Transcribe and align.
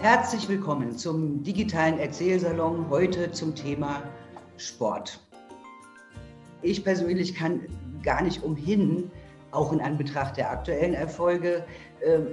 Herzlich 0.00 0.48
willkommen 0.48 0.98
zum 0.98 1.44
digitalen 1.44 2.00
Erzählsalon, 2.00 2.90
heute 2.90 3.30
zum 3.30 3.54
Thema 3.54 4.02
Sport. 4.56 5.20
Ich 6.60 6.82
persönlich 6.82 7.36
kann 7.36 7.60
gar 8.02 8.22
nicht 8.22 8.42
umhin, 8.42 9.10
auch 9.52 9.72
in 9.72 9.80
Anbetracht 9.80 10.36
der 10.36 10.50
aktuellen 10.50 10.94
Erfolge, 10.94 11.64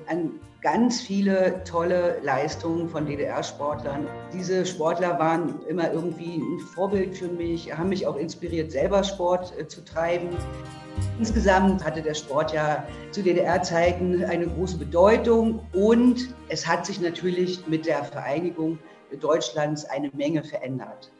an 0.07 0.39
ganz 0.61 1.01
viele 1.01 1.63
tolle 1.63 2.19
Leistungen 2.21 2.87
von 2.87 3.05
DDR-Sportlern. 3.05 4.07
Diese 4.31 4.65
Sportler 4.65 5.17
waren 5.17 5.59
immer 5.67 5.91
irgendwie 5.91 6.37
ein 6.37 6.59
Vorbild 6.59 7.17
für 7.17 7.27
mich, 7.27 7.75
haben 7.75 7.89
mich 7.89 8.05
auch 8.05 8.15
inspiriert, 8.15 8.71
selber 8.71 9.03
Sport 9.03 9.53
äh, 9.57 9.67
zu 9.67 9.83
treiben. 9.83 10.29
Insgesamt 11.17 11.83
hatte 11.83 12.01
der 12.01 12.13
Sport 12.13 12.53
ja 12.53 12.85
zu 13.11 13.23
DDR-Zeiten 13.23 14.23
eine 14.25 14.47
große 14.47 14.77
Bedeutung 14.77 15.61
und 15.73 16.35
es 16.49 16.67
hat 16.67 16.85
sich 16.85 17.01
natürlich 17.01 17.65
mit 17.67 17.85
der 17.87 18.03
Vereinigung 18.03 18.77
Deutschlands 19.19 19.85
eine 19.85 20.11
Menge 20.13 20.43
verändert. 20.43 21.11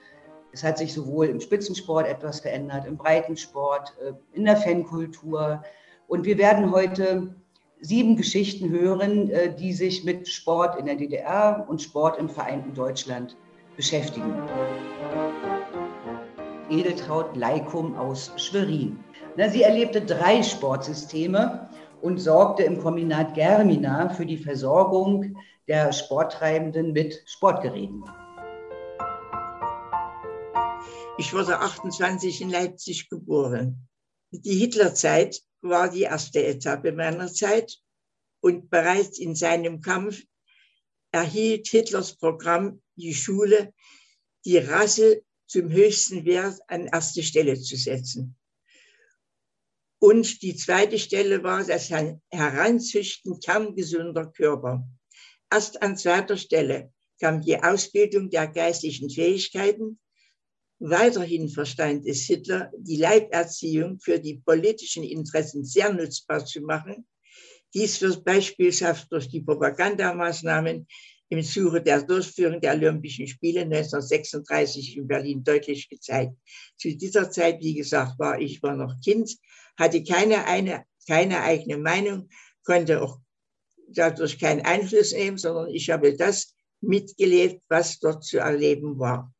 Es 0.53 0.63
hat 0.63 0.77
sich 0.77 0.93
sowohl 0.93 1.27
im 1.27 1.39
Spitzensport 1.39 2.08
etwas 2.08 2.41
verändert, 2.41 2.86
im 2.86 2.97
Breitensport, 2.97 3.95
äh, 4.02 4.13
in 4.33 4.45
der 4.45 4.58
Fankultur. 4.58 5.63
Und 6.08 6.25
wir 6.25 6.38
werden 6.38 6.71
heute 6.71 7.33
sieben 7.81 8.15
Geschichten 8.15 8.69
hören, 8.69 9.29
äh, 9.29 9.53
die 9.53 9.73
sich 9.73 10.03
mit 10.03 10.27
Sport 10.27 10.79
in 10.79 10.85
der 10.85 10.95
DDR 10.95 11.65
und 11.67 11.81
Sport 11.81 12.17
im 12.19 12.29
vereinten 12.29 12.73
Deutschland 12.73 13.35
beschäftigen. 13.75 14.33
Edeltraut 16.69 17.35
Leikum 17.35 17.95
aus 17.97 18.31
Schwerin. 18.37 19.03
Sie 19.49 19.63
erlebte 19.63 20.02
drei 20.02 20.43
Sportsysteme 20.43 21.69
und 22.02 22.19
sorgte 22.19 22.63
im 22.63 22.79
Kombinat 22.79 23.33
Germina 23.33 24.09
für 24.09 24.25
die 24.25 24.37
Versorgung 24.37 25.35
der 25.67 25.91
Sporttreibenden 25.91 26.93
mit 26.93 27.21
Sportgeräten. 27.25 28.03
Ich 31.17 31.33
wurde 31.33 31.59
28 31.59 32.41
in 32.41 32.49
Leipzig 32.49 33.09
geboren. 33.09 33.87
Die 34.31 34.55
Hitlerzeit 34.55 35.41
war 35.62 35.90
die 35.90 36.04
erste 36.04 36.44
Etappe 36.45 36.92
meiner 36.92 37.31
Zeit 37.31 37.80
und 38.42 38.70
bereits 38.70 39.20
in 39.20 39.36
seinem 39.36 39.81
Kampf 39.81 40.23
erhielt 41.12 41.67
Hitlers 41.67 42.17
Programm 42.17 42.81
die 42.95 43.14
Schule, 43.14 43.73
die 44.45 44.58
Rasse 44.58 45.23
zum 45.48 45.70
höchsten 45.70 46.26
Wert 46.26 46.59
an 46.67 46.88
erste 46.88 47.23
Stelle 47.23 47.59
zu 47.59 47.76
setzen. 47.76 48.36
Und 50.00 50.42
die 50.42 50.56
zweite 50.56 50.98
Stelle 50.98 51.44
war 51.44 51.64
das 51.64 51.92
Heranzüchten 52.32 53.39
kerngesunder 53.39 54.32
Körper. 54.32 54.88
Erst 55.52 55.84
an 55.84 55.95
zweiter 55.95 56.38
Stelle 56.38 56.92
kam 57.20 57.42
die 57.42 57.62
Ausbildung 57.62 58.30
der 58.30 58.48
geistlichen 58.48 59.09
Fähigkeiten 59.12 60.00
Weiterhin 60.83 61.47
verstand 61.47 62.08
es 62.08 62.23
Hitler, 62.23 62.71
die 62.75 62.95
Leiberziehung 62.95 63.99
für 63.99 64.19
die 64.19 64.42
politischen 64.43 65.03
Interessen 65.03 65.64
sehr 65.64 65.93
nutzbar 65.93 66.43
zu 66.43 66.59
machen. 66.61 67.08
Dies 67.71 68.02
wird 68.02 68.23
beispielhaft 68.25 69.11
durch 69.11 69.30
die 69.30 69.41
Propagandamaßnahmen 69.41 70.87
im 71.30 71.43
Zuge 71.43 71.83
der 71.83 72.02
Durchführung 72.02 72.59
der 72.59 72.73
Olympischen 72.73 73.27
Spiele 73.27 73.61
1936 73.61 74.97
in 74.97 75.08
Berlin 75.08 75.43
deutlich 75.43 75.87
gezeigt. 75.87 76.33
Zu 76.77 76.97
dieser 76.97 77.30
Zeit, 77.30 77.59
wie 77.61 77.75
gesagt, 77.75 78.17
war 78.17 78.41
ich 78.41 78.64
war 78.64 78.75
noch 78.75 78.99
Kind, 79.03 79.37
hatte 79.77 80.03
keine, 80.03 80.45
eine, 80.45 80.86
keine 81.08 81.41
eigene 81.41 81.77
Meinung, 81.77 82.27
konnte 82.64 83.03
auch 83.03 83.20
dadurch 83.87 84.39
keinen 84.39 84.65
Einfluss 84.65 85.14
nehmen, 85.14 85.37
sondern 85.37 85.70
ich 85.70 85.91
habe 85.91 86.17
das 86.17 86.55
mitgelebt, 86.81 87.61
was 87.70 87.99
dort 87.99 88.23
zu 88.23 88.39
erleben 88.39 88.97
war 88.97 89.31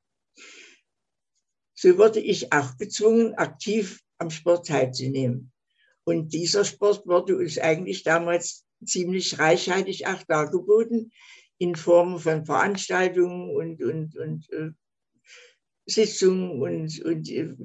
so 1.82 1.98
wurde 1.98 2.20
ich 2.20 2.54
auch 2.54 2.78
gezwungen, 2.78 3.34
aktiv 3.34 4.02
am 4.20 4.30
Sport 4.30 4.68
teilzunehmen. 4.68 5.52
Und 6.04 6.32
dieser 6.32 6.64
Sport 6.64 7.08
wurde 7.08 7.36
uns 7.36 7.58
eigentlich 7.58 8.04
damals 8.04 8.66
ziemlich 8.86 9.40
reichhaltig 9.40 10.06
auch 10.06 10.22
dargeboten 10.28 11.12
in 11.58 11.76
Form 11.76 12.20
von 12.20 12.46
Veranstaltungen 12.46 13.56
und, 13.56 13.82
und, 13.82 14.16
und 14.16 14.48
äh, 14.52 14.70
Sitzungen 15.88 16.62
und, 16.62 17.02
und 17.04 17.28
äh, 17.32 17.56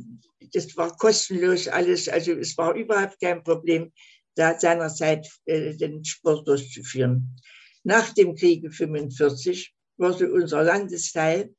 das 0.50 0.75
war 0.78 0.97
kostenlos 0.97 1.69
alles. 1.69 2.09
Also 2.09 2.33
es 2.33 2.56
war 2.56 2.75
überhaupt 2.75 3.21
kein 3.21 3.44
Problem, 3.44 3.93
da 4.34 4.59
seinerzeit 4.59 5.28
äh, 5.44 5.75
den 5.75 6.03
Sport 6.06 6.48
durchzuführen. 6.48 7.37
Nach 7.84 8.15
dem 8.15 8.34
Krieg 8.34 8.65
1945 8.65 9.75
wurde 9.98 10.33
unser 10.33 10.62
Landesteil 10.62 11.54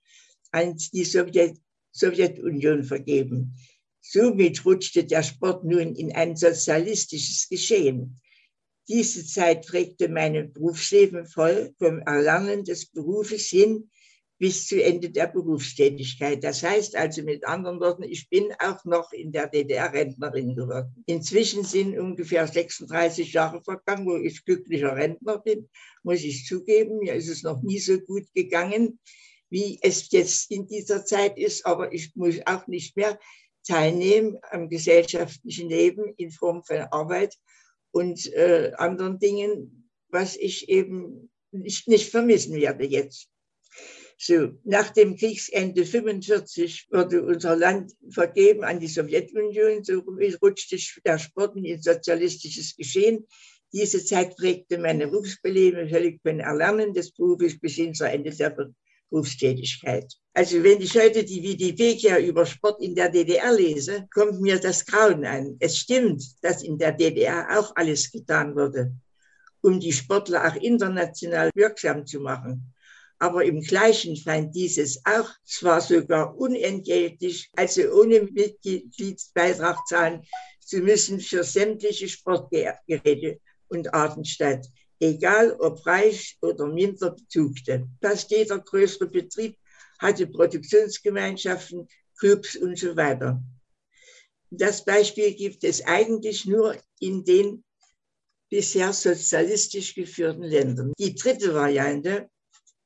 an 0.52 0.76
die 0.92 1.04
Sowjet 1.04 1.60
Sowjetunion 1.92 2.84
vergeben. 2.84 3.56
Somit 4.02 4.64
rutschte 4.66 5.04
der 5.04 5.24
Sport 5.24 5.66
nun 5.66 5.96
in 5.96 6.14
ein 6.14 6.36
sozialistisches 6.36 7.50
Geschehen. 7.50 8.22
Diese 8.88 9.26
Zeit 9.26 9.68
prägte 9.68 10.08
mein 10.08 10.54
Berufsleben 10.54 11.26
voll 11.26 11.74
vom 11.78 12.00
Erlernen 12.00 12.64
des 12.64 12.86
Berufes 12.86 13.48
hin 13.48 13.90
bis 14.40 14.68
zu 14.68 14.82
Ende 14.82 15.10
der 15.10 15.28
Berufstätigkeit. 15.28 16.44
Das 16.44 16.64
heißt 16.64 16.96
also 16.96 17.24
mit 17.24 17.46
anderen 17.46 17.80
Worten, 17.80 18.04
ich 18.04 18.30
bin 18.30 18.54
auch 18.60 18.86
noch 18.86 19.12
in 19.12 19.32
der 19.32 19.48
DDR 19.48 19.92
Rentnerin 19.92 20.56
geworden. 20.56 21.04
Inzwischen 21.08 21.64
sind 21.64 21.98
ungefähr 21.98 22.48
36 22.48 23.34
Jahre 23.34 23.62
vergangen, 23.64 24.06
wo 24.06 24.16
ich 24.16 24.46
glücklicher 24.46 24.96
Rentner 24.96 25.40
bin, 25.40 25.68
muss 26.04 26.24
ich 26.24 26.46
zugeben. 26.46 27.00
Mir 27.00 27.16
ist 27.16 27.30
es 27.30 27.44
noch 27.44 27.62
nie 27.62 27.80
so 27.80 28.00
gut 28.00 28.32
gegangen 28.34 29.00
wie 29.50 29.80
es 29.82 30.12
jetzt 30.12 30.52
in 30.52 30.68
dieser 30.68 31.06
Zeit 31.06 31.38
ist, 31.38 31.66
aber 31.66 31.94
ich 31.94 32.16
muss 32.16 32.36
auch 32.46 32.68
nicht 32.68 32.96
mehr 32.96 33.20
teilnehmen 33.66 34.38
am 34.52 34.70
gesellschaftlichen 34.70 35.70
Leben 35.70 36.14
in 36.18 36.32
Form 36.32 36.64
von 36.64 36.78
Arbeit 36.92 37.36
und 37.92 38.32
äh, 38.34 38.72
anderen 38.78 39.20
Dingen, 39.20 39.90
was 40.10 40.36
ich 40.36 40.70
eben 40.70 41.30
nicht, 41.52 41.88
nicht 41.88 42.10
vermissen 42.10 42.56
werde 42.56 42.86
jetzt. 42.86 43.30
So, 44.20 44.54
nach 44.64 44.90
dem 44.90 45.16
Kriegsende 45.16 45.86
45 45.86 46.88
wurde 46.90 47.24
unser 47.24 47.56
Land 47.56 47.94
vergeben 48.10 48.64
an 48.64 48.80
die 48.80 48.88
Sowjetunion. 48.88 49.84
So 49.84 50.04
rutschte 50.42 50.78
der 51.06 51.20
Sport 51.20 51.56
in 51.56 51.82
sozialistisches 51.82 52.76
Geschehen. 52.76 53.28
Diese 53.74 54.04
Zeit 54.04 54.36
prägte 54.36 54.80
meine 54.80 55.08
Berufsbeleben 55.08 55.88
völlig 55.90 56.20
von 56.24 56.40
Erlernen 56.40 56.94
des 56.94 57.12
Berufes 57.12 57.60
bis 57.60 57.76
hin 57.76 57.94
zur 57.94 58.10
Ende 58.10 58.32
der 58.32 58.56
Berufstätigkeit. 59.10 60.12
Also 60.34 60.64
wenn 60.64 60.82
ich 60.82 60.96
heute 60.96 61.24
die 61.24 61.42
Wikipedia 61.42 62.20
über 62.20 62.46
Sport 62.46 62.82
in 62.82 62.94
der 62.94 63.10
DDR 63.10 63.52
lese, 63.54 64.08
kommt 64.14 64.40
mir 64.40 64.60
das 64.60 64.86
Grauen 64.86 65.26
an. 65.26 65.58
Es 65.60 65.78
stimmt, 65.78 66.24
dass 66.42 66.64
in 66.64 66.78
der 66.78 66.92
DDR 66.92 67.48
auch 67.58 67.76
alles 67.76 68.12
getan 68.12 68.56
wurde, 68.56 68.94
um 69.62 69.80
die 69.80 69.94
Sportler 69.94 70.48
auch 70.48 70.56
international 70.56 71.50
wirksam 71.56 72.06
zu 72.06 72.20
machen. 72.20 72.74
Aber 73.20 73.44
im 73.44 73.62
Gleichen 73.62 74.16
fand 74.16 74.56
dieses 74.56 75.02
auch 75.06 75.30
zwar 75.44 75.82
sogar 75.82 76.38
unentgeltlich, 76.38 77.50
also 77.56 77.82
ohne 77.94 78.22
Mitgliedsbeitrag 78.22 79.78
zahlen 79.88 80.22
zu 80.60 80.80
müssen 80.80 81.20
für 81.20 81.44
sämtliche 81.44 82.08
Sportgeräte 82.10 83.40
und 83.70 83.92
Arten 83.94 84.24
statt 84.24 84.68
egal 85.00 85.54
ob 85.60 85.86
reich 85.86 86.38
oder 86.42 86.68
minder 86.68 87.12
Bezugte. 87.12 87.88
Fast 88.02 88.32
jeder 88.32 88.60
größere 88.60 89.08
Betrieb 89.08 89.58
hatte 90.00 90.28
Produktionsgemeinschaften, 90.28 91.88
Clubs 92.18 92.56
und 92.56 92.78
so 92.78 92.96
weiter. 92.96 93.42
Das 94.50 94.84
Beispiel 94.86 95.34
gibt 95.34 95.64
es 95.64 95.86
eigentlich 95.86 96.46
nur 96.46 96.76
in 97.00 97.24
den 97.24 97.64
bisher 98.50 98.94
sozialistisch 98.94 99.94
geführten 99.94 100.44
Ländern. 100.44 100.94
Die 100.98 101.16
dritte 101.16 101.54
Variante 101.54 102.30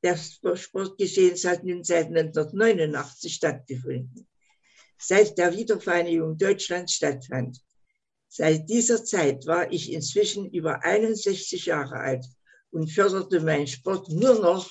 der 0.02 0.16
Sportgeschehens 0.16 1.44
hat 1.44 1.62
nun 1.62 1.84
seit 1.84 2.08
1989 2.08 3.32
stattgefunden. 3.32 4.26
Seit 4.98 5.38
der 5.38 5.56
Wiedervereinigung 5.56 6.36
Deutschlands 6.36 6.94
stattfand, 6.94 7.60
Seit 8.34 8.70
dieser 8.70 9.04
Zeit 9.04 9.44
war 9.44 9.70
ich 9.70 9.92
inzwischen 9.92 10.50
über 10.52 10.82
61 10.82 11.66
Jahre 11.66 11.96
alt 11.96 12.24
und 12.70 12.90
förderte 12.90 13.40
meinen 13.40 13.66
Sport 13.66 14.08
nur 14.08 14.40
noch 14.40 14.70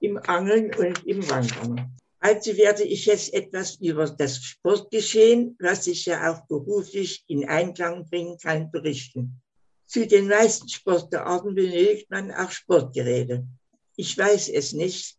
im 0.00 0.16
Angeln 0.16 0.74
und 0.74 1.06
im 1.06 1.30
Wandern. 1.30 1.96
Also 2.18 2.56
werde 2.56 2.82
ich 2.82 3.06
jetzt 3.06 3.32
etwas 3.34 3.76
über 3.76 4.10
das 4.10 4.42
Sportgeschehen, 4.42 5.56
was 5.60 5.86
ich 5.86 6.06
ja 6.06 6.32
auch 6.32 6.44
beruflich 6.48 7.22
in 7.28 7.48
Einklang 7.48 8.04
bringen 8.10 8.36
kann, 8.36 8.68
berichten. 8.72 9.40
Zu 9.86 10.04
den 10.04 10.26
meisten 10.26 10.68
Sportarten 10.68 11.54
benötigt 11.54 12.10
man 12.10 12.32
auch 12.32 12.50
Sportgeräte. 12.50 13.46
Ich 13.94 14.18
weiß 14.18 14.48
es 14.48 14.72
nicht, 14.72 15.16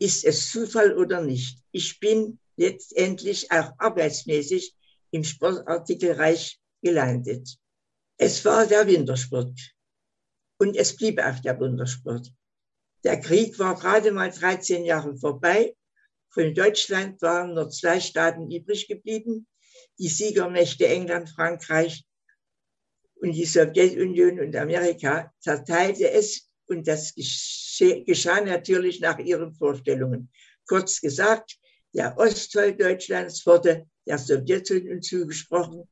ist 0.00 0.24
es 0.24 0.50
Zufall 0.50 0.98
oder 0.98 1.20
nicht. 1.20 1.62
Ich 1.70 2.00
bin 2.00 2.40
letztendlich 2.56 3.48
auch 3.52 3.70
arbeitsmäßig 3.78 4.74
im 5.10 5.24
Sportartikelreich 5.24 6.58
gelandet. 6.82 7.56
Es 8.16 8.44
war 8.44 8.66
der 8.66 8.86
Wintersport 8.86 9.58
und 10.58 10.76
es 10.76 10.96
blieb 10.96 11.20
auch 11.20 11.38
der 11.40 11.58
Wintersport. 11.58 12.32
Der 13.04 13.20
Krieg 13.20 13.58
war 13.58 13.78
gerade 13.78 14.10
mal 14.12 14.30
13 14.30 14.84
Jahre 14.84 15.16
vorbei 15.16 15.74
von 16.30 16.54
Deutschland 16.54 17.20
waren 17.22 17.54
nur 17.54 17.70
zwei 17.70 18.00
Staaten 18.00 18.50
übrig 18.50 18.86
geblieben, 18.86 19.46
die 19.98 20.08
Siegermächte 20.08 20.86
England, 20.86 21.30
Frankreich 21.30 22.04
und 23.16 23.32
die 23.32 23.46
Sowjetunion 23.46 24.38
und 24.38 24.54
Amerika 24.54 25.32
zerteilte 25.40 26.10
es 26.10 26.48
und 26.66 26.86
das 26.86 27.14
geschah 27.14 28.40
natürlich 28.42 29.00
nach 29.00 29.18
ihren 29.18 29.54
Vorstellungen. 29.54 30.30
Kurz 30.66 31.00
gesagt, 31.00 31.58
der 31.94 32.16
Ostteil 32.18 32.76
Deutschlands 32.76 33.44
wurde 33.46 33.88
der 34.08 34.18
Sowjetunion 34.18 35.02
zugesprochen. 35.02 35.88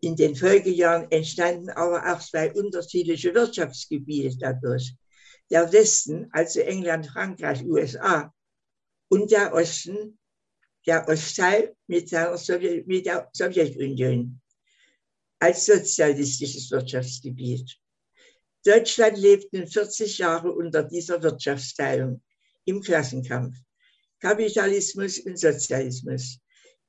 In 0.00 0.16
den 0.16 0.34
Folgejahren 0.34 1.10
entstanden 1.10 1.70
aber 1.70 2.12
auch 2.12 2.20
zwei 2.20 2.52
unterschiedliche 2.52 3.34
Wirtschaftsgebiete 3.34 4.36
dadurch. 4.38 4.94
Der 5.50 5.72
Westen, 5.72 6.28
also 6.32 6.60
England, 6.60 7.06
Frankreich, 7.06 7.64
USA, 7.64 8.32
und 9.08 9.30
der 9.30 9.52
Osten, 9.52 10.18
der 10.86 11.06
Ostteil 11.08 11.76
mit 11.86 12.10
der, 12.10 12.36
mit 12.86 13.06
der 13.06 13.28
Sowjetunion 13.32 14.40
als 15.38 15.66
sozialistisches 15.66 16.70
Wirtschaftsgebiet. 16.70 17.76
Deutschland 18.64 19.18
lebt 19.18 19.52
nun 19.52 19.66
40 19.66 20.18
Jahre 20.18 20.52
unter 20.52 20.84
dieser 20.84 21.22
Wirtschaftsteilung 21.22 22.22
im 22.64 22.80
Klassenkampf. 22.80 23.56
Kapitalismus 24.20 25.18
und 25.18 25.36
Sozialismus. 25.36 26.38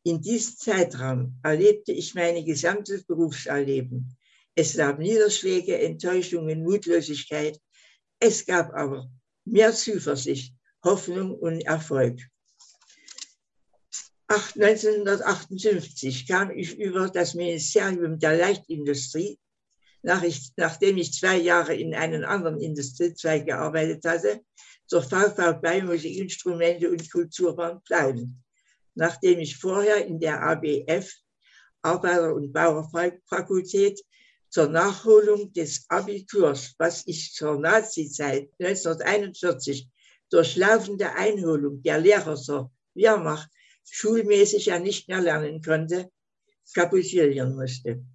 In 0.06 0.22
diesem 0.22 0.58
Zeitraum 0.58 1.40
erlebte 1.44 1.94
ich 1.94 2.14
mein 2.14 2.46
gesamtes 2.46 3.06
Berufserleben. 3.06 4.18
Es 4.54 4.76
gab 4.76 5.00
Niederschläge, 5.00 5.80
Enttäuschungen, 5.80 6.64
Mutlosigkeit. 6.64 7.58
Es 8.20 8.46
gab 8.46 8.74
aber 8.74 9.10
mehr 9.46 9.74
Zuversicht, 9.74 10.54
Hoffnung 10.84 11.34
und 11.34 11.62
Erfolg. 11.62 12.20
1958 14.28 16.28
kam 16.28 16.52
ich 16.52 16.78
über 16.78 17.08
das 17.08 17.34
Ministerium 17.34 18.20
der 18.20 18.38
Leichtindustrie, 18.38 19.40
nach 20.02 20.24
ich, 20.24 20.52
nachdem 20.58 20.98
ich 20.98 21.14
zwei 21.14 21.38
Jahre 21.38 21.76
in 21.76 21.94
einem 21.94 22.26
anderen 22.26 22.60
Industriezweig 22.60 23.46
gearbeitet 23.46 24.04
hatte, 24.06 24.42
zur 24.86 25.02
VV 25.02 25.62
Musikinstrumente 25.84 26.90
und 26.90 27.10
Kulturbahn 27.10 27.82
bleiben. 27.84 28.43
Nachdem 28.95 29.40
ich 29.40 29.57
vorher 29.57 30.06
in 30.06 30.19
der 30.19 30.42
ABF, 30.42 31.12
Arbeiter- 31.81 32.34
und 32.34 32.54
Bauerfakultät, 32.54 34.01
zur 34.50 34.68
Nachholung 34.68 35.51
des 35.51 35.86
Abiturs, 35.90 36.75
was 36.78 37.07
ich 37.07 37.34
zur 37.34 37.60
Nazizeit 37.60 38.51
1941 38.60 39.90
durch 40.30 40.56
laufende 40.57 41.12
Einholung 41.16 41.81
der 41.81 42.00
Lehrer 42.00 42.36
zur 42.36 42.72
Wehrmacht 42.94 43.50
schulmäßig 43.90 44.68
ja 44.68 44.80
nicht 44.80 45.07
mehr 45.07 45.22
lernen 45.22 45.62
konnte, 45.62 46.12
kapitulieren 46.74 47.56
musste. 47.56 48.06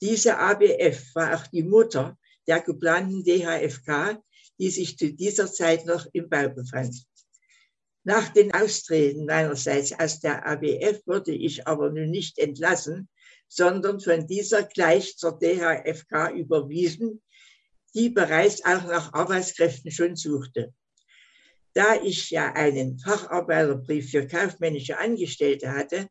Diese 0.00 0.38
ABF 0.38 1.14
war 1.14 1.36
auch 1.36 1.46
die 1.48 1.62
Mutter 1.62 2.18
der 2.46 2.60
geplanten 2.60 3.22
DHFK, 3.24 4.22
die 4.58 4.70
sich 4.70 4.96
zu 4.96 5.12
dieser 5.12 5.52
Zeit 5.52 5.84
noch 5.86 6.06
im 6.12 6.28
Bau 6.28 6.48
befand. 6.48 6.94
Nach 8.06 8.28
den 8.28 8.54
Austreten 8.54 9.26
meinerseits 9.26 9.92
aus 9.98 10.20
der 10.20 10.46
ABF 10.46 11.04
wurde 11.06 11.32
ich 11.32 11.66
aber 11.66 11.90
nun 11.90 12.08
nicht 12.08 12.38
entlassen, 12.38 13.08
sondern 13.48 13.98
von 13.98 14.28
dieser 14.28 14.62
gleich 14.62 15.16
zur 15.16 15.36
DHFK 15.36 16.30
überwiesen, 16.30 17.20
die 17.96 18.10
bereits 18.10 18.64
auch 18.64 18.84
nach 18.84 19.12
Arbeitskräften 19.12 19.90
schon 19.90 20.14
suchte. 20.14 20.72
Da 21.74 22.00
ich 22.00 22.30
ja 22.30 22.52
einen 22.52 22.96
Facharbeiterbrief 23.00 24.12
für 24.12 24.24
kaufmännische 24.28 24.98
Angestellte 24.98 25.72
hatte, 25.72 26.06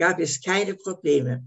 gab 0.00 0.18
es 0.18 0.42
keine 0.42 0.74
Probleme. 0.74 1.46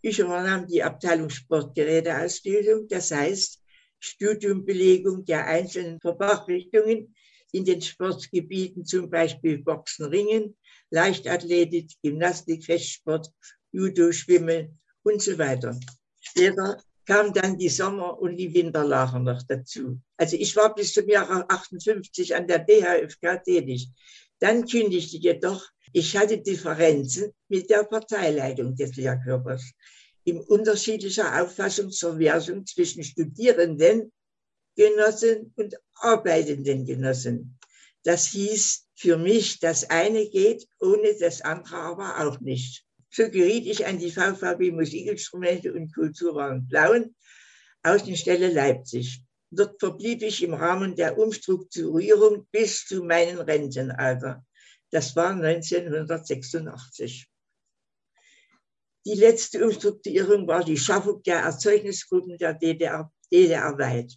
Ich 0.00 0.20
übernahm 0.20 0.68
die 0.68 0.84
Abteilung 0.84 1.28
Sportgeräteausbildung, 1.28 2.86
das 2.86 3.10
heißt 3.10 3.64
Studiumbelegung 3.98 5.24
der 5.24 5.44
einzelnen 5.44 6.00
Fachrichtungen 6.00 7.16
in 7.52 7.64
den 7.64 7.80
Sportgebieten, 7.80 8.84
zum 8.84 9.08
Beispiel 9.10 9.58
Boxen, 9.58 10.06
Ringen, 10.06 10.56
Leichtathletik, 10.90 11.92
Gymnastik, 12.02 12.64
Festsport, 12.64 13.30
Judo, 13.72 14.12
Schwimmen 14.12 14.78
und 15.02 15.22
so 15.22 15.36
weiter. 15.38 15.78
Später 16.20 16.82
kam 17.06 17.32
dann 17.32 17.56
die 17.56 17.70
Sommer- 17.70 18.18
und 18.20 18.36
die 18.36 18.52
Winterlager 18.52 19.18
noch 19.18 19.42
dazu. 19.42 19.98
Also 20.16 20.36
ich 20.36 20.54
war 20.56 20.74
bis 20.74 20.92
zum 20.92 21.08
Jahre 21.08 21.48
58 21.48 22.34
an 22.34 22.46
der 22.46 22.58
DHFK 22.58 23.42
tätig. 23.42 23.88
Dann 24.40 24.66
kündigte 24.66 25.16
jedoch, 25.16 25.66
ich 25.92 26.16
hatte 26.16 26.38
Differenzen 26.38 27.32
mit 27.48 27.70
der 27.70 27.84
Parteileitung 27.84 28.76
des 28.76 28.96
Lehrkörpers 28.96 29.72
in 30.24 30.40
unterschiedlicher 30.40 31.42
Auffassung 31.42 31.90
zur 31.90 32.18
Wersung 32.18 32.66
zwischen 32.66 33.02
Studierenden, 33.02 34.12
Genossen 34.78 35.52
und 35.56 35.74
arbeitenden 35.96 36.86
Genossen. 36.86 37.58
Das 38.04 38.28
hieß 38.28 38.86
für 38.94 39.16
mich, 39.16 39.58
das 39.58 39.90
eine 39.90 40.24
geht, 40.30 40.68
ohne 40.78 41.18
das 41.18 41.40
andere 41.40 41.76
aber 41.78 42.20
auch 42.20 42.38
nicht. 42.38 42.84
So 43.10 43.24
geriet 43.28 43.66
ich 43.66 43.86
an 43.86 43.98
die 43.98 44.12
VVB 44.12 44.70
Musikinstrumente 44.70 45.72
und 45.72 45.92
Kulturwaren 45.92 46.68
Blauen, 46.68 47.16
Außenstelle 47.82 48.52
Leipzig. 48.52 49.20
Dort 49.50 49.80
verblieb 49.80 50.22
ich 50.22 50.44
im 50.44 50.54
Rahmen 50.54 50.94
der 50.94 51.18
Umstrukturierung 51.18 52.46
bis 52.52 52.84
zu 52.84 53.02
meinem 53.02 53.40
Rentenalter. 53.40 54.46
Das 54.90 55.16
war 55.16 55.30
1986. 55.30 57.26
Die 59.04 59.14
letzte 59.14 59.64
Umstrukturierung 59.64 60.46
war 60.46 60.62
die 60.62 60.76
Schaffung 60.76 61.20
der 61.24 61.40
Erzeugnisgruppen 61.40 62.38
der 62.38 62.54
DDR, 62.54 63.10
DDR-weit. 63.32 64.16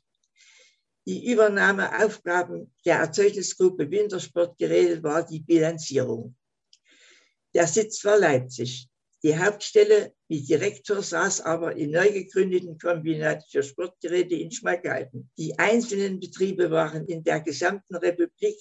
Die 1.12 1.30
Übernahmeaufgaben 1.30 2.74
der 2.86 3.00
Erzeugnisgruppe 3.00 3.92
Wintersportgeräte 3.92 5.04
war 5.04 5.26
die 5.26 5.42
Bilanzierung. 5.42 6.38
Der 7.54 7.68
Sitz 7.68 8.06
war 8.06 8.18
Leipzig. 8.18 8.88
Die 9.22 9.38
Hauptstelle 9.38 10.14
wie 10.30 10.42
Direktor 10.42 11.04
saß 11.04 11.42
aber 11.42 11.76
im 11.76 11.92
neu 11.92 12.14
gegründeten 12.14 12.78
Kombinat 12.78 13.44
für 13.52 13.62
Sportgeräte 13.62 14.36
in 14.36 14.54
Schmalkalden. 14.54 15.30
Die 15.38 15.60
einzelnen 15.60 16.22
Betriebe 16.22 16.72
waren 16.72 17.06
in 17.08 17.22
der 17.26 17.42
gesamten 17.42 17.98
Republik 17.98 18.56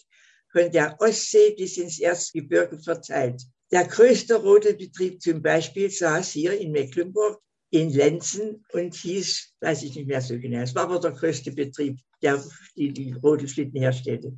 von 0.51 0.73
der 0.73 0.97
Ostsee 0.99 1.55
bis 1.57 1.77
ins 1.77 2.01
Erzgebirge 2.01 2.81
verteilt. 2.81 3.43
Der 3.71 3.87
größte 3.87 4.35
Rodelbetrieb 4.35 5.23
zum 5.23 5.41
Beispiel 5.41 5.89
saß 5.89 6.33
hier 6.33 6.59
in 6.59 6.73
Mecklenburg 6.73 7.41
in 7.71 7.91
Lenzen 7.91 8.65
und 8.73 8.97
hieß, 8.97 9.55
weiß 9.61 9.85
ich 9.85 9.95
nicht 9.95 10.09
mehr 10.09 10.21
so 10.21 10.37
genau, 10.37 10.63
es 10.63 10.75
war 10.75 10.83
aber 10.83 10.99
der 10.99 11.13
größte 11.13 11.53
Betrieb, 11.53 12.01
der 12.23 12.43
die, 12.77 12.93
die 12.93 13.13
Rodelschlitten 13.13 13.81
herstellte. 13.81 14.37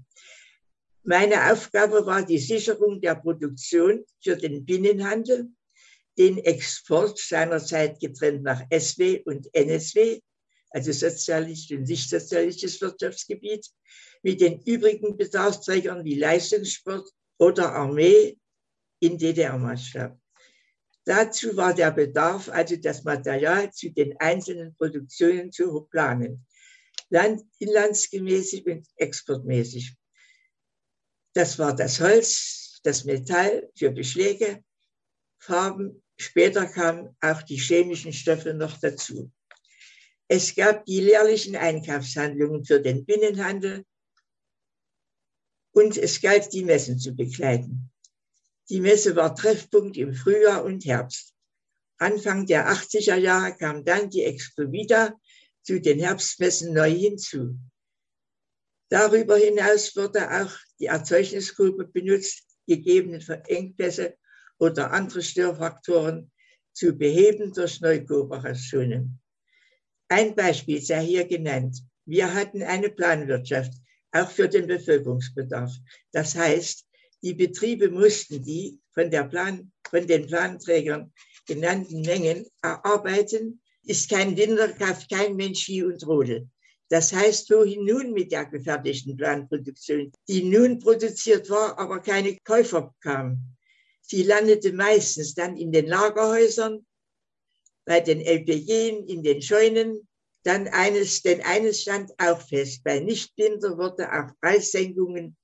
Meine 1.05 1.53
Aufgabe 1.53 2.07
war 2.07 2.25
die 2.25 2.39
Sicherung 2.39 3.01
der 3.01 3.17
Produktion 3.17 4.05
für 4.23 4.37
den 4.37 4.65
Binnenhandel, 4.65 5.49
den 6.17 6.39
Export 6.39 7.19
seinerzeit 7.19 7.99
getrennt 7.99 8.45
nach 8.45 8.62
SW 8.71 9.23
und 9.25 9.53
NSW, 9.53 10.21
also 10.71 10.93
sozialistisches 10.93 11.79
und 11.79 11.89
nicht 11.89 12.09
sozialistisches 12.09 12.81
Wirtschaftsgebiet, 12.81 13.67
mit 14.23 14.41
den 14.41 14.62
übrigen 14.62 15.17
Bedarfsträgern 15.17 16.05
wie 16.05 16.19
Leistungssport 16.19 17.11
oder 17.39 17.73
Armee 17.73 18.39
in 19.01 19.19
DDR-Maßstab. 19.19 20.17
Dazu 21.05 21.57
war 21.57 21.75
der 21.75 21.91
Bedarf, 21.91 22.49
also 22.49 22.77
das 22.77 23.03
Material 23.03 23.73
zu 23.73 23.91
den 23.91 24.17
einzelnen 24.21 24.77
Produktionen 24.77 25.51
zu 25.51 25.89
planen, 25.91 26.47
land, 27.12 27.42
inlandsgemäßig 27.59 28.66
und 28.66 28.88
exportmäßig. 28.97 29.95
Das 31.35 31.59
war 31.59 31.76
das 31.76 32.00
Holz, 32.00 32.81
das 32.83 33.04
Metall 33.04 33.71
für 33.76 33.90
Beschläge, 33.90 34.64
Farben. 35.38 36.02
Später 36.19 36.66
kamen 36.66 37.16
auch 37.21 37.42
die 37.42 37.57
chemischen 37.57 38.12
Stoffe 38.12 38.54
noch 38.54 38.78
dazu. 38.78 39.31
Es 40.28 40.54
gab 40.54 40.85
die 40.87 41.00
lehrlichen 41.00 41.57
Einkaufshandlungen 41.57 42.64
für 42.64 42.81
den 42.81 43.04
Binnenhandel 43.04 43.85
und 45.73 45.97
es 45.99 46.21
galt, 46.21 46.52
die 46.52 46.64
Messen 46.64 46.99
zu 46.99 47.14
begleiten. 47.14 47.90
Die 48.71 48.81
Messe 48.81 49.16
war 49.16 49.35
Treffpunkt 49.35 49.99
im 49.99 50.14
Frühjahr 50.14 50.64
und 50.64 50.85
Herbst. 50.85 51.35
Anfang 51.99 52.47
der 52.47 52.69
80er 52.71 53.16
Jahre 53.16 53.54
kam 53.57 53.85
dann 53.85 54.09
die 54.09 54.25
Expo 54.25 54.71
wieder 54.73 55.19
zu 55.62 55.81
den 55.81 55.99
Herbstmessen 56.00 56.75
neu 56.75 56.90
hinzu. 56.90 57.59
Darüber 58.90 59.37
hinaus 59.37 59.97
wurde 59.97 60.28
auch 60.31 60.52
die 60.78 60.87
Erzeugnisgruppe 60.87 61.87
benutzt, 61.87 62.45
gegebene 62.66 63.21
Engpässe 63.49 64.16
oder 64.59 64.92
andere 64.92 65.23
Störfaktoren 65.23 66.31
zu 66.73 66.92
beheben 66.92 67.52
durch 67.52 67.81
Neukooperationen. 67.81 69.19
Ein 70.09 70.35
Beispiel 70.35 70.81
sei 70.83 71.04
hier 71.04 71.26
genannt. 71.26 71.78
Wir 72.04 72.35
hatten 72.35 72.62
eine 72.62 72.90
Planwirtschaft, 72.90 73.73
auch 74.11 74.31
für 74.31 74.49
den 74.49 74.66
Bevölkerungsbedarf. 74.66 75.73
Das 76.12 76.35
heißt, 76.35 76.87
die 77.23 77.35
Betriebe 77.35 77.88
mussten 77.88 78.42
die 78.42 78.78
von, 78.92 79.09
Plan, 79.09 79.73
von 79.88 80.07
den 80.07 80.26
Planträgern 80.26 81.12
genannten 81.47 82.02
Mengen 82.02 82.47
erarbeiten. 82.61 83.62
Ist 83.85 84.09
kein 84.09 84.37
Winter, 84.37 84.69
kauft 84.69 85.11
kein 85.11 85.35
Mensch 85.37 85.65
Vieh 85.65 85.83
und 85.85 86.07
Rodel. 86.07 86.49
Das 86.89 87.12
heißt, 87.12 87.51
wohin 87.51 87.85
nun 87.85 88.12
mit 88.12 88.33
der 88.33 88.45
gefertigten 88.47 89.17
Planproduktion, 89.17 90.12
die 90.29 90.43
nun 90.43 90.79
produziert 90.79 91.49
war, 91.49 91.79
aber 91.79 92.01
keine 92.01 92.37
Käufer 92.45 92.83
bekam? 92.83 93.39
Sie 94.03 94.25
landete 94.25 94.73
meistens 94.73 95.35
dann 95.35 95.57
in 95.57 95.73
den 95.73 95.87
Lagerhäusern, 95.87 96.85
bei 97.85 98.01
den 98.01 98.21
LPG, 98.21 99.05
in 99.07 99.23
den 99.23 99.41
Scheunen. 99.43 100.07
Dann 100.45 100.69
eines, 100.69 101.23
denn 101.23 101.41
eines 101.41 101.83
stand 101.83 102.11
auch 102.19 102.41
fest, 102.41 102.83
bei 102.85 103.01
Nichtwinter 103.01 103.79
wurde 103.79 104.12
auch 104.12 104.31
Preissenkungen 104.41 105.37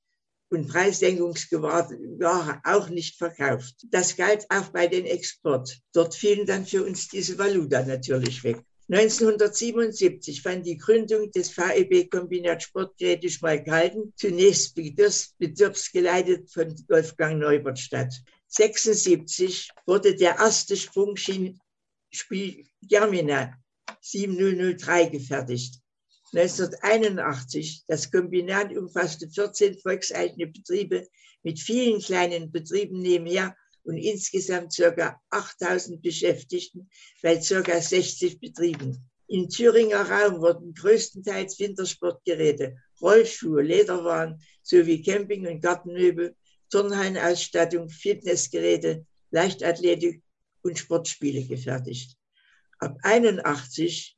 und 0.50 0.68
Preissenkungsware 0.68 2.60
auch 2.64 2.88
nicht 2.88 3.16
verkauft. 3.16 3.74
Das 3.90 4.16
galt 4.16 4.46
auch 4.48 4.68
bei 4.70 4.86
den 4.86 5.06
Export. 5.06 5.78
Dort 5.92 6.14
fielen 6.14 6.46
dann 6.46 6.66
für 6.66 6.84
uns 6.84 7.08
diese 7.08 7.38
Valuta 7.38 7.82
natürlich 7.84 8.42
weg. 8.44 8.62
1977 8.90 10.40
fand 10.40 10.64
die 10.64 10.78
Gründung 10.78 11.30
des 11.30 11.50
VEB 11.50 12.10
Kombinat 12.10 12.62
Sportgeräte 12.62 13.28
Schmalkalden 13.28 14.14
zunächst 14.16 14.74
betriebsgeleitet 14.74 16.50
von 16.50 16.74
Wolfgang 16.88 17.38
Neubert 17.38 17.78
statt. 17.78 18.14
76 18.46 19.68
wurde 19.84 20.16
der 20.16 20.36
erste 20.38 20.74
Sprungspiel 20.74 21.58
Germina 22.80 23.52
7003 24.00 25.04
gefertigt. 25.06 25.80
1981, 26.34 27.84
das 27.86 28.10
Kombinat 28.10 28.76
umfasste 28.76 29.28
14 29.30 29.78
volkseigene 29.78 30.46
Betriebe 30.46 31.08
mit 31.42 31.58
vielen 31.58 32.00
kleinen 32.00 32.52
Betrieben 32.52 32.98
nebenher 32.98 33.56
und 33.84 33.96
insgesamt 33.96 34.76
ca. 34.76 35.18
8000 35.30 36.02
Beschäftigten 36.02 36.90
bei 37.22 37.36
ca. 37.36 37.80
60 37.80 38.40
Betrieben. 38.40 39.08
Im 39.28 39.48
Thüringer 39.48 40.08
Raum 40.10 40.40
wurden 40.40 40.74
größtenteils 40.74 41.58
Wintersportgeräte, 41.58 42.76
Rollschuhe, 43.00 43.62
Lederwaren 43.62 44.42
sowie 44.62 45.02
Camping- 45.02 45.46
und 45.46 45.62
Gartenmöbel, 45.62 46.36
Turnhallenausstattung, 46.70 47.88
Fitnessgeräte, 47.88 49.06
Leichtathletik 49.30 50.22
und 50.62 50.78
Sportspiele 50.78 51.44
gefertigt. 51.44 52.16
Ab 52.78 52.98
81 53.02 54.17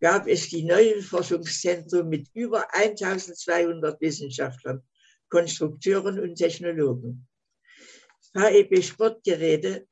gab 0.00 0.26
es 0.26 0.48
die 0.48 0.64
neuen 0.64 1.02
Forschungszentren 1.02 2.08
mit 2.08 2.28
über 2.34 2.72
1200 2.74 4.00
Wissenschaftlern, 4.00 4.82
Konstrukteuren 5.28 6.20
und 6.20 6.36
Technologen. 6.36 7.26
HEB 8.34 8.82
Sportgeräte 8.82 9.86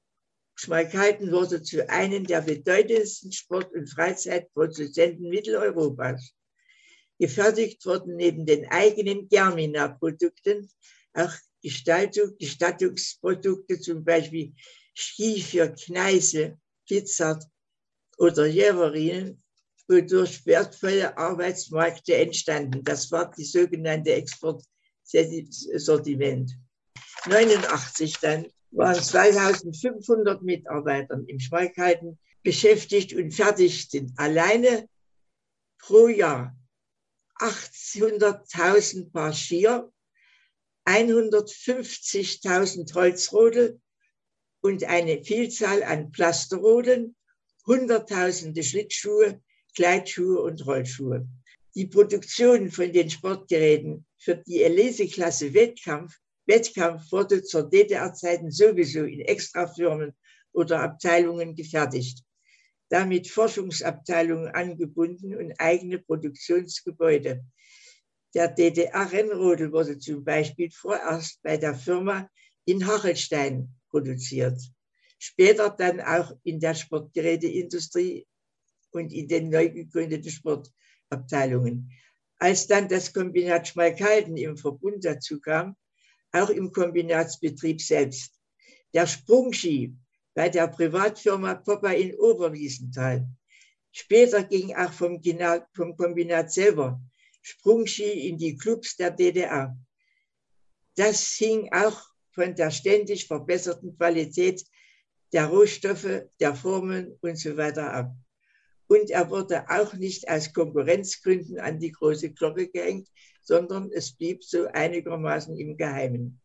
Schmalkalden 0.58 1.32
wurde 1.32 1.62
zu 1.62 1.88
einem 1.88 2.25
der 2.25 2.40
bedeutendsten 2.40 3.30
Sport- 3.30 3.75
und 3.75 3.90
Freizeitproduzenten 3.90 5.28
Mitteleuropas. 5.28 6.32
Gefertigt 7.18 7.84
wurden 7.84 8.16
neben 8.16 8.46
den 8.46 8.66
eigenen 8.70 9.28
Germina-Produkten 9.28 10.70
auch 11.12 11.32
Gestaltung, 11.62 12.36
Gestattungsprodukte, 12.38 13.80
zum 13.80 14.04
Beispiel 14.04 14.54
Ski 14.94 15.42
für 15.42 15.68
Kneise, 15.75 16.58
Blitzert 16.86 17.44
oder 18.18 18.46
Jäverinen, 18.46 19.42
wodurch 19.88 20.44
wertvolle 20.46 21.16
Arbeitsmärkte 21.16 22.16
entstanden. 22.16 22.84
Das 22.84 23.10
war 23.12 23.30
die 23.30 23.44
sogenannte 23.44 24.12
Exportsortiment. 24.14 26.52
89 27.26 28.18
dann 28.20 28.46
waren 28.70 29.02
2500 29.02 30.42
Mitarbeiter 30.42 31.18
im 31.26 31.40
Schmalkalden 31.40 32.18
beschäftigt 32.42 33.14
und 33.14 33.32
fertigten 33.32 34.12
alleine 34.16 34.86
pro 35.78 36.08
Jahr 36.08 36.54
800.000 37.38 39.12
Paar 39.12 39.32
Skier, 39.32 39.90
150.000 40.86 42.92
Holzrodel 42.94 43.80
und 44.60 44.84
eine 44.84 45.22
Vielzahl 45.22 45.82
an 45.82 46.12
Plasterrodeln, 46.12 47.16
Hunderttausende 47.66 48.62
Schlittschuhe, 48.62 49.42
Gleitschuhe 49.76 50.42
und 50.42 50.66
Rollschuhe. 50.66 51.28
Die 51.76 51.87
Produktion 51.87 52.71
von 52.71 52.92
den 52.92 53.09
Sportgeräten 53.09 54.04
für 54.18 54.37
die 54.37 54.62
Elise-Klasse 54.62 55.54
Wettkampf 55.54 56.18
Wettkampf 56.47 57.11
wurde 57.11 57.42
zur 57.42 57.68
DDR-Zeiten 57.68 58.50
sowieso 58.50 59.02
in 59.04 59.21
Extrafirmen 59.21 60.14
oder 60.52 60.80
Abteilungen 60.80 61.54
gefertigt, 61.54 62.23
damit 62.88 63.28
Forschungsabteilungen 63.28 64.49
angebunden 64.49 65.37
und 65.37 65.52
eigene 65.59 65.99
Produktionsgebäude. 65.99 67.45
Der 68.35 68.49
DDR-Rennrodel 68.49 69.73
wurde 69.73 69.99
zum 69.99 70.25
Beispiel 70.25 70.71
vorerst 70.71 71.42
bei 71.42 71.56
der 71.56 71.75
Firma 71.75 72.30
in 72.64 72.87
Hachelstein 72.87 73.75
produziert, 73.90 74.61
später 75.18 75.71
dann 75.71 76.00
auch 76.00 76.33
in 76.45 76.61
der 76.61 76.75
Sportgeräteindustrie 76.75 78.26
und 78.92 79.12
in 79.12 79.28
den 79.28 79.50
neu 79.50 79.68
gegründeten 79.68 80.30
Sportabteilungen. 80.30 81.90
Als 82.38 82.66
dann 82.66 82.88
das 82.88 83.12
Kombinat 83.12 83.68
Schmalkalden 83.68 84.36
im 84.36 84.56
Verbund 84.56 85.04
dazu 85.04 85.40
kam, 85.40 85.76
auch 86.32 86.50
im 86.50 86.70
Kombinatsbetrieb 86.70 87.80
selbst. 87.80 88.32
Der 88.92 89.06
Sprungski 89.06 89.94
bei 90.34 90.48
der 90.48 90.68
Privatfirma 90.68 91.54
Popper 91.54 91.94
in 91.94 92.14
Oberwiesenthal. 92.14 93.26
Später 93.90 94.42
ging 94.42 94.74
auch 94.76 94.92
vom, 94.92 95.20
vom 95.72 95.96
Kombinat 95.96 96.52
selber 96.52 97.00
Sprungski 97.40 98.28
in 98.28 98.36
die 98.36 98.56
Clubs 98.56 98.96
der 98.96 99.12
DDR. 99.12 99.74
Das 100.96 101.34
hing 101.38 101.72
auch 101.72 102.02
von 102.32 102.54
der 102.54 102.70
ständig 102.70 103.26
verbesserten 103.26 103.96
Qualität 103.96 104.62
der 105.32 105.46
Rohstoffe, 105.46 106.24
der 106.40 106.54
Formen 106.54 107.16
und 107.20 107.38
so 107.38 107.56
weiter 107.56 107.92
ab. 107.92 108.12
Und 108.88 109.10
er 109.10 109.28
wurde 109.30 109.64
auch 109.68 109.94
nicht 109.94 110.28
aus 110.28 110.52
Konkurrenzgründen 110.52 111.58
an 111.58 111.78
die 111.78 111.92
große 111.92 112.30
Glocke 112.30 112.68
gehängt, 112.68 113.08
sondern 113.42 113.90
es 113.92 114.12
blieb 114.12 114.44
so 114.44 114.66
einigermaßen 114.66 115.56
im 115.58 115.76
Geheimen. 115.76 116.40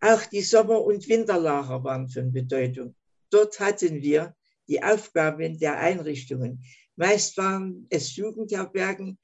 Auch 0.00 0.24
die 0.26 0.42
Sommer- 0.42 0.82
und 0.82 1.06
Winterlager 1.08 1.82
waren 1.84 2.08
von 2.08 2.32
Bedeutung. 2.32 2.94
Dort 3.30 3.60
hatten 3.60 4.02
wir 4.02 4.34
die 4.66 4.82
Aufgaben 4.82 5.58
der 5.58 5.78
Einrichtungen. 5.78 6.64
Meist 6.96 7.36
waren 7.36 7.86
es 7.90 8.16
Jugendherbergen, 8.16 9.18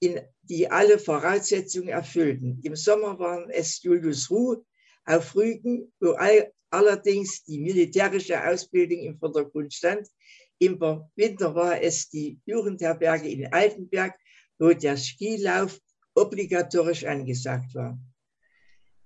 die 0.00 0.70
alle 0.70 0.98
Voraussetzungen 0.98 1.88
erfüllten. 1.88 2.60
Im 2.62 2.76
Sommer 2.76 3.18
waren 3.18 3.50
es 3.50 3.82
Julius 3.82 4.30
Ruh 4.30 4.62
auf 5.04 5.34
Rügen, 5.34 5.92
wo 6.00 6.12
all, 6.12 6.52
allerdings 6.70 7.44
die 7.44 7.58
militärische 7.58 8.42
Ausbildung 8.44 8.98
im 9.00 9.18
Vordergrund 9.18 9.72
stand. 9.72 10.06
Im 10.58 10.80
Winter 11.16 11.54
war 11.54 11.80
es 11.82 12.08
die 12.08 12.40
Jugendherberge 12.46 13.28
in 13.28 13.52
Altenberg, 13.52 14.14
wo 14.58 14.72
der 14.72 14.96
Skilauf 14.96 15.78
obligatorisch 16.14 17.04
angesagt 17.04 17.74
war. 17.74 17.98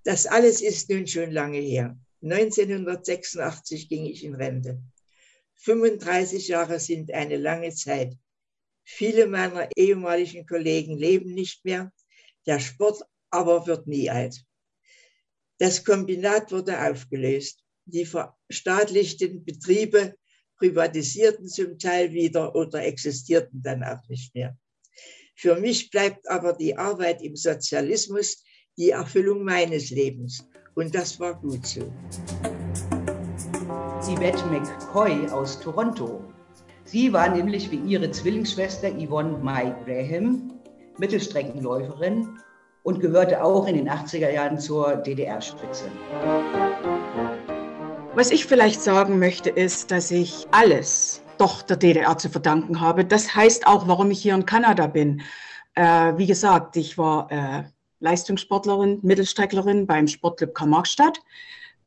Das 0.04 0.26
alles 0.26 0.62
ist 0.62 0.88
nun 0.90 1.06
schon 1.06 1.32
lange 1.32 1.58
her. 1.58 1.98
1986 2.22 3.88
ging 3.88 4.06
ich 4.06 4.24
in 4.24 4.34
Rente. 4.34 4.80
35 5.56 6.48
Jahre 6.48 6.78
sind 6.78 7.12
eine 7.12 7.36
lange 7.36 7.70
Zeit. 7.74 8.16
Viele 8.84 9.26
meiner 9.26 9.68
ehemaligen 9.76 10.46
Kollegen 10.46 10.96
leben 10.96 11.34
nicht 11.34 11.64
mehr. 11.64 11.92
Der 12.46 12.60
Sport 12.60 13.02
aber 13.30 13.66
wird 13.66 13.86
nie 13.86 14.08
alt. 14.08 14.42
Das 15.58 15.84
Kombinat 15.84 16.52
wurde 16.52 16.80
aufgelöst. 16.80 17.62
Die 17.84 18.06
verstaatlichten 18.06 19.44
Betriebe 19.44 20.14
privatisierten 20.60 21.48
zum 21.48 21.78
Teil 21.78 22.12
wieder 22.12 22.54
oder 22.54 22.84
existierten 22.84 23.62
dann 23.62 23.82
auch 23.82 24.06
nicht 24.08 24.34
mehr. 24.34 24.56
Für 25.34 25.56
mich 25.56 25.90
bleibt 25.90 26.28
aber 26.28 26.52
die 26.52 26.76
Arbeit 26.76 27.22
im 27.22 27.34
Sozialismus 27.34 28.44
die 28.76 28.90
Erfüllung 28.90 29.42
meines 29.42 29.90
Lebens. 29.90 30.46
Und 30.74 30.94
das 30.94 31.18
war 31.18 31.40
gut 31.40 31.66
so. 31.66 31.80
Yvette 34.02 34.44
McCoy 34.46 35.28
aus 35.30 35.58
Toronto. 35.60 36.22
Sie 36.84 37.12
war 37.12 37.34
nämlich 37.34 37.70
wie 37.70 37.80
ihre 37.90 38.10
Zwillingsschwester 38.10 38.90
Yvonne 38.90 39.38
Mai 39.38 39.74
Graham 39.86 40.60
Mittelstreckenläuferin 40.98 42.38
und 42.82 43.00
gehörte 43.00 43.42
auch 43.42 43.66
in 43.66 43.76
den 43.76 43.88
80er 43.88 44.30
Jahren 44.30 44.58
zur 44.58 44.96
DDR-Spitze. 44.96 45.90
Was 48.20 48.30
ich 48.30 48.44
vielleicht 48.44 48.82
sagen 48.82 49.18
möchte, 49.18 49.48
ist, 49.48 49.90
dass 49.90 50.10
ich 50.10 50.46
alles 50.50 51.22
doch 51.38 51.62
der 51.62 51.78
DDR 51.78 52.18
zu 52.18 52.28
verdanken 52.28 52.78
habe. 52.78 53.02
Das 53.02 53.34
heißt 53.34 53.66
auch, 53.66 53.88
warum 53.88 54.10
ich 54.10 54.20
hier 54.20 54.34
in 54.34 54.44
Kanada 54.44 54.88
bin. 54.88 55.22
Äh, 55.74 56.12
wie 56.18 56.26
gesagt, 56.26 56.76
ich 56.76 56.98
war 56.98 57.32
äh, 57.32 57.62
Leistungssportlerin, 58.00 58.98
Mittelstrecklerin 59.00 59.86
beim 59.86 60.06
Sportclub 60.06 60.54
Karl-Marx-Stadt. 60.54 61.18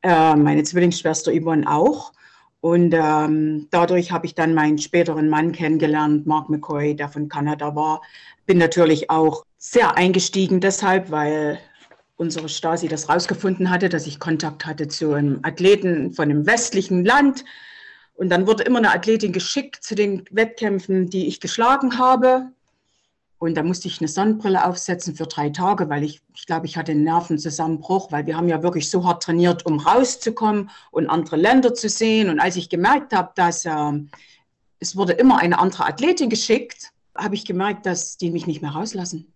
Äh, 0.02 0.34
meine 0.34 0.64
Zwillingsschwester 0.64 1.30
Yvonne 1.30 1.70
auch. 1.70 2.12
Und 2.60 2.92
ähm, 2.94 3.68
dadurch 3.70 4.10
habe 4.10 4.26
ich 4.26 4.34
dann 4.34 4.54
meinen 4.54 4.78
späteren 4.78 5.28
Mann 5.28 5.52
kennengelernt, 5.52 6.26
Mark 6.26 6.50
McCoy, 6.50 6.96
der 6.96 7.10
von 7.10 7.28
Kanada 7.28 7.76
war. 7.76 8.02
Bin 8.44 8.58
natürlich 8.58 9.08
auch 9.08 9.44
sehr 9.56 9.96
eingestiegen 9.96 10.58
deshalb, 10.58 11.12
weil 11.12 11.60
unsere 12.16 12.48
Stasi 12.48 12.88
das 12.88 13.08
rausgefunden 13.08 13.70
hatte, 13.70 13.88
dass 13.88 14.06
ich 14.06 14.20
Kontakt 14.20 14.66
hatte 14.66 14.88
zu 14.88 15.12
einem 15.12 15.40
Athleten 15.42 16.12
von 16.12 16.30
einem 16.30 16.46
westlichen 16.46 17.04
Land. 17.04 17.44
Und 18.14 18.28
dann 18.30 18.46
wurde 18.46 18.62
immer 18.62 18.78
eine 18.78 18.92
Athletin 18.92 19.32
geschickt 19.32 19.82
zu 19.82 19.94
den 19.94 20.24
Wettkämpfen, 20.30 21.10
die 21.10 21.26
ich 21.26 21.40
geschlagen 21.40 21.98
habe. 21.98 22.50
Und 23.38 23.56
da 23.56 23.62
musste 23.62 23.88
ich 23.88 24.00
eine 24.00 24.08
Sonnenbrille 24.08 24.64
aufsetzen 24.64 25.16
für 25.16 25.26
drei 25.26 25.50
Tage, 25.50 25.88
weil 25.90 26.04
ich, 26.04 26.22
ich 26.34 26.46
glaube, 26.46 26.66
ich 26.66 26.76
hatte 26.76 26.92
einen 26.92 27.02
Nervenzusammenbruch, 27.02 28.12
weil 28.12 28.26
wir 28.26 28.36
haben 28.36 28.48
ja 28.48 28.62
wirklich 28.62 28.88
so 28.88 29.04
hart 29.04 29.24
trainiert, 29.24 29.66
um 29.66 29.80
rauszukommen 29.80 30.70
und 30.92 31.08
andere 31.08 31.36
Länder 31.36 31.74
zu 31.74 31.88
sehen. 31.88 32.30
Und 32.30 32.38
als 32.38 32.56
ich 32.56 32.70
gemerkt 32.70 33.12
habe, 33.12 33.32
dass 33.34 33.64
äh, 33.64 33.92
es 34.78 34.96
wurde 34.96 35.12
immer 35.14 35.38
eine 35.38 35.58
andere 35.58 35.84
Athletin 35.86 36.30
geschickt, 36.30 36.92
habe 37.16 37.34
ich 37.34 37.44
gemerkt, 37.44 37.86
dass 37.86 38.16
die 38.16 38.30
mich 38.30 38.46
nicht 38.46 38.62
mehr 38.62 38.70
rauslassen. 38.70 39.33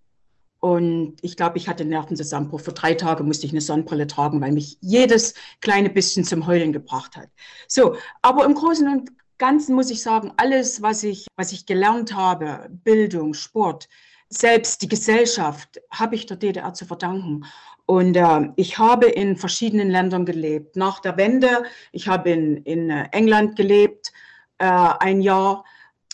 Und 0.60 1.16
ich 1.22 1.36
glaube, 1.36 1.58
ich 1.58 1.68
hatte 1.68 1.84
Nervenzusammenbruch. 1.84 2.60
Für 2.60 2.72
drei 2.72 2.94
Tage 2.94 3.22
musste 3.22 3.46
ich 3.46 3.52
eine 3.52 3.60
Sonnenbrille 3.60 4.06
tragen, 4.06 4.40
weil 4.40 4.52
mich 4.52 4.76
jedes 4.80 5.34
kleine 5.60 5.88
bisschen 5.88 6.24
zum 6.24 6.46
Heulen 6.46 6.72
gebracht 6.72 7.16
hat. 7.16 7.28
So, 7.68 7.96
aber 8.22 8.44
im 8.44 8.54
Großen 8.54 8.88
und 8.88 9.10
Ganzen 9.38 9.76
muss 9.76 9.90
ich 9.90 10.02
sagen, 10.02 10.32
alles, 10.36 10.82
was 10.82 11.04
ich, 11.04 11.28
was 11.36 11.52
ich 11.52 11.64
gelernt 11.64 12.14
habe, 12.14 12.66
Bildung, 12.68 13.34
Sport, 13.34 13.88
selbst 14.28 14.82
die 14.82 14.88
Gesellschaft, 14.88 15.80
habe 15.92 16.16
ich 16.16 16.26
der 16.26 16.36
DDR 16.36 16.74
zu 16.74 16.84
verdanken. 16.86 17.44
Und 17.86 18.16
äh, 18.16 18.50
ich 18.56 18.78
habe 18.78 19.06
in 19.06 19.36
verschiedenen 19.36 19.90
Ländern 19.90 20.26
gelebt. 20.26 20.76
Nach 20.76 20.98
der 20.98 21.16
Wende, 21.16 21.62
ich 21.92 22.08
habe 22.08 22.30
in, 22.30 22.56
in 22.58 22.90
äh, 22.90 23.08
England 23.12 23.56
gelebt, 23.56 24.12
äh, 24.58 24.66
ein 24.66 25.22
Jahr. 25.22 25.64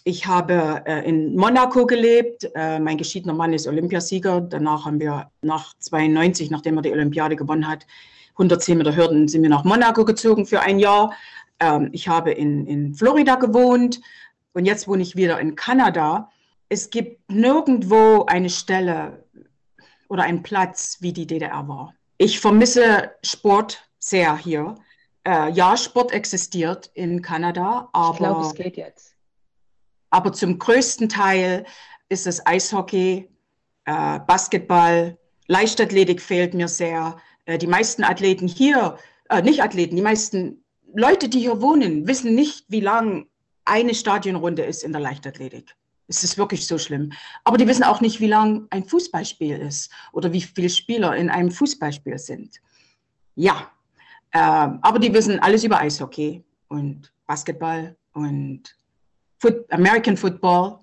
Ich 0.07 0.27
habe 0.27 0.83
äh, 0.85 1.09
in 1.09 1.35
Monaco 1.35 1.87
gelebt. 1.87 2.51
Äh, 2.55 2.79
mein 2.79 2.99
geschiedener 2.99 3.33
Mann 3.33 3.55
ist 3.55 3.67
Olympiasieger. 3.67 4.43
Danach 4.43 4.85
haben 4.85 5.01
wir 5.01 5.31
nach 5.41 5.73
92, 5.79 6.51
nachdem 6.51 6.77
er 6.77 6.83
die 6.83 6.93
Olympiade 6.93 7.37
gewonnen 7.37 7.67
hat, 7.67 7.87
110 8.33 8.77
Meter 8.77 8.95
Hürden, 8.95 9.29
sind 9.29 9.43
wir 9.43 9.49
nach 9.49 9.65
Monaco 9.65 10.05
gezogen 10.05 10.45
für 10.45 10.61
ein 10.61 10.79
Jahr. 10.79 11.15
Ähm, 11.59 11.89
ich 11.93 12.07
habe 12.07 12.33
in, 12.33 12.67
in 12.67 12.95
Florida 12.95 13.37
gewohnt 13.37 14.03
und 14.53 14.67
jetzt 14.67 14.87
wohne 14.89 15.03
ich 15.03 15.17
wieder 15.17 15.41
in 15.41 15.57
Kanada. 15.57 16.31
Es 16.69 16.91
gibt 16.91 17.31
nirgendwo 17.31 18.27
eine 18.27 18.51
Stelle 18.51 19.25
oder 20.09 20.25
einen 20.25 20.43
Platz, 20.43 20.99
wie 21.01 21.15
die 21.15 21.27
DDR 21.27 21.67
war. 21.67 21.95
Ich 22.19 22.41
vermisse 22.41 23.13
Sport 23.25 23.89
sehr 23.99 24.37
hier. 24.37 24.75
Äh, 25.27 25.51
ja, 25.53 25.79
Sport 25.79 26.13
existiert 26.13 26.91
in 26.93 27.23
Kanada, 27.23 27.89
aber. 27.95 28.13
Ich 28.13 28.19
glaube, 28.19 28.41
es 28.43 28.55
geht 28.55 28.77
jetzt. 28.77 29.14
Aber 30.15 30.33
zum 30.33 30.61
größten 30.61 31.09
Teil 31.09 31.65
ist 32.09 32.29
es 32.29 32.47
Eishockey, 32.47 33.29
äh, 33.85 34.21
Basketball, 34.21 35.19
Leichtathletik 35.49 36.23
fehlt 36.23 36.55
mir 36.55 36.69
sehr. 36.69 37.17
Äh, 37.47 37.59
die 37.59 37.67
meisten 37.67 38.05
Athleten 38.05 38.47
hier, 38.47 38.97
äh, 39.29 39.43
nicht 39.43 39.61
Athleten, 39.61 39.97
die 39.97 40.03
meisten 40.03 40.63
Leute, 40.95 41.29
die 41.29 41.41
hier 41.41 41.61
wohnen, 41.61 42.07
wissen 42.07 42.33
nicht, 42.37 42.65
wie 42.69 42.79
lang 42.79 43.27
eine 43.65 43.93
Stadionrunde 43.93 44.63
ist 44.63 44.85
in 44.85 44.93
der 44.93 45.01
Leichtathletik. 45.01 45.75
Es 46.07 46.23
ist 46.23 46.39
wirklich 46.39 46.69
so 46.69 46.79
schlimm. 46.79 47.11
Aber 47.43 47.57
die 47.57 47.67
wissen 47.67 47.83
auch 47.83 48.01
nicht, 48.01 48.21
wie 48.21 48.29
lang 48.29 48.69
ein 48.71 48.85
Fußballspiel 48.85 49.59
ist 49.59 49.91
oder 50.13 50.33
wie 50.33 50.43
viele 50.43 50.71
Spieler 50.71 51.17
in 51.17 51.29
einem 51.29 51.51
Fußballspiel 51.51 52.19
sind. 52.19 52.61
Ja, 53.35 53.69
äh, 54.31 54.39
aber 54.39 55.01
die 55.01 55.13
wissen 55.13 55.41
alles 55.41 55.65
über 55.65 55.81
Eishockey 55.81 56.45
und 56.69 57.13
Basketball 57.27 57.97
und 58.13 58.77
Foot 59.39 59.71
American 59.73 60.17
Football. 60.17 60.79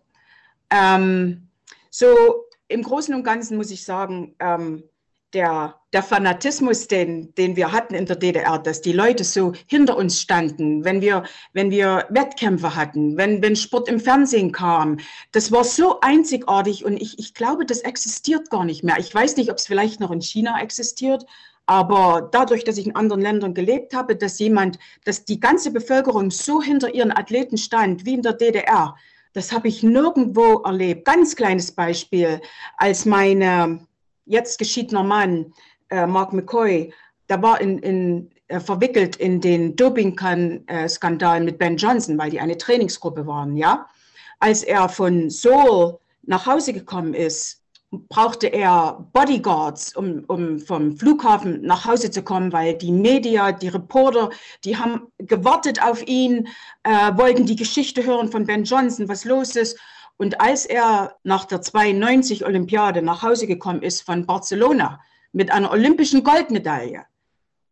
Ähm, 0.69 1.47
so 1.89 2.07
im 2.67 2.83
Großen 2.83 3.13
und 3.13 3.23
Ganzen 3.23 3.57
muss 3.57 3.71
ich 3.71 3.83
sagen, 3.83 4.35
ähm, 4.39 4.83
der, 5.33 5.75
der 5.93 6.03
Fanatismus, 6.03 6.87
den, 6.87 7.33
den 7.35 7.55
wir 7.55 7.71
hatten 7.71 7.95
in 7.95 8.05
der 8.05 8.15
DDR, 8.15 8.59
dass 8.59 8.81
die 8.81 8.91
Leute 8.91 9.23
so 9.23 9.53
hinter 9.67 9.95
uns 9.95 10.19
standen, 10.19 10.83
wenn 10.83 11.01
wir, 11.01 11.23
wenn 11.53 11.71
wir 11.71 12.05
Wettkämpfe 12.09 12.75
hatten, 12.75 13.17
wenn, 13.17 13.41
wenn 13.41 13.55
Sport 13.55 13.87
im 13.87 13.99
Fernsehen 13.99 14.51
kam, 14.51 14.97
das 15.31 15.51
war 15.51 15.63
so 15.63 15.99
einzigartig 16.01 16.83
und 16.83 16.97
ich, 16.97 17.17
ich 17.19 17.33
glaube, 17.33 17.65
das 17.65 17.79
existiert 17.79 18.49
gar 18.49 18.65
nicht 18.65 18.83
mehr. 18.83 18.99
Ich 18.99 19.13
weiß 19.13 19.37
nicht, 19.37 19.51
ob 19.51 19.57
es 19.57 19.67
vielleicht 19.67 19.99
noch 19.99 20.11
in 20.11 20.21
China 20.21 20.61
existiert, 20.61 21.25
aber 21.65 22.29
dadurch, 22.31 22.63
dass 22.63 22.77
ich 22.77 22.87
in 22.87 22.95
anderen 22.95 23.21
Ländern 23.21 23.53
gelebt 23.53 23.93
habe, 23.93 24.15
dass 24.15 24.39
jemand, 24.39 24.79
dass 25.05 25.25
die 25.25 25.39
ganze 25.39 25.71
Bevölkerung 25.71 26.31
so 26.31 26.61
hinter 26.61 26.93
ihren 26.93 27.11
Athleten 27.11 27.57
stand, 27.57 28.05
wie 28.05 28.15
in 28.15 28.21
der 28.21 28.33
DDR, 28.33 28.95
das 29.33 29.51
habe 29.51 29.67
ich 29.67 29.81
nirgendwo 29.81 30.61
erlebt. 30.63 31.05
Ganz 31.05 31.35
kleines 31.35 31.71
Beispiel, 31.71 32.41
als 32.77 33.05
meine 33.05 33.87
jetzt 34.25 34.59
geschiedener 34.59 35.03
Mann, 35.03 35.53
äh, 35.89 36.05
Mark 36.05 36.33
McCoy, 36.33 36.93
der 37.29 37.41
war 37.41 37.61
in, 37.61 37.79
in, 37.79 38.31
äh, 38.47 38.59
verwickelt 38.59 39.15
in 39.15 39.39
den 39.39 39.75
Doping-Skandal 39.75 41.41
mit 41.41 41.57
Ben 41.57 41.77
Johnson, 41.77 42.17
weil 42.17 42.29
die 42.29 42.39
eine 42.39 42.57
Trainingsgruppe 42.57 43.25
waren, 43.25 43.55
ja. 43.55 43.87
Als 44.39 44.63
er 44.63 44.89
von 44.89 45.29
Seoul 45.29 45.99
nach 46.23 46.45
Hause 46.45 46.73
gekommen 46.73 47.13
ist, 47.13 47.60
brauchte 47.91 48.47
er 48.47 49.05
Bodyguards, 49.11 49.95
um, 49.95 50.23
um 50.27 50.59
vom 50.59 50.95
Flughafen 50.97 51.61
nach 51.61 51.85
Hause 51.85 52.09
zu 52.09 52.23
kommen, 52.23 52.53
weil 52.53 52.75
die 52.77 52.91
Media, 52.91 53.51
die 53.51 53.67
Reporter, 53.67 54.29
die 54.63 54.77
haben 54.77 55.07
gewartet 55.17 55.83
auf 55.83 56.05
ihn, 56.07 56.47
äh, 56.83 57.11
wollten 57.17 57.45
die 57.45 57.57
Geschichte 57.57 58.05
hören 58.05 58.31
von 58.31 58.45
Ben 58.45 58.63
Johnson, 58.63 59.09
was 59.09 59.25
los 59.25 59.55
ist. 59.57 59.77
Und 60.17 60.39
als 60.39 60.65
er 60.65 61.17
nach 61.23 61.45
der 61.45 61.61
92 61.61 62.45
Olympiade 62.45 63.01
nach 63.01 63.23
Hause 63.23 63.45
gekommen 63.45 63.81
ist 63.81 64.01
von 64.01 64.25
Barcelona 64.25 65.01
mit 65.33 65.51
einer 65.51 65.71
olympischen 65.71 66.23
Goldmedaille, 66.23 67.05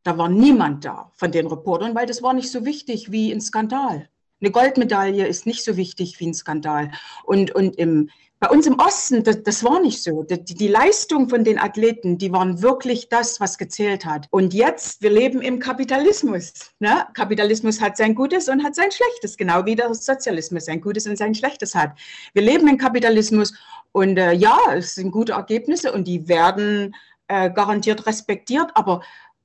da 0.04 0.18
war 0.18 0.28
niemand 0.28 0.84
da 0.84 1.12
von 1.16 1.32
den 1.32 1.48
Reportern, 1.48 1.96
weil 1.96 2.08
das 2.08 2.24
war 2.24 2.34
nicht 2.34 2.52
so 2.52 2.66
wichtig 2.66 3.12
wie 3.12 3.32
ein 3.32 3.42
Skandal. 3.42 4.10
Eine 4.42 4.52
Goldmedaille 4.52 5.28
ist 5.28 5.46
nicht 5.46 5.64
so 5.64 5.78
wichtig 5.78 6.20
wie 6.20 6.28
ein 6.28 6.34
Skandal. 6.34 6.92
Und, 7.24 7.54
und 7.54 7.76
im, 7.76 8.10
bei 8.40 8.50
uns 8.50 8.66
im 8.68 8.80
Osten, 8.80 9.24
das, 9.24 9.44
das 9.44 9.64
war 9.66 9.82
nicht 9.82 10.02
so. 10.02 10.24
Die, 10.24 10.42
die, 10.42 10.68
Leistung 10.70 11.28
von 11.28 11.44
den 11.44 11.60
Athleten, 11.60 12.18
die 12.18 12.32
waren 12.32 12.62
wirklich 12.62 13.10
das, 13.10 13.42
was 13.42 13.58
gezählt 13.58 14.06
hat. 14.06 14.28
Und 14.32 14.54
jetzt, 14.54 15.02
wir 15.02 15.10
leben 15.10 15.42
im 15.42 15.60
Kapitalismus. 15.60 16.54
Ne? 16.80 17.06
Kapitalismus 17.14 17.82
hat 17.82 17.98
sein 17.98 18.16
Gutes 18.16 18.48
und 18.48 18.64
hat 18.64 18.76
sein 18.76 18.92
Schlechtes, 18.92 19.36
genau 19.36 19.66
wie 19.66 19.76
der 19.76 19.94
Sozialismus 19.94 20.66
sein 20.66 20.80
Gutes 20.80 21.06
und 21.06 21.18
sein 21.18 21.36
Schlechtes 21.36 21.76
hat. 21.76 21.92
Wir 22.34 22.44
leben 22.44 22.68
im 22.70 22.78
Kapitalismus 22.78 23.54
und 23.92 24.18
äh, 24.18 24.32
ja, 24.32 24.58
es 24.74 24.96
sind 24.96 25.12
gute 25.12 25.34
Ergebnisse 25.34 25.92
und 25.92 26.08
die 26.08 26.30
werden 26.30 26.96
äh, 27.28 27.50
garantiert 27.50 28.06
respektiert, 28.06 28.72
aber 28.76 29.02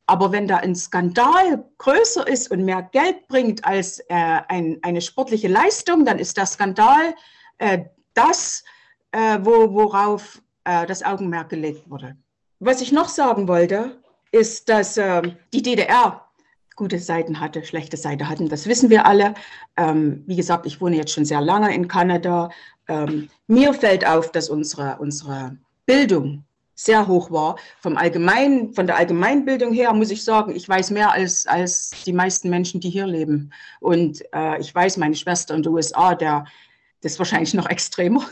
aber 0.07 0.33
wenn 0.33 0.47
da 0.47 0.59
ein 0.59 0.75
Skandal 0.77 1.65
größer 1.79 2.29
ist 2.29 2.51
und 2.51 2.67
mehr 2.67 2.83
Geld 2.93 3.27
bringt 3.27 3.65
als 3.65 4.01
äh, 4.01 4.41
ein, 4.49 4.79
eine 4.83 5.01
sportliche 5.01 5.49
Leistung, 5.49 6.05
dann 6.05 6.19
ist 6.19 6.37
der 6.37 6.45
Skandal 6.45 7.15
äh, 7.57 7.85
das, 8.13 8.65
äh, 9.15 9.39
wo, 9.43 9.73
worauf 9.73 10.43
äh, 10.65 10.87
das 10.87 11.03
Augenmerk 11.03 11.49
gelegt 11.49 11.89
wurde. 11.89 12.17
Was 12.59 12.81
ich 12.81 12.91
noch 12.91 13.09
sagen 13.09 13.47
wollte, 13.47 13.97
ist, 14.33 14.69
dass 14.69 14.97
ähm, 14.97 15.37
die 15.53 15.63
DDR 15.63 16.25
gute 16.75 16.99
Seiten 16.99 17.39
hatte, 17.39 17.65
schlechte 17.65 17.97
Seiten 17.97 18.29
hatten. 18.29 18.49
Das 18.49 18.67
wissen 18.67 18.91
wir 18.91 19.07
alle. 19.07 19.35
Ähm, 19.77 20.25
wie 20.27 20.35
gesagt, 20.35 20.67
ich 20.67 20.81
wohne 20.81 20.97
jetzt 20.97 21.13
schon 21.13 21.25
sehr 21.25 21.41
lange 21.41 21.73
in 21.73 21.87
Kanada. 21.87 22.51
Ähm, 22.89 23.29
mir 23.47 23.73
fällt 23.73 24.05
auf, 24.05 24.33
dass 24.33 24.51
unsere, 24.51 24.97
unsere 24.99 25.57
Bildung 25.87 26.45
sehr 26.75 27.07
hoch 27.07 27.31
war. 27.31 27.57
Vom 27.81 27.97
Allgemein, 27.97 28.73
von 28.75 28.89
der 28.89 28.97
Allgemeinbildung 28.97 29.73
her 29.73 29.93
muss 29.93 30.11
ich 30.11 30.25
sagen, 30.25 30.57
ich 30.57 30.69
weiß 30.69 30.91
mehr 30.91 31.13
als, 31.13 31.47
als 31.47 31.93
die 32.05 32.13
meisten 32.13 32.51
Menschen, 32.51 32.81
die 32.81 32.91
hier 32.91 33.07
leben. 33.07 33.53
Und 33.79 34.25
äh, 34.35 34.59
ich 34.59 34.75
weiß, 34.75 34.97
meine 34.97 35.15
Schwester 35.15 35.55
in 35.55 35.63
den 35.63 35.73
USA, 35.73 36.17
der, 36.17 36.45
das 37.03 37.13
ist 37.13 37.19
wahrscheinlich 37.21 37.55
noch 37.55 37.67
extremer, 37.71 38.27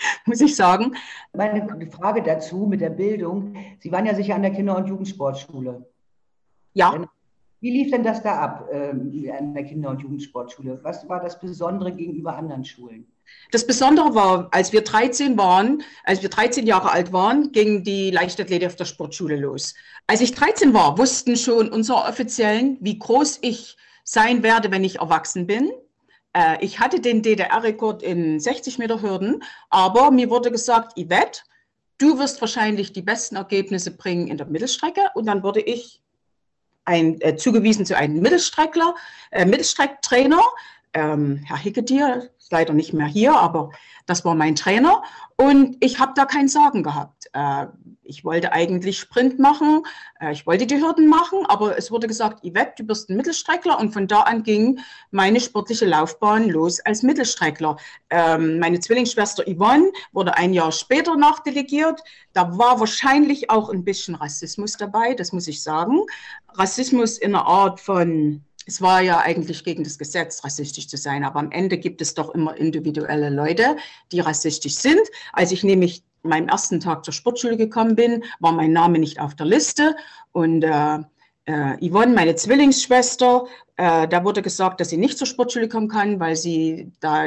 muss 0.26 0.40
ich 0.40 0.56
sagen. 0.56 0.94
Meine 1.32 1.66
Frage 1.90 2.22
dazu 2.22 2.66
mit 2.66 2.80
der 2.80 2.90
Bildung, 2.90 3.54
Sie 3.80 3.92
waren 3.92 4.06
ja 4.06 4.14
sicher 4.14 4.34
an 4.34 4.42
der 4.42 4.52
Kinder- 4.52 4.76
und 4.76 4.86
Jugendsportschule. 4.86 5.86
Ja. 6.74 7.06
Wie 7.60 7.70
lief 7.70 7.90
denn 7.90 8.02
das 8.02 8.22
da 8.22 8.38
ab 8.38 8.68
äh, 8.72 9.30
an 9.30 9.52
der 9.52 9.64
Kinder- 9.64 9.90
und 9.90 10.00
Jugendsportschule? 10.00 10.80
Was 10.82 11.06
war 11.08 11.20
das 11.20 11.38
Besondere 11.38 11.92
gegenüber 11.92 12.34
anderen 12.36 12.64
Schulen? 12.64 13.06
Das 13.52 13.66
Besondere 13.66 14.14
war, 14.14 14.48
als 14.50 14.72
wir 14.72 14.82
13 14.82 15.36
waren, 15.36 15.82
als 16.04 16.22
wir 16.22 16.30
13 16.30 16.66
Jahre 16.66 16.90
alt 16.90 17.12
waren, 17.12 17.52
ging 17.52 17.84
die 17.84 18.10
Leichtathletik 18.10 18.66
auf 18.66 18.76
der 18.76 18.86
Sportschule 18.86 19.36
los. 19.36 19.74
Als 20.06 20.20
ich 20.20 20.34
13 20.34 20.72
war, 20.72 20.98
wussten 20.98 21.36
schon 21.36 21.68
unsere 21.68 21.98
Offiziellen, 21.98 22.78
wie 22.80 22.98
groß 22.98 23.38
ich 23.42 23.76
sein 24.04 24.42
werde, 24.42 24.70
wenn 24.70 24.82
ich 24.82 24.98
erwachsen 24.98 25.46
bin. 25.46 25.70
Äh, 26.32 26.64
ich 26.64 26.78
hatte 26.80 27.00
den 27.00 27.22
DDR-Rekord 27.22 28.02
in 28.02 28.40
60 28.40 28.78
Meter 28.78 29.02
Hürden, 29.02 29.42
aber 29.68 30.10
mir 30.10 30.30
wurde 30.30 30.50
gesagt, 30.50 30.98
Yvette, 30.98 31.42
du 31.98 32.18
wirst 32.18 32.40
wahrscheinlich 32.40 32.92
die 32.92 33.02
besten 33.02 33.36
Ergebnisse 33.36 33.90
bringen 33.90 34.28
in 34.28 34.36
der 34.36 34.46
Mittelstrecke. 34.46 35.10
Und 35.14 35.26
dann 35.26 35.42
wurde 35.42 35.60
ich 35.60 36.02
ein, 36.84 37.20
äh, 37.20 37.36
zugewiesen 37.36 37.86
zu 37.86 37.96
einem 37.96 38.20
Mittelstreckler, 38.20 38.94
äh, 39.30 39.44
Mittelstrecktrainer, 39.44 40.42
ähm, 40.94 41.40
Herr 41.46 41.58
Hickedier, 41.58 42.30
ist 42.38 42.50
leider 42.50 42.72
nicht 42.72 42.92
mehr 42.92 43.06
hier, 43.06 43.34
aber 43.34 43.70
das 44.10 44.24
war 44.24 44.34
mein 44.34 44.56
Trainer. 44.56 45.02
Und 45.36 45.76
ich 45.80 45.98
habe 45.98 46.12
da 46.14 46.26
kein 46.26 46.48
Sorgen 46.48 46.82
gehabt. 46.82 47.30
Äh, 47.32 47.66
ich 48.02 48.24
wollte 48.24 48.52
eigentlich 48.52 48.98
Sprint 48.98 49.38
machen, 49.38 49.84
äh, 50.20 50.32
ich 50.32 50.46
wollte 50.46 50.66
die 50.66 50.82
Hürden 50.82 51.08
machen, 51.08 51.46
aber 51.46 51.78
es 51.78 51.90
wurde 51.92 52.08
gesagt, 52.08 52.44
Yvette, 52.44 52.74
du 52.78 52.84
bist 52.84 53.08
ein 53.08 53.16
Mittelstreckler. 53.16 53.78
Und 53.78 53.92
von 53.92 54.08
da 54.08 54.22
an 54.22 54.42
ging 54.42 54.80
meine 55.12 55.40
sportliche 55.40 55.86
Laufbahn 55.86 56.48
los 56.50 56.80
als 56.80 57.02
Mittelstreckler. 57.02 57.76
Ähm, 58.10 58.58
meine 58.58 58.80
Zwillingsschwester 58.80 59.44
Yvonne 59.44 59.92
wurde 60.12 60.36
ein 60.36 60.52
Jahr 60.52 60.72
später 60.72 61.16
nachdelegiert. 61.16 62.00
Da 62.32 62.58
war 62.58 62.80
wahrscheinlich 62.80 63.48
auch 63.48 63.70
ein 63.70 63.84
bisschen 63.84 64.16
Rassismus 64.16 64.72
dabei, 64.72 65.14
das 65.14 65.32
muss 65.32 65.46
ich 65.46 65.62
sagen. 65.62 66.00
Rassismus 66.54 67.16
in 67.16 67.34
einer 67.34 67.46
Art 67.46 67.80
von 67.80 68.44
es 68.66 68.80
war 68.80 69.00
ja 69.00 69.18
eigentlich 69.18 69.64
gegen 69.64 69.84
das 69.84 69.98
Gesetz, 69.98 70.44
rassistisch 70.44 70.88
zu 70.88 70.96
sein, 70.96 71.24
aber 71.24 71.40
am 71.40 71.50
Ende 71.50 71.78
gibt 71.78 72.00
es 72.00 72.14
doch 72.14 72.34
immer 72.34 72.56
individuelle 72.56 73.30
Leute, 73.30 73.76
die 74.12 74.20
rassistisch 74.20 74.76
sind. 74.76 75.00
Als 75.32 75.50
ich 75.50 75.64
nämlich 75.64 76.04
meinem 76.22 76.48
ersten 76.48 76.80
Tag 76.80 77.04
zur 77.04 77.14
Sportschule 77.14 77.56
gekommen 77.56 77.96
bin, 77.96 78.24
war 78.38 78.52
mein 78.52 78.72
Name 78.72 78.98
nicht 78.98 79.20
auf 79.20 79.34
der 79.34 79.46
Liste 79.46 79.96
und 80.32 80.62
äh, 80.62 80.98
äh, 81.46 81.88
Yvonne, 81.88 82.14
meine 82.14 82.34
Zwillingsschwester, 82.34 83.46
äh, 83.76 84.06
da 84.06 84.24
wurde 84.24 84.42
gesagt, 84.42 84.80
dass 84.80 84.90
sie 84.90 84.98
nicht 84.98 85.16
zur 85.16 85.26
Sportschule 85.26 85.68
kommen 85.68 85.88
kann, 85.88 86.20
weil 86.20 86.36
sie 86.36 86.92
da 87.00 87.26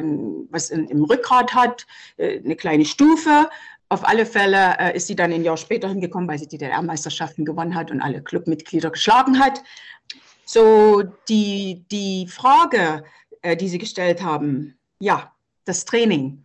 was 0.49 0.69
in, 0.69 0.87
im 0.87 1.03
Rückgrat 1.03 1.53
hat, 1.53 1.87
äh, 2.17 2.39
eine 2.39 2.55
kleine 2.55 2.85
Stufe. 2.85 3.49
Auf 3.89 4.07
alle 4.07 4.25
Fälle 4.25 4.75
äh, 4.79 4.95
ist 4.95 5.07
sie 5.07 5.15
dann 5.15 5.33
ein 5.33 5.43
Jahr 5.43 5.57
später 5.57 5.89
hingekommen, 5.89 6.27
weil 6.27 6.39
sie 6.39 6.47
die 6.47 6.57
DDR-Meisterschaften 6.57 7.43
gewonnen 7.43 7.75
hat 7.75 7.91
und 7.91 8.01
alle 8.01 8.21
Clubmitglieder 8.21 8.91
geschlagen 8.91 9.39
hat. 9.39 9.63
So, 10.45 11.03
die, 11.29 11.85
die 11.91 12.27
Frage, 12.27 13.03
äh, 13.41 13.55
die 13.55 13.69
Sie 13.69 13.77
gestellt 13.77 14.21
haben, 14.21 14.77
ja, 14.99 15.31
das 15.65 15.85
Training, 15.85 16.43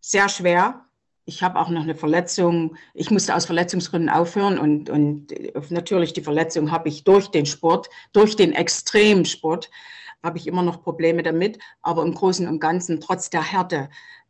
sehr 0.00 0.28
schwer. 0.28 0.84
Ich 1.24 1.42
habe 1.42 1.58
auch 1.58 1.68
noch 1.68 1.82
eine 1.82 1.94
Verletzung. 1.94 2.76
Ich 2.94 3.10
musste 3.10 3.34
aus 3.34 3.46
Verletzungsgründen 3.46 4.10
aufhören 4.10 4.58
und, 4.58 4.90
und 4.90 5.32
äh, 5.32 5.52
natürlich 5.70 6.12
die 6.12 6.22
Verletzung 6.22 6.70
habe 6.70 6.88
ich 6.88 7.04
durch 7.04 7.28
den 7.28 7.46
Sport, 7.46 7.88
durch 8.12 8.36
den 8.36 8.52
Extremsport, 8.52 9.70
habe 10.22 10.38
ich 10.38 10.46
immer 10.46 10.62
noch 10.62 10.82
Probleme 10.82 11.22
damit. 11.22 11.58
Aber 11.80 12.02
im 12.02 12.14
Großen 12.14 12.46
und 12.48 12.60
Ganzen, 12.60 13.00
trotz 13.00 13.30
der 13.30 13.42
Härte, 13.42 13.88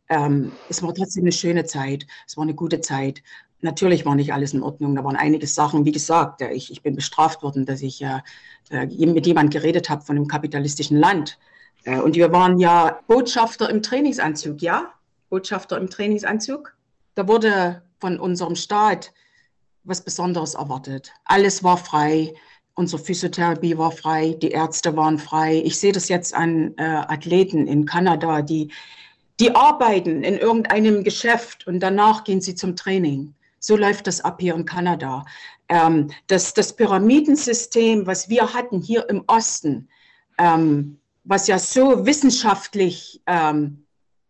ähm, 0.09 0.51
es 0.69 0.83
war 0.83 0.93
trotzdem 0.93 1.23
eine 1.23 1.31
schöne 1.31 1.65
Zeit. 1.65 2.05
Es 2.27 2.37
war 2.37 2.43
eine 2.43 2.53
gute 2.53 2.81
Zeit. 2.81 3.23
Natürlich 3.63 4.05
war 4.05 4.15
nicht 4.15 4.33
alles 4.33 4.53
in 4.53 4.61
Ordnung. 4.61 4.95
Da 4.95 5.03
waren 5.03 5.15
einige 5.15 5.47
Sachen, 5.47 5.85
wie 5.85 5.91
gesagt, 5.91 6.41
ich, 6.41 6.71
ich 6.71 6.81
bin 6.81 6.95
bestraft 6.95 7.43
worden, 7.43 7.65
dass 7.65 7.81
ich 7.81 8.01
äh, 8.01 8.19
äh 8.69 9.05
mit 9.05 9.25
jemand 9.25 9.51
geredet 9.51 9.89
habe 9.89 10.03
von 10.03 10.17
einem 10.17 10.27
kapitalistischen 10.27 10.97
Land. 10.97 11.39
Äh, 11.85 11.99
und 11.99 12.15
wir 12.15 12.31
waren 12.31 12.59
ja 12.59 12.99
Botschafter 13.07 13.69
im 13.69 13.81
Trainingsanzug, 13.81 14.61
ja? 14.61 14.93
Botschafter 15.29 15.77
im 15.77 15.89
Trainingsanzug. 15.89 16.75
Da 17.15 17.27
wurde 17.27 17.81
von 17.99 18.19
unserem 18.19 18.55
Staat 18.55 19.13
was 19.83 20.01
Besonderes 20.01 20.55
erwartet. 20.55 21.11
Alles 21.25 21.63
war 21.63 21.77
frei. 21.77 22.33
Unsere 22.75 23.01
Physiotherapie 23.01 23.77
war 23.77 23.91
frei, 23.91 24.35
die 24.41 24.49
Ärzte 24.49 24.95
waren 24.95 25.19
frei. 25.19 25.61
Ich 25.63 25.79
sehe 25.79 25.91
das 25.91 26.09
jetzt 26.09 26.33
an 26.33 26.73
äh, 26.77 26.83
Athleten 26.83 27.67
in 27.67 27.85
Kanada, 27.85 28.41
die, 28.41 28.71
die 29.39 29.53
arbeiten 29.55 30.23
in 30.23 30.37
irgendeinem 30.37 31.03
Geschäft 31.03 31.67
und 31.67 31.81
danach 31.81 32.23
gehen 32.23 32.41
sie 32.41 32.55
zum 32.55 32.75
Training. 32.75 33.35
So 33.65 33.77
läuft 33.77 34.07
das 34.07 34.19
ab 34.19 34.41
hier 34.41 34.55
in 34.55 34.65
Kanada. 34.65 35.23
Ähm, 35.69 36.11
das, 36.27 36.53
das 36.53 36.75
Pyramidensystem, 36.75 38.05
was 38.05 38.27
wir 38.27 38.53
hatten 38.53 38.81
hier 38.81 39.07
im 39.09 39.23
Osten, 39.27 39.87
ähm, 40.37 40.99
was 41.23 41.47
ja 41.47 41.57
so 41.57 42.05
wissenschaftlich 42.05 43.21
ähm, 43.25 43.85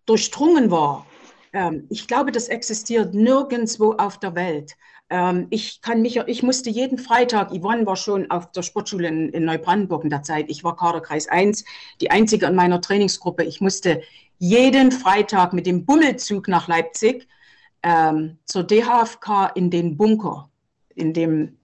durchdrungen 0.05 0.69
war, 0.69 1.07
ähm, 1.51 1.87
ich 1.89 2.07
glaube, 2.07 2.31
das 2.31 2.47
existiert 2.47 3.15
nirgendwo 3.15 3.93
auf 3.93 4.19
der 4.19 4.35
Welt. 4.35 4.73
Ähm, 5.09 5.47
ich 5.49 5.81
kann 5.81 6.03
mich, 6.03 6.17
ich 6.27 6.43
musste 6.43 6.69
jeden 6.69 6.99
Freitag, 6.99 7.49
Yvonne 7.49 7.87
war 7.87 7.95
schon 7.95 8.29
auf 8.29 8.51
der 8.51 8.61
Sportschule 8.61 9.07
in, 9.07 9.29
in 9.29 9.45
Neubrandenburg 9.45 10.03
in 10.03 10.11
der 10.11 10.21
Zeit, 10.21 10.45
ich 10.49 10.63
war 10.63 10.75
Kaderkreis 10.75 11.27
1, 11.27 11.65
die 12.01 12.11
einzige 12.11 12.45
in 12.45 12.53
meiner 12.53 12.81
Trainingsgruppe. 12.81 13.43
Ich 13.45 13.61
musste 13.61 14.03
jeden 14.37 14.91
Freitag 14.91 15.53
mit 15.53 15.65
dem 15.65 15.87
Bummelzug 15.87 16.47
nach 16.47 16.67
Leipzig 16.67 17.27
ähm, 17.83 18.37
zur 18.45 18.63
DHFK 18.63 19.51
in 19.55 19.69
den 19.69 19.97
Bunker. 19.97 20.49
In 20.95 21.13
dem 21.13 21.57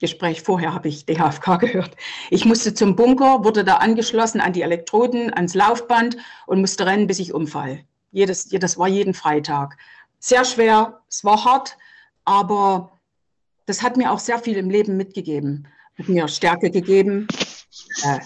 Gespräch 0.00 0.42
vorher 0.42 0.74
habe 0.74 0.88
ich 0.88 1.06
DHFK 1.06 1.56
gehört. 1.60 1.96
Ich 2.30 2.44
musste 2.44 2.74
zum 2.74 2.96
Bunker, 2.96 3.44
wurde 3.44 3.64
da 3.64 3.76
angeschlossen 3.76 4.40
an 4.40 4.52
die 4.52 4.62
Elektroden, 4.62 5.32
ans 5.32 5.54
Laufband 5.54 6.16
und 6.46 6.60
musste 6.60 6.86
rennen, 6.86 7.06
bis 7.06 7.18
ich 7.18 7.32
umfall. 7.32 7.84
Jedes, 8.10 8.48
das 8.48 8.78
war 8.78 8.88
jeden 8.88 9.14
Freitag. 9.14 9.76
Sehr 10.18 10.44
schwer, 10.44 11.00
es 11.08 11.24
war 11.24 11.44
hart, 11.44 11.76
aber 12.24 13.00
das 13.66 13.82
hat 13.82 13.96
mir 13.96 14.12
auch 14.12 14.18
sehr 14.18 14.38
viel 14.38 14.56
im 14.56 14.70
Leben 14.70 14.96
mitgegeben. 14.96 15.66
Hat 15.98 16.08
mir 16.08 16.28
Stärke 16.28 16.70
gegeben, 16.70 17.28
äh, 18.02 18.20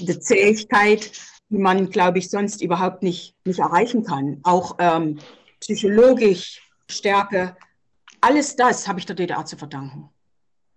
eine 0.00 0.20
Zähigkeit, 0.20 1.10
die 1.48 1.58
man, 1.58 1.90
glaube 1.90 2.18
ich, 2.18 2.30
sonst 2.30 2.62
überhaupt 2.62 3.02
nicht, 3.02 3.34
nicht 3.44 3.60
erreichen 3.60 4.04
kann. 4.04 4.40
Auch 4.42 4.76
ähm, 4.78 5.18
psychologisch 5.60 6.63
Stärke, 6.94 7.56
alles 8.20 8.56
das 8.56 8.88
habe 8.88 8.98
ich 8.98 9.06
der 9.06 9.16
DDR 9.16 9.44
zu 9.44 9.56
verdanken. 9.56 10.08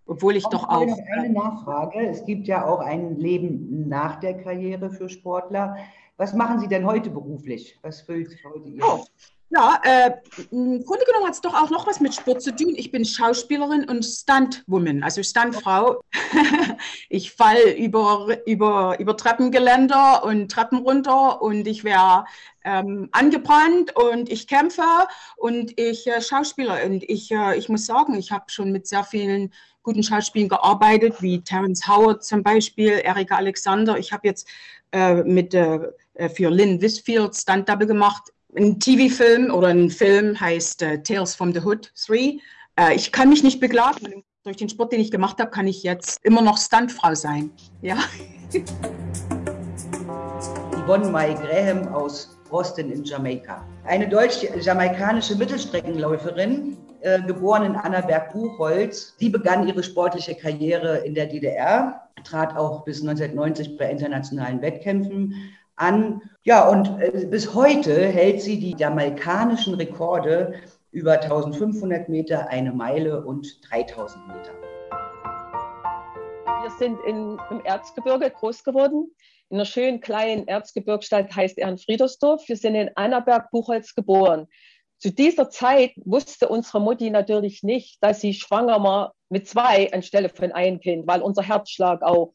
Obwohl 0.05 0.35
ich 0.35 0.45
auch 0.45 0.51
doch 0.51 0.69
auch. 0.69 0.85
Noch 0.85 0.97
eine 1.17 1.29
Nachfrage. 1.29 2.07
Es 2.07 2.25
gibt 2.25 2.47
ja 2.47 2.65
auch 2.65 2.79
ein 2.79 3.17
Leben 3.19 3.87
nach 3.87 4.19
der 4.19 4.37
Karriere 4.37 4.89
für 4.89 5.09
Sportler. 5.09 5.77
Was 6.17 6.33
machen 6.33 6.59
Sie 6.59 6.67
denn 6.67 6.85
heute 6.85 7.09
beruflich? 7.09 7.77
Was 7.81 8.01
füllt 8.01 8.35
heute 8.43 8.69
Ihr? 8.69 8.83
Oh, 8.83 9.05
ja, 9.49 9.79
äh, 9.83 10.11
im 10.51 10.83
Grunde 10.83 11.05
genommen 11.05 11.25
hat 11.25 11.33
es 11.33 11.41
doch 11.41 11.53
auch 11.53 11.69
noch 11.69 11.87
was 11.87 12.01
mit 12.01 12.13
Sport 12.13 12.41
zu 12.41 12.53
tun. 12.53 12.73
Ich 12.75 12.91
bin 12.91 13.05
Schauspielerin 13.05 13.89
und 13.89 14.03
Stuntwoman, 14.03 15.03
also 15.03 15.23
Stuntfrau. 15.23 16.01
ich 17.09 17.31
falle 17.31 17.77
über, 17.77 18.37
über, 18.45 18.99
über 18.99 19.15
Treppengeländer 19.15 20.23
und 20.25 20.51
Treppen 20.51 20.79
runter 20.79 21.41
und 21.41 21.65
ich 21.65 21.85
wäre 21.85 22.25
ähm, 22.65 23.07
angebrannt 23.13 23.95
und 23.95 24.29
ich 24.29 24.47
kämpfe 24.47 24.83
und 25.37 25.79
ich 25.79 26.05
äh, 26.07 26.21
Schauspieler. 26.21 26.83
Und 26.85 27.03
ich, 27.09 27.31
äh, 27.31 27.57
ich 27.57 27.69
muss 27.69 27.85
sagen, 27.85 28.15
ich 28.15 28.31
habe 28.33 28.45
schon 28.47 28.73
mit 28.73 28.85
sehr 28.85 29.05
vielen 29.05 29.53
guten 29.81 30.03
Schauspielern 30.03 30.49
gearbeitet, 30.49 31.21
wie 31.21 31.41
Terence 31.41 31.87
Howard 31.87 32.25
zum 32.25 32.43
Beispiel, 32.43 32.99
Erika 33.01 33.37
Alexander. 33.37 33.97
Ich 33.97 34.11
habe 34.11 34.27
jetzt 34.27 34.45
äh, 34.91 35.23
mit, 35.23 35.53
äh, 35.53 35.79
für 36.35 36.49
Lynn 36.49 36.81
Wisfield 36.81 37.33
Stunt-Double 37.33 37.87
gemacht 37.87 38.33
ein 38.55 38.79
TV-Film 38.79 39.53
oder 39.53 39.67
ein 39.67 39.89
Film 39.89 40.39
heißt 40.39 40.81
äh, 40.81 41.01
Tales 41.03 41.35
from 41.35 41.53
the 41.53 41.59
Hood 41.59 41.91
3. 42.07 42.39
Äh, 42.79 42.95
ich 42.95 43.11
kann 43.11 43.29
mich 43.29 43.43
nicht 43.43 43.59
beklagen. 43.59 44.23
Durch 44.43 44.57
den 44.57 44.69
Sport, 44.69 44.93
den 44.93 45.01
ich 45.01 45.11
gemacht 45.11 45.39
habe, 45.39 45.51
kann 45.51 45.67
ich 45.67 45.83
jetzt 45.83 46.19
immer 46.23 46.41
noch 46.41 46.57
Stuntfrau 46.57 47.13
sein. 47.13 47.51
Ja. 47.81 47.97
Yvonne 50.85 51.09
Mai 51.09 51.33
Graham 51.33 51.89
aus 51.89 52.37
Boston 52.49 52.89
in 52.91 53.03
Jamaika. 53.03 53.65
Eine 53.83 54.07
deutsch-jamaikanische 54.07 55.35
Mittelstreckenläuferin, 55.35 56.77
äh, 57.01 57.21
geboren 57.23 57.65
in 57.65 57.75
Annaberg-Buchholz. 57.75 59.15
Sie 59.19 59.27
begann 59.27 59.67
ihre 59.67 59.83
sportliche 59.83 60.35
Karriere 60.35 60.99
in 60.99 61.13
der 61.13 61.25
DDR, 61.25 62.07
trat 62.23 62.55
auch 62.55 62.85
bis 62.85 63.01
1990 63.01 63.77
bei 63.77 63.91
internationalen 63.91 64.61
Wettkämpfen 64.61 65.35
an. 65.77 66.21
Ja, 66.43 66.67
und 66.67 66.99
äh, 67.01 67.25
bis 67.25 67.53
heute 67.53 68.07
hält 68.07 68.41
sie 68.41 68.59
die 68.59 68.75
jamaikanischen 68.77 69.75
Rekorde 69.75 70.55
über 70.91 71.21
1500 71.21 72.09
Meter, 72.09 72.49
eine 72.49 72.71
Meile 72.71 73.23
und 73.25 73.47
3000 73.69 74.27
Meter. 74.27 74.51
Wir 76.61 76.71
sind 76.79 76.99
in, 77.07 77.39
im 77.51 77.63
Erzgebirge 77.63 78.29
groß 78.29 78.63
geworden, 78.63 79.09
in 79.49 79.57
einer 79.57 79.65
schönen 79.65 80.01
kleinen 80.01 80.47
Erzgebirgsstadt, 80.47 81.33
heißt 81.33 81.57
Ehrenfriedersdorf. 81.57 82.47
Wir 82.47 82.57
sind 82.57 82.75
in 82.75 82.89
Annaberg-Buchholz 82.95 83.95
geboren. 83.95 84.47
Zu 84.99 85.11
dieser 85.11 85.49
Zeit 85.49 85.91
wusste 86.03 86.49
unsere 86.49 86.81
Mutti 86.81 87.11
natürlich 87.11 87.61
nicht, 87.61 88.03
dass 88.03 88.19
sie 88.19 88.33
schwanger 88.33 88.83
war 88.83 89.13
mit 89.29 89.47
zwei 89.47 89.91
anstelle 89.93 90.29
von 90.29 90.51
einem 90.51 90.79
Kind, 90.79 91.07
weil 91.07 91.21
unser 91.21 91.43
Herzschlag 91.43 92.01
auch 92.01 92.33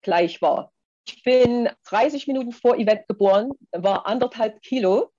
gleich 0.00 0.40
war. 0.40 0.71
Ich 1.04 1.22
bin 1.22 1.68
30 1.84 2.26
Minuten 2.26 2.52
vor 2.52 2.76
Yvette 2.76 3.04
geboren, 3.08 3.52
war 3.72 4.06
anderthalb 4.06 4.62
Kilo, 4.62 5.10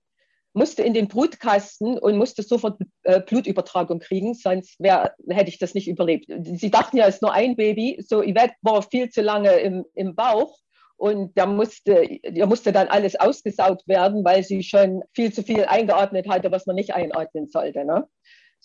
musste 0.54 0.82
in 0.82 0.94
den 0.94 1.08
Brutkasten 1.08 1.98
und 1.98 2.16
musste 2.16 2.42
sofort 2.42 2.80
äh, 3.02 3.20
Blutübertragung 3.20 3.98
kriegen, 3.98 4.34
sonst 4.34 4.78
wär, 4.78 5.14
hätte 5.28 5.50
ich 5.50 5.58
das 5.58 5.74
nicht 5.74 5.88
überlebt. 5.88 6.26
Sie 6.42 6.70
dachten 6.70 6.96
ja, 6.96 7.06
es 7.06 7.16
ist 7.16 7.22
nur 7.22 7.32
ein 7.32 7.56
Baby. 7.56 8.02
So, 8.06 8.22
Yvette 8.22 8.54
war 8.62 8.82
viel 8.82 9.10
zu 9.10 9.20
lange 9.20 9.50
im, 9.58 9.84
im 9.94 10.14
Bauch 10.14 10.58
und 10.96 11.36
da 11.36 11.46
musste, 11.46 12.08
musste 12.46 12.72
dann 12.72 12.88
alles 12.88 13.16
ausgesaugt 13.16 13.86
werden, 13.88 14.24
weil 14.24 14.44
sie 14.44 14.62
schon 14.62 15.02
viel 15.12 15.32
zu 15.32 15.42
viel 15.42 15.64
eingeatmet 15.64 16.28
hatte, 16.28 16.52
was 16.52 16.66
man 16.66 16.76
nicht 16.76 16.94
einatmen 16.94 17.48
sollte. 17.48 17.84
Ne? 17.84 18.06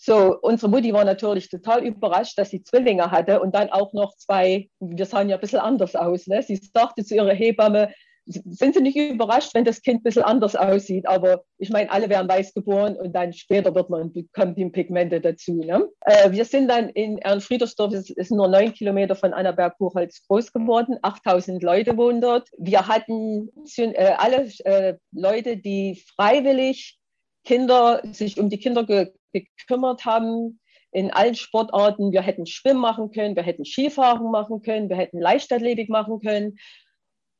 So, 0.02 0.38
unsere 0.40 0.70
Mutti 0.70 0.94
war 0.94 1.04
natürlich 1.04 1.50
total 1.50 1.84
überrascht, 1.84 2.38
dass 2.38 2.48
sie 2.48 2.62
Zwillinge 2.62 3.10
hatte 3.10 3.38
und 3.38 3.54
dann 3.54 3.68
auch 3.68 3.92
noch 3.92 4.16
zwei, 4.16 4.70
wir 4.80 5.04
sahen 5.04 5.28
ja 5.28 5.36
ein 5.36 5.40
bisschen 5.42 5.58
anders 5.58 5.94
aus. 5.94 6.26
Ne? 6.26 6.42
Sie 6.42 6.56
sagte 6.56 7.04
zu 7.04 7.16
ihrer 7.16 7.34
Hebamme, 7.34 7.92
sind 8.24 8.74
Sie 8.74 8.80
nicht 8.80 8.96
überrascht, 8.96 9.54
wenn 9.54 9.66
das 9.66 9.82
Kind 9.82 10.00
ein 10.00 10.02
bisschen 10.04 10.22
anders 10.22 10.56
aussieht? 10.56 11.06
Aber 11.06 11.42
ich 11.58 11.68
meine, 11.68 11.90
alle 11.90 12.08
werden 12.08 12.30
weiß 12.30 12.54
geboren 12.54 12.96
und 12.96 13.12
dann 13.12 13.34
später 13.34 13.74
wird 13.74 13.90
man, 13.90 14.10
bekommt 14.10 14.56
die 14.56 14.70
Pigmente 14.70 15.20
dazu. 15.20 15.56
Ne? 15.56 15.86
Äh, 16.06 16.30
wir 16.30 16.46
sind 16.46 16.68
dann 16.68 16.88
in 16.88 17.18
Ernfriedersdorf, 17.18 17.92
es 17.92 18.08
ist 18.08 18.30
nur 18.30 18.48
neun 18.48 18.72
Kilometer 18.72 19.14
von 19.16 19.34
Annaberg-Buchholz 19.34 20.26
groß 20.26 20.54
geworden. 20.54 20.96
8000 21.02 21.62
Leute 21.62 21.98
wohnen 21.98 22.22
dort. 22.22 22.48
Wir 22.56 22.88
hatten 22.88 23.50
äh, 23.76 24.14
alle 24.16 24.50
äh, 24.64 24.94
Leute, 25.12 25.58
die 25.58 26.02
freiwillig 26.16 26.98
Kinder, 27.44 28.02
sich 28.12 28.38
um 28.38 28.48
die 28.48 28.58
Kinder 28.58 28.84
ge 28.84 29.12
gekümmert 29.32 30.04
haben 30.04 30.60
in 30.92 31.12
allen 31.12 31.34
Sportarten. 31.34 32.12
Wir 32.12 32.22
hätten 32.22 32.46
Schwimmen 32.46 32.80
machen 32.80 33.10
können, 33.10 33.36
wir 33.36 33.42
hätten 33.42 33.64
Skifahren 33.64 34.30
machen 34.30 34.62
können, 34.62 34.88
wir 34.88 34.96
hätten 34.96 35.20
Leichtathletik 35.20 35.88
machen 35.88 36.20
können. 36.20 36.58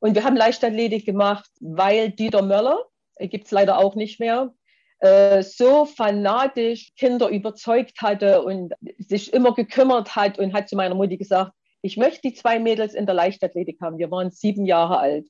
Und 0.00 0.14
wir 0.14 0.24
haben 0.24 0.36
Leichtathletik 0.36 1.04
gemacht, 1.04 1.48
weil 1.60 2.10
Dieter 2.10 2.42
Möller, 2.42 2.84
gibt 3.18 3.46
es 3.46 3.50
leider 3.50 3.78
auch 3.78 3.96
nicht 3.96 4.18
mehr, 4.18 4.54
äh, 5.00 5.42
so 5.42 5.84
fanatisch 5.84 6.92
Kinder 6.96 7.28
überzeugt 7.28 8.00
hatte 8.00 8.42
und 8.42 8.74
sich 8.98 9.32
immer 9.32 9.54
gekümmert 9.54 10.14
hat 10.16 10.38
und 10.38 10.52
hat 10.52 10.68
zu 10.68 10.76
meiner 10.76 10.94
Mutti 10.94 11.16
gesagt, 11.16 11.52
ich 11.82 11.96
möchte 11.96 12.20
die 12.22 12.34
zwei 12.34 12.58
Mädels 12.58 12.94
in 12.94 13.06
der 13.06 13.14
Leichtathletik 13.14 13.80
haben. 13.80 13.98
Wir 13.98 14.10
waren 14.10 14.30
sieben 14.30 14.66
Jahre 14.66 14.98
alt. 14.98 15.26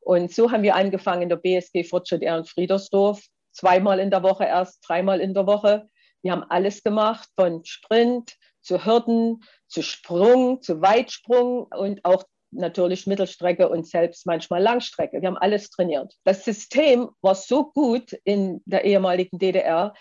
Und 0.00 0.32
so 0.32 0.50
haben 0.50 0.64
wir 0.64 0.74
angefangen 0.74 1.22
in 1.22 1.28
der 1.28 1.36
BSG 1.36 1.84
Fortschritt 1.84 2.22
Ehrenfriedersdorf. 2.22 3.24
Zweimal 3.52 4.00
in 4.00 4.10
der 4.10 4.24
Woche 4.24 4.44
erst, 4.44 4.80
dreimal 4.86 5.20
in 5.20 5.34
der 5.34 5.46
Woche. 5.46 5.88
Wir 6.22 6.32
haben 6.32 6.44
alles 6.44 6.82
gemacht, 6.82 7.28
von 7.36 7.64
Sprint 7.64 8.36
zu 8.60 8.84
Hürden, 8.84 9.42
zu 9.68 9.82
Sprung, 9.82 10.62
zu 10.62 10.80
Weitsprung 10.80 11.64
und 11.64 12.04
auch 12.04 12.24
natürlich 12.52 13.06
Mittelstrecke 13.06 13.68
und 13.68 13.86
selbst 13.86 14.26
manchmal 14.26 14.62
Langstrecke. 14.62 15.20
Wir 15.20 15.28
haben 15.28 15.38
alles 15.38 15.70
trainiert. 15.70 16.14
Das 16.24 16.44
System 16.44 17.10
war 17.22 17.34
so 17.34 17.70
gut 17.72 18.12
in 18.24 18.62
der 18.66 18.84
ehemaligen 18.84 19.38
DDR, 19.38 19.94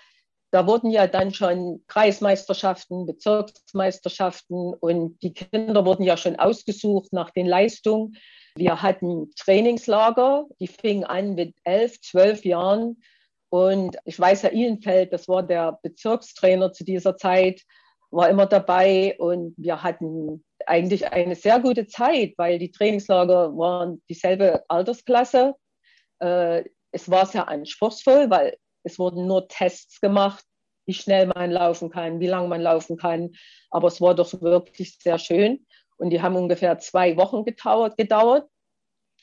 da 0.51 0.67
wurden 0.67 0.91
ja 0.91 1.07
dann 1.07 1.33
schon 1.33 1.81
Kreismeisterschaften, 1.87 3.05
Bezirksmeisterschaften 3.05 4.73
und 4.73 5.17
die 5.23 5.33
Kinder 5.33 5.85
wurden 5.85 6.03
ja 6.03 6.17
schon 6.17 6.35
ausgesucht 6.35 7.13
nach 7.13 7.31
den 7.31 7.45
Leistungen. 7.45 8.17
Wir 8.55 8.81
hatten 8.81 9.31
Trainingslager, 9.37 10.45
die 10.59 10.67
fingen 10.67 11.05
an 11.05 11.35
mit 11.35 11.55
elf, 11.63 12.01
zwölf 12.01 12.43
Jahren 12.43 13.01
und 13.51 13.97
ich 14.05 14.17
weiß, 14.17 14.43
Herr 14.43 14.53
Ihlenfeld, 14.53 15.11
das 15.11 15.27
war 15.27 15.43
der 15.43 15.77
Bezirkstrainer 15.83 16.71
zu 16.71 16.85
dieser 16.85 17.17
Zeit, 17.17 17.61
war 18.09 18.29
immer 18.29 18.45
dabei 18.45 19.17
und 19.19 19.53
wir 19.57 19.83
hatten 19.83 20.45
eigentlich 20.65 21.11
eine 21.11 21.35
sehr 21.35 21.59
gute 21.59 21.85
Zeit, 21.85 22.33
weil 22.37 22.59
die 22.59 22.71
Trainingslager 22.71 23.57
waren 23.57 24.01
dieselbe 24.07 24.63
Altersklasse. 24.69 25.55
Äh, 26.19 26.63
es 26.93 27.11
war 27.11 27.25
sehr 27.25 27.49
anspruchsvoll, 27.49 28.29
weil 28.29 28.55
es 28.83 28.97
wurden 28.97 29.27
nur 29.27 29.49
Tests 29.49 29.99
gemacht, 29.99 30.45
wie 30.85 30.93
schnell 30.93 31.27
man 31.27 31.51
laufen 31.51 31.89
kann, 31.89 32.21
wie 32.21 32.27
lang 32.27 32.47
man 32.47 32.61
laufen 32.61 32.95
kann. 32.95 33.31
Aber 33.69 33.89
es 33.89 33.99
war 33.99 34.15
doch 34.15 34.31
wirklich 34.41 34.97
sehr 34.97 35.19
schön. 35.19 35.65
Und 35.97 36.11
die 36.11 36.21
haben 36.21 36.37
ungefähr 36.37 36.79
zwei 36.79 37.17
Wochen 37.17 37.43
gedauert. 37.43 37.97
gedauert. 37.97 38.47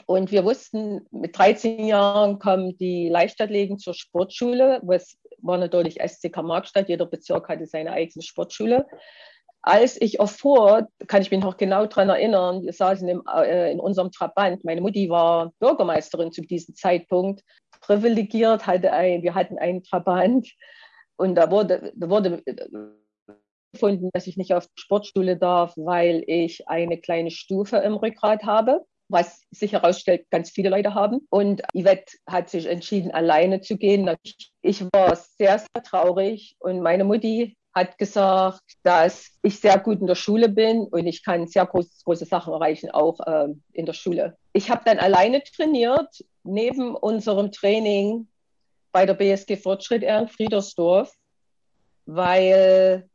Und 0.08 0.32
wir 0.32 0.42
wussten, 0.42 1.06
mit 1.10 1.36
13 1.36 1.84
Jahren 1.84 2.38
kommen 2.38 2.78
die 2.78 3.10
Leichtathleten 3.10 3.78
zur 3.78 3.92
Sportschule. 3.92 4.80
Es 4.90 5.18
war 5.42 5.58
natürlich 5.58 5.98
SCK 6.00 6.42
Markstadt, 6.42 6.88
jeder 6.88 7.04
Bezirk 7.04 7.50
hatte 7.50 7.66
seine 7.66 7.92
eigene 7.92 8.22
Sportschule. 8.22 8.86
Als 9.60 10.00
ich 10.00 10.18
erfuhr, 10.18 10.88
kann 11.08 11.20
ich 11.20 11.30
mich 11.30 11.40
noch 11.40 11.58
genau 11.58 11.84
daran 11.84 12.08
erinnern, 12.08 12.62
wir 12.62 12.72
saßen 12.72 13.06
im, 13.06 13.22
äh, 13.36 13.70
in 13.70 13.80
unserem 13.80 14.10
Trabant, 14.10 14.64
meine 14.64 14.80
Mutti 14.80 15.10
war 15.10 15.52
Bürgermeisterin 15.58 16.32
zu 16.32 16.40
diesem 16.40 16.74
Zeitpunkt, 16.74 17.42
privilegiert, 17.82 18.66
hatte 18.66 18.94
ein, 18.94 19.22
wir 19.22 19.34
hatten 19.34 19.58
einen 19.58 19.82
Trabant 19.82 20.48
und 21.16 21.34
da 21.34 21.50
wurde, 21.50 21.92
da 21.94 22.08
wurde 22.08 22.42
gefunden, 23.74 24.08
dass 24.14 24.26
ich 24.26 24.38
nicht 24.38 24.54
auf 24.54 24.66
die 24.68 24.80
Sportschule 24.80 25.36
darf, 25.36 25.74
weil 25.76 26.24
ich 26.26 26.66
eine 26.66 26.98
kleine 26.98 27.30
Stufe 27.30 27.76
im 27.76 27.92
Rückgrat 27.92 28.44
habe 28.44 28.86
was 29.08 29.42
sich 29.50 29.72
herausstellt, 29.72 30.26
ganz 30.30 30.50
viele 30.50 30.68
Leute 30.68 30.94
haben. 30.94 31.26
Und 31.30 31.62
Yvette 31.74 32.16
hat 32.26 32.50
sich 32.50 32.66
entschieden, 32.66 33.10
alleine 33.10 33.60
zu 33.60 33.76
gehen. 33.76 34.10
Ich 34.62 34.84
war 34.92 35.16
sehr, 35.16 35.58
sehr 35.58 35.82
traurig 35.82 36.56
und 36.58 36.80
meine 36.80 37.04
Mutti 37.04 37.56
hat 37.74 37.96
gesagt, 37.98 38.62
dass 38.82 39.30
ich 39.42 39.60
sehr 39.60 39.78
gut 39.78 40.00
in 40.00 40.06
der 40.06 40.14
Schule 40.14 40.48
bin 40.48 40.80
und 40.80 41.06
ich 41.06 41.24
kann 41.24 41.46
sehr 41.46 41.64
groß, 41.64 42.04
große 42.04 42.24
Sachen 42.24 42.52
erreichen, 42.52 42.90
auch 42.90 43.20
äh, 43.20 43.48
in 43.72 43.86
der 43.86 43.92
Schule. 43.92 44.36
Ich 44.52 44.70
habe 44.70 44.82
dann 44.84 44.98
alleine 44.98 45.42
trainiert, 45.42 46.24
neben 46.42 46.94
unserem 46.96 47.52
Training 47.52 48.26
bei 48.90 49.06
der 49.06 49.14
BSG 49.14 49.56
Fortschritt 49.56 50.02
in 50.02 50.28
Friedersdorf, 50.28 51.12
weil 52.06 53.08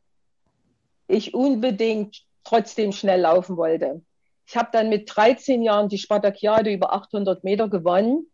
ich 1.08 1.34
unbedingt 1.34 2.22
trotzdem 2.44 2.92
schnell 2.92 3.20
laufen 3.20 3.56
wollte. 3.56 4.02
Ich 4.46 4.56
habe 4.56 4.68
dann 4.72 4.88
mit 4.88 5.10
13 5.14 5.62
Jahren 5.62 5.88
die 5.88 5.98
Spartakiade 5.98 6.70
über 6.72 6.92
800 6.92 7.44
Meter 7.44 7.68
gewonnen. 7.68 8.26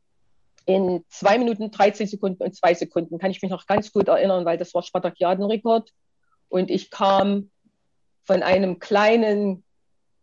In 0.66 1.05
zwei 1.09 1.38
Minuten, 1.38 1.70
13 1.70 2.07
Sekunden 2.07 2.42
und 2.42 2.55
zwei 2.55 2.75
Sekunden 2.75 3.18
kann 3.18 3.31
ich 3.31 3.42
mich 3.42 3.51
noch 3.51 3.66
ganz 3.66 3.92
gut 3.92 4.09
erinnern, 4.09 4.44
weil 4.44 4.59
das 4.59 4.75
war 4.75 4.83
Spartakiadenrekord. 4.83 5.90
Und 6.49 6.70
ich 6.70 6.90
kam 6.90 7.51
von 8.25 8.42
einem 8.42 8.79
kleinen, 8.79 9.64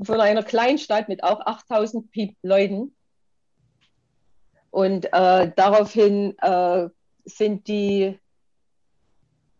von 0.02 0.21
einer 0.21 0.43
kleinen 0.43 0.78
Stadt 0.78 1.10
mit 1.10 1.23
auch 1.23 1.39
8000 1.45 2.10
Leuten. 2.43 2.95
Und 4.69 5.06
äh, 5.06 5.52
daraufhin 5.56 6.38
äh, 6.39 6.89
sind 7.26 7.67
die 7.67 8.19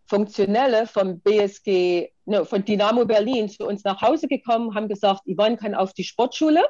Funktionelle 0.06 0.88
vom 0.88 1.20
BSG, 1.20 2.12
ne, 2.28 2.46
von 2.46 2.63
Dynamo 2.63 3.06
Berlin 3.06 3.50
zu 3.50 3.66
uns 3.66 3.84
nach 3.84 4.02
Hause 4.02 4.28
gekommen, 4.28 4.76
haben 4.76 4.88
gesagt, 4.88 5.22
Yvonne 5.26 5.58
kann 5.58 5.74
auf 5.74 5.94
die 5.94 6.04
Sportschule. 6.04 6.63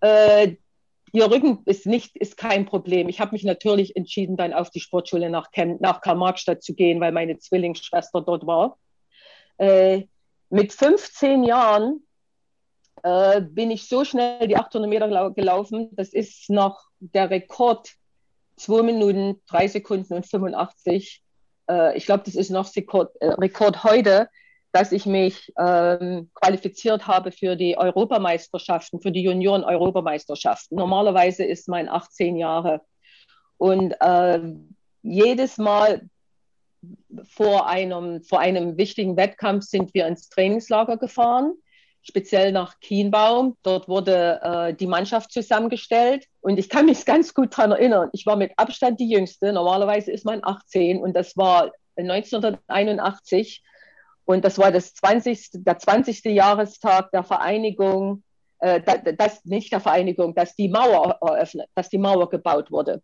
Äh, 0.00 0.56
ihr 1.12 1.30
Rücken 1.30 1.62
ist 1.66 1.86
nicht, 1.86 2.16
ist 2.16 2.36
kein 2.36 2.66
Problem. 2.66 3.08
Ich 3.08 3.20
habe 3.20 3.32
mich 3.32 3.44
natürlich 3.44 3.96
entschieden, 3.96 4.36
dann 4.36 4.52
auf 4.52 4.70
die 4.70 4.80
Sportschule 4.80 5.30
nach, 5.30 5.48
nach 5.78 6.00
Karl-Marx-Stadt 6.00 6.62
zu 6.62 6.74
gehen, 6.74 7.00
weil 7.00 7.12
meine 7.12 7.38
Zwillingsschwester 7.38 8.22
dort 8.22 8.46
war. 8.46 8.78
Äh, 9.58 10.06
mit 10.48 10.72
15 10.72 11.44
Jahren 11.44 12.06
äh, 13.02 13.40
bin 13.40 13.70
ich 13.70 13.86
so 13.86 14.04
schnell 14.04 14.48
die 14.48 14.56
800 14.56 14.88
Meter 14.88 15.30
gelaufen. 15.30 15.90
Das 15.92 16.12
ist 16.12 16.50
noch 16.50 16.88
der 16.98 17.30
Rekord 17.30 17.90
2 18.56 18.82
Minuten, 18.82 19.40
3 19.46 19.68
Sekunden 19.68 20.14
und 20.14 20.26
85 20.26 21.22
äh, 21.70 21.96
ich 21.96 22.06
glaube, 22.06 22.24
das 22.24 22.34
ist 22.34 22.50
noch 22.50 22.74
Rekord, 22.74 23.14
äh, 23.20 23.28
Rekord 23.28 23.84
heute, 23.84 24.28
dass 24.72 24.92
ich 24.92 25.06
mich 25.06 25.52
ähm, 25.58 26.30
qualifiziert 26.34 27.06
habe 27.06 27.32
für 27.32 27.56
die 27.56 27.76
Europameisterschaften, 27.76 29.00
für 29.00 29.10
die 29.10 29.22
Junioren-Europameisterschaften. 29.22 30.76
Normalerweise 30.76 31.44
ist 31.44 31.68
mein 31.68 31.88
18 31.88 32.36
Jahre. 32.36 32.80
Und 33.58 33.92
äh, 34.00 34.40
jedes 35.02 35.58
Mal 35.58 36.02
vor 37.24 37.66
einem, 37.68 38.22
vor 38.22 38.40
einem 38.40 38.76
wichtigen 38.76 39.16
Wettkampf 39.16 39.64
sind 39.64 39.92
wir 39.92 40.06
ins 40.06 40.28
Trainingslager 40.28 40.96
gefahren 40.96 41.54
speziell 42.02 42.52
nach 42.52 42.80
Kienbaum. 42.80 43.56
Dort 43.62 43.88
wurde 43.88 44.40
äh, 44.42 44.74
die 44.74 44.86
Mannschaft 44.86 45.32
zusammengestellt 45.32 46.26
und 46.40 46.58
ich 46.58 46.68
kann 46.68 46.86
mich 46.86 47.04
ganz 47.04 47.34
gut 47.34 47.56
daran 47.56 47.72
erinnern. 47.72 48.10
Ich 48.12 48.26
war 48.26 48.36
mit 48.36 48.52
Abstand 48.56 49.00
die 49.00 49.10
Jüngste. 49.10 49.52
Normalerweise 49.52 50.10
ist 50.10 50.24
man 50.24 50.40
18 50.42 51.00
und 51.00 51.14
das 51.14 51.36
war 51.36 51.72
1981 51.96 53.62
und 54.30 54.44
das 54.44 54.58
war 54.58 54.70
das 54.70 54.94
20. 54.94 55.64
der 55.64 55.78
20. 55.78 56.24
Jahrestag 56.26 57.10
der 57.10 57.24
Vereinigung, 57.24 58.22
äh, 58.60 58.80
das 59.16 59.44
nicht 59.44 59.72
der 59.72 59.80
Vereinigung, 59.80 60.34
dass 60.34 60.54
die 60.54 60.68
Mauer 60.68 61.18
eröffnet, 61.20 61.68
dass 61.74 61.88
die 61.88 61.98
Mauer 61.98 62.30
gebaut 62.30 62.70
wurde. 62.70 63.02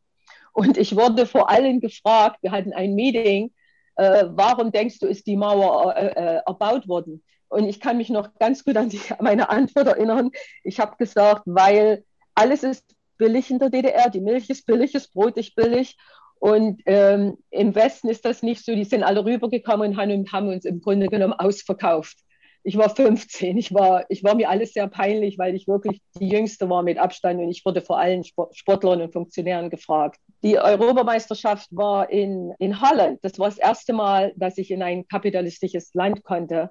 Und 0.52 0.78
ich 0.78 0.94
wurde 0.96 1.26
vor 1.26 1.50
allen 1.50 1.80
gefragt, 1.80 2.38
wir 2.42 2.52
hatten 2.52 2.72
ein 2.72 2.94
Meeting, 2.94 3.52
äh, 3.96 4.26
warum 4.28 4.70
denkst 4.70 5.00
du, 5.00 5.06
ist 5.06 5.26
die 5.26 5.36
Mauer 5.36 5.96
äh, 5.96 6.06
äh 6.06 6.40
erbaut 6.46 6.86
worden? 6.86 7.22
Und 7.48 7.64
ich 7.64 7.80
kann 7.80 7.96
mich 7.96 8.10
noch 8.10 8.34
ganz 8.38 8.64
gut 8.64 8.76
an 8.76 8.88
die, 8.88 9.00
meine 9.20 9.48
Antwort 9.50 9.88
erinnern. 9.88 10.30
Ich 10.62 10.78
habe 10.78 10.96
gesagt, 10.96 11.42
weil 11.46 12.04
alles 12.34 12.62
ist 12.62 12.84
billig 13.18 13.50
in 13.50 13.58
der 13.58 13.70
DDR, 13.70 14.10
die 14.10 14.20
Milch 14.20 14.48
ist 14.48 14.66
billig, 14.66 14.92
das 14.92 15.08
Brot 15.08 15.36
ist 15.36 15.56
billig. 15.56 15.96
Und 16.38 16.82
ähm, 16.86 17.38
im 17.50 17.74
Westen 17.74 18.08
ist 18.08 18.24
das 18.24 18.42
nicht 18.42 18.64
so, 18.64 18.74
die 18.74 18.84
sind 18.84 19.02
alle 19.02 19.24
rübergekommen 19.24 19.96
und 19.96 20.32
haben 20.32 20.48
uns 20.48 20.64
im 20.64 20.80
Grunde 20.80 21.08
genommen 21.08 21.32
ausverkauft. 21.32 22.18
Ich 22.62 22.76
war 22.76 22.90
15, 22.90 23.56
ich 23.56 23.72
war, 23.72 24.04
ich 24.08 24.24
war 24.24 24.34
mir 24.34 24.50
alles 24.50 24.72
sehr 24.72 24.88
peinlich, 24.88 25.38
weil 25.38 25.54
ich 25.54 25.68
wirklich 25.68 26.00
die 26.18 26.28
Jüngste 26.28 26.68
war 26.68 26.82
mit 26.82 26.98
Abstand 26.98 27.40
und 27.40 27.48
ich 27.48 27.64
wurde 27.64 27.80
vor 27.80 27.98
allen 27.98 28.24
Sportlern 28.24 29.02
und 29.02 29.12
Funktionären 29.12 29.70
gefragt. 29.70 30.18
Die 30.42 30.58
Europameisterschaft 30.58 31.68
war 31.70 32.10
in, 32.10 32.52
in 32.58 32.80
Holland. 32.80 33.20
Das 33.22 33.38
war 33.38 33.48
das 33.48 33.58
erste 33.58 33.92
Mal, 33.92 34.32
dass 34.34 34.58
ich 34.58 34.72
in 34.72 34.82
ein 34.82 35.06
kapitalistisches 35.06 35.94
Land 35.94 36.24
konnte. 36.24 36.70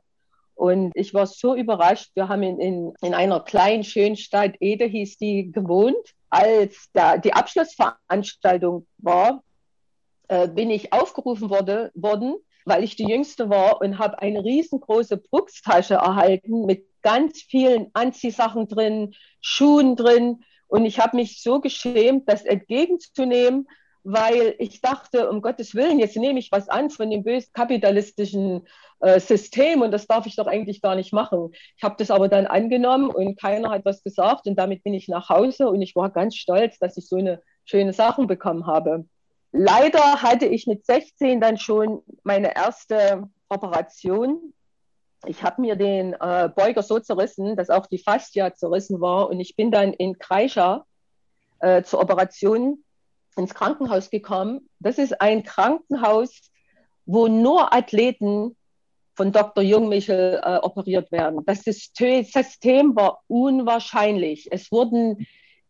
Und 0.53 0.91
ich 0.95 1.13
war 1.13 1.27
so 1.27 1.55
überrascht. 1.55 2.11
Wir 2.13 2.27
haben 2.27 2.43
in, 2.43 2.59
in, 2.59 2.93
in 3.01 3.13
einer 3.13 3.39
kleinen, 3.39 3.85
schönen 3.85 4.17
Stadt, 4.17 4.55
Ede 4.59 4.85
hieß 4.85 5.17
die, 5.17 5.51
gewohnt. 5.51 5.95
Als 6.29 6.89
da 6.91 7.17
die 7.17 7.33
Abschlussveranstaltung 7.33 8.85
war, 8.97 9.43
äh, 10.27 10.47
bin 10.47 10.69
ich 10.69 10.93
aufgerufen 10.93 11.49
wurde, 11.49 11.91
worden, 11.95 12.35
weil 12.65 12.83
ich 12.83 12.95
die 12.95 13.07
Jüngste 13.07 13.49
war 13.49 13.81
und 13.81 13.99
habe 13.99 14.19
eine 14.19 14.43
riesengroße 14.43 15.17
Brusttasche 15.17 15.95
erhalten 15.95 16.65
mit 16.65 16.87
ganz 17.01 17.41
vielen 17.41 17.91
Anziehsachen 17.93 18.67
drin, 18.67 19.13
Schuhen 19.41 19.95
drin. 19.95 20.43
Und 20.67 20.85
ich 20.85 20.99
habe 20.99 21.17
mich 21.17 21.43
so 21.43 21.61
geschämt, 21.61 22.27
das 22.27 22.43
entgegenzunehmen, 22.43 23.67
weil 24.03 24.55
ich 24.59 24.81
dachte, 24.81 25.29
um 25.29 25.41
Gottes 25.41 25.73
Willen, 25.75 25.99
jetzt 25.99 26.15
nehme 26.15 26.39
ich 26.39 26.51
was 26.51 26.69
an 26.69 26.89
von 26.89 27.09
dem 27.09 27.23
bösen 27.23 27.51
kapitalistischen 27.53 28.67
äh, 28.99 29.19
System 29.19 29.81
und 29.81 29.91
das 29.91 30.07
darf 30.07 30.25
ich 30.25 30.35
doch 30.35 30.47
eigentlich 30.47 30.81
gar 30.81 30.95
nicht 30.95 31.11
machen. 31.11 31.51
Ich 31.75 31.83
habe 31.83 31.95
das 31.97 32.11
aber 32.11 32.27
dann 32.27 32.45
angenommen 32.45 33.09
und 33.09 33.39
keiner 33.39 33.71
hat 33.71 33.83
was 33.83 34.03
gesagt 34.03 34.47
und 34.47 34.55
damit 34.57 34.83
bin 34.83 34.93
ich 34.93 35.07
nach 35.07 35.29
Hause 35.29 35.69
und 35.69 35.81
ich 35.81 35.95
war 35.95 36.09
ganz 36.11 36.35
stolz, 36.35 36.79
dass 36.79 36.97
ich 36.97 37.07
so 37.07 37.17
eine 37.17 37.41
schöne 37.65 37.93
Sachen 37.93 38.27
bekommen 38.27 38.67
habe. 38.67 39.05
Leider 39.57 40.21
hatte 40.21 40.47
ich 40.47 40.67
mit 40.67 40.85
16 40.85 41.39
dann 41.39 41.57
schon 41.57 42.01
meine 42.23 42.53
erste 42.57 43.29
Operation. 43.47 44.53
Ich 45.27 45.43
habe 45.43 45.61
mir 45.61 45.77
den 45.77 46.11
äh, 46.11 46.49
Beuger 46.53 46.83
so 46.83 46.99
zerrissen, 46.99 47.55
dass 47.55 47.69
auch 47.69 47.85
die 47.85 47.99
Fascia 47.99 48.53
zerrissen 48.53 48.99
war. 48.99 49.29
Und 49.29 49.39
ich 49.39 49.55
bin 49.55 49.71
dann 49.71 49.93
in 49.93 50.19
Kreischer 50.19 50.85
äh, 51.59 51.83
zur 51.83 52.01
Operation 52.01 52.83
ins 53.37 53.53
Krankenhaus 53.53 54.09
gekommen. 54.09 54.69
Das 54.79 54.97
ist 54.97 55.21
ein 55.21 55.43
Krankenhaus, 55.43 56.51
wo 57.05 57.29
nur 57.29 57.73
Athleten 57.73 58.57
von 59.15 59.31
Dr. 59.31 59.63
Jungmichel 59.63 60.41
äh, 60.43 60.57
operiert 60.57 61.13
werden. 61.13 61.45
Das 61.45 61.61
System 61.61 62.93
war 62.97 63.21
unwahrscheinlich. 63.27 64.49
Es 64.51 64.69
wurden 64.69 65.25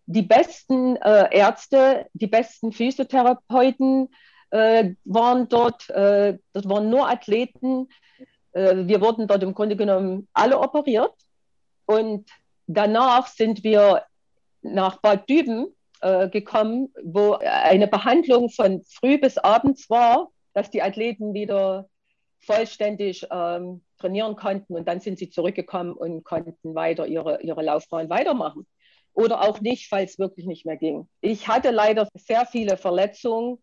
die 0.05 0.21
besten 0.21 0.95
äh, 0.97 1.35
Ärzte, 1.35 2.07
die 2.13 2.27
besten 2.27 2.71
Physiotherapeuten 2.71 4.09
äh, 4.51 4.91
waren 5.03 5.49
dort. 5.49 5.89
Äh, 5.89 6.37
das 6.53 6.69
waren 6.69 6.89
nur 6.89 7.09
Athleten. 7.09 7.89
Äh, 8.53 8.87
wir 8.87 9.01
wurden 9.01 9.27
dort 9.27 9.43
im 9.43 9.53
Grunde 9.53 9.75
genommen 9.75 10.27
alle 10.33 10.59
operiert. 10.59 11.13
Und 11.85 12.29
danach 12.67 13.27
sind 13.27 13.63
wir 13.63 14.03
nach 14.61 14.97
Bad 15.01 15.29
Düben 15.29 15.67
äh, 16.01 16.29
gekommen, 16.29 16.93
wo 17.03 17.33
eine 17.33 17.87
Behandlung 17.87 18.49
von 18.49 18.83
früh 18.83 19.17
bis 19.17 19.37
abends 19.37 19.89
war, 19.89 20.29
dass 20.53 20.69
die 20.69 20.81
Athleten 20.81 21.33
wieder 21.33 21.87
vollständig 22.39 23.25
ähm, 23.31 23.81
trainieren 23.97 24.35
konnten. 24.35 24.75
Und 24.75 24.87
dann 24.87 24.99
sind 24.99 25.17
sie 25.17 25.29
zurückgekommen 25.31 25.93
und 25.93 26.23
konnten 26.23 26.75
weiter 26.75 27.07
ihre, 27.07 27.41
ihre 27.41 27.63
Laufbahn 27.63 28.09
weitermachen 28.09 28.67
oder 29.15 29.41
auch 29.41 29.61
nicht, 29.61 29.87
falls 29.87 30.13
es 30.13 30.19
wirklich 30.19 30.45
nicht 30.45 30.65
mehr 30.65 30.77
ging. 30.77 31.07
Ich 31.21 31.47
hatte 31.47 31.71
leider 31.71 32.07
sehr 32.15 32.45
viele 32.45 32.77
Verletzungen 32.77 33.57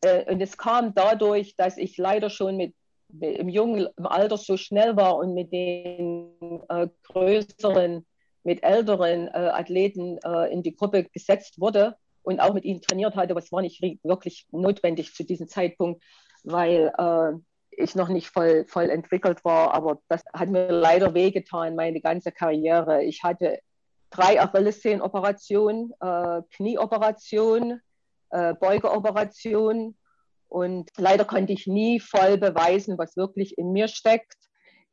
äh, 0.00 0.32
und 0.32 0.40
es 0.40 0.56
kam 0.56 0.94
dadurch, 0.94 1.56
dass 1.56 1.76
ich 1.76 1.98
leider 1.98 2.30
schon 2.30 2.56
mit 2.56 2.74
im 3.20 3.50
jungen 3.50 3.88
im 3.98 4.06
Alter 4.06 4.38
so 4.38 4.56
schnell 4.56 4.96
war 4.96 5.16
und 5.16 5.34
mit 5.34 5.52
den 5.52 6.30
äh, 6.70 6.88
größeren, 7.02 8.06
mit 8.42 8.62
älteren 8.62 9.28
äh, 9.28 9.50
Athleten 9.52 10.18
äh, 10.24 10.50
in 10.50 10.62
die 10.62 10.74
Gruppe 10.74 11.04
gesetzt 11.04 11.60
wurde 11.60 11.96
und 12.22 12.40
auch 12.40 12.54
mit 12.54 12.64
ihnen 12.64 12.80
trainiert 12.80 13.14
hatte, 13.14 13.34
was 13.34 13.52
war 13.52 13.60
nicht 13.60 13.82
wirklich 14.02 14.46
notwendig 14.50 15.12
zu 15.14 15.24
diesem 15.24 15.46
Zeitpunkt, 15.46 16.02
weil 16.42 16.92
äh, 16.96 17.32
ich 17.70 17.94
noch 17.94 18.08
nicht 18.08 18.28
voll, 18.28 18.64
voll 18.66 18.88
entwickelt 18.88 19.44
war, 19.44 19.74
aber 19.74 20.00
das 20.08 20.22
hat 20.32 20.48
mir 20.48 20.70
leider 20.70 21.12
wehgetan, 21.12 21.74
meine 21.74 22.00
ganze 22.00 22.32
Karriere. 22.32 23.02
Ich 23.04 23.22
hatte 23.22 23.60
drei 24.12 24.40
Achillessehnenoperationen, 24.40 25.92
äh, 26.00 26.42
Knieoperation, 26.54 27.80
äh, 28.30 28.54
Beugeoperation. 28.54 29.96
Und 30.48 30.90
leider 30.96 31.24
konnte 31.24 31.52
ich 31.52 31.66
nie 31.66 31.98
voll 31.98 32.38
beweisen, 32.38 32.98
was 32.98 33.16
wirklich 33.16 33.56
in 33.58 33.72
mir 33.72 33.88
steckt. 33.88 34.36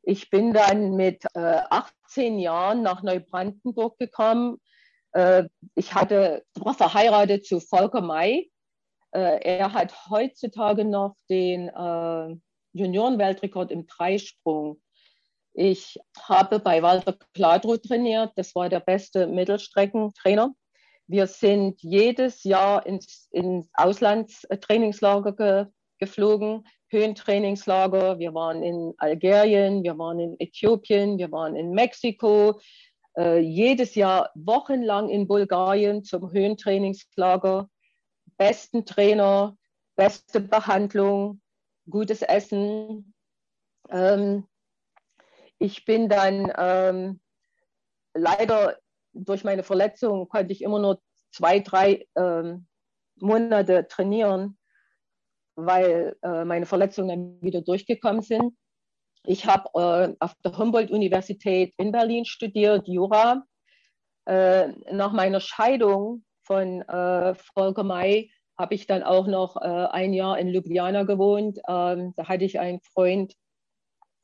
Ich 0.02 0.30
bin 0.30 0.52
dann 0.52 0.96
mit 0.96 1.24
äh, 1.34 1.60
18 1.70 2.38
Jahren 2.38 2.82
nach 2.82 3.02
Neubrandenburg 3.02 3.98
gekommen. 3.98 4.58
Äh, 5.12 5.44
ich 5.74 5.94
hatte, 5.94 6.44
war 6.54 6.74
verheiratet 6.74 7.44
zu 7.44 7.60
Volker 7.60 8.00
May. 8.00 8.50
Äh, 9.12 9.40
er 9.42 9.72
hat 9.72 10.08
heutzutage 10.08 10.84
noch 10.84 11.16
den 11.28 11.68
äh, 11.68 12.36
Juniorenweltrekord 12.72 13.70
im 13.70 13.86
Dreisprung. 13.86 14.80
Ich 15.62 16.00
habe 16.18 16.58
bei 16.58 16.82
Walter 16.82 17.14
Kladro 17.34 17.76
trainiert. 17.76 18.32
Das 18.36 18.54
war 18.54 18.70
der 18.70 18.80
beste 18.80 19.26
Mittelstreckentrainer. 19.26 20.54
Wir 21.06 21.26
sind 21.26 21.82
jedes 21.82 22.44
Jahr 22.44 22.86
ins, 22.86 23.28
ins 23.30 23.68
Auslandstrainingslager 23.74 25.32
ge, 25.32 25.66
geflogen, 25.98 26.66
Höhentrainingslager. 26.88 28.18
Wir 28.18 28.32
waren 28.32 28.62
in 28.62 28.94
Algerien, 28.96 29.82
wir 29.82 29.98
waren 29.98 30.18
in 30.18 30.40
Äthiopien, 30.40 31.18
wir 31.18 31.30
waren 31.30 31.54
in 31.56 31.72
Mexiko. 31.72 32.58
Äh, 33.18 33.40
jedes 33.40 33.94
Jahr 33.94 34.30
wochenlang 34.34 35.10
in 35.10 35.28
Bulgarien 35.28 36.04
zum 36.04 36.32
Höhentrainingslager. 36.32 37.68
Besten 38.38 38.86
Trainer, 38.86 39.58
beste 39.94 40.40
Behandlung, 40.40 41.42
gutes 41.86 42.22
Essen. 42.22 43.12
Ähm, 43.90 44.46
ich 45.60 45.84
bin 45.84 46.08
dann 46.08 46.52
ähm, 46.58 47.20
leider 48.14 48.78
durch 49.12 49.44
meine 49.44 49.62
Verletzung 49.62 50.28
konnte 50.28 50.52
ich 50.52 50.62
immer 50.62 50.78
nur 50.78 51.00
zwei, 51.30 51.60
drei 51.60 52.06
ähm, 52.16 52.66
Monate 53.16 53.86
trainieren, 53.86 54.58
weil 55.56 56.16
äh, 56.22 56.44
meine 56.44 56.66
Verletzungen 56.66 57.08
dann 57.08 57.42
wieder 57.42 57.60
durchgekommen 57.60 58.22
sind. 58.22 58.56
Ich 59.24 59.46
habe 59.46 59.68
äh, 59.74 60.16
auf 60.18 60.34
der 60.42 60.56
Humboldt-Universität 60.56 61.74
in 61.76 61.92
Berlin 61.92 62.24
studiert, 62.24 62.88
Jura. 62.88 63.44
Äh, 64.24 64.68
nach 64.92 65.12
meiner 65.12 65.40
Scheidung 65.40 66.24
von 66.42 66.80
äh, 66.82 67.34
Volker 67.34 67.84
May 67.84 68.32
habe 68.58 68.74
ich 68.74 68.86
dann 68.86 69.02
auch 69.02 69.26
noch 69.26 69.56
äh, 69.56 69.88
ein 69.90 70.14
Jahr 70.14 70.38
in 70.38 70.48
Ljubljana 70.48 71.02
gewohnt. 71.02 71.58
Ähm, 71.68 72.14
da 72.16 72.28
hatte 72.28 72.44
ich 72.44 72.58
einen 72.58 72.80
Freund, 72.80 73.34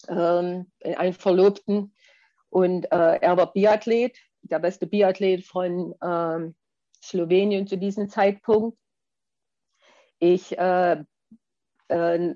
ähm, 0.09 0.71
einen 0.83 1.13
Verlobten. 1.13 1.95
Und 2.51 2.91
äh, 2.93 3.17
er 3.17 3.37
war 3.37 3.53
Biathlet, 3.53 4.19
der 4.43 4.59
beste 4.59 4.87
Biathlet 4.87 5.45
von 5.45 5.95
ähm, 6.03 6.55
Slowenien 7.03 7.67
zu 7.67 7.77
diesem 7.77 8.09
Zeitpunkt. 8.09 8.79
Ich 10.19 10.57
äh, 10.57 11.05
äh, 11.89 12.35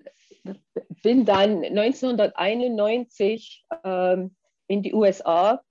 bin 1.03 1.25
dann 1.25 1.65
1991 1.65 3.65
ähm, 3.85 4.37
in 4.67 4.83
die 4.83 4.95
USA, 4.95 5.63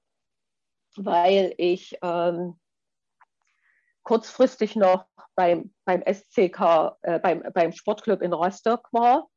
weil 0.95 1.53
ich 1.57 1.97
ähm, 2.01 2.59
kurzfristig 4.03 4.75
noch 4.75 5.05
beim, 5.35 5.73
beim 5.85 6.01
SCK, 6.01 6.97
äh, 7.01 7.19
beim, 7.19 7.43
beim 7.53 7.71
Sportclub 7.71 8.21
in 8.21 8.33
Rostock 8.33 8.89
war. 8.91 9.29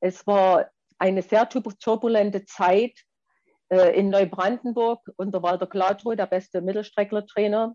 Es 0.00 0.26
war 0.26 0.70
eine 0.98 1.22
sehr 1.22 1.48
turbulente 1.48 2.44
Zeit 2.44 2.98
äh, 3.68 3.98
in 3.98 4.10
Neubrandenburg 4.10 5.00
unter 5.16 5.42
Walter 5.42 5.66
Gladrow, 5.66 6.14
der 6.14 6.26
beste 6.26 6.60
Mittelstreckler-Trainer, 6.60 7.74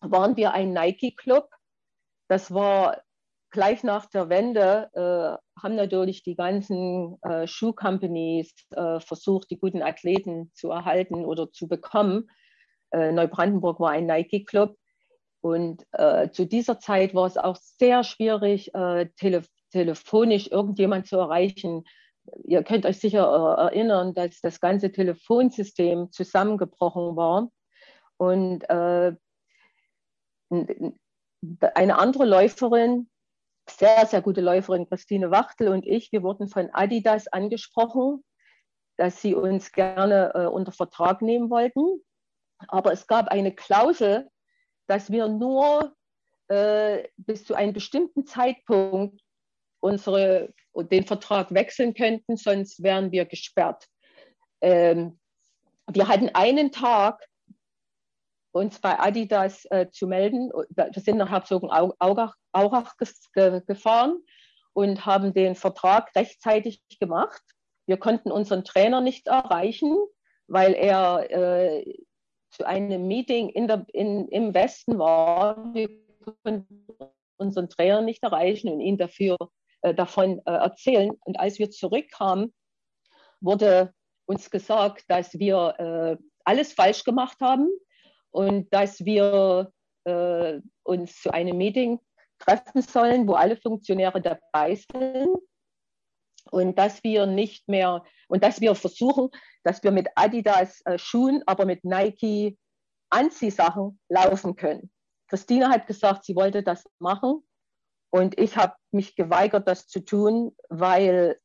waren 0.00 0.36
wir 0.36 0.52
ein 0.52 0.72
Nike-Club. 0.72 1.48
Das 2.28 2.52
war 2.52 3.02
gleich 3.50 3.84
nach 3.84 4.06
der 4.06 4.28
Wende 4.28 4.90
äh, 4.94 5.62
haben 5.62 5.76
natürlich 5.76 6.22
die 6.22 6.34
ganzen 6.34 7.18
äh, 7.22 7.46
Schuhcompanies 7.46 8.52
äh, 8.70 8.98
versucht, 9.00 9.50
die 9.50 9.58
guten 9.58 9.82
Athleten 9.82 10.50
zu 10.54 10.70
erhalten 10.70 11.24
oder 11.24 11.52
zu 11.52 11.68
bekommen. 11.68 12.30
Äh, 12.90 13.12
Neubrandenburg 13.12 13.78
war 13.78 13.90
ein 13.90 14.06
Nike-Club. 14.06 14.76
Und 15.40 15.84
äh, 15.92 16.30
zu 16.30 16.46
dieser 16.46 16.78
Zeit 16.78 17.14
war 17.14 17.26
es 17.26 17.36
auch 17.36 17.56
sehr 17.56 18.04
schwierig, 18.04 18.74
äh, 18.74 19.08
tele 19.16 19.42
telefonisch 19.70 20.48
irgendjemand 20.48 21.06
zu 21.06 21.16
erreichen. 21.16 21.84
Ihr 22.44 22.62
könnt 22.62 22.86
euch 22.86 22.98
sicher 23.00 23.24
erinnern, 23.58 24.14
dass 24.14 24.40
das 24.40 24.60
ganze 24.60 24.92
Telefonsystem 24.92 26.10
zusammengebrochen 26.12 27.16
war. 27.16 27.50
Und 28.16 28.64
eine 31.74 31.98
andere 31.98 32.24
Läuferin, 32.24 33.10
sehr, 33.68 34.06
sehr 34.06 34.22
gute 34.22 34.40
Läuferin 34.40 34.88
Christine 34.88 35.30
Wachtel 35.30 35.68
und 35.68 35.86
ich, 35.86 36.12
wir 36.12 36.22
wurden 36.22 36.48
von 36.48 36.70
Adidas 36.72 37.28
angesprochen, 37.28 38.24
dass 38.96 39.20
sie 39.22 39.34
uns 39.34 39.72
gerne 39.72 40.32
äh, 40.34 40.46
unter 40.46 40.72
Vertrag 40.72 41.22
nehmen 41.22 41.50
wollten. 41.50 42.02
Aber 42.68 42.92
es 42.92 43.06
gab 43.06 43.28
eine 43.28 43.54
Klausel, 43.54 44.28
dass 44.86 45.10
wir 45.10 45.28
nur 45.28 45.94
äh, 46.48 47.08
bis 47.16 47.44
zu 47.44 47.54
einem 47.54 47.72
bestimmten 47.72 48.26
Zeitpunkt 48.26 49.20
unsere, 49.82 50.54
den 50.74 51.04
Vertrag 51.04 51.52
wechseln 51.52 51.92
könnten, 51.92 52.36
sonst 52.36 52.82
wären 52.82 53.10
wir 53.10 53.24
gesperrt. 53.24 53.86
Ähm, 54.60 55.18
wir 55.92 56.08
hatten 56.08 56.30
einen 56.32 56.70
Tag, 56.70 57.26
uns 58.52 58.78
bei 58.78 58.98
Adidas 58.98 59.64
äh, 59.70 59.88
zu 59.90 60.06
melden. 60.06 60.50
Wir 60.50 61.02
sind 61.02 61.16
nach 61.16 61.30
Herzogenaurach 61.30 62.36
Aurach 62.52 62.96
gefahren 63.66 64.22
und 64.72 65.04
haben 65.04 65.34
den 65.34 65.54
Vertrag 65.54 66.14
rechtzeitig 66.14 66.82
gemacht. 67.00 67.42
Wir 67.86 67.96
konnten 67.96 68.30
unseren 68.30 68.62
Trainer 68.62 69.00
nicht 69.00 69.26
erreichen, 69.26 69.96
weil 70.46 70.74
er 70.74 71.30
äh, 71.30 71.98
zu 72.50 72.64
einem 72.66 73.08
Meeting 73.08 73.48
in 73.48 73.66
der, 73.66 73.86
in, 73.92 74.28
im 74.28 74.54
Westen 74.54 74.98
war. 74.98 75.74
Wir 75.74 75.88
konnten 76.44 76.86
unseren 77.36 77.68
Trainer 77.68 78.02
nicht 78.02 78.22
erreichen 78.22 78.68
und 78.68 78.80
ihn 78.80 78.98
dafür 78.98 79.36
äh, 79.82 79.94
davon 79.94 80.40
äh, 80.46 80.52
erzählen. 80.52 81.12
Und 81.24 81.38
als 81.38 81.58
wir 81.58 81.70
zurückkamen, 81.70 82.52
wurde 83.40 83.92
uns 84.26 84.50
gesagt, 84.50 85.04
dass 85.08 85.38
wir 85.38 85.74
äh, 85.78 86.24
alles 86.44 86.72
falsch 86.72 87.04
gemacht 87.04 87.38
haben 87.40 87.68
und 88.30 88.72
dass 88.72 89.04
wir 89.04 89.72
äh, 90.04 90.60
uns 90.84 91.20
zu 91.20 91.32
einem 91.32 91.58
Meeting 91.58 92.00
treffen 92.38 92.82
sollen, 92.82 93.28
wo 93.28 93.34
alle 93.34 93.56
Funktionäre 93.56 94.20
dabei 94.20 94.74
sind 94.74 95.36
und 96.50 96.78
dass 96.78 97.02
wir 97.04 97.26
nicht 97.26 97.68
mehr 97.68 98.04
und 98.28 98.42
dass 98.42 98.60
wir 98.60 98.74
versuchen, 98.74 99.30
dass 99.62 99.82
wir 99.82 99.90
mit 99.90 100.08
Adidas 100.14 100.80
äh, 100.84 100.98
Schuhen, 100.98 101.42
aber 101.46 101.66
mit 101.66 101.84
Nike 101.84 102.58
Anziehsachen 103.10 104.00
laufen 104.08 104.56
können. 104.56 104.90
Christina 105.28 105.70
hat 105.70 105.86
gesagt, 105.86 106.24
sie 106.24 106.34
wollte 106.34 106.62
das 106.62 106.84
machen 106.98 107.42
und 108.12 108.38
ich 108.38 108.56
habe 108.56 108.76
mich 108.90 109.16
geweigert, 109.16 109.66
das 109.66 109.88
zu 109.88 110.04
tun, 110.04 110.54
weil 110.68 111.40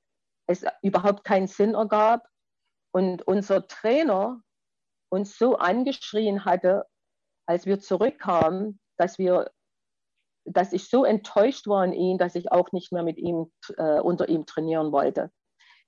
es 0.48 0.66
überhaupt 0.82 1.24
keinen 1.24 1.48
Sinn 1.48 1.76
ergab 1.76 2.28
und 2.92 3.26
unser 3.26 3.68
Trainer 3.68 4.42
uns 5.10 5.38
so 5.38 5.58
angeschrien 5.58 6.44
hatte, 6.44 6.86
als 7.48 7.66
wir 7.66 7.80
zurückkamen, 7.80 8.80
dass 8.98 9.18
wir 9.18 9.52
dass 10.50 10.72
ich 10.72 10.90
so 10.90 11.04
enttäuscht 11.04 11.68
war 11.68 11.84
in 11.84 11.92
ihn, 11.92 12.18
dass 12.18 12.36
ich 12.36 12.52
auch 12.54 12.72
nicht 12.72 12.94
mehr 12.94 13.04
mit 13.04 13.18
ihm 13.18 13.52
äh, 13.78 14.00
unter 14.00 14.30
ihm 14.30 14.46
trainieren 14.46 14.94
wollte. 14.94 15.30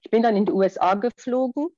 Ich 0.01 0.11
bin 0.11 0.21
dann 0.21 0.36
in 0.36 0.45
die 0.45 0.51
USA 0.51 0.95
geflogen. 0.95 1.69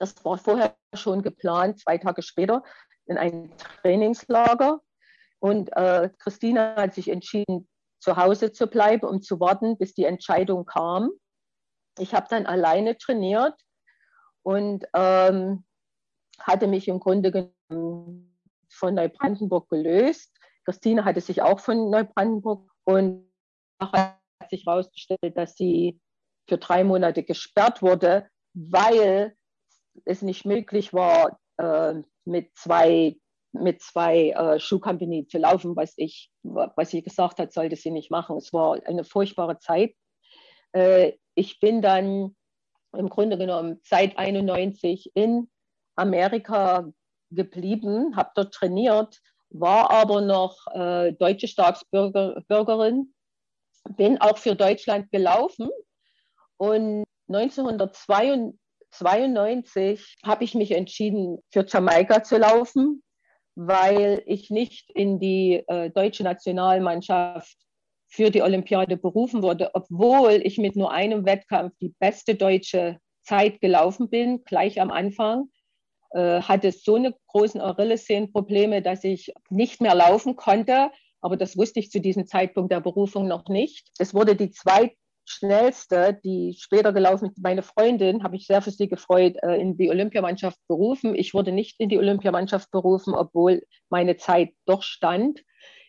Das 0.00 0.24
war 0.24 0.36
vorher 0.38 0.76
schon 0.94 1.22
geplant, 1.22 1.78
zwei 1.78 1.98
Tage 1.98 2.22
später 2.22 2.64
in 3.06 3.16
ein 3.16 3.56
Trainingslager. 3.82 4.80
Und 5.38 5.70
äh, 5.76 6.10
Christina 6.18 6.74
hat 6.74 6.94
sich 6.94 7.08
entschieden, 7.08 7.68
zu 8.00 8.16
Hause 8.16 8.52
zu 8.52 8.66
bleiben, 8.66 9.06
um 9.06 9.22
zu 9.22 9.40
warten, 9.40 9.78
bis 9.78 9.94
die 9.94 10.04
Entscheidung 10.04 10.64
kam. 10.64 11.10
Ich 11.98 12.14
habe 12.14 12.26
dann 12.30 12.46
alleine 12.46 12.96
trainiert 12.96 13.54
und 14.42 14.84
ähm, 14.94 15.64
hatte 16.40 16.66
mich 16.66 16.88
im 16.88 16.98
Grunde 16.98 17.52
genommen 17.68 18.36
von 18.68 18.94
Neubrandenburg 18.94 19.68
gelöst 19.68 20.30
Christine 20.64 21.04
hatte 21.04 21.20
sich 21.20 21.42
auch 21.42 21.60
von 21.60 21.90
Neubrandenburg 21.90 22.70
und 22.84 23.28
hat 23.80 24.20
sich 24.50 24.66
herausgestellt, 24.66 25.36
dass 25.36 25.56
sie 25.56 26.00
für 26.48 26.58
drei 26.58 26.84
Monate 26.84 27.22
gesperrt 27.22 27.82
wurde, 27.82 28.28
weil 28.54 29.34
es 30.04 30.22
nicht 30.22 30.44
möglich 30.44 30.92
war, 30.92 31.40
äh, 31.56 31.94
mit 32.24 32.56
zwei, 32.56 33.16
mit 33.52 33.82
zwei 33.82 34.30
äh, 34.30 34.60
Schuhcompany 34.60 35.26
zu 35.26 35.38
laufen, 35.38 35.76
was 35.76 35.94
ich, 35.96 36.30
was 36.42 36.90
sie 36.90 37.02
gesagt 37.02 37.38
hat, 37.38 37.52
sollte 37.52 37.76
sie 37.76 37.90
nicht 37.90 38.10
machen. 38.10 38.36
Es 38.36 38.52
war 38.52 38.78
eine 38.86 39.04
furchtbare 39.04 39.58
Zeit. 39.58 39.94
Äh, 40.72 41.12
ich 41.34 41.60
bin 41.60 41.82
dann 41.82 42.36
im 42.96 43.08
Grunde 43.08 43.38
genommen 43.38 43.80
seit 43.84 44.18
91 44.18 45.12
in 45.14 45.48
Amerika 45.96 46.90
geblieben, 47.30 48.16
habe 48.16 48.30
dort 48.34 48.54
trainiert 48.54 49.20
war 49.50 49.90
aber 49.90 50.20
noch 50.20 50.66
äh, 50.72 51.12
deutsche 51.12 51.48
Staatsbürgerin, 51.48 53.12
bin 53.96 54.20
auch 54.20 54.38
für 54.38 54.54
Deutschland 54.54 55.10
gelaufen 55.10 55.68
und 56.56 57.04
1992 57.28 60.18
habe 60.24 60.44
ich 60.44 60.54
mich 60.54 60.70
entschieden, 60.72 61.38
für 61.50 61.66
Jamaika 61.66 62.22
zu 62.22 62.38
laufen, 62.38 63.02
weil 63.66 64.22
ich 64.24 64.48
nicht 64.48 64.90
in 64.90 65.20
die 65.20 65.62
äh, 65.66 65.90
deutsche 65.90 66.22
Nationalmannschaft 66.22 67.58
für 68.08 68.30
die 68.30 68.40
Olympiade 68.40 68.96
berufen 68.96 69.42
wurde, 69.42 69.70
obwohl 69.74 70.40
ich 70.42 70.56
mit 70.56 70.76
nur 70.76 70.92
einem 70.92 71.26
Wettkampf 71.26 71.74
die 71.78 71.94
beste 71.98 72.36
deutsche 72.36 72.98
Zeit 73.22 73.60
gelaufen 73.60 74.08
bin, 74.08 74.44
gleich 74.44 74.80
am 74.80 74.90
Anfang 74.90 75.50
äh, 76.12 76.40
hatte 76.40 76.72
so 76.72 76.94
eine 76.94 77.14
großen 77.26 77.60
Achillessehnenprobleme, 77.60 78.80
dass 78.80 79.04
ich 79.04 79.30
nicht 79.50 79.82
mehr 79.82 79.94
laufen 79.94 80.36
konnte. 80.36 80.90
Aber 81.20 81.36
das 81.36 81.58
wusste 81.58 81.80
ich 81.80 81.90
zu 81.90 82.00
diesem 82.00 82.26
Zeitpunkt 82.26 82.72
der 82.72 82.80
Berufung 82.80 83.28
noch 83.28 83.46
nicht. 83.48 83.90
Es 83.98 84.14
wurde 84.14 84.36
die 84.36 84.50
zweitschnellste, 85.30 86.18
die 86.24 86.56
später 86.58 86.92
gelaufen 86.92 87.30
ist, 87.30 87.38
meine 87.42 87.62
Freundin, 87.62 88.22
habe 88.22 88.36
ich 88.36 88.46
sehr 88.46 88.62
für 88.62 88.70
sie 88.70 88.88
gefreut, 88.88 89.36
äh, 89.42 89.60
in 89.60 89.76
die 89.76 89.90
Olympiamannschaft 89.90 90.58
berufen. 90.68 91.14
Ich 91.14 91.34
wurde 91.34 91.52
nicht 91.52 91.78
in 91.78 91.88
die 91.88 91.98
Olympiamannschaft 91.98 92.70
berufen, 92.70 93.14
obwohl 93.14 93.62
meine 93.88 94.16
Zeit 94.16 94.50
doch 94.66 94.82
stand. 94.82 95.42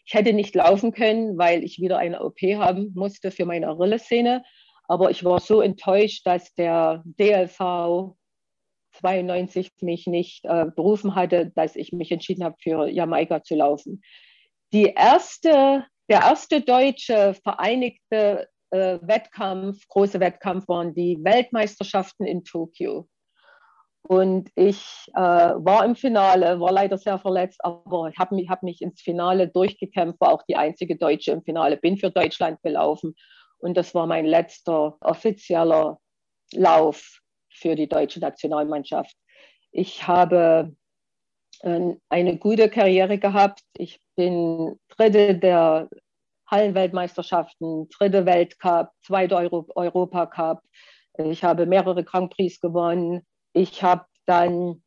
Ich 0.05 0.13
hätte 0.13 0.33
nicht 0.33 0.55
laufen 0.55 0.91
können, 0.91 1.37
weil 1.37 1.63
ich 1.63 1.79
wieder 1.79 1.97
eine 1.97 2.23
OP 2.23 2.39
haben 2.41 2.91
musste 2.95 3.31
für 3.31 3.45
meine 3.45 3.67
Achillessehne. 3.67 4.43
Aber 4.87 5.09
ich 5.09 5.23
war 5.23 5.39
so 5.39 5.61
enttäuscht, 5.61 6.25
dass 6.25 6.53
der 6.55 7.03
DLV 7.05 8.15
92 8.93 9.71
mich 9.81 10.07
nicht 10.07 10.43
äh, 10.45 10.65
berufen 10.75 11.15
hatte, 11.15 11.51
dass 11.55 11.75
ich 11.75 11.93
mich 11.93 12.11
entschieden 12.11 12.43
habe, 12.43 12.57
für 12.59 12.89
Jamaika 12.89 13.41
zu 13.41 13.55
laufen. 13.55 14.01
Die 14.73 14.85
erste, 14.85 15.85
der 16.09 16.21
erste 16.21 16.61
deutsche 16.61 17.35
vereinigte 17.41 18.49
äh, 18.71 18.99
Wettkampf, 19.01 19.87
große 19.87 20.19
Wettkampf 20.19 20.67
waren 20.67 20.93
die 20.93 21.17
Weltmeisterschaften 21.21 22.25
in 22.25 22.43
Tokio. 22.43 23.07
Und 24.03 24.49
ich 24.55 24.83
äh, 25.13 25.21
war 25.21 25.85
im 25.85 25.95
Finale, 25.95 26.59
war 26.59 26.71
leider 26.71 26.97
sehr 26.97 27.19
verletzt, 27.19 27.63
aber 27.63 28.09
ich 28.09 28.17
habe 28.17 28.35
mich, 28.35 28.49
hab 28.49 28.63
mich 28.63 28.81
ins 28.81 29.01
Finale 29.01 29.47
durchgekämpft, 29.47 30.19
war 30.19 30.33
auch 30.33 30.43
die 30.43 30.55
einzige 30.55 30.97
Deutsche 30.97 31.31
im 31.31 31.43
Finale, 31.43 31.77
bin 31.77 31.97
für 31.97 32.09
Deutschland 32.09 32.61
gelaufen. 32.63 33.15
Und 33.59 33.77
das 33.77 33.93
war 33.93 34.07
mein 34.07 34.25
letzter 34.25 34.97
offizieller 35.01 35.99
Lauf 36.53 37.19
für 37.49 37.75
die 37.75 37.87
deutsche 37.87 38.19
Nationalmannschaft. 38.19 39.15
Ich 39.71 40.07
habe 40.07 40.75
äh, 41.61 41.93
eine 42.09 42.37
gute 42.37 42.69
Karriere 42.69 43.19
gehabt. 43.19 43.61
Ich 43.77 44.01
bin 44.15 44.79
Dritte 44.89 45.37
der 45.37 45.89
Hallenweltmeisterschaften, 46.51 47.87
dritte 47.89 48.25
Weltcup, 48.25 48.89
zweite 49.01 49.37
Euro 49.37 49.65
Europacup. 49.73 50.61
Ich 51.17 51.43
habe 51.43 51.65
mehrere 51.65 52.03
Grand 52.03 52.33
Prix 52.33 52.59
gewonnen. 52.59 53.25
Ich 53.53 53.81
habe 53.81 54.05
dann, 54.25 54.83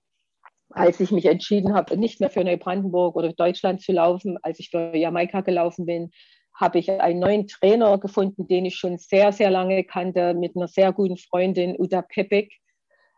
als 0.71 1.01
ich 1.01 1.11
mich 1.11 1.25
entschieden 1.25 1.75
habe, 1.75 1.97
nicht 1.97 2.21
mehr 2.21 2.31
für 2.31 2.45
Neubrandenburg 2.45 3.17
oder 3.17 3.33
Deutschland 3.33 3.81
zu 3.81 3.93
laufen, 3.93 4.39
als 4.43 4.61
ich 4.61 4.71
für 4.71 4.95
Jamaika 4.95 5.41
gelaufen 5.41 5.87
bin, 5.87 6.11
habe 6.55 6.79
ich 6.79 6.91
einen 6.91 7.19
neuen 7.19 7.49
Trainer 7.49 7.99
gefunden, 7.99 8.47
den 8.47 8.67
ich 8.67 8.77
schon 8.77 8.99
sehr, 8.99 9.33
sehr 9.33 9.51
lange 9.51 9.85
kannte, 9.85 10.35
mit 10.35 10.57
einer 10.57 10.69
sehr 10.69 10.93
guten 10.93 11.17
Freundin, 11.17 11.75
Uda 11.79 12.03
Pepik, 12.03 12.53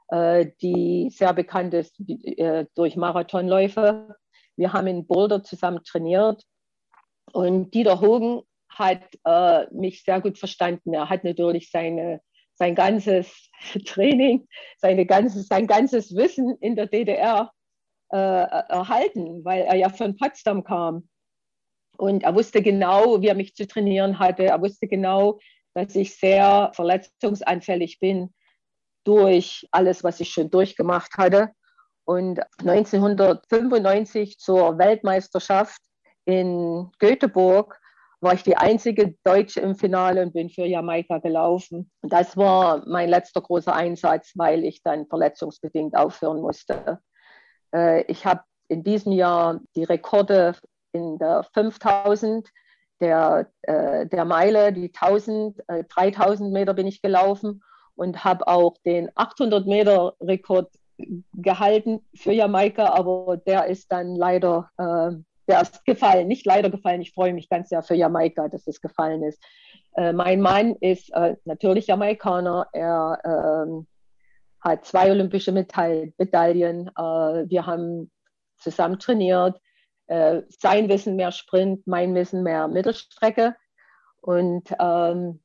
äh, 0.09 0.47
die 0.63 1.11
sehr 1.11 1.35
bekannt 1.35 1.75
ist 1.75 2.01
äh, 2.09 2.65
durch 2.75 2.97
Marathonläufe. 2.97 4.17
Wir 4.57 4.73
haben 4.73 4.87
in 4.87 5.07
Boulder 5.07 5.43
zusammen 5.43 5.83
trainiert 5.85 6.43
und 7.37 7.75
Dieter 7.75 8.01
Hogen 8.01 8.41
hat 8.71 9.03
äh, 9.25 9.67
mich 9.71 10.05
sehr 10.05 10.23
gut 10.23 10.39
verstanden. 10.39 10.95
Er 10.95 11.11
hat 11.11 11.23
natürlich 11.23 11.71
seine, 11.71 12.23
sein 12.55 12.75
ganzes 12.75 13.51
Training, 13.85 14.49
seine 14.79 15.05
ganze, 15.05 15.43
sein 15.43 15.67
ganzes 15.67 16.17
Wissen 16.17 16.57
in 16.63 16.77
der 16.77 16.87
DDR 16.87 17.53
äh, 18.11 18.17
erhalten, 18.17 19.45
weil 19.45 19.65
er 19.65 19.77
ja 19.77 19.91
von 19.91 20.17
Potsdam 20.17 20.65
kam. 20.65 21.11
Und 21.99 22.23
er 22.23 22.35
wusste 22.35 22.63
genau, 22.63 23.21
wie 23.21 23.29
er 23.29 23.35
mich 23.35 23.55
zu 23.55 23.67
trainieren 23.67 24.19
hatte. 24.19 24.45
Er 24.45 24.63
wusste 24.63 24.89
genau, 24.89 25.39
dass 25.75 25.95
ich 25.95 26.17
sehr 26.17 26.71
verletzungsanfällig 26.73 28.01
bin 28.01 28.33
durch 29.05 29.69
alles, 29.73 30.03
was 30.03 30.21
ich 30.21 30.31
schon 30.31 30.49
durchgemacht 30.49 31.19
hatte. 31.19 31.51
Und 32.07 32.41
1995 32.61 34.39
zur 34.39 34.79
Weltmeisterschaft 34.79 35.83
in 36.27 36.91
Göteborg 36.99 37.81
war 38.21 38.35
ich 38.35 38.43
die 38.43 38.57
einzige 38.57 39.15
Deutsche 39.25 39.61
im 39.61 39.75
Finale 39.75 40.23
und 40.23 40.33
bin 40.33 40.51
für 40.51 40.67
Jamaika 40.67 41.19
gelaufen. 41.19 41.91
Das 42.03 42.37
war 42.37 42.83
mein 42.87 43.09
letzter 43.09 43.41
großer 43.41 43.75
Einsatz, 43.75 44.33
weil 44.35 44.65
ich 44.65 44.83
dann 44.83 45.07
verletzungsbedingt 45.07 45.97
aufhören 45.97 46.41
musste. 46.41 47.01
Äh, 47.75 48.03
ich 48.11 48.27
habe 48.27 48.43
in 48.69 48.83
diesem 48.83 49.13
Jahr 49.13 49.61
die 49.75 49.85
Rekorde 49.85 50.57
in 50.93 51.19
der 51.19 51.45
5000, 51.55 52.49
der, 53.01 53.51
äh, 53.63 54.07
der 54.07 54.25
Meile, 54.25 54.73
die 54.73 54.93
1000, 54.93 55.63
3000 55.89 56.49
äh, 56.49 56.53
Meter 56.53 56.75
bin 56.75 56.87
ich 56.87 57.03
gelaufen 57.03 57.63
und 57.95 58.25
habe 58.25 58.47
auch 58.49 58.77
den 58.85 59.11
800 59.15 59.67
Meter 59.67 60.15
Rekord 60.21 60.71
gehalten 61.35 62.01
für 62.15 62.33
Jamaika, 62.33 62.87
aber 62.87 63.37
der 63.37 63.67
ist 63.67 63.93
dann 63.93 64.15
leider, 64.17 64.71
äh, 64.79 65.13
der 65.49 65.63
ist 65.63 65.85
gefallen, 65.85 66.29
nicht 66.29 66.47
leider 66.47 66.71
gefallen. 66.71 67.01
Ich 67.01 67.13
freue 67.13 67.33
mich 67.33 67.49
ganz 67.49 67.69
sehr 67.69 67.83
für 67.83 67.95
Jamaika, 67.95 68.49
dass 68.49 68.67
es 68.67 68.81
gefallen 68.81 69.23
ist. 69.23 69.43
Äh, 69.97 70.13
mein 70.13 70.41
Mann 70.41 70.77
ist 70.81 71.13
äh, 71.15 71.37
natürlich 71.45 71.87
Jamaikaner. 71.87 72.69
Er 72.73 73.19
ähm, 73.25 73.87
hat 74.61 74.85
zwei 74.85 75.11
olympische 75.11 75.53
Medaillen. 75.53 76.89
Äh, 76.89 77.49
wir 77.49 77.67
haben 77.67 78.11
zusammen 78.59 78.99
trainiert. 78.99 79.61
Äh, 80.07 80.43
sein 80.49 80.89
Wissen 80.89 81.17
mehr 81.17 81.33
Sprint, 81.33 81.87
mein 81.87 82.15
Wissen 82.15 82.43
mehr 82.43 82.69
Mittelstrecke. 82.69 83.55
Und 84.21 84.75
ähm, 84.81 85.41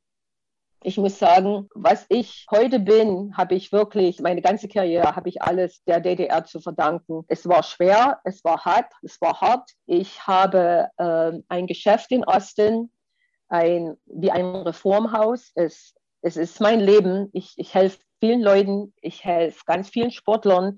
ich 0.83 0.97
muss 0.97 1.19
sagen, 1.19 1.69
was 1.75 2.05
ich 2.09 2.45
heute 2.49 2.79
bin, 2.79 3.37
habe 3.37 3.55
ich 3.55 3.71
wirklich, 3.71 4.19
meine 4.19 4.41
ganze 4.41 4.67
Karriere 4.67 5.15
habe 5.15 5.29
ich 5.29 5.41
alles 5.41 5.83
der 5.83 5.99
DDR 5.99 6.43
zu 6.45 6.59
verdanken. 6.59 7.23
Es 7.27 7.47
war 7.47 7.63
schwer, 7.63 8.19
es 8.23 8.43
war 8.43 8.65
hart, 8.65 8.91
es 9.03 9.21
war 9.21 9.39
hart. 9.41 9.69
Ich 9.85 10.25
habe 10.25 10.87
äh, 10.97 11.31
ein 11.49 11.67
Geschäft 11.67 12.11
in 12.11 12.25
Osten, 12.25 12.91
ein, 13.47 13.95
wie 14.05 14.31
ein 14.31 14.55
Reformhaus. 14.55 15.51
Es, 15.53 15.93
es 16.21 16.35
ist 16.35 16.59
mein 16.59 16.79
Leben. 16.79 17.29
Ich, 17.33 17.53
ich 17.57 17.75
helfe 17.75 17.99
vielen 18.19 18.41
Leuten, 18.41 18.93
ich 19.01 19.23
helfe 19.23 19.61
ganz 19.65 19.89
vielen 19.89 20.11
Sportlern. 20.11 20.77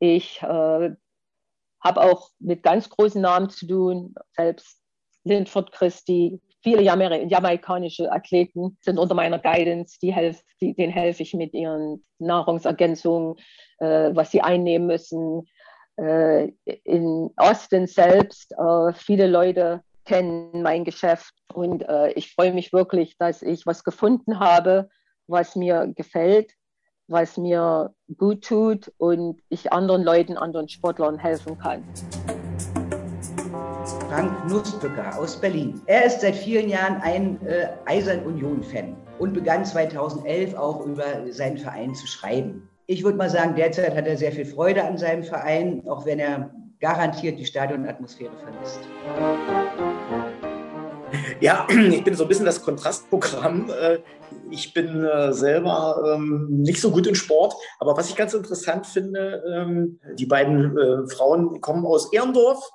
Ich 0.00 0.42
äh, 0.42 0.90
habe 1.80 2.00
auch 2.00 2.30
mit 2.40 2.62
ganz 2.64 2.88
großen 2.88 3.20
Namen 3.20 3.50
zu 3.50 3.66
tun, 3.66 4.14
selbst 4.34 4.80
Lindford 5.22 5.70
Christie, 5.70 6.40
viele 6.64 6.82
jamaikanische 6.82 8.10
Athleten 8.10 8.76
sind 8.80 8.98
unter 8.98 9.14
meiner 9.14 9.38
Guidance, 9.38 9.98
die 10.00 10.12
helf, 10.12 10.42
die, 10.60 10.74
denen 10.74 10.92
helfe 10.92 11.22
ich 11.22 11.34
mit 11.34 11.52
ihren 11.52 12.04
Nahrungsergänzungen, 12.18 13.36
äh, 13.78 14.10
was 14.14 14.30
sie 14.30 14.40
einnehmen 14.40 14.88
müssen. 14.88 15.46
Äh, 15.96 16.52
in 16.64 17.30
Austin 17.36 17.86
selbst, 17.86 18.52
äh, 18.52 18.92
viele 18.94 19.28
Leute 19.28 19.82
kennen 20.06 20.62
mein 20.62 20.84
Geschäft 20.84 21.34
und 21.52 21.86
äh, 21.88 22.10
ich 22.12 22.32
freue 22.32 22.52
mich 22.52 22.72
wirklich, 22.72 23.16
dass 23.18 23.42
ich 23.42 23.66
was 23.66 23.84
gefunden 23.84 24.40
habe, 24.40 24.88
was 25.26 25.56
mir 25.56 25.92
gefällt, 25.94 26.52
was 27.08 27.36
mir 27.36 27.94
gut 28.16 28.42
tut 28.44 28.90
und 28.96 29.40
ich 29.50 29.72
anderen 29.72 30.02
Leuten, 30.02 30.36
anderen 30.38 30.68
Sportlern 30.68 31.18
helfen 31.18 31.58
kann. 31.58 31.84
Frank 34.14 34.48
Nussböcker 34.48 35.18
aus 35.18 35.40
Berlin. 35.40 35.82
Er 35.86 36.04
ist 36.06 36.20
seit 36.20 36.36
vielen 36.36 36.68
Jahren 36.68 37.02
ein 37.02 37.44
äh, 37.46 37.66
Eisern 37.84 38.24
Union-Fan 38.24 38.94
und 39.18 39.32
begann 39.32 39.64
2011 39.64 40.54
auch 40.54 40.86
über 40.86 41.04
seinen 41.30 41.58
Verein 41.58 41.96
zu 41.96 42.06
schreiben. 42.06 42.68
Ich 42.86 43.02
würde 43.02 43.18
mal 43.18 43.28
sagen, 43.28 43.56
derzeit 43.56 43.96
hat 43.96 44.06
er 44.06 44.16
sehr 44.16 44.30
viel 44.30 44.44
Freude 44.44 44.84
an 44.84 44.98
seinem 44.98 45.24
Verein, 45.24 45.82
auch 45.88 46.06
wenn 46.06 46.20
er 46.20 46.54
garantiert 46.78 47.40
die 47.40 47.44
Stadionatmosphäre 47.44 48.30
vermisst. 48.38 48.78
Ja, 51.40 51.66
ich 51.68 52.04
bin 52.04 52.14
so 52.14 52.22
ein 52.24 52.28
bisschen 52.28 52.46
das 52.46 52.62
Kontrastprogramm. 52.62 53.68
Äh, 53.68 53.98
ich 54.50 54.72
bin 54.74 55.04
äh, 55.04 55.32
selber 55.32 56.14
ähm, 56.14 56.46
nicht 56.50 56.80
so 56.80 56.92
gut 56.92 57.08
in 57.08 57.16
Sport, 57.16 57.54
aber 57.80 57.96
was 57.96 58.08
ich 58.10 58.16
ganz 58.16 58.32
interessant 58.32 58.86
finde, 58.86 59.42
ähm, 59.52 59.98
die 60.14 60.26
beiden 60.26 60.78
äh, 60.78 61.08
Frauen 61.08 61.60
kommen 61.60 61.84
aus 61.84 62.12
Ehrendorf, 62.12 62.70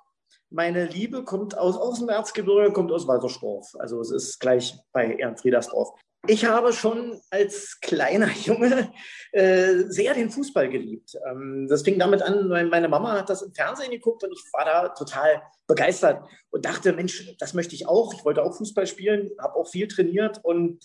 meine 0.49 0.85
Liebe 0.85 1.23
kommt 1.23 1.57
aus, 1.57 1.77
aus 1.77 1.99
dem 1.99 2.09
Erzgebirge, 2.09 2.73
kommt 2.73 2.91
aus 2.91 3.07
Waltersdorf. 3.07 3.75
Also 3.77 3.99
es 4.01 4.11
ist 4.11 4.39
gleich 4.39 4.75
bei 4.91 5.13
Ehrenfriedersdorf. 5.13 5.89
Ich 6.27 6.45
habe 6.45 6.73
schon 6.73 7.21
als 7.29 7.79
kleiner 7.79 8.29
Junge 8.43 8.91
äh, 9.31 9.83
sehr 9.87 10.13
den 10.13 10.29
Fußball 10.29 10.69
geliebt. 10.69 11.17
Ähm, 11.29 11.67
das 11.69 11.83
fing 11.83 11.97
damit 11.97 12.21
an, 12.21 12.47
meine 12.47 12.89
Mama 12.89 13.13
hat 13.13 13.29
das 13.29 13.41
im 13.41 13.53
Fernsehen 13.53 13.91
geguckt 13.91 14.23
und 14.23 14.31
ich 14.33 14.43
war 14.51 14.65
da 14.65 14.89
total 14.89 15.41
begeistert 15.67 16.27
und 16.49 16.65
dachte, 16.65 16.93
Mensch, 16.93 17.35
das 17.39 17.53
möchte 17.53 17.75
ich 17.75 17.87
auch. 17.87 18.13
Ich 18.13 18.25
wollte 18.25 18.43
auch 18.43 18.55
Fußball 18.55 18.87
spielen, 18.87 19.31
habe 19.39 19.55
auch 19.55 19.67
viel 19.67 19.87
trainiert 19.87 20.39
und 20.43 20.83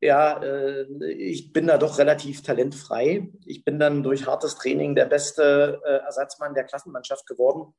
ja, 0.00 0.42
äh, 0.42 0.86
ich 1.12 1.52
bin 1.52 1.66
da 1.66 1.78
doch 1.78 1.98
relativ 1.98 2.42
talentfrei. 2.42 3.30
Ich 3.46 3.64
bin 3.64 3.78
dann 3.78 4.02
durch 4.02 4.26
hartes 4.26 4.56
Training 4.56 4.94
der 4.94 5.06
beste 5.06 5.80
äh, 5.84 6.04
Ersatzmann 6.04 6.54
der 6.54 6.64
Klassenmannschaft 6.64 7.26
geworden 7.26 7.72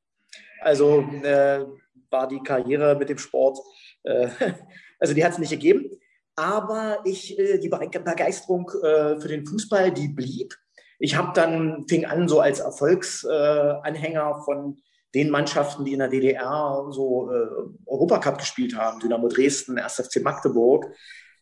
also 0.60 1.00
äh, 1.22 1.64
war 2.10 2.28
die 2.28 2.42
Karriere 2.42 2.96
mit 2.96 3.08
dem 3.08 3.18
Sport, 3.18 3.58
äh, 4.04 4.28
also 4.98 5.14
die 5.14 5.24
hat 5.24 5.32
es 5.32 5.38
nicht 5.38 5.50
gegeben. 5.50 5.90
Aber 6.36 6.98
ich, 7.04 7.38
äh, 7.38 7.58
die 7.58 7.68
Begeisterung 7.68 8.70
äh, 8.82 9.18
für 9.18 9.28
den 9.28 9.46
Fußball, 9.46 9.90
die 9.90 10.08
blieb. 10.08 10.54
Ich 10.98 11.16
habe 11.16 11.32
dann, 11.34 11.86
fing 11.88 12.04
an 12.04 12.28
so 12.28 12.40
als 12.40 12.60
Erfolgsanhänger 12.60 14.42
von 14.44 14.78
den 15.14 15.30
Mannschaften, 15.30 15.84
die 15.84 15.94
in 15.94 15.98
der 15.98 16.08
DDR 16.08 16.86
so 16.90 17.30
äh, 17.30 17.46
Europacup 17.86 18.38
gespielt 18.38 18.76
haben, 18.76 19.00
Dynamo 19.00 19.28
Dresden, 19.28 19.78
1. 19.78 19.94
FC 19.94 20.22
Magdeburg. 20.22 20.86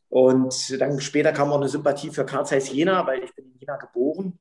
Und 0.08 0.80
dann 0.80 1.00
später 1.00 1.32
kam 1.32 1.50
auch 1.50 1.56
eine 1.56 1.68
Sympathie 1.68 2.10
für 2.10 2.24
Karl 2.24 2.46
Jena, 2.58 3.04
weil 3.06 3.24
ich 3.24 3.34
bin 3.34 3.46
in 3.46 3.58
Jena 3.58 3.76
geboren. 3.76 4.38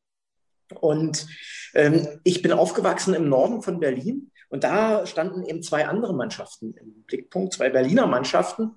Und 0.80 1.26
ähm, 1.74 2.08
ich 2.24 2.42
bin 2.44 2.52
aufgewachsen 2.52 3.16
im 3.16 3.28
Norden 3.28 3.62
von 3.64 3.80
Berlin 3.80 4.32
und 4.54 4.64
da 4.64 5.08
standen 5.08 5.42
eben 5.42 5.64
zwei 5.64 5.88
andere 5.88 6.14
Mannschaften 6.14 6.76
im 6.80 7.06
Blickpunkt, 7.08 7.54
zwei 7.54 7.72
Berliner 7.72 8.06
Mannschaften. 8.06 8.76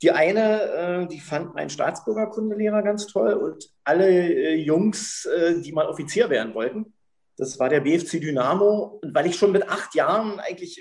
Die 0.00 0.12
eine, 0.12 0.62
äh, 0.62 1.06
die 1.08 1.18
fand 1.18 1.52
mein 1.52 1.68
Staatsbürgerkundelehrer 1.68 2.80
ganz 2.84 3.08
toll 3.08 3.32
und 3.32 3.68
alle 3.82 4.08
äh, 4.08 4.54
Jungs, 4.54 5.24
äh, 5.24 5.60
die 5.60 5.72
mal 5.72 5.88
Offizier 5.88 6.30
werden 6.30 6.54
wollten. 6.54 6.94
Das 7.36 7.58
war 7.58 7.68
der 7.68 7.80
BFC 7.80 8.20
Dynamo. 8.20 9.00
Und 9.02 9.16
weil 9.16 9.26
ich 9.26 9.34
schon 9.34 9.50
mit 9.50 9.68
acht 9.68 9.96
Jahren 9.96 10.38
eigentlich 10.38 10.80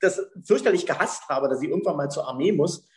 das 0.00 0.22
fürchterlich 0.44 0.86
gehasst 0.86 1.28
habe, 1.28 1.48
dass 1.48 1.60
ich 1.60 1.68
irgendwann 1.68 1.96
mal 1.96 2.10
zur 2.10 2.28
Armee 2.28 2.52
muss, 2.52 2.88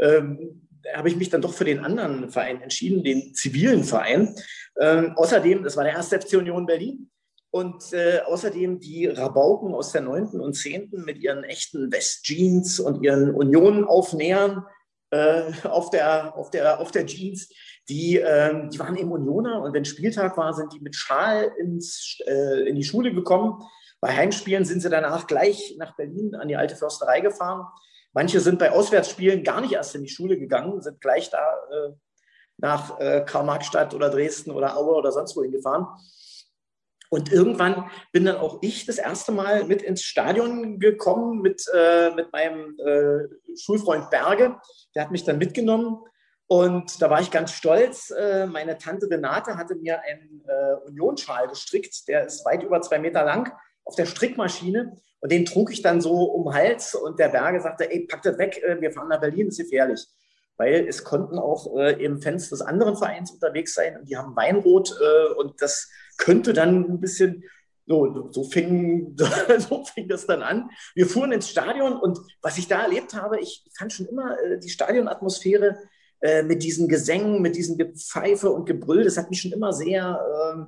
ähm, 0.00 0.68
habe 0.94 1.10
ich 1.10 1.16
mich 1.16 1.30
dann 1.30 1.42
doch 1.42 1.54
für 1.54 1.64
den 1.64 1.78
anderen 1.78 2.28
Verein 2.28 2.60
entschieden, 2.60 3.04
den 3.04 3.34
zivilen 3.34 3.84
Verein. 3.84 4.34
Ähm, 4.80 5.12
außerdem, 5.14 5.62
das 5.62 5.76
war 5.76 5.84
der 5.84 5.92
erste 5.92 6.20
FC 6.20 6.38
Union 6.38 6.66
Berlin. 6.66 7.08
Und 7.50 7.92
äh, 7.94 8.20
außerdem 8.26 8.78
die 8.78 9.06
Rabauken 9.06 9.74
aus 9.74 9.92
der 9.92 10.02
9. 10.02 10.40
und 10.40 10.54
10. 10.54 10.90
mit 11.04 11.18
ihren 11.18 11.44
echten 11.44 11.90
Westjeans 11.90 12.78
und 12.78 13.02
ihren 13.02 13.34
Union-Aufnähern 13.34 14.66
äh, 15.10 15.52
auf, 15.64 15.90
der, 15.90 16.36
auf, 16.36 16.50
der, 16.50 16.80
auf 16.80 16.90
der 16.90 17.06
Jeans, 17.06 17.48
die, 17.88 18.18
äh, 18.18 18.68
die 18.68 18.78
waren 18.78 18.96
eben 18.96 19.10
Unioner 19.10 19.62
und 19.62 19.72
wenn 19.72 19.86
Spieltag 19.86 20.36
war, 20.36 20.52
sind 20.52 20.72
die 20.74 20.80
mit 20.80 20.94
Schal 20.94 21.50
ins, 21.58 22.18
äh, 22.26 22.68
in 22.68 22.76
die 22.76 22.84
Schule 22.84 23.14
gekommen. 23.14 23.62
Bei 24.00 24.14
Heimspielen 24.14 24.66
sind 24.66 24.80
sie 24.80 24.90
danach 24.90 25.26
gleich 25.26 25.74
nach 25.78 25.96
Berlin 25.96 26.34
an 26.34 26.48
die 26.48 26.56
alte 26.56 26.76
Försterei 26.76 27.20
gefahren. 27.20 27.66
Manche 28.12 28.40
sind 28.40 28.58
bei 28.58 28.70
Auswärtsspielen 28.70 29.42
gar 29.42 29.60
nicht 29.60 29.72
erst 29.72 29.94
in 29.94 30.02
die 30.02 30.10
Schule 30.10 30.38
gegangen, 30.38 30.82
sind 30.82 31.00
gleich 31.00 31.30
da 31.30 31.38
äh, 31.38 31.92
nach 32.58 32.98
äh, 33.00 33.24
Karl-Marx-Stadt 33.24 33.94
oder 33.94 34.10
Dresden 34.10 34.50
oder 34.50 34.76
Aue 34.76 34.94
oder 34.94 35.12
sonst 35.12 35.36
wohin 35.36 35.52
gefahren. 35.52 35.86
Und 37.10 37.32
irgendwann 37.32 37.90
bin 38.12 38.26
dann 38.26 38.36
auch 38.36 38.58
ich 38.60 38.84
das 38.84 38.98
erste 38.98 39.32
Mal 39.32 39.64
mit 39.64 39.82
ins 39.82 40.02
Stadion 40.02 40.78
gekommen 40.78 41.40
mit, 41.40 41.64
äh, 41.74 42.10
mit 42.14 42.32
meinem 42.32 42.76
äh, 42.78 43.56
Schulfreund 43.56 44.10
Berge. 44.10 44.56
Der 44.94 45.04
hat 45.04 45.10
mich 45.10 45.24
dann 45.24 45.38
mitgenommen 45.38 46.04
und 46.48 47.00
da 47.00 47.10
war 47.10 47.20
ich 47.20 47.30
ganz 47.30 47.52
stolz. 47.52 48.10
Äh, 48.10 48.46
meine 48.46 48.78
Tante 48.78 49.08
Renate 49.10 49.56
hatte 49.56 49.74
mir 49.76 50.00
einen 50.02 50.42
äh, 50.46 50.74
Unionsschal 50.86 51.46
gestrickt, 51.48 52.08
der 52.08 52.26
ist 52.26 52.44
weit 52.46 52.62
über 52.62 52.80
zwei 52.80 52.98
Meter 52.98 53.22
lang 53.22 53.52
auf 53.84 53.96
der 53.96 54.06
Strickmaschine. 54.06 54.96
Und 55.20 55.32
den 55.32 55.44
trug 55.44 55.70
ich 55.72 55.82
dann 55.82 56.00
so 56.00 56.24
um 56.24 56.44
den 56.44 56.54
Hals 56.54 56.94
und 56.94 57.18
der 57.18 57.28
Berge 57.28 57.60
sagte, 57.60 57.90
ey, 57.90 58.06
pack 58.06 58.22
das 58.22 58.38
weg, 58.38 58.62
äh, 58.62 58.80
wir 58.80 58.92
fahren 58.92 59.08
nach 59.08 59.20
Berlin, 59.20 59.48
ist 59.48 59.58
gefährlich. 59.58 60.06
Weil 60.56 60.88
es 60.88 61.04
konnten 61.04 61.38
auch 61.38 61.76
äh, 61.76 62.02
eben 62.02 62.22
Fans 62.22 62.48
des 62.48 62.62
anderen 62.62 62.96
Vereins 62.96 63.30
unterwegs 63.30 63.74
sein 63.74 63.98
und 63.98 64.08
die 64.08 64.16
haben 64.16 64.34
Weinrot 64.34 64.90
äh, 64.90 65.34
und 65.34 65.60
das 65.60 65.90
könnte 66.18 66.52
dann 66.52 66.84
ein 66.84 67.00
bisschen, 67.00 67.44
so, 67.86 68.28
so, 68.30 68.44
fing, 68.44 69.16
so 69.58 69.84
fing 69.84 70.08
das 70.08 70.26
dann 70.26 70.42
an. 70.42 70.70
Wir 70.94 71.06
fuhren 71.06 71.32
ins 71.32 71.48
Stadion 71.48 71.94
und 71.94 72.18
was 72.42 72.58
ich 72.58 72.68
da 72.68 72.82
erlebt 72.82 73.14
habe, 73.14 73.40
ich 73.40 73.64
fand 73.76 73.92
schon 73.92 74.06
immer 74.06 74.38
äh, 74.38 74.58
die 74.58 74.68
Stadionatmosphäre 74.68 75.78
äh, 76.20 76.42
mit 76.42 76.62
diesen 76.62 76.88
Gesängen, 76.88 77.40
mit 77.40 77.56
diesem 77.56 77.78
Gepfeife 77.78 78.50
und 78.50 78.66
Gebrüll, 78.66 79.04
das 79.04 79.16
hat 79.16 79.30
mich 79.30 79.40
schon 79.40 79.52
immer 79.52 79.72
sehr 79.72 80.20
ähm, 80.52 80.66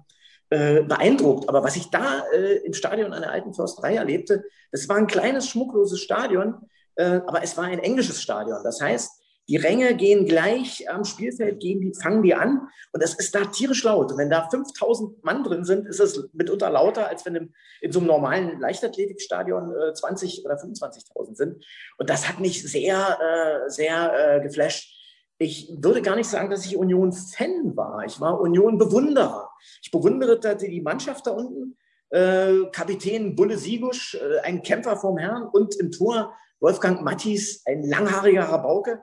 äh, 0.49 0.83
beeindruckt. 0.83 1.49
Aber 1.49 1.63
was 1.63 1.77
ich 1.77 1.91
da 1.91 2.25
äh, 2.33 2.57
im 2.65 2.73
Stadion 2.73 3.13
an 3.13 3.23
der 3.23 3.33
Alten 3.33 3.53
Försterei 3.53 3.97
erlebte, 3.97 4.45
das 4.73 4.89
war 4.89 4.97
ein 4.97 5.07
kleines, 5.07 5.49
schmuckloses 5.49 6.01
Stadion, 6.01 6.55
äh, 6.95 7.21
aber 7.27 7.43
es 7.43 7.57
war 7.57 7.65
ein 7.65 7.79
englisches 7.79 8.23
Stadion. 8.23 8.63
Das 8.65 8.81
heißt, 8.81 9.20
die 9.51 9.57
Ränge 9.57 9.97
gehen 9.97 10.27
gleich 10.27 10.89
am 10.89 11.05
Spielfeld, 11.05 11.59
gehen 11.59 11.81
die, 11.81 11.93
fangen 11.93 12.23
die 12.23 12.35
an 12.35 12.69
und 12.93 13.03
es 13.03 13.15
ist 13.15 13.35
da 13.35 13.47
tierisch 13.47 13.83
laut. 13.83 14.13
Und 14.13 14.19
wenn 14.19 14.31
da 14.31 14.49
5000 14.49 15.25
Mann 15.25 15.43
drin 15.43 15.65
sind, 15.65 15.87
ist 15.89 15.99
es 15.99 16.31
mitunter 16.33 16.71
lauter, 16.71 17.09
als 17.09 17.27
wenn 17.27 17.35
im, 17.35 17.53
in 17.81 17.91
so 17.91 17.99
einem 17.99 18.07
normalen 18.07 18.61
Leichtathletikstadion 18.61 19.75
äh, 19.75 19.93
20 19.93 20.45
oder 20.45 20.55
25.000 20.55 21.35
sind. 21.35 21.65
Und 21.99 22.09
das 22.09 22.29
hat 22.29 22.39
mich 22.39 22.63
sehr, 22.63 23.19
äh, 23.21 23.69
sehr 23.69 24.37
äh, 24.37 24.41
geflasht 24.41 24.97
ich 25.43 25.73
würde 25.81 26.03
gar 26.03 26.17
nicht 26.17 26.29
sagen, 26.29 26.51
dass 26.51 26.67
ich 26.67 26.77
Union-Fan 26.77 27.75
war. 27.75 28.05
Ich 28.05 28.21
war 28.21 28.39
Union-Bewunderer. 28.43 29.51
Ich 29.83 29.91
bewunderte 29.91 30.55
die 30.55 30.83
Mannschaft 30.83 31.27
da 31.27 31.31
unten, 31.31 31.79
äh, 32.11 32.67
Kapitän 32.73 33.37
Bulle 33.37 33.57
Sigusch, 33.57 34.17
äh, 34.17 34.41
ein 34.41 34.63
Kämpfer 34.63 34.99
vom 34.99 35.17
Herrn 35.17 35.45
und 35.45 35.77
im 35.77 35.91
Tor 35.91 36.35
Wolfgang 36.61 37.01
Mattis, 37.03 37.63
ein 37.65 37.83
langhaariger 37.89 38.45
Rabauke. 38.45 39.01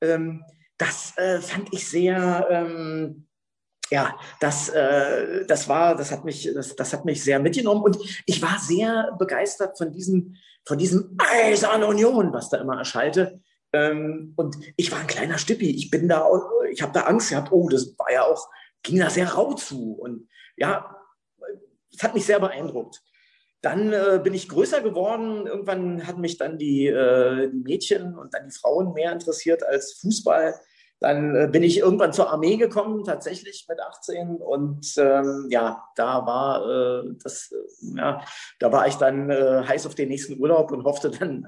Ähm, 0.00 0.44
das 0.76 1.16
äh, 1.16 1.40
fand 1.40 1.72
ich 1.72 1.88
sehr, 1.88 2.46
ähm, 2.50 3.26
ja, 3.90 4.16
das, 4.40 4.68
äh, 4.68 5.44
das 5.46 5.68
war, 5.68 5.96
das 5.96 6.12
hat 6.12 6.24
mich, 6.24 6.48
das, 6.54 6.76
das 6.76 6.92
hat 6.92 7.04
mich 7.04 7.22
sehr 7.22 7.40
mitgenommen 7.40 7.82
und 7.82 7.98
ich 8.26 8.40
war 8.40 8.58
sehr 8.58 9.16
begeistert 9.18 9.76
von 9.76 9.92
diesem, 9.92 10.36
von 10.66 10.78
diesem 10.78 11.16
Eisern 11.18 11.82
Union, 11.82 12.32
was 12.32 12.50
da 12.50 12.58
immer 12.58 12.78
erschallte. 12.78 13.40
Ähm, 13.72 14.34
und 14.36 14.56
ich 14.76 14.92
war 14.92 15.00
ein 15.00 15.06
kleiner 15.06 15.38
Stippi. 15.38 15.70
Ich 15.70 15.90
bin 15.90 16.08
da, 16.08 16.26
ich 16.70 16.82
habe 16.82 16.92
da 16.92 17.02
Angst 17.02 17.30
gehabt. 17.30 17.52
Oh, 17.52 17.68
das 17.68 17.98
war 17.98 18.12
ja 18.12 18.24
auch, 18.24 18.48
ging 18.82 18.98
da 18.98 19.10
sehr 19.10 19.32
rau 19.32 19.54
zu. 19.54 19.94
Und 19.94 20.28
ja, 20.56 20.94
es 21.92 22.02
hat 22.02 22.14
mich 22.14 22.24
sehr 22.24 22.40
beeindruckt. 22.40 23.02
Dann 23.68 23.92
äh, 23.92 24.18
bin 24.24 24.32
ich 24.32 24.48
größer 24.48 24.80
geworden. 24.80 25.46
Irgendwann 25.46 26.06
hat 26.06 26.16
mich 26.16 26.38
dann 26.38 26.56
die, 26.56 26.86
äh, 26.86 27.50
die, 27.50 27.58
Mädchen 27.58 28.16
und 28.16 28.32
dann 28.32 28.46
die 28.46 28.58
Frauen 28.58 28.94
mehr 28.94 29.12
interessiert 29.12 29.62
als 29.62 29.98
Fußball. 30.00 30.54
Dann 31.00 31.36
äh, 31.36 31.48
bin 31.52 31.62
ich 31.62 31.80
irgendwann 31.80 32.14
zur 32.14 32.30
Armee 32.30 32.56
gekommen, 32.56 33.04
tatsächlich 33.04 33.66
mit 33.68 33.78
18. 33.78 34.36
Und 34.36 34.94
ähm, 34.96 35.48
ja, 35.50 35.84
da 35.96 36.24
war 36.24 36.64
äh, 36.66 37.10
das, 37.22 37.52
äh, 37.52 37.98
ja, 37.98 38.22
da 38.58 38.72
war 38.72 38.88
ich 38.88 38.94
dann 38.94 39.28
äh, 39.28 39.62
heiß 39.66 39.86
auf 39.86 39.94
den 39.94 40.08
nächsten 40.08 40.40
Urlaub 40.40 40.72
und 40.72 40.84
hoffte 40.84 41.10
dann 41.10 41.46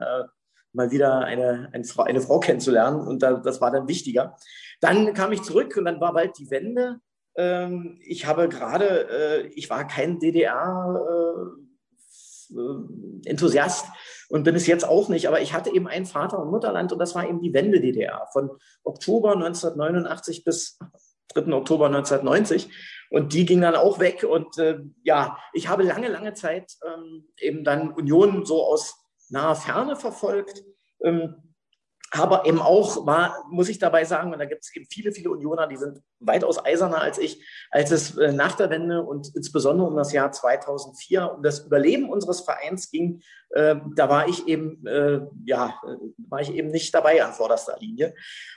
mal 0.74 0.90
wieder 0.90 1.20
eine, 1.20 1.70
eine, 1.72 1.84
Frau, 1.84 2.02
eine 2.02 2.20
Frau 2.20 2.38
kennenzulernen. 2.38 3.00
Und 3.00 3.22
da, 3.22 3.32
das 3.32 3.62
war 3.62 3.70
dann 3.70 3.88
wichtiger. 3.88 4.36
Dann 4.82 5.14
kam 5.14 5.32
ich 5.32 5.42
zurück 5.42 5.74
und 5.78 5.86
dann 5.86 6.02
war 6.02 6.12
bald 6.12 6.36
die 6.38 6.50
Wende. 6.50 7.00
Ähm, 7.34 7.98
ich 8.04 8.26
habe 8.26 8.50
gerade, 8.50 9.48
ich 9.54 9.70
war 9.70 9.86
kein 9.86 10.18
DDR-Enthusiast 10.18 11.69
äh, 12.53 14.01
und 14.28 14.44
bin 14.44 14.55
es 14.55 14.66
jetzt 14.66 14.88
auch 14.88 15.09
nicht, 15.09 15.26
aber 15.26 15.40
ich 15.40 15.53
hatte 15.53 15.74
eben 15.74 15.88
ein 15.88 16.07
Vater- 16.07 16.38
und 16.38 16.51
Mutterland 16.51 16.92
und 16.92 16.98
das 16.98 17.14
war 17.14 17.28
eben 17.28 17.40
die 17.40 17.53
Wende-DDR 17.53 18.28
von 18.32 18.51
Oktober 18.84 19.32
1989 19.32 20.44
bis 20.44 20.78
3. 21.34 21.53
Oktober 21.53 21.86
1990. 21.86 22.70
Und 23.11 23.32
die 23.32 23.44
ging 23.44 23.61
dann 23.61 23.74
auch 23.74 23.98
weg. 23.98 24.24
Und 24.28 24.59
äh, 24.59 24.78
ja, 25.03 25.36
ich 25.53 25.68
habe 25.68 25.82
lange, 25.82 26.09
lange 26.09 26.34
Zeit 26.34 26.72
ähm, 26.86 27.28
eben 27.38 27.64
dann 27.64 27.90
Union 27.90 28.44
so 28.44 28.64
aus 28.64 28.94
naher 29.28 29.57
Ferne 29.57 29.96
verfolgt. 29.96 30.62
Ähm, 31.03 31.49
aber 32.12 32.44
eben 32.44 32.61
auch 32.61 33.06
war, 33.06 33.44
muss 33.50 33.68
ich 33.68 33.78
dabei 33.78 34.04
sagen, 34.04 34.32
und 34.32 34.38
da 34.40 34.44
gibt 34.44 34.62
es 34.62 34.74
eben 34.74 34.86
viele, 34.90 35.12
viele 35.12 35.30
Unioner, 35.30 35.68
die 35.68 35.76
sind 35.76 36.02
weitaus 36.18 36.64
eiserner 36.64 37.00
als 37.00 37.18
ich, 37.18 37.44
als 37.70 37.92
es 37.92 38.16
äh, 38.18 38.32
nach 38.32 38.56
der 38.56 38.68
Wende 38.70 39.02
und 39.02 39.34
insbesondere 39.36 39.86
um 39.86 39.96
das 39.96 40.12
Jahr 40.12 40.32
2004 40.32 41.34
um 41.36 41.42
das 41.42 41.61
Überleben 41.61 42.11
unseres 42.11 42.40
Vereins 42.40 42.90
ging, 42.90 43.22
äh, 43.50 43.76
da 43.94 44.08
war 44.08 44.28
ich 44.28 44.48
eben, 44.48 44.84
äh, 44.86 45.20
ja, 45.44 45.80
war 46.28 46.40
ich 46.40 46.52
eben 46.52 46.70
nicht 46.70 46.92
dabei 46.94 47.22
an 47.22 47.32
vorderster 47.32 47.76
Linie. 47.78 48.14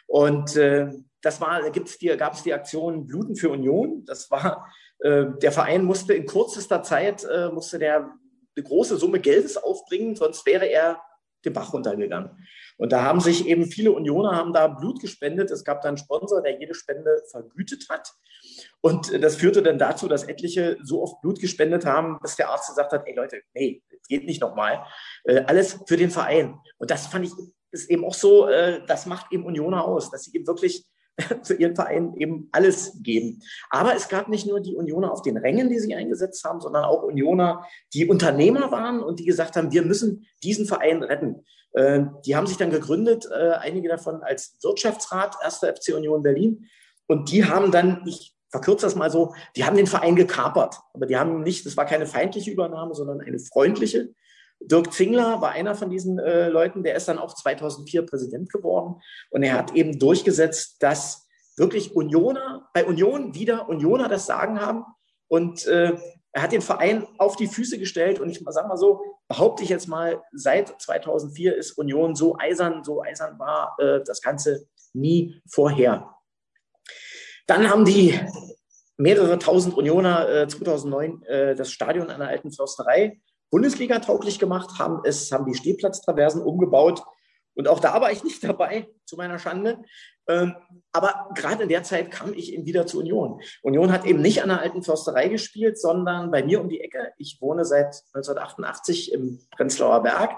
Und 0.07 0.55
äh, 0.55 0.91
das 1.21 1.39
war, 1.39 1.61
da 1.61 1.69
gibt's 1.69 1.99
die, 1.99 2.07
gab 2.17 2.33
es 2.33 2.43
die 2.43 2.53
Aktion 2.53 3.05
Bluten 3.05 3.35
für 3.35 3.49
Union. 3.49 4.03
Das 4.05 4.31
war, 4.31 4.67
äh, 4.99 5.25
der 5.41 5.51
Verein 5.51 5.83
musste 5.83 6.13
in 6.13 6.25
kürzester 6.25 6.81
Zeit, 6.81 7.23
äh, 7.23 7.49
musste 7.49 7.77
der 7.77 8.09
eine 8.55 8.63
große 8.63 8.97
Summe 8.97 9.19
Geldes 9.19 9.57
aufbringen, 9.57 10.15
sonst 10.15 10.45
wäre 10.45 10.65
er 10.65 11.01
den 11.45 11.53
Bach 11.53 11.73
runtergegangen. 11.73 12.47
Und 12.77 12.91
da 12.91 13.03
haben 13.03 13.19
sich 13.19 13.47
eben 13.47 13.65
viele 13.65 13.91
Unioner 13.91 14.35
haben 14.35 14.53
da 14.53 14.67
Blut 14.67 14.99
gespendet. 14.99 15.51
Es 15.51 15.63
gab 15.63 15.81
dann 15.81 15.89
einen 15.89 15.97
Sponsor, 15.97 16.41
der 16.41 16.59
jede 16.59 16.73
Spende 16.73 17.23
vergütet 17.29 17.87
hat. 17.89 18.13
Und 18.81 19.23
das 19.23 19.35
führte 19.35 19.63
dann 19.63 19.77
dazu, 19.77 20.07
dass 20.07 20.23
etliche 20.23 20.77
so 20.83 21.01
oft 21.01 21.21
Blut 21.21 21.39
gespendet 21.39 21.85
haben, 21.85 22.19
bis 22.21 22.35
der 22.35 22.49
Arzt 22.49 22.69
gesagt 22.69 22.91
hat, 22.91 23.03
ey 23.05 23.15
Leute, 23.15 23.41
nee, 23.53 23.81
geht 24.07 24.25
nicht 24.25 24.41
nochmal. 24.41 24.85
Äh, 25.23 25.43
alles 25.45 25.79
für 25.87 25.97
den 25.97 26.11
Verein. 26.11 26.59
Und 26.77 26.91
das 26.91 27.07
fand 27.07 27.25
ich, 27.25 27.31
ist 27.71 27.89
eben 27.89 28.05
auch 28.05 28.13
so, 28.13 28.47
äh, 28.47 28.81
das 28.85 29.05
macht 29.05 29.31
eben 29.31 29.45
Unioner 29.45 29.85
aus, 29.85 30.11
dass 30.11 30.23
sie 30.23 30.35
eben 30.35 30.47
wirklich 30.47 30.85
für 31.43 31.53
ihren 31.53 31.75
Verein 31.75 32.15
eben 32.17 32.49
alles 32.51 33.01
geben. 33.01 33.41
Aber 33.69 33.95
es 33.95 34.09
gab 34.09 34.29
nicht 34.29 34.47
nur 34.47 34.59
die 34.59 34.75
Unioner 34.75 35.11
auf 35.11 35.21
den 35.21 35.37
Rängen, 35.37 35.69
die 35.69 35.79
sie 35.79 35.93
eingesetzt 35.93 36.43
haben, 36.43 36.59
sondern 36.59 36.85
auch 36.85 37.03
Unioner, 37.03 37.65
die 37.93 38.07
Unternehmer 38.07 38.71
waren 38.71 39.01
und 39.01 39.19
die 39.19 39.25
gesagt 39.25 39.55
haben, 39.55 39.71
wir 39.71 39.83
müssen 39.83 40.27
diesen 40.41 40.65
Verein 40.65 41.03
retten. 41.03 41.45
Äh, 41.73 42.01
die 42.25 42.35
haben 42.35 42.47
sich 42.47 42.57
dann 42.57 42.69
gegründet, 42.69 43.27
äh, 43.31 43.51
einige 43.53 43.89
davon 43.89 44.23
als 44.23 44.57
Wirtschaftsrat, 44.61 45.35
erster 45.43 45.73
FC 45.73 45.93
Union 45.95 46.23
Berlin. 46.23 46.67
Und 47.07 47.31
die 47.31 47.45
haben 47.45 47.71
dann, 47.71 48.03
ich 48.07 48.33
verkürze 48.49 48.85
das 48.85 48.95
mal 48.95 49.09
so, 49.09 49.33
die 49.55 49.65
haben 49.65 49.75
den 49.75 49.87
Verein 49.87 50.15
gekapert. 50.15 50.75
Aber 50.93 51.05
die 51.05 51.17
haben 51.17 51.41
nicht, 51.41 51.65
das 51.65 51.75
war 51.75 51.85
keine 51.85 52.05
feindliche 52.05 52.51
Übernahme, 52.51 52.93
sondern 52.93 53.21
eine 53.21 53.39
freundliche. 53.39 54.09
Dirk 54.59 54.93
Zingler 54.93 55.41
war 55.41 55.51
einer 55.51 55.75
von 55.75 55.89
diesen 55.89 56.19
äh, 56.19 56.47
Leuten, 56.47 56.83
der 56.83 56.95
ist 56.95 57.07
dann 57.07 57.17
auch 57.17 57.33
2004 57.33 58.05
Präsident 58.05 58.51
geworden 58.51 59.01
und 59.29 59.43
er 59.43 59.57
hat 59.57 59.73
eben 59.73 59.99
durchgesetzt, 59.99 60.77
dass 60.79 61.27
wirklich 61.57 61.95
Unioner, 61.95 62.69
bei 62.73 62.85
Union 62.85 63.35
wieder 63.35 63.67
Unioner 63.67 64.07
das 64.07 64.25
Sagen 64.25 64.61
haben 64.61 64.85
und 65.27 65.65
äh, 65.67 65.97
er 66.33 66.41
hat 66.41 66.51
den 66.51 66.61
Verein 66.61 67.07
auf 67.19 67.35
die 67.35 67.47
Füße 67.47 67.77
gestellt 67.77 68.19
und 68.19 68.29
ich 68.29 68.43
sage 68.47 68.67
mal 68.67 68.77
so, 68.77 69.01
behaupte 69.27 69.63
ich 69.63 69.69
jetzt 69.69 69.87
mal, 69.87 70.21
seit 70.31 70.81
2004 70.81 71.55
ist 71.55 71.77
Union 71.77 72.15
so 72.15 72.35
eisern, 72.37 72.83
so 72.83 73.01
eisern 73.03 73.37
war 73.39 73.75
äh, 73.79 74.01
das 74.03 74.21
Ganze 74.21 74.67
nie 74.93 75.39
vorher. 75.47 76.09
Dann 77.45 77.69
haben 77.69 77.85
die 77.85 78.19
mehrere 78.97 79.37
tausend 79.37 79.75
Unioner 79.75 80.47
2009 80.47 81.23
äh, 81.23 81.51
äh, 81.51 81.55
das 81.55 81.71
Stadion 81.71 82.09
einer 82.09 82.27
alten 82.27 82.51
Försterei 82.51 83.21
Bundesliga 83.53 83.99
tauglich 83.99 84.39
gemacht, 84.39 84.79
haben 84.79 85.01
es, 85.03 85.31
haben 85.31 85.45
die 85.45 85.53
Stehplatztraversen 85.53 86.41
umgebaut. 86.41 87.03
Und 87.55 87.67
auch 87.67 87.79
da 87.79 87.99
war 88.01 88.11
ich 88.11 88.23
nicht 88.23 88.43
dabei, 88.49 88.87
zu 89.05 89.15
meiner 89.15 89.39
Schande. 89.39 89.83
Ähm, 90.27 90.55
aber 90.91 91.29
gerade 91.35 91.63
in 91.63 91.69
der 91.69 91.83
Zeit 91.83 92.11
kam 92.11 92.33
ich 92.33 92.53
eben 92.53 92.65
wieder 92.65 92.87
zur 92.87 93.01
Union. 93.01 93.41
Union 93.61 93.91
hat 93.91 94.05
eben 94.05 94.21
nicht 94.21 94.41
an 94.41 94.49
der 94.49 94.61
alten 94.61 94.83
Försterei 94.83 95.27
gespielt, 95.27 95.79
sondern 95.79 96.31
bei 96.31 96.43
mir 96.43 96.61
um 96.61 96.69
die 96.69 96.81
Ecke. 96.81 97.13
Ich 97.17 97.37
wohne 97.41 97.65
seit 97.65 98.03
1988 98.13 99.11
im 99.13 99.39
Prenzlauer 99.51 100.01
Berg 100.03 100.31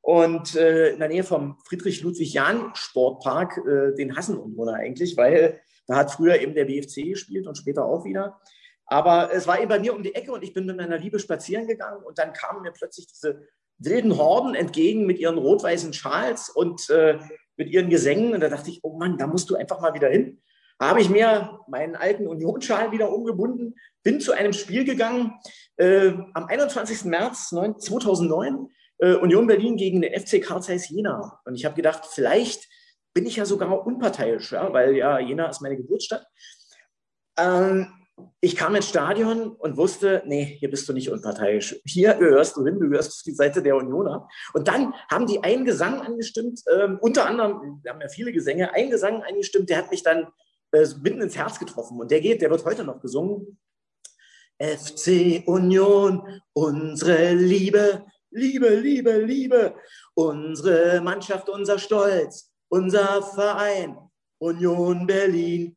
und 0.00 0.54
äh, 0.54 0.90
in 0.90 0.98
der 0.98 1.08
Nähe 1.08 1.24
vom 1.24 1.58
Friedrich-Ludwig-Jahn-Sportpark. 1.66 3.58
Äh, 3.58 3.94
den 3.94 4.16
hassen 4.16 4.38
Unioner 4.38 4.74
eigentlich, 4.74 5.16
weil 5.16 5.60
da 5.86 5.96
hat 5.96 6.12
früher 6.12 6.40
eben 6.40 6.54
der 6.54 6.66
BFC 6.66 7.04
gespielt 7.04 7.46
und 7.46 7.56
später 7.56 7.84
auch 7.84 8.04
wieder. 8.04 8.38
Aber 8.86 9.30
es 9.32 9.46
war 9.46 9.58
eben 9.58 9.68
bei 9.68 9.78
mir 9.78 9.94
um 9.94 10.02
die 10.02 10.14
Ecke 10.14 10.32
und 10.32 10.42
ich 10.42 10.54
bin 10.54 10.64
mit 10.66 10.76
meiner 10.76 10.98
Liebe 10.98 11.18
spazieren 11.18 11.66
gegangen 11.66 12.02
und 12.02 12.18
dann 12.18 12.32
kamen 12.32 12.62
mir 12.62 12.72
plötzlich 12.72 13.06
diese 13.06 13.46
wilden 13.78 14.16
Horden 14.16 14.54
entgegen 14.54 15.06
mit 15.06 15.18
ihren 15.18 15.38
rot-weißen 15.38 15.92
Schals 15.92 16.50
und 16.50 16.88
äh, 16.90 17.18
mit 17.56 17.70
ihren 17.70 17.90
Gesängen. 17.90 18.34
Und 18.34 18.40
da 18.40 18.48
dachte 18.48 18.70
ich, 18.70 18.80
oh 18.82 18.96
Mann, 18.96 19.18
da 19.18 19.26
musst 19.26 19.50
du 19.50 19.56
einfach 19.56 19.80
mal 19.80 19.94
wieder 19.94 20.08
hin. 20.08 20.40
Habe 20.80 21.00
ich 21.00 21.10
mir 21.10 21.58
meinen 21.66 21.96
alten 21.96 22.28
Unionsschal 22.28 22.92
wieder 22.92 23.12
umgebunden, 23.12 23.74
bin 24.04 24.20
zu 24.20 24.32
einem 24.32 24.52
Spiel 24.52 24.84
gegangen 24.84 25.34
äh, 25.76 26.12
am 26.34 26.46
21. 26.46 27.04
März 27.04 27.48
2009, 27.48 28.68
äh, 28.98 29.14
Union 29.14 29.46
Berlin 29.48 29.76
gegen 29.76 30.02
den 30.02 30.12
FC 30.18 30.40
Karl 30.42 30.62
Zeiss 30.62 30.88
Jena. 30.88 31.40
Und 31.44 31.56
ich 31.56 31.64
habe 31.64 31.74
gedacht, 31.74 32.06
vielleicht 32.06 32.68
bin 33.12 33.26
ich 33.26 33.36
ja 33.36 33.44
sogar 33.44 33.84
unparteiisch, 33.84 34.52
ja, 34.52 34.72
weil 34.72 34.94
ja 34.94 35.18
Jena 35.18 35.48
ist 35.48 35.60
meine 35.60 35.76
Geburtsstadt. 35.76 36.24
Ähm, 37.36 37.92
ich 38.40 38.56
kam 38.56 38.74
ins 38.74 38.88
Stadion 38.88 39.50
und 39.50 39.76
wusste, 39.76 40.22
nee, 40.26 40.44
hier 40.58 40.70
bist 40.70 40.88
du 40.88 40.92
nicht 40.92 41.10
unparteiisch. 41.10 41.80
Hier 41.84 42.14
gehörst 42.14 42.56
du 42.56 42.64
hin, 42.64 42.78
du 42.78 42.88
gehörst 42.88 43.10
auf 43.10 43.22
die 43.24 43.34
Seite 43.34 43.62
der 43.62 43.76
Unioner. 43.76 44.28
Und 44.52 44.68
dann 44.68 44.94
haben 45.10 45.26
die 45.26 45.42
einen 45.42 45.64
Gesang 45.64 46.00
angestimmt, 46.00 46.60
ähm, 46.72 46.98
unter 47.00 47.26
anderem, 47.26 47.80
wir 47.82 47.92
haben 47.92 48.00
ja 48.00 48.08
viele 48.08 48.32
Gesänge, 48.32 48.72
einen 48.74 48.90
Gesang 48.90 49.22
angestimmt, 49.22 49.70
der 49.70 49.78
hat 49.78 49.90
mich 49.90 50.02
dann 50.02 50.28
äh, 50.72 50.86
mitten 51.02 51.20
ins 51.20 51.36
Herz 51.36 51.58
getroffen. 51.58 52.00
Und 52.00 52.10
der 52.10 52.20
geht, 52.20 52.42
der 52.42 52.50
wird 52.50 52.64
heute 52.64 52.84
noch 52.84 53.00
gesungen. 53.00 53.58
FC 54.60 55.44
Union, 55.46 56.40
unsere 56.52 57.32
Liebe, 57.34 58.04
Liebe, 58.30 58.74
Liebe, 58.74 59.18
Liebe, 59.18 59.74
unsere 60.14 61.00
Mannschaft, 61.00 61.48
unser 61.48 61.78
Stolz, 61.78 62.52
unser 62.68 63.22
Verein, 63.22 63.96
Union 64.38 65.06
Berlin, 65.06 65.76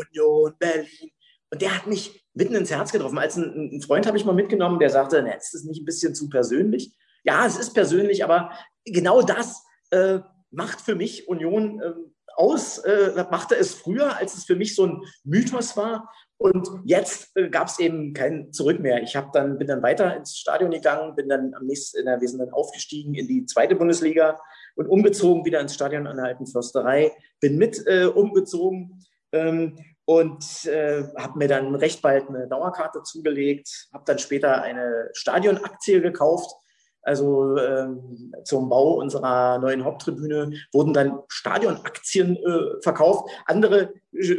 Union 0.00 0.54
Berlin. 0.58 1.10
Und 1.52 1.62
der 1.62 1.76
hat 1.76 1.86
mich 1.86 2.24
mitten 2.34 2.54
ins 2.54 2.70
Herz 2.70 2.92
getroffen. 2.92 3.18
Als 3.18 3.36
ein, 3.36 3.76
ein 3.76 3.82
Freund 3.82 4.06
habe 4.06 4.16
ich 4.16 4.24
mal 4.24 4.34
mitgenommen, 4.34 4.78
der 4.78 4.90
sagte, 4.90 5.22
ne, 5.22 5.36
ist 5.36 5.52
das 5.52 5.64
nicht 5.64 5.82
ein 5.82 5.84
bisschen 5.84 6.14
zu 6.14 6.28
persönlich? 6.28 6.96
Ja, 7.24 7.46
es 7.46 7.58
ist 7.58 7.74
persönlich, 7.74 8.24
aber 8.24 8.50
genau 8.84 9.22
das 9.22 9.64
äh, 9.90 10.20
macht 10.50 10.80
für 10.80 10.94
mich 10.94 11.28
Union 11.28 11.80
äh, 11.80 11.92
aus, 12.36 12.78
äh, 12.78 13.24
machte 13.30 13.56
es 13.56 13.74
früher, 13.74 14.16
als 14.16 14.36
es 14.36 14.44
für 14.44 14.56
mich 14.56 14.74
so 14.74 14.86
ein 14.86 15.02
Mythos 15.24 15.76
war. 15.76 16.10
Und 16.38 16.68
jetzt 16.84 17.36
äh, 17.36 17.50
gab 17.50 17.68
es 17.68 17.78
eben 17.78 18.14
kein 18.14 18.52
Zurück 18.52 18.80
mehr. 18.80 19.02
Ich 19.02 19.18
dann, 19.32 19.58
bin 19.58 19.66
dann 19.66 19.82
weiter 19.82 20.16
ins 20.16 20.38
Stadion 20.38 20.70
gegangen, 20.70 21.14
bin 21.14 21.28
dann 21.28 21.52
am 21.54 21.66
nächsten, 21.66 22.06
wir 22.06 22.28
sind 22.28 22.38
dann 22.38 22.50
aufgestiegen 22.50 23.14
in 23.14 23.26
die 23.26 23.44
zweite 23.44 23.76
Bundesliga 23.76 24.40
und 24.76 24.86
umgezogen 24.86 25.44
wieder 25.44 25.60
ins 25.60 25.74
Stadion 25.74 26.06
an 26.06 26.16
der 26.16 26.26
Alten 26.26 26.46
Försterei. 26.46 27.12
Bin 27.40 27.58
mit 27.58 27.84
äh, 27.86 28.06
umgezogen 28.06 29.04
ähm, 29.32 29.76
und 30.10 30.66
äh, 30.66 31.04
habe 31.16 31.38
mir 31.38 31.46
dann 31.46 31.72
recht 31.76 32.02
bald 32.02 32.28
eine 32.28 32.48
Dauerkarte 32.48 33.04
zugelegt, 33.04 33.88
habe 33.92 34.02
dann 34.06 34.18
später 34.18 34.60
eine 34.60 35.08
Stadionaktie 35.12 36.00
gekauft. 36.00 36.50
Also 37.02 37.56
ähm, 37.56 38.32
zum 38.42 38.68
Bau 38.68 38.94
unserer 38.94 39.60
neuen 39.60 39.84
Haupttribüne 39.84 40.50
wurden 40.72 40.92
dann 40.92 41.20
Stadionaktien 41.28 42.36
äh, 42.38 42.82
verkauft. 42.82 43.30
Andere 43.46 43.92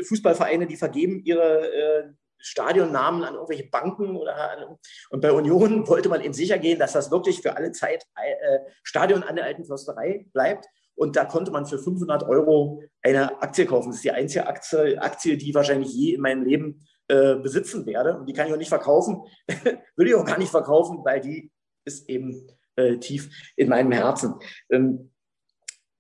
Fußballvereine, 0.04 0.68
die 0.68 0.76
vergeben 0.76 1.22
ihre 1.24 1.66
äh, 1.74 2.04
Stadionnamen 2.38 3.24
an 3.24 3.36
irgendwelche 3.36 3.70
Banken 3.70 4.18
oder 4.18 4.52
an, 4.52 4.78
und 5.10 5.22
bei 5.22 5.32
Union 5.32 5.88
wollte 5.88 6.10
man 6.10 6.20
eben 6.20 6.34
sicher 6.34 6.58
gehen, 6.58 6.80
dass 6.80 6.92
das 6.92 7.12
wirklich 7.12 7.42
für 7.42 7.56
alle 7.56 7.72
Zeit 7.72 8.04
äh, 8.16 8.60
Stadion 8.84 9.24
an 9.24 9.38
der 9.38 9.46
alten 9.46 9.64
Försterei 9.64 10.26
bleibt. 10.34 10.66
Und 11.02 11.16
da 11.16 11.26
konnte 11.26 11.50
man 11.50 11.66
für 11.66 11.80
500 11.80 12.22
Euro 12.30 12.84
eine 13.02 13.42
Aktie 13.42 13.66
kaufen. 13.66 13.90
Das 13.90 13.96
ist 13.96 14.04
die 14.04 14.12
einzige 14.12 14.46
Aktie, 14.46 15.02
Aktie 15.02 15.36
die 15.36 15.50
ich 15.50 15.56
wahrscheinlich 15.56 15.92
je 15.92 16.14
in 16.14 16.22
meinem 16.22 16.44
Leben 16.44 16.86
äh, 17.08 17.38
besitzen 17.38 17.88
werde. 17.88 18.20
Und 18.20 18.30
die 18.30 18.34
kann 18.34 18.46
ich 18.46 18.54
auch 18.54 18.58
nicht 18.58 18.70
verkaufen. 18.70 19.24
Will 19.96 20.08
ich 20.08 20.14
auch 20.14 20.24
gar 20.24 20.38
nicht 20.38 20.52
verkaufen, 20.52 21.00
weil 21.04 21.20
die 21.20 21.52
ist 21.86 22.08
eben 22.08 22.48
äh, 22.76 22.98
tief 22.98 23.32
in 23.56 23.68
meinem 23.68 23.92
Herzen. 23.92 24.36
Ähm, 24.70 25.10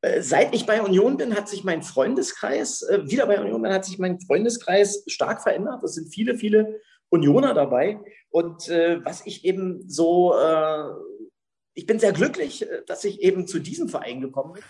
äh, 0.01 0.21
seit 0.21 0.53
ich 0.53 0.67
bei 0.67 0.83
Union 0.83 1.17
bin, 1.17 1.35
hat 1.35 1.49
sich 1.49 1.63
mein 1.63 1.81
Freundeskreis, 1.81 2.83
äh, 2.83 3.09
wieder 3.09 3.25
bei 3.25 3.41
Union 3.41 3.63
bin, 3.63 3.73
hat 3.73 3.85
sich 3.85 3.97
mein 3.97 4.21
Freundeskreis 4.21 5.03
stark 5.07 5.41
verändert. 5.41 5.83
Es 5.83 5.95
sind 5.95 6.13
viele, 6.13 6.35
viele 6.35 6.79
Unioner 7.09 7.55
dabei. 7.55 7.99
Und 8.29 8.69
äh, 8.69 9.03
was 9.03 9.25
ich 9.25 9.45
eben 9.45 9.89
so, 9.89 10.35
ich 11.73 11.87
bin 11.87 11.97
sehr 11.97 12.13
glücklich, 12.13 12.67
dass 12.85 13.03
ich 13.03 13.21
eben 13.21 13.47
zu 13.47 13.57
diesem 13.57 13.89
Verein 13.89 14.21
gekommen 14.21 14.53
bin. 14.53 14.63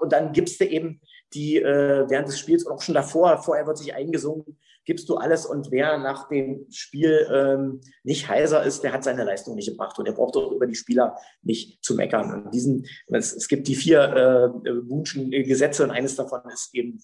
Und 0.00 0.12
dann 0.12 0.32
gibst 0.32 0.60
du 0.60 0.64
eben 0.64 1.00
die 1.34 1.56
äh, 1.56 2.08
während 2.08 2.28
des 2.28 2.38
Spiels 2.38 2.64
und 2.64 2.72
auch 2.72 2.82
schon 2.82 2.94
davor, 2.94 3.38
vorher 3.38 3.66
wird 3.66 3.78
sich 3.78 3.94
eingesungen, 3.94 4.58
gibst 4.84 5.08
du 5.08 5.16
alles. 5.16 5.46
Und 5.46 5.70
wer 5.70 5.98
nach 5.98 6.28
dem 6.28 6.66
Spiel 6.70 7.26
ähm, 7.32 7.80
nicht 8.02 8.28
heiser 8.28 8.62
ist, 8.64 8.82
der 8.82 8.92
hat 8.92 9.04
seine 9.04 9.24
Leistung 9.24 9.54
nicht 9.54 9.68
gebracht. 9.68 9.98
Und 9.98 10.06
der 10.06 10.12
braucht 10.12 10.36
auch 10.36 10.52
über 10.52 10.66
die 10.66 10.74
Spieler 10.74 11.16
nicht 11.42 11.82
zu 11.84 11.94
meckern. 11.94 12.44
Und 12.44 12.54
diesen, 12.54 12.86
es, 13.08 13.32
es 13.32 13.48
gibt 13.48 13.68
die 13.68 13.76
vier 13.76 14.02
äh, 14.02 14.88
Wunschen 14.88 15.30
Gesetze 15.30 15.84
und 15.84 15.90
eines 15.90 16.16
davon 16.16 16.40
ist 16.52 16.74
eben, 16.74 17.00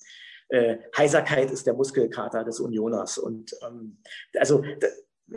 äh, 0.48 0.78
Heiserkeit 0.96 1.50
ist 1.50 1.66
der 1.66 1.74
Muskelkater 1.74 2.44
des 2.44 2.60
Unioners. 2.60 3.18
Und 3.18 3.54
ähm, 3.66 3.98
also 4.38 4.62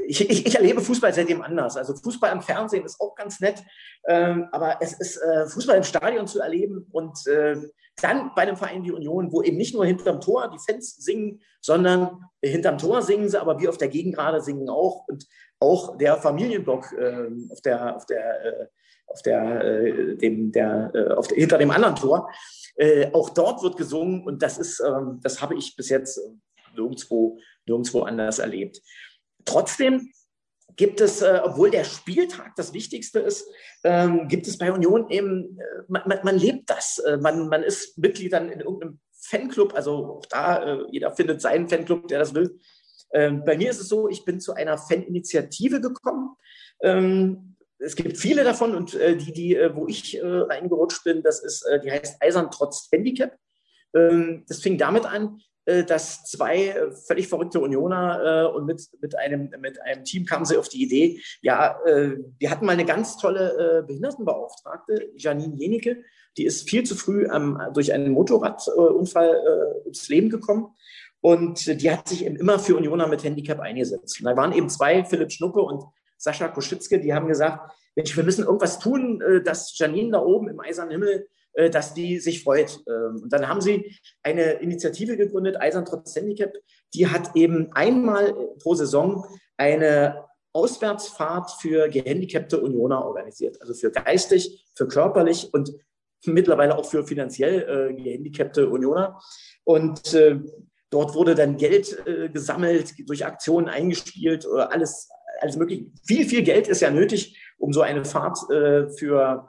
ich, 0.08 0.30
ich, 0.30 0.46
ich, 0.46 0.56
erlebe 0.56 0.82
Fußball 0.82 1.14
seitdem 1.14 1.42
anders. 1.42 1.78
Also 1.78 1.96
Fußball 1.96 2.32
im 2.32 2.42
Fernsehen 2.42 2.86
ist 2.86 3.00
auch 3.00 3.16
ganz 3.16 3.40
nett, 3.40 3.64
ähm, 4.08 4.48
aber 4.52 4.78
es 4.82 4.94
ist 4.94 5.18
äh, 5.18 5.48
Fußball 5.48 5.78
im 5.78 5.84
Stadion 5.84 6.28
zu 6.28 6.40
erleben 6.40 6.88
und 6.92 7.28
äh, 7.28 7.58
dann 8.02 8.32
bei 8.36 8.44
einem 8.44 8.56
Verein 8.56 8.84
wie 8.84 8.92
Union, 8.92 9.32
wo 9.32 9.42
eben 9.42 9.58
nicht 9.58 9.74
nur 9.74 9.86
hinterm 9.86 10.22
Tor 10.22 10.50
die 10.50 10.72
Fans 10.72 10.96
singen, 10.96 11.42
sondern 11.60 12.24
hinterm 12.42 12.78
Tor 12.78 13.02
singen 13.02 13.30
sie, 13.30 13.40
aber 13.40 13.60
wir 13.60 13.70
auf 13.70 13.78
der 13.78 13.90
Gegengrade 13.90 14.42
singen 14.42 14.70
auch 14.70 15.08
und 15.08 15.26
auch 15.60 15.98
der 15.98 16.18
Familienblock 16.18 16.94
äh, 16.94 17.28
auf 17.52 17.62
der, 17.62 17.96
auf 17.96 18.06
der, 18.06 18.46
äh, 18.46 18.68
auf 19.08 19.22
der, 19.22 19.64
äh, 19.64 20.16
dem, 20.18 20.52
der, 20.52 20.92
äh, 20.94 21.14
auf 21.14 21.28
hinter 21.28 21.58
dem 21.58 21.72
anderen 21.72 21.96
Tor. 21.96 22.30
auch 23.12 23.30
dort 23.30 23.62
wird 23.62 23.78
gesungen 23.78 24.24
und 24.24 24.42
das 24.42 24.58
ist, 24.58 24.80
ähm, 24.80 25.20
das 25.22 25.42
habe 25.42 25.56
ich 25.56 25.76
bis 25.76 25.90
jetzt 25.90 26.20
nirgendwo, 26.76 27.38
nirgendwo 27.68 28.04
anders 28.04 28.40
erlebt. 28.40 28.82
Trotzdem 29.46 30.12
gibt 30.76 31.02
es, 31.02 31.22
äh, 31.22 31.42
obwohl 31.44 31.72
der 31.72 31.84
Spieltag 31.84 32.56
das 32.56 32.74
Wichtigste 32.74 33.20
ist, 33.20 33.48
ähm, 33.84 34.28
gibt 34.28 34.48
es 34.48 34.58
bei 34.58 34.72
Union 34.72 35.10
eben, 35.10 35.60
äh, 35.60 35.84
man, 35.88 36.20
man, 36.24 36.38
lebt 36.38 36.70
das. 36.70 37.00
Äh, 37.00 37.18
man, 37.18 37.48
man 37.50 37.64
ist 37.64 37.98
Mitglied 37.98 38.34
dann 38.34 38.50
in 38.50 38.62
irgendeinem 38.62 39.00
Fanclub, 39.14 39.74
also 39.76 40.18
auch 40.18 40.26
da, 40.28 40.64
äh, 40.64 40.86
jeder 40.92 41.12
findet 41.12 41.42
seinen 41.42 41.70
Fanclub, 41.70 42.08
der 42.08 42.20
das 42.20 42.34
will. 42.34 42.60
Ähm, 43.14 43.44
bei 43.46 43.58
mir 43.58 43.70
ist 43.70 43.80
es 43.80 43.90
so, 43.90 44.08
ich 44.08 44.24
bin 44.26 44.40
zu 44.40 44.54
einer 44.54 44.78
Faninitiative 44.78 45.82
gekommen. 45.82 46.36
Ähm, 46.82 47.56
es 47.78 47.96
gibt 47.96 48.18
viele 48.18 48.44
davon 48.44 48.76
und 48.76 48.94
äh, 48.94 49.16
die, 49.18 49.34
die, 49.34 49.56
äh, 49.56 49.76
wo 49.76 49.88
ich 49.88 50.20
reingerutscht 50.22 51.04
bin, 51.04 51.24
das 51.24 51.44
ist, 51.44 51.66
die 51.84 51.92
heißt 51.92 52.22
Eisern 52.22 52.50
trotz 52.52 52.88
Handicap. 52.92 53.38
Ähm, 53.94 54.46
das 54.48 54.62
fing 54.62 54.78
damit 54.78 55.06
an, 55.06 55.42
dass 55.66 56.24
zwei 56.26 56.68
äh, 56.70 56.92
völlig 56.92 57.28
verrückte 57.28 57.60
Unioner 57.60 58.50
äh, 58.50 58.56
und 58.56 58.66
mit, 58.66 58.90
mit, 59.00 59.18
einem, 59.18 59.52
mit 59.60 59.80
einem 59.82 60.04
Team 60.04 60.26
kamen 60.26 60.46
sie 60.46 60.58
auf 60.58 60.70
die 60.70 60.84
Idee, 60.84 61.22
ja, 61.42 61.80
äh, 61.86 62.18
wir 62.40 62.50
hatten 62.50 62.66
mal 62.66 62.72
eine 62.72 62.86
ganz 62.86 63.18
tolle 63.18 63.82
äh, 63.82 63.86
Behindertenbeauftragte, 63.86 65.12
Janine 65.16 65.56
Jenicke, 65.56 66.04
die 66.38 66.46
ist 66.46 66.68
viel 66.70 66.84
zu 66.84 66.96
früh 66.96 67.28
ähm, 67.32 67.60
durch 67.74 67.94
einen 67.94 68.12
Motorradunfall 68.12 69.30
äh, 69.30 69.88
ins 69.88 70.10
Leben 70.10 70.30
gekommen. 70.30 70.74
Und 71.20 71.68
die 71.82 71.92
hat 71.92 72.08
sich 72.08 72.26
eben 72.26 72.38
immer 72.38 72.58
für 72.58 72.76
Unioner 72.76 73.06
mit 73.06 73.24
Handicap 73.24 73.60
eingesetzt. 73.60 74.20
Und 74.20 74.26
da 74.26 74.36
waren 74.36 74.54
eben 74.54 74.70
zwei, 74.70 75.06
Philipp 75.06 75.32
Schnuppe 75.32 75.62
und 75.62 75.84
Sascha 76.18 76.48
Koschitzke, 76.48 77.00
die 77.00 77.14
haben 77.14 77.28
gesagt, 77.28 77.72
Mensch, 77.96 78.16
wir 78.18 78.24
müssen 78.24 78.46
irgendwas 78.46 78.80
tun, 78.80 79.22
dass 79.46 79.78
Janine 79.78 80.12
da 80.12 80.22
oben 80.24 80.50
im 80.50 80.60
eisernen 80.60 80.94
Himmel 80.94 81.12
äh, 81.20 81.41
dass 81.54 81.94
die 81.94 82.20
sich 82.20 82.44
freut. 82.44 82.80
Ähm, 82.88 83.22
und 83.24 83.34
dann 83.34 83.48
haben 83.48 83.62
sie 83.62 83.96
eine 84.24 84.54
Initiative 84.54 85.18
gegründet, 85.18 85.60
Eisern 85.60 85.86
trotz 85.86 86.16
Handicap, 86.16 86.54
die 86.94 87.08
hat 87.08 87.36
eben 87.36 87.72
einmal 87.74 88.34
pro 88.62 88.76
Saison 88.76 89.26
eine 89.58 90.26
Auswärtsfahrt 90.54 91.52
für 91.62 91.88
gehandicapte 91.88 92.60
Unioner 92.60 93.06
organisiert, 93.06 93.62
also 93.62 93.74
für 93.74 93.92
geistig, 93.92 94.66
für 94.76 94.88
körperlich 94.88 95.54
und 95.54 95.72
mittlerweile 96.26 96.78
auch 96.78 96.86
für 96.86 97.06
finanziell 97.06 97.62
äh, 97.62 97.94
gehandicapte 97.94 98.70
Unioner. 98.70 99.20
Und 99.64 100.14
äh, 100.14 100.40
dort 100.90 101.16
wurde 101.16 101.36
dann 101.36 101.58
Geld 101.58 102.06
äh, 102.06 102.30
gesammelt, 102.30 102.94
durch 103.08 103.26
Aktionen 103.26 103.70
eingespielt, 103.70 104.46
alles, 104.46 105.10
alles 105.40 105.56
mögliche. 105.56 105.86
Viel, 106.06 106.28
viel 106.28 106.44
Geld 106.44 106.68
ist 106.68 106.82
ja 106.82 106.92
nötig, 106.92 107.38
um 107.58 107.72
so 107.74 107.82
eine 107.82 108.04
Fahrt 108.04 108.38
äh, 108.52 108.90
für 108.90 109.48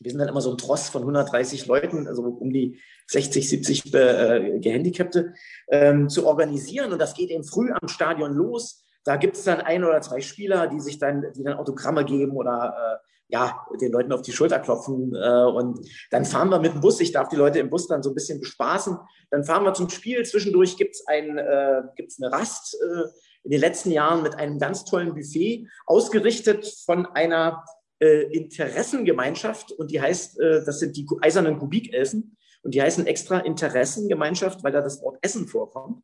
wir 0.00 0.10
sind 0.10 0.18
dann 0.18 0.28
immer 0.28 0.40
so 0.40 0.50
ein 0.50 0.58
Tross 0.58 0.88
von 0.88 1.02
130 1.02 1.66
Leuten, 1.66 2.08
also 2.08 2.22
um 2.22 2.50
die 2.50 2.80
60, 3.08 3.48
70 3.48 3.94
äh, 3.94 4.58
Gehandicapte 4.58 5.34
ähm, 5.68 6.08
zu 6.08 6.26
organisieren. 6.26 6.92
Und 6.92 6.98
das 6.98 7.14
geht 7.14 7.30
eben 7.30 7.44
früh 7.44 7.70
am 7.70 7.86
Stadion 7.86 8.32
los. 8.32 8.82
Da 9.04 9.16
gibt 9.16 9.36
es 9.36 9.44
dann 9.44 9.60
ein 9.60 9.84
oder 9.84 10.00
zwei 10.00 10.20
Spieler, 10.20 10.68
die 10.68 10.80
sich 10.80 10.98
dann, 10.98 11.26
die 11.36 11.42
dann 11.42 11.58
Autogramme 11.58 12.04
geben 12.04 12.32
oder 12.32 13.00
äh, 13.00 13.06
ja, 13.32 13.66
den 13.80 13.92
Leuten 13.92 14.12
auf 14.12 14.22
die 14.22 14.32
Schulter 14.32 14.58
klopfen. 14.58 15.14
Äh, 15.14 15.44
und 15.44 15.86
dann 16.10 16.24
fahren 16.24 16.48
wir 16.48 16.60
mit 16.60 16.72
dem 16.72 16.80
Bus. 16.80 16.98
Ich 17.00 17.12
darf 17.12 17.28
die 17.28 17.36
Leute 17.36 17.58
im 17.58 17.68
Bus 17.68 17.86
dann 17.86 18.02
so 18.02 18.10
ein 18.10 18.14
bisschen 18.14 18.40
bespaßen. 18.40 18.96
Dann 19.30 19.44
fahren 19.44 19.64
wir 19.64 19.74
zum 19.74 19.90
Spiel. 19.90 20.24
Zwischendurch 20.24 20.78
gibt 20.78 20.94
es 20.94 21.06
ein, 21.06 21.36
äh, 21.36 21.82
gibt's 21.96 22.20
eine 22.20 22.32
Rast 22.32 22.74
äh, 22.74 23.02
in 23.44 23.50
den 23.50 23.60
letzten 23.60 23.90
Jahren 23.90 24.22
mit 24.22 24.34
einem 24.36 24.58
ganz 24.58 24.84
tollen 24.84 25.14
Buffet, 25.14 25.66
ausgerichtet 25.86 26.66
von 26.84 27.06
einer 27.06 27.64
äh, 28.00 28.22
Interessengemeinschaft 28.32 29.72
und 29.72 29.90
die 29.90 30.00
heißt, 30.00 30.40
äh, 30.40 30.64
das 30.64 30.80
sind 30.80 30.96
die 30.96 31.06
eisernen 31.20 31.58
Kubikelfen 31.58 32.36
und 32.62 32.74
die 32.74 32.82
heißen 32.82 33.06
extra 33.06 33.38
Interessengemeinschaft, 33.38 34.64
weil 34.64 34.72
da 34.72 34.80
das 34.80 35.02
Wort 35.02 35.18
Essen 35.22 35.46
vorkommt. 35.48 36.02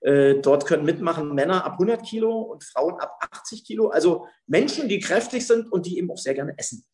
Äh, 0.00 0.36
dort 0.36 0.66
können 0.66 0.84
mitmachen 0.84 1.34
Männer 1.34 1.64
ab 1.64 1.72
100 1.72 2.04
Kilo 2.04 2.40
und 2.40 2.62
Frauen 2.62 2.94
ab 3.00 3.18
80 3.32 3.64
Kilo, 3.64 3.88
also 3.88 4.26
Menschen, 4.46 4.88
die 4.88 5.00
kräftig 5.00 5.46
sind 5.46 5.72
und 5.72 5.86
die 5.86 5.98
eben 5.98 6.10
auch 6.10 6.18
sehr 6.18 6.34
gerne 6.34 6.54
essen. 6.56 6.84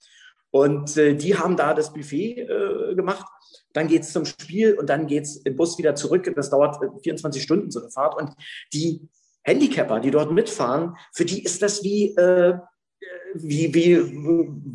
Und 0.50 0.96
äh, 0.96 1.14
die 1.14 1.36
haben 1.36 1.56
da 1.56 1.74
das 1.74 1.92
Buffet 1.92 2.38
äh, 2.38 2.94
gemacht. 2.94 3.26
dann 3.72 3.88
geht 3.88 4.02
es 4.02 4.12
zum 4.12 4.24
Spiel 4.24 4.74
und 4.74 4.88
dann 4.88 5.08
geht 5.08 5.24
es 5.24 5.36
im 5.38 5.56
Bus 5.56 5.78
wieder 5.78 5.96
zurück. 5.96 6.32
Das 6.36 6.48
dauert 6.48 6.78
24 7.02 7.42
äh, 7.42 7.44
Stunden 7.44 7.70
so 7.72 7.80
eine 7.80 7.90
Fahrt. 7.90 8.16
Und 8.16 8.30
die 8.72 9.08
Handicapper, 9.42 9.98
die 9.98 10.12
dort 10.12 10.30
mitfahren, 10.30 10.96
für 11.12 11.24
die 11.24 11.42
ist 11.42 11.60
das 11.60 11.82
wie, 11.82 12.14
äh, 12.14 12.56
wie, 13.34 13.74
wie 13.74 13.98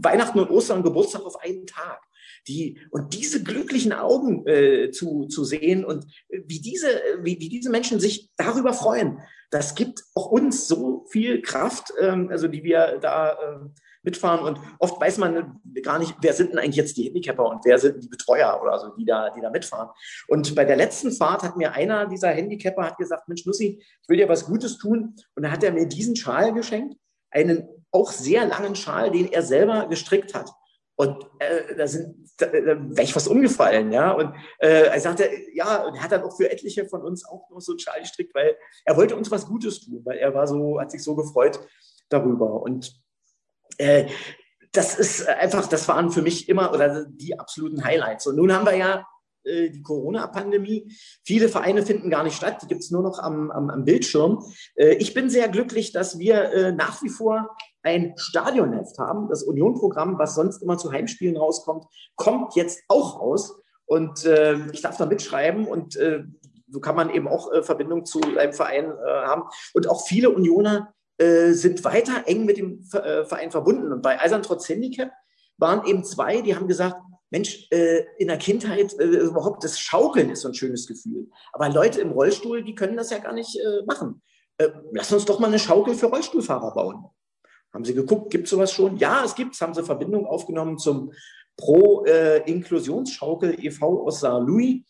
Weihnachten 0.01 0.39
und 0.39 0.49
Ostern 0.49 0.77
und 0.77 0.83
Geburtstag 0.83 1.23
auf 1.23 1.41
einen 1.41 1.65
Tag. 1.65 2.01
Die, 2.47 2.79
und 2.91 3.13
diese 3.13 3.43
glücklichen 3.43 3.91
Augen 3.91 4.47
äh, 4.47 4.91
zu, 4.91 5.25
zu 5.25 5.43
sehen 5.43 5.83
und 5.83 6.05
wie 6.29 6.61
diese, 6.61 6.87
wie, 7.21 7.39
wie 7.39 7.49
diese 7.49 7.69
Menschen 7.69 7.99
sich 7.99 8.29
darüber 8.37 8.73
freuen, 8.73 9.19
das 9.51 9.75
gibt 9.75 10.03
auch 10.15 10.27
uns 10.27 10.67
so 10.67 11.05
viel 11.09 11.41
Kraft, 11.41 11.91
ähm, 11.99 12.29
also 12.29 12.47
die 12.47 12.63
wir 12.63 12.99
da 13.01 13.31
äh, 13.31 13.69
mitfahren. 14.03 14.45
Und 14.45 14.59
oft 14.79 15.01
weiß 15.01 15.17
man 15.17 15.59
gar 15.83 15.99
nicht, 15.99 16.15
wer 16.21 16.33
sind 16.33 16.51
denn 16.51 16.59
eigentlich 16.59 16.75
jetzt 16.75 16.97
die 16.97 17.05
Handicapper 17.05 17.45
und 17.45 17.65
wer 17.65 17.77
sind 17.79 18.03
die 18.03 18.07
Betreuer 18.07 18.59
oder 18.61 18.79
so, 18.79 18.89
die 18.95 19.05
da, 19.05 19.31
die 19.31 19.41
da 19.41 19.49
mitfahren. 19.49 19.89
Und 20.27 20.55
bei 20.55 20.65
der 20.65 20.77
letzten 20.77 21.11
Fahrt 21.11 21.43
hat 21.43 21.57
mir 21.57 21.73
einer 21.73 22.07
dieser 22.07 22.29
Handicapper 22.29 22.83
hat 22.85 22.97
gesagt, 22.97 23.27
Mensch, 23.27 23.45
Nussi, 23.45 23.79
ich 23.79 24.09
will 24.09 24.17
dir 24.17 24.29
was 24.29 24.45
Gutes 24.45 24.77
tun. 24.77 25.15
Und 25.35 25.43
dann 25.43 25.51
hat 25.51 25.63
er 25.63 25.71
mir 25.71 25.87
diesen 25.87 26.15
Schal 26.15 26.53
geschenkt, 26.53 26.95
einen 27.31 27.67
auch 27.91 28.11
sehr 28.11 28.45
langen 28.45 28.75
Schal, 28.75 29.11
den 29.11 29.31
er 29.31 29.41
selber 29.41 29.87
gestrickt 29.87 30.33
hat. 30.33 30.51
Und 30.95 31.25
äh, 31.39 31.75
da 31.77 31.87
sind, 31.87 32.29
da, 32.37 32.47
da 32.47 32.77
wäre 32.77 33.03
ich 33.03 33.13
fast 33.13 33.29
umgefallen, 33.29 33.91
ja. 33.93 34.11
Und 34.11 34.33
äh, 34.59 34.87
er 34.87 34.99
sagte, 34.99 35.29
ja, 35.53 35.85
und 35.85 35.95
er 35.95 36.03
hat 36.03 36.11
dann 36.11 36.23
auch 36.23 36.35
für 36.35 36.51
etliche 36.51 36.87
von 36.87 37.01
uns 37.01 37.25
auch 37.25 37.49
noch 37.49 37.61
so 37.61 37.71
einen 37.71 37.79
Schal 37.79 38.01
gestrickt, 38.01 38.35
weil 38.35 38.57
er 38.83 38.97
wollte 38.97 39.15
uns 39.15 39.31
was 39.31 39.45
Gutes 39.45 39.79
tun, 39.79 40.01
weil 40.03 40.17
er 40.17 40.33
war 40.33 40.45
so, 40.45 40.79
hat 40.79 40.91
sich 40.91 41.01
so 41.01 41.15
gefreut 41.15 41.59
darüber. 42.09 42.61
Und 42.61 43.01
äh, 43.77 44.07
das 44.73 44.99
ist 44.99 45.27
einfach, 45.27 45.67
das 45.67 45.87
waren 45.87 46.11
für 46.11 46.21
mich 46.21 46.49
immer 46.49 46.73
oder 46.73 47.05
die 47.05 47.39
absoluten 47.39 47.83
Highlights. 47.83 48.27
Und 48.27 48.35
nun 48.35 48.53
haben 48.53 48.65
wir 48.65 48.75
ja 48.75 49.07
äh, 49.43 49.69
die 49.69 49.81
Corona-Pandemie. 49.81 50.91
Viele 51.23 51.49
Vereine 51.49 51.85
finden 51.85 52.09
gar 52.09 52.23
nicht 52.23 52.35
statt, 52.35 52.61
die 52.61 52.67
gibt 52.67 52.81
es 52.81 52.91
nur 52.91 53.03
noch 53.03 53.19
am, 53.19 53.51
am, 53.51 53.69
am 53.69 53.85
Bildschirm. 53.85 54.43
Äh, 54.75 54.95
ich 54.95 55.13
bin 55.13 55.29
sehr 55.29 55.47
glücklich, 55.47 55.91
dass 55.91 56.19
wir 56.19 56.51
äh, 56.51 56.71
nach 56.71 57.01
wie 57.01 57.09
vor 57.09 57.55
ein 57.83 58.13
Stadionheft 58.17 58.97
haben. 58.97 59.29
Das 59.29 59.43
Union-Programm, 59.43 60.17
was 60.19 60.35
sonst 60.35 60.61
immer 60.61 60.77
zu 60.77 60.91
Heimspielen 60.91 61.37
rauskommt, 61.37 61.85
kommt 62.15 62.55
jetzt 62.55 62.83
auch 62.87 63.19
raus. 63.19 63.59
Und 63.85 64.25
äh, 64.25 64.57
ich 64.71 64.81
darf 64.81 64.97
da 64.97 65.05
mitschreiben 65.05 65.67
und 65.67 65.95
äh, 65.95 66.23
so 66.67 66.79
kann 66.79 66.95
man 66.95 67.09
eben 67.09 67.27
auch 67.27 67.51
äh, 67.51 67.63
Verbindung 67.63 68.05
zu 68.05 68.21
einem 68.37 68.53
Verein 68.53 68.85
äh, 68.85 69.25
haben. 69.25 69.43
Und 69.73 69.89
auch 69.89 70.05
viele 70.05 70.29
Unioner 70.29 70.93
äh, 71.17 71.51
sind 71.51 71.83
weiter 71.83 72.23
eng 72.27 72.45
mit 72.45 72.57
dem 72.57 72.85
äh, 72.93 73.23
Verein 73.25 73.51
verbunden. 73.51 73.91
Und 73.91 74.01
bei 74.01 74.19
Eisern 74.19 74.43
trotz 74.43 74.69
Handicap 74.69 75.11
waren 75.57 75.85
eben 75.87 76.03
zwei, 76.03 76.41
die 76.41 76.55
haben 76.55 76.67
gesagt, 76.67 76.97
Mensch, 77.31 77.67
äh, 77.71 78.05
in 78.17 78.27
der 78.27 78.37
Kindheit 78.37 78.93
äh, 78.99 79.03
überhaupt 79.03 79.63
das 79.63 79.79
Schaukeln 79.79 80.29
ist 80.31 80.41
so 80.41 80.47
ein 80.47 80.53
schönes 80.53 80.87
Gefühl. 80.87 81.29
Aber 81.53 81.69
Leute 81.69 82.01
im 82.01 82.11
Rollstuhl, 82.11 82.63
die 82.63 82.75
können 82.75 82.97
das 82.97 83.11
ja 83.11 83.19
gar 83.19 83.33
nicht 83.33 83.55
äh, 83.55 83.85
machen. 83.85 84.21
Äh, 84.57 84.69
lass 84.91 85.11
uns 85.11 85.25
doch 85.25 85.39
mal 85.39 85.47
eine 85.47 85.59
Schaukel 85.59 85.93
für 85.93 86.07
Rollstuhlfahrer 86.07 86.73
bauen. 86.73 87.05
Haben 87.73 87.85
sie 87.85 87.93
geguckt, 87.93 88.31
gibt 88.31 88.45
es 88.45 88.49
sowas 88.49 88.71
schon? 88.71 88.97
Ja, 88.97 89.23
es 89.23 89.35
gibt 89.35 89.55
es. 89.55 89.61
Haben 89.61 89.73
sie 89.73 89.83
Verbindung 89.83 90.25
aufgenommen 90.25 90.77
zum 90.77 91.11
Pro-Inklusionsschaukel 91.57 93.63
e.V. 93.63 94.05
aus 94.05 94.19
St. 94.19 94.41
Louis. 94.41 94.83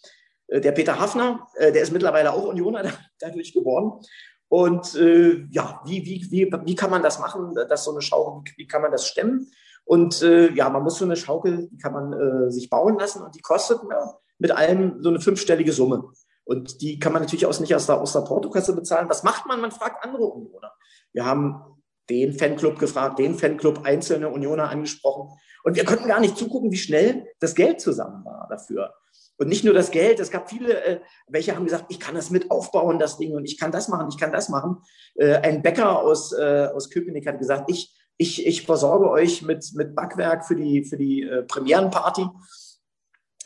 der 0.48 0.72
Peter 0.72 1.00
Hafner, 1.00 1.48
der 1.60 1.82
ist 1.82 1.92
mittlerweile 1.92 2.32
auch 2.32 2.46
Unioner 2.46 2.92
dadurch 3.20 3.54
geworden. 3.54 4.04
Und 4.50 4.96
äh, 4.96 5.46
ja, 5.52 5.80
wie, 5.86 6.04
wie, 6.06 6.28
wie, 6.32 6.52
wie 6.66 6.76
kann 6.76 6.90
man 6.90 7.04
das 7.04 7.20
machen, 7.20 7.54
dass 7.54 7.84
so 7.84 7.92
eine 7.92 8.02
Schaukel, 8.02 8.52
wie, 8.58 8.68
kann 8.68 8.82
man 8.82 8.92
das 8.92 9.08
stemmen? 9.08 9.48
Und 9.86 10.22
äh, 10.24 10.52
ja, 10.52 10.70
man 10.70 10.84
muss 10.84 10.98
so 10.98 11.06
eine 11.06 11.16
Schaukel, 11.16 11.70
die 11.72 11.78
kann 11.78 11.94
man 11.94 12.14
äh, 12.14 12.52
sich 12.52 12.70
bauen 12.70 12.98
lassen 12.98 13.24
und 13.24 13.36
die 13.36 13.42
kostet 13.42 13.80
ja, 13.90 14.16
mit 14.40 14.52
allem 14.52 15.02
so 15.02 15.10
eine 15.10 15.20
fünfstellige 15.20 15.72
Summe. 15.72 16.04
Und 16.46 16.82
die 16.82 16.98
kann 16.98 17.14
man 17.14 17.22
natürlich 17.22 17.46
auch 17.46 17.60
nicht 17.60 17.76
aus 17.76 17.86
der, 17.86 18.02
aus 18.02 18.14
der 18.14 18.22
Portokasse 18.22 18.76
bezahlen. 18.76 19.08
Was 19.08 19.24
macht 19.24 19.46
man? 19.46 19.62
Man 19.62 19.72
fragt 19.72 20.04
andere 20.04 20.26
Unioner. 20.26 20.74
Wir 21.14 21.26
haben 21.26 21.62
den 22.10 22.34
Fanclub 22.34 22.80
gefragt, 22.80 23.20
den 23.20 23.36
Fanclub, 23.36 23.86
einzelne 23.86 24.30
Unioner 24.30 24.70
angesprochen. 24.70 25.30
Und 25.64 25.76
wir 25.76 25.86
konnten 25.86 26.07
gar 26.07 26.20
nicht 26.20 26.38
zugucken, 26.38 26.72
wie 26.72 26.78
schnell 26.78 27.28
das 27.39 27.55
Geld 27.55 27.82
zusammen 27.82 28.26
war 28.26 28.47
dafür. 28.49 28.93
Und 29.38 29.47
nicht 29.47 29.64
nur 29.64 29.74
das 29.74 29.91
Geld, 29.91 30.20
es 30.20 30.32
gab 30.32 30.49
viele, 30.49 30.84
äh, 30.84 30.99
welche 31.28 31.55
haben 31.55 31.64
gesagt, 31.64 31.86
ich 31.89 31.99
kann 31.99 32.16
das 32.16 32.30
mit 32.30 32.51
aufbauen, 32.51 32.99
das 32.99 33.18
Ding, 33.18 33.34
und 33.34 33.45
ich 33.45 33.57
kann 33.57 33.72
das 33.72 33.88
machen, 33.88 34.10
ich 34.10 34.18
kann 34.18 34.34
das 34.34 34.49
machen. 34.49 34.78
Äh, 35.16 35.36
ein 35.36 35.62
Bäcker 35.62 36.01
aus, 36.01 36.34
äh, 36.34 36.68
aus 36.74 36.89
Köpenick 36.89 37.26
hat 37.26 37.39
gesagt, 37.39 37.72
ich, 37.72 37.95
ich, 38.18 38.45
ich 38.45 38.66
versorge 38.66 39.10
euch 39.10 39.41
mit, 39.41 39.66
mit 39.76 39.95
Backwerk 39.95 40.45
für 40.45 40.55
die, 40.55 40.84
für 40.84 40.97
die 40.97 41.24
äh, 41.24 41.43
Premierenparty, 41.43 42.28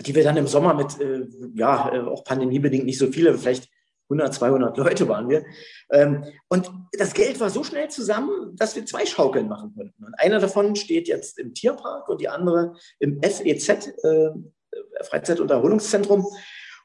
die 0.02 0.16
wir 0.16 0.24
dann 0.24 0.38
im 0.38 0.48
Sommer 0.48 0.74
mit, 0.74 1.00
äh, 1.00 1.28
ja, 1.54 1.94
äh, 1.94 2.00
auch 2.00 2.24
pandemiebedingt 2.24 2.86
nicht 2.86 2.98
so 2.98 3.12
viele, 3.12 3.38
vielleicht 3.38 3.70
100, 4.10 4.34
200 4.34 4.78
Leute 4.78 5.08
waren 5.08 5.30
wir. 5.30 5.46
Ähm, 5.92 6.24
und 6.50 6.70
das 6.98 7.14
Geld 7.14 7.40
war 7.40 7.50
so 7.50 7.64
schnell 7.64 7.90
zusammen, 7.90 8.56
dass 8.56 8.76
wir 8.76 8.86
zwei 8.86 9.06
Schaukeln 9.06 9.48
machen 9.48 9.74
konnten. 9.76 10.04
Und 10.04 10.14
einer 10.20 10.40
davon 10.40 10.76
steht 10.76 11.08
jetzt 11.08 11.40
im 11.40 11.54
Tierpark 11.54 12.10
und 12.10 12.22
die 12.22 12.30
andere 12.30 12.76
im 13.00 13.22
FEZ, 13.22 13.70
äh, 14.04 14.30
Freizeit- 15.04 15.40
und 15.40 15.52
Erholungszentrum. 15.52 16.26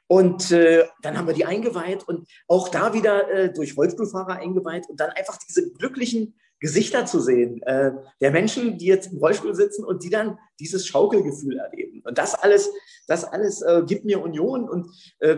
Und 0.07 0.51
äh, 0.51 0.85
dann 1.03 1.17
haben 1.17 1.27
wir 1.27 1.35
die 1.35 1.45
eingeweiht 1.45 2.07
und 2.07 2.27
auch 2.47 2.69
da 2.69 2.93
wieder 2.93 3.29
äh, 3.29 3.53
durch 3.53 3.77
Rollstuhlfahrer 3.77 4.37
eingeweiht 4.37 4.89
und 4.89 4.99
dann 4.99 5.11
einfach 5.11 5.37
diese 5.37 5.71
glücklichen 5.71 6.35
Gesichter 6.59 7.05
zu 7.05 7.19
sehen, 7.19 7.61
äh, 7.63 7.91
der 8.19 8.31
Menschen, 8.31 8.77
die 8.77 8.87
jetzt 8.87 9.11
im 9.11 9.19
Rollstuhl 9.19 9.55
sitzen 9.55 9.85
und 9.85 10.03
die 10.03 10.09
dann 10.09 10.37
dieses 10.59 10.87
Schaukelgefühl 10.87 11.57
erleben. 11.57 12.01
Und 12.03 12.17
das 12.17 12.35
alles, 12.35 12.71
das 13.07 13.23
alles 13.23 13.61
äh, 13.61 13.83
gibt 13.85 14.03
mir 14.03 14.21
Union 14.21 14.67
und 14.67 14.87
äh, 15.19 15.37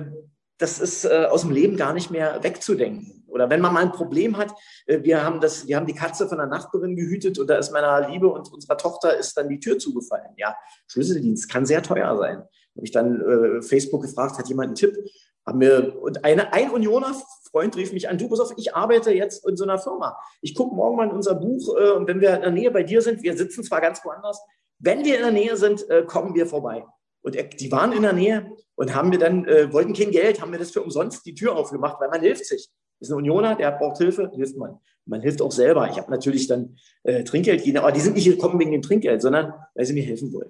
das 0.62 0.80
ist 0.80 1.05
äh, 1.05 1.26
aus 1.30 1.41
dem 1.41 1.51
Leben 1.51 1.76
gar 1.76 1.93
nicht 1.93 2.12
mehr 2.12 2.43
wegzudenken. 2.43 3.24
Oder 3.28 3.49
wenn 3.49 3.62
man 3.62 3.74
mal 3.74 3.82
ein 3.82 3.91
Problem 3.91 4.38
hat, 4.38 4.53
äh, 4.86 5.01
wir 5.01 5.24
haben 5.24 5.41
das, 5.41 5.68
wir 5.68 5.76
haben 5.76 5.88
die 5.88 5.95
Katze 5.95 6.28
von 6.28 6.38
der 6.38 6.47
Nachbarin 6.47 6.95
gehütet 6.95 7.39
und 7.39 7.49
da 7.49 7.57
ist 7.57 7.72
meiner 7.72 8.09
Liebe 8.09 8.28
und 8.28 8.51
unserer 8.53 8.78
Tochter 8.78 9.18
ist 9.18 9.36
dann 9.36 9.49
die 9.49 9.59
Tür 9.59 9.80
zugefallen. 9.80 10.34
Ja, 10.38 10.55
Schlüsseldienst 10.88 11.49
kann 11.49 11.66
sehr 11.66 11.82
teuer 11.82 12.16
sein. 12.18 12.38
Habe 12.38 12.86
ich 12.86 12.91
dann 12.91 13.22
äh, 13.22 13.62
Facebook 13.62 14.03
gefragt, 14.03 14.38
hat 14.38 14.47
jemand 14.47 14.68
einen 14.68 14.76
Tipp? 14.76 14.97
Haben 15.45 15.59
wir, 15.59 15.99
und 15.99 16.24
eine, 16.24 16.53
ein 16.53 16.70
Unioner 16.70 17.16
Freund 17.49 17.76
rief 17.76 17.91
mich 17.91 18.07
an, 18.07 18.18
du, 18.18 18.30
pass 18.30 18.39
auf, 18.39 18.53
ich 18.55 18.76
arbeite 18.76 19.12
jetzt 19.12 19.47
in 19.47 19.57
so 19.57 19.64
einer 19.64 19.80
Firma. 19.80 20.18
Ich 20.41 20.53
gucke 20.53 20.76
morgen 20.76 20.95
mal 20.95 21.09
in 21.09 21.16
unser 21.16 21.36
Buch 21.36 21.76
äh, 21.78 21.91
und 21.91 22.07
wenn 22.07 22.22
wir 22.22 22.36
in 22.36 22.41
der 22.41 22.51
Nähe 22.51 22.72
bei 22.72 22.84
dir 22.84 23.01
sind, 23.01 23.24
wir 23.24 23.36
sitzen 23.36 23.64
zwar 23.64 23.82
ganz 23.82 24.05
woanders, 24.05 24.39
wenn 24.78 25.03
wir 25.03 25.16
in 25.16 25.24
der 25.24 25.32
Nähe 25.32 25.57
sind, 25.57 25.89
äh, 25.89 26.03
kommen 26.03 26.36
wir 26.36 26.45
vorbei. 26.45 26.86
Und 27.24 27.36
die 27.59 27.72
waren 27.72 27.91
in 27.91 28.01
der 28.01 28.14
Nähe 28.14 28.51
und 28.82 28.95
haben 28.95 29.09
mir 29.09 29.19
dann, 29.19 29.45
äh, 29.45 29.71
wollten 29.71 29.93
kein 29.93 30.09
Geld, 30.09 30.41
haben 30.41 30.49
mir 30.49 30.57
das 30.57 30.71
für 30.71 30.82
umsonst 30.82 31.23
die 31.27 31.36
Tür 31.36 31.55
aufgemacht, 31.55 32.01
weil 32.01 32.09
man 32.09 32.19
hilft 32.19 32.47
sich. 32.47 32.67
Das 32.99 33.09
ist 33.09 33.13
ein 33.13 33.17
Unioner, 33.19 33.55
der 33.55 33.73
braucht 33.73 33.99
Hilfe, 33.99 34.32
hilft 34.34 34.57
man. 34.57 34.79
Man 35.05 35.21
hilft 35.21 35.39
auch 35.43 35.51
selber. 35.51 35.88
Ich 35.91 35.99
habe 35.99 36.09
natürlich 36.09 36.47
dann 36.47 36.77
äh, 37.03 37.23
Trinkgeld 37.23 37.59
gegeben, 37.59 37.77
aber 37.77 37.91
die 37.91 37.99
sind 37.99 38.15
nicht 38.15 38.25
gekommen 38.25 38.59
wegen 38.59 38.71
dem 38.71 38.82
Trinkgeld, 38.82 39.21
sondern 39.21 39.53
weil 39.75 39.86
sie 39.86 39.93
mir 39.93 40.01
helfen 40.01 40.34
wollen. 40.34 40.49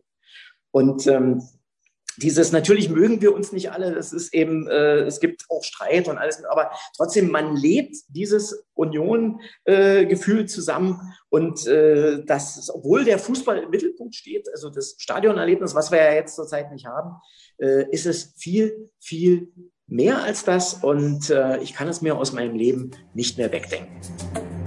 Und 0.72 1.08
ähm, 1.08 1.44
dieses, 2.18 2.52
natürlich 2.52 2.90
mögen 2.90 3.22
wir 3.22 3.34
uns 3.34 3.52
nicht 3.52 3.72
alle, 3.72 3.96
es 3.96 4.14
ist 4.14 4.34
eben, 4.34 4.68
äh, 4.68 5.02
es 5.02 5.20
gibt 5.20 5.46
auch 5.50 5.64
Streit 5.64 6.08
und 6.08 6.18
alles, 6.18 6.44
aber 6.46 6.72
trotzdem, 6.96 7.32
man 7.32 7.56
lebt 7.56 7.96
dieses 8.10 8.66
Union-Gefühl 8.74 10.42
äh, 10.42 10.46
zusammen 10.46 11.00
und 11.30 11.66
äh, 11.68 12.24
das, 12.26 12.70
obwohl 12.74 13.04
der 13.06 13.20
Fußball 13.20 13.58
im 13.60 13.70
Mittelpunkt 13.70 14.16
steht, 14.16 14.50
also 14.54 14.70
das 14.70 14.96
Stadionerlebnis, 14.98 15.76
was 15.76 15.92
wir 15.92 16.00
ja 16.00 16.14
jetzt 16.14 16.36
zurzeit 16.36 16.72
nicht 16.72 16.86
haben, 16.86 17.16
äh, 17.58 17.90
ist 17.92 18.06
es 18.06 18.34
viel, 18.38 18.90
viel 19.00 19.52
mehr 19.88 20.24
als 20.24 20.46
das 20.46 20.76
und 20.76 21.30
äh, 21.30 21.58
ich 21.60 21.74
kann 21.74 21.88
es 21.88 22.02
mir 22.02 22.18
aus 22.18 22.32
meinem 22.32 22.56
Leben 22.56 22.92
nicht 23.14 23.38
mehr 23.38 23.52
wegdenken. 23.52 24.61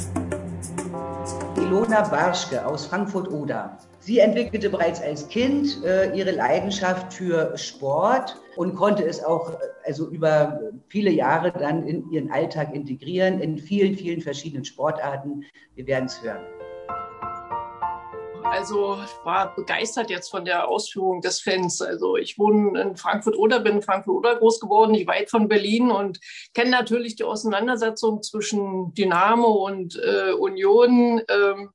Ilona 1.74 2.02
Barschke 2.02 2.64
aus 2.64 2.86
Frankfurt-Oder 2.86 3.76
Sie 3.98 4.20
entwickelte 4.20 4.70
bereits 4.70 5.02
als 5.02 5.26
Kind 5.28 5.82
äh, 5.84 6.16
ihre 6.16 6.30
Leidenschaft 6.30 7.12
für 7.12 7.58
Sport 7.58 8.36
und 8.54 8.76
konnte 8.76 9.04
es 9.04 9.24
auch 9.24 9.50
äh, 9.50 9.56
also 9.84 10.08
über 10.08 10.60
viele 10.86 11.10
Jahre 11.10 11.50
dann 11.50 11.84
in 11.88 12.08
ihren 12.12 12.30
Alltag 12.30 12.72
integrieren, 12.72 13.40
in 13.40 13.58
vielen, 13.58 13.96
vielen 13.96 14.20
verschiedenen 14.20 14.64
Sportarten. 14.64 15.42
Wir 15.74 15.88
werden 15.88 16.04
es 16.04 16.22
hören. 16.22 16.44
Also 18.45 18.99
ich 19.03 19.24
war 19.24 19.55
begeistert 19.55 20.11
jetzt 20.11 20.30
von 20.30 20.45
der 20.45 20.68
Ausführung 20.68 21.20
des 21.20 21.40
Fans. 21.40 21.80
Also 21.80 22.16
ich 22.16 22.38
wohne 22.38 22.80
in 22.80 22.97
Frankfurt-Oder, 22.97 23.61
bin 23.61 23.76
in 23.76 23.82
Frankfurt-Oder 23.82 24.36
groß 24.36 24.61
geworden, 24.61 24.92
nicht 24.92 25.07
weit 25.07 25.30
von 25.30 25.49
Berlin 25.49 25.90
und 25.90 26.20
kenne 26.53 26.70
natürlich 26.70 27.16
die 27.16 27.24
Auseinandersetzung 27.24 28.22
zwischen 28.22 28.95
Dynamo 28.95 29.66
und 29.66 29.97
äh, 29.97 30.32
Union. 30.32 31.22
Ähm, 31.28 31.70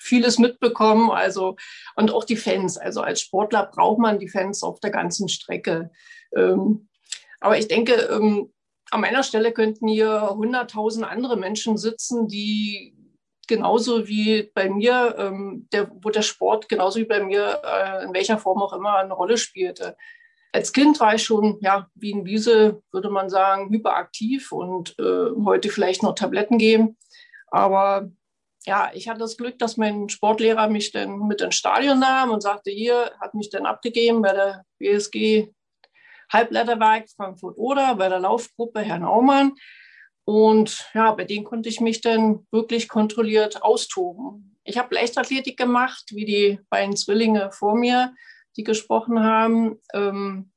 vieles 0.00 0.38
mitbekommen. 0.38 1.10
Also, 1.10 1.56
und 1.94 2.12
auch 2.12 2.24
die 2.24 2.36
Fans. 2.36 2.78
Also 2.78 3.02
als 3.02 3.20
Sportler 3.20 3.66
braucht 3.66 3.98
man 3.98 4.18
die 4.18 4.28
Fans 4.28 4.62
auf 4.62 4.80
der 4.80 4.90
ganzen 4.90 5.28
Strecke. 5.28 5.90
Ähm, 6.34 6.88
aber 7.40 7.58
ich 7.58 7.68
denke, 7.68 7.92
ähm, 7.92 8.52
an 8.90 9.00
meiner 9.02 9.22
Stelle 9.22 9.52
könnten 9.52 9.86
hier 9.86 10.30
hunderttausend 10.30 11.06
andere 11.06 11.36
Menschen 11.36 11.76
sitzen, 11.76 12.26
die 12.28 12.96
genauso 13.50 14.06
wie 14.06 14.44
bei 14.54 14.70
mir, 14.70 15.14
ähm, 15.18 15.68
der, 15.72 15.90
wo 16.02 16.08
der 16.08 16.22
Sport 16.22 16.68
genauso 16.68 17.00
wie 17.00 17.04
bei 17.04 17.20
mir, 17.20 17.60
äh, 17.64 18.04
in 18.04 18.14
welcher 18.14 18.38
Form 18.38 18.62
auch 18.62 18.72
immer, 18.72 18.96
eine 18.96 19.12
Rolle 19.12 19.36
spielte. 19.36 19.96
als 20.52 20.72
Kind 20.72 20.98
war 21.00 21.14
ich 21.14 21.22
schon, 21.22 21.58
ja, 21.60 21.88
wie 21.94 22.10
in 22.10 22.24
Wiese, 22.24 22.82
würde 22.92 23.10
man 23.10 23.28
sagen, 23.28 23.70
hyperaktiv 23.70 24.50
und 24.52 24.98
äh, 24.98 25.30
heute 25.44 25.68
vielleicht 25.68 26.02
noch 26.02 26.14
Tabletten 26.14 26.58
geben. 26.58 26.96
Aber 27.48 28.10
ja, 28.66 28.90
ich 28.94 29.08
hatte 29.08 29.20
das 29.20 29.36
Glück, 29.36 29.58
dass 29.58 29.76
mein 29.76 30.08
Sportlehrer 30.08 30.68
mich 30.68 30.92
dann 30.92 31.18
mit 31.28 31.40
ins 31.40 31.54
Stadion 31.56 32.00
nahm 32.00 32.30
und 32.30 32.42
sagte, 32.42 32.70
hier, 32.70 33.12
hat 33.20 33.34
mich 33.34 33.50
dann 33.50 33.66
abgegeben 33.66 34.22
bei 34.22 34.32
der 34.32 34.64
BSG 34.78 35.52
Halbleiterwerk 36.32 37.08
Frankfurt 37.16 37.56
oder 37.56 37.94
bei 37.96 38.08
der 38.08 38.20
Laufgruppe 38.20 38.80
Herrn 38.80 39.04
Aumann. 39.04 39.54
Und 40.30 40.88
ja, 40.94 41.10
bei 41.10 41.24
denen 41.24 41.44
konnte 41.44 41.68
ich 41.68 41.80
mich 41.80 42.02
dann 42.02 42.46
wirklich 42.52 42.88
kontrolliert 42.88 43.64
austoben. 43.64 44.56
Ich 44.62 44.78
habe 44.78 44.94
Leichtathletik 44.94 45.58
gemacht, 45.58 46.04
wie 46.12 46.24
die 46.24 46.60
beiden 46.70 46.96
Zwillinge 46.96 47.50
vor 47.50 47.74
mir, 47.74 48.14
die 48.56 48.62
gesprochen 48.62 49.24
haben. 49.24 49.80
Ähm, 49.92 50.52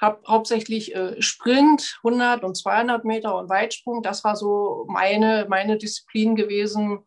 habe 0.00 0.22
hauptsächlich 0.26 0.94
äh, 0.94 1.20
Sprint, 1.20 1.98
100 2.02 2.44
und 2.44 2.56
200 2.56 3.04
Meter 3.04 3.36
und 3.36 3.50
Weitsprung. 3.50 4.02
Das 4.02 4.24
war 4.24 4.36
so 4.36 4.86
meine, 4.88 5.44
meine 5.50 5.76
Disziplin 5.76 6.34
gewesen. 6.34 7.00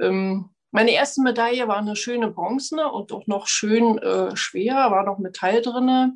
Ähm, 0.00 0.50
meine 0.70 0.92
erste 0.92 1.20
Medaille 1.20 1.66
war 1.66 1.78
eine 1.78 1.96
schöne 1.96 2.30
Bronzene 2.30 2.92
und 2.92 3.10
auch 3.10 3.26
noch 3.26 3.48
schön 3.48 3.98
äh, 3.98 4.36
schwer, 4.36 4.76
war 4.92 5.04
noch 5.04 5.18
Metall 5.18 5.62
drinne. 5.62 6.12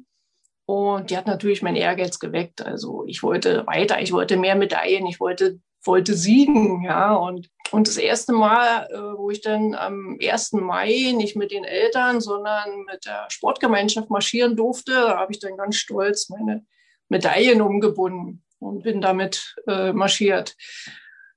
Und 0.67 1.11
die 1.11 1.17
hat 1.17 1.27
natürlich 1.27 1.62
mein 1.62 1.77
Ehrgeiz 1.77 2.19
geweckt. 2.19 2.65
Also 2.65 3.05
ich 3.07 3.23
wollte 3.23 3.67
weiter, 3.67 4.01
ich 4.01 4.12
wollte 4.12 4.37
mehr 4.37 4.55
Medaillen, 4.55 5.07
ich 5.07 5.21
wollte, 5.21 5.61
wollte 5.85 6.15
siegen, 6.15 6.83
ja. 6.85 7.15
Und, 7.15 7.51
und 7.71 7.87
das 7.87 7.99
erste 7.99 8.33
Mal, 8.33 8.89
äh, 8.91 9.19
wo 9.19 9.31
ich 9.31 9.43
dann 9.43 9.75
am 9.75 10.19
1. 10.23 10.53
Mai 10.53 11.12
nicht 11.15 11.37
mit 11.37 11.51
den 11.51 11.65
Eltern, 11.65 12.21
sondern 12.21 12.85
mit 12.85 13.05
der 13.05 13.27
Sportgemeinschaft 13.29 14.09
marschieren 14.09 14.57
durfte, 14.57 14.93
da 14.93 15.19
habe 15.19 15.33
ich 15.33 15.39
dann 15.39 15.57
ganz 15.57 15.77
stolz 15.77 16.31
meine 16.31 16.65
Medaillen 17.09 17.61
umgebunden 17.61 18.43
und 18.59 18.83
bin 18.85 19.03
damit 19.03 19.57
äh, 19.67 19.93
marschiert. 19.93 20.57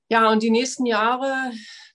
Ja, 0.08 0.30
und 0.30 0.42
die 0.42 0.50
nächsten 0.50 0.86
Jahre 0.86 1.52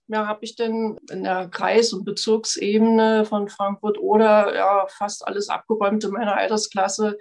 ja, 0.08 0.26
habe 0.26 0.44
ich 0.44 0.56
dann 0.56 0.98
in 1.10 1.24
der 1.24 1.48
Kreis- 1.48 1.92
und 1.92 2.04
Bezirksebene 2.04 3.24
von 3.24 3.48
Frankfurt 3.48 3.98
oder 3.98 4.54
ja, 4.54 4.86
fast 4.88 5.26
alles 5.26 5.48
abgeräumt 5.48 6.04
in 6.04 6.10
meiner 6.10 6.36
Altersklasse 6.36 7.18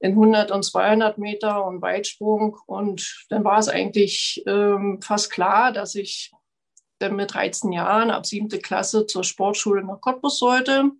in 0.00 0.12
100 0.12 0.50
und 0.50 0.64
200 0.64 1.18
Meter 1.18 1.64
und 1.64 1.80
Weitsprung. 1.80 2.58
Und 2.66 3.26
dann 3.30 3.44
war 3.44 3.58
es 3.58 3.68
eigentlich 3.68 4.42
ähm, 4.46 5.00
fast 5.02 5.30
klar, 5.30 5.72
dass 5.72 5.94
ich 5.94 6.32
dann 6.98 7.16
mit 7.16 7.34
13 7.34 7.72
Jahren 7.72 8.10
ab 8.10 8.26
siebte 8.26 8.58
Klasse 8.58 9.06
zur 9.06 9.24
Sportschule 9.24 9.84
nach 9.84 10.00
Cottbus 10.00 10.38
sollte 10.38 10.90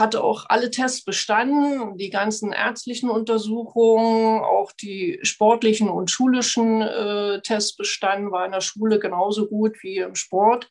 hatte 0.00 0.24
auch 0.24 0.46
alle 0.48 0.70
Tests 0.70 1.04
bestanden, 1.04 1.96
die 1.96 2.10
ganzen 2.10 2.52
ärztlichen 2.52 3.10
Untersuchungen, 3.10 4.40
auch 4.40 4.72
die 4.72 5.20
sportlichen 5.22 5.88
und 5.88 6.10
schulischen 6.10 6.82
äh, 6.82 7.40
Tests 7.42 7.76
bestanden, 7.76 8.32
war 8.32 8.46
in 8.46 8.52
der 8.52 8.62
Schule 8.62 8.98
genauso 8.98 9.46
gut 9.46 9.82
wie 9.82 9.98
im 9.98 10.14
Sport 10.16 10.68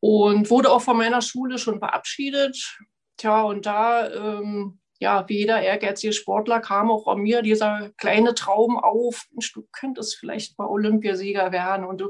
und 0.00 0.50
wurde 0.50 0.70
auch 0.70 0.82
von 0.82 0.96
meiner 0.96 1.22
Schule 1.22 1.58
schon 1.58 1.78
verabschiedet. 1.78 2.78
Tja, 3.16 3.42
und 3.42 3.66
da 3.66 4.10
ähm, 4.10 4.80
ja, 5.02 5.28
wie 5.28 5.38
jeder 5.38 5.60
ehrgeizige 5.60 6.12
Sportler 6.12 6.60
kam 6.60 6.90
auch 6.90 7.08
an 7.08 7.18
mir 7.18 7.42
dieser 7.42 7.90
kleine 7.98 8.34
Traum 8.34 8.78
auf, 8.78 9.26
du 9.52 9.66
könntest 9.72 10.16
vielleicht 10.16 10.56
mal 10.58 10.68
Olympiasieger 10.68 11.50
werden 11.50 11.84
und 11.84 12.00
du 12.00 12.08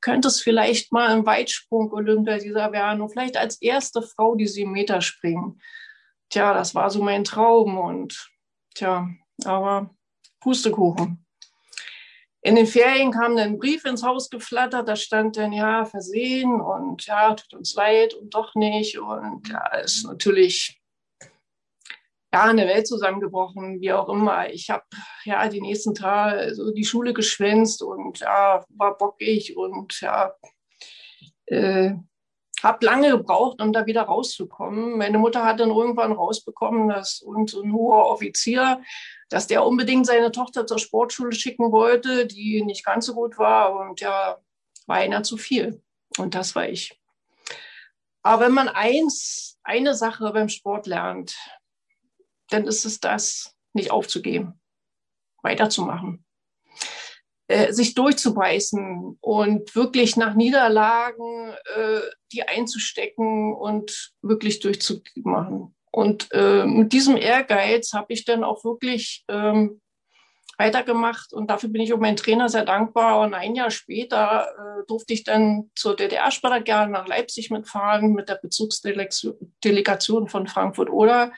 könntest 0.00 0.42
vielleicht 0.42 0.92
mal 0.92 1.16
im 1.18 1.26
Weitsprung 1.26 1.92
Olympiasieger 1.92 2.70
werden 2.70 3.00
und 3.00 3.10
vielleicht 3.10 3.36
als 3.36 3.60
erste 3.60 4.02
Frau 4.02 4.36
die 4.36 4.46
sieben 4.46 4.70
Meter 4.70 5.00
springen. 5.00 5.60
Tja, 6.30 6.54
das 6.54 6.76
war 6.76 6.90
so 6.90 7.02
mein 7.02 7.24
Traum 7.24 7.76
und 7.76 8.30
tja, 8.74 9.08
aber 9.44 9.90
Pustekuchen. 10.40 11.26
In 12.40 12.54
den 12.54 12.68
Ferien 12.68 13.10
kam 13.10 13.36
dann 13.36 13.48
ein 13.48 13.58
Brief 13.58 13.84
ins 13.84 14.04
Haus 14.04 14.30
geflattert, 14.30 14.88
da 14.88 14.94
stand 14.94 15.36
dann, 15.36 15.52
ja, 15.52 15.84
versehen 15.84 16.60
und 16.60 17.04
ja, 17.06 17.34
tut 17.34 17.52
uns 17.52 17.74
leid 17.74 18.14
und 18.14 18.32
doch 18.32 18.54
nicht. 18.54 18.96
Und 19.00 19.48
ja, 19.48 19.66
ist 19.78 20.06
natürlich 20.06 20.77
ja, 22.32 22.42
eine 22.44 22.66
Welt 22.66 22.86
zusammengebrochen, 22.86 23.80
wie 23.80 23.92
auch 23.92 24.08
immer. 24.08 24.50
Ich 24.50 24.70
habe 24.70 24.84
ja 25.24 25.48
die 25.48 25.60
nächsten 25.60 25.94
Tage 25.94 26.54
so 26.54 26.72
die 26.72 26.84
Schule 26.84 27.14
geschwänzt 27.14 27.82
und 27.82 28.20
ja, 28.20 28.64
war 28.68 28.98
bockig 28.98 29.56
und 29.56 30.00
ja, 30.00 30.34
äh, 31.46 31.94
habe 32.62 32.84
lange 32.84 33.10
gebraucht, 33.10 33.62
um 33.62 33.72
da 33.72 33.86
wieder 33.86 34.02
rauszukommen. 34.02 34.98
Meine 34.98 35.18
Mutter 35.18 35.44
hat 35.44 35.60
dann 35.60 35.70
irgendwann 35.70 36.12
rausbekommen, 36.12 36.88
dass 36.88 37.20
und 37.20 37.50
so 37.50 37.62
ein 37.62 37.72
hoher 37.72 38.06
Offizier, 38.06 38.82
dass 39.30 39.46
der 39.46 39.64
unbedingt 39.64 40.06
seine 40.06 40.32
Tochter 40.32 40.66
zur 40.66 40.78
Sportschule 40.78 41.32
schicken 41.32 41.70
wollte, 41.72 42.26
die 42.26 42.62
nicht 42.64 42.84
ganz 42.84 43.06
so 43.06 43.14
gut 43.14 43.38
war 43.38 43.78
und 43.78 44.00
ja, 44.00 44.38
war 44.86 44.96
einer 44.96 45.22
zu 45.22 45.36
viel. 45.36 45.82
Und 46.18 46.34
das 46.34 46.54
war 46.54 46.68
ich. 46.68 46.98
Aber 48.22 48.46
wenn 48.46 48.52
man 48.52 48.68
eins, 48.68 49.58
eine 49.62 49.94
Sache 49.94 50.30
beim 50.32 50.48
Sport 50.48 50.86
lernt, 50.86 51.36
dann 52.50 52.66
ist 52.66 52.84
es 52.84 53.00
das, 53.00 53.54
nicht 53.72 53.90
aufzugeben, 53.90 54.60
weiterzumachen, 55.42 56.24
äh, 57.48 57.72
sich 57.72 57.94
durchzubeißen 57.94 59.18
und 59.20 59.74
wirklich 59.74 60.16
nach 60.16 60.34
Niederlagen 60.34 61.54
äh, 61.74 62.00
die 62.32 62.42
einzustecken 62.42 63.54
und 63.54 64.12
wirklich 64.22 64.60
durchzumachen. 64.60 65.74
Und 65.90 66.28
äh, 66.32 66.66
mit 66.66 66.92
diesem 66.92 67.16
Ehrgeiz 67.16 67.92
habe 67.94 68.12
ich 68.12 68.24
dann 68.24 68.44
auch 68.44 68.64
wirklich 68.64 69.24
ähm, 69.28 69.80
weitergemacht 70.58 71.32
und 71.32 71.48
dafür 71.48 71.70
bin 71.70 71.80
ich 71.80 71.92
auch 71.94 71.98
meinem 71.98 72.16
Trainer 72.16 72.48
sehr 72.48 72.64
dankbar. 72.64 73.20
Und 73.20 73.32
ein 73.32 73.54
Jahr 73.54 73.70
später 73.70 74.48
äh, 74.48 74.84
durfte 74.88 75.14
ich 75.14 75.24
dann 75.24 75.70
zur 75.74 75.96
DDR-Spartakiade 75.96 76.90
nach 76.90 77.06
Leipzig 77.06 77.50
mitfahren 77.50 78.12
mit 78.12 78.28
der 78.28 78.34
Bezugsdelegation 78.34 80.28
von 80.28 80.46
Frankfurt-Oder 80.48 81.32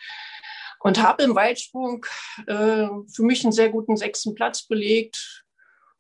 und 0.81 1.03
habe 1.03 1.23
im 1.23 1.35
Weitsprung 1.35 2.07
äh, 2.47 2.89
für 3.13 3.23
mich 3.23 3.45
einen 3.45 3.53
sehr 3.53 3.69
guten 3.69 3.97
sechsten 3.97 4.35
Platz 4.35 4.67
belegt. 4.67 5.45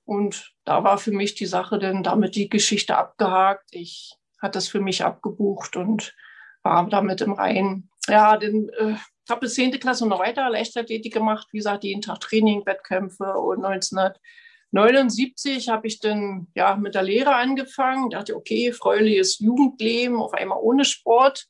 Und 0.05 0.53
da 0.65 0.83
war 0.83 0.99
für 0.99 1.13
mich 1.13 1.35
die 1.35 1.47
Sache 1.47 1.79
denn 1.79 2.03
damit 2.03 2.35
die 2.35 2.49
Geschichte 2.49 2.97
abgehakt. 2.97 3.69
Ich 3.71 4.15
hatte 4.41 4.57
das 4.57 4.69
für 4.69 4.81
mich 4.81 5.05
abgebucht 5.05 5.77
und 5.77 6.15
war 6.63 6.89
damit 6.89 7.21
im 7.21 7.33
Reinen. 7.33 7.91
Ja, 8.09 8.37
denn 8.37 8.71
äh, 8.79 8.97
habe 9.31 9.43
bis 9.43 9.55
10. 9.55 9.79
Klasse 9.79 10.07
noch 10.07 10.19
weiter 10.19 10.51
Leichtathletik 10.51 11.15
gemacht. 11.15 11.49
Wie 11.53 11.59
gesagt, 11.59 11.85
jeden 11.85 12.03
Tag 12.03 12.21
Training, 12.21 12.67
Wettkämpfe 12.67 13.35
und 13.35 13.65
1979 13.65 15.69
habe 15.69 15.87
ich 15.87 16.01
dann 16.01 16.49
ja 16.55 16.77
mit 16.77 16.95
der 16.95 17.03
Lehre 17.03 17.35
angefangen. 17.35 18.11
Dachte, 18.11 18.37
okay, 18.37 18.73
fröhliches 18.73 19.39
Jugendleben, 19.39 20.21
auf 20.21 20.35
einmal 20.35 20.59
ohne 20.61 20.85
Sport. 20.85 21.47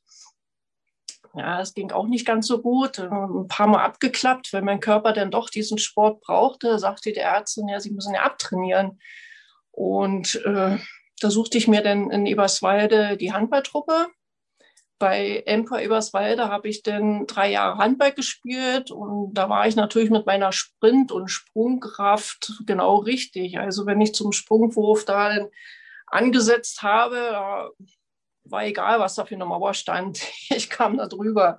Ja, 1.33 1.61
es 1.61 1.73
ging 1.73 1.91
auch 1.91 2.07
nicht 2.07 2.25
ganz 2.25 2.47
so 2.47 2.61
gut. 2.61 2.99
Ein 2.99 3.47
paar 3.47 3.67
Mal 3.67 3.83
abgeklappt, 3.83 4.51
weil 4.51 4.63
mein 4.63 4.81
Körper 4.81 5.13
dann 5.13 5.31
doch 5.31 5.49
diesen 5.49 5.77
Sport 5.77 6.21
brauchte, 6.21 6.77
sagte 6.77 7.13
die 7.13 7.19
Ärztin, 7.19 7.69
ja, 7.69 7.79
Sie 7.79 7.91
müssen 7.91 8.13
ja 8.13 8.23
abtrainieren. 8.23 8.99
Und 9.71 10.35
äh, 10.45 10.77
da 11.21 11.29
suchte 11.29 11.57
ich 11.57 11.67
mir 11.67 11.81
dann 11.81 12.11
in 12.11 12.25
Eberswalde 12.25 13.15
die 13.15 13.31
Handballtruppe. 13.31 14.07
Bei 14.99 15.41
Emper 15.45 15.81
Eberswalde 15.81 16.49
habe 16.49 16.67
ich 16.67 16.83
dann 16.83 17.25
drei 17.25 17.49
Jahre 17.51 17.77
Handball 17.77 18.11
gespielt 18.11 18.91
und 18.91 19.33
da 19.33 19.49
war 19.49 19.67
ich 19.67 19.75
natürlich 19.75 20.11
mit 20.11 20.27
meiner 20.27 20.51
Sprint- 20.51 21.11
und 21.11 21.29
Sprungkraft 21.29 22.61
genau 22.67 22.97
richtig. 22.97 23.57
Also 23.57 23.87
wenn 23.87 24.01
ich 24.01 24.13
zum 24.13 24.31
Sprungwurf 24.31 25.05
da 25.05 25.47
angesetzt 26.05 26.83
habe, 26.83 27.71
war 28.43 28.65
egal, 28.65 28.99
was 28.99 29.15
da 29.15 29.25
für 29.25 29.35
eine 29.35 29.45
Mauer 29.45 29.73
stand. 29.73 30.21
Ich 30.49 30.69
kam 30.69 30.97
da 30.97 31.07
drüber. 31.07 31.57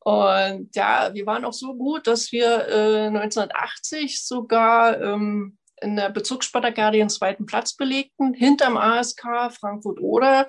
Und 0.00 0.74
ja, 0.74 1.12
wir 1.12 1.26
waren 1.26 1.44
auch 1.44 1.52
so 1.52 1.74
gut, 1.74 2.06
dass 2.06 2.32
wir 2.32 2.68
äh, 2.68 3.06
1980 3.08 4.24
sogar 4.24 5.00
ähm, 5.00 5.58
in 5.82 5.96
der 5.96 6.10
Bezirksspartakiade 6.10 6.98
den 6.98 7.10
zweiten 7.10 7.46
Platz 7.46 7.74
belegten, 7.74 8.32
hinterm 8.34 8.76
ASK 8.76 9.26
Frankfurt-Oder. 9.50 10.48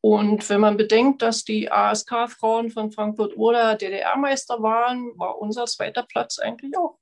Und 0.00 0.48
wenn 0.48 0.60
man 0.60 0.76
bedenkt, 0.76 1.22
dass 1.22 1.42
die 1.42 1.70
ASK-Frauen 1.70 2.70
von 2.70 2.92
Frankfurt-Oder 2.92 3.74
DDR-Meister 3.74 4.62
waren, 4.62 5.12
war 5.18 5.38
unser 5.38 5.66
zweiter 5.66 6.04
Platz 6.04 6.38
eigentlich 6.38 6.76
auch, 6.78 6.98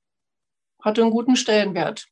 hatte 0.81 1.01
einen 1.03 1.11
guten 1.11 1.35
Stellenwert 1.35 2.07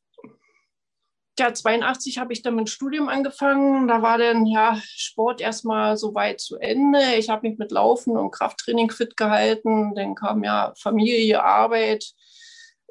ja, 1.38 1.52
82 1.52 2.18
habe 2.18 2.32
ich 2.32 2.42
dann 2.42 2.54
mit 2.54 2.70
Studium 2.70 3.08
angefangen. 3.08 3.88
Da 3.88 4.02
war 4.02 4.18
dann 4.18 4.46
ja 4.46 4.80
Sport 4.84 5.40
erstmal 5.40 5.96
so 5.96 6.14
weit 6.14 6.40
zu 6.40 6.58
Ende. 6.58 7.00
Ich 7.18 7.28
habe 7.28 7.48
mich 7.48 7.58
mit 7.58 7.72
Laufen 7.72 8.16
und 8.16 8.30
Krafttraining 8.30 8.90
fit 8.90 9.16
gehalten. 9.16 9.94
Dann 9.94 10.14
kam 10.14 10.44
ja 10.44 10.72
Familie, 10.78 11.42
Arbeit 11.42 12.04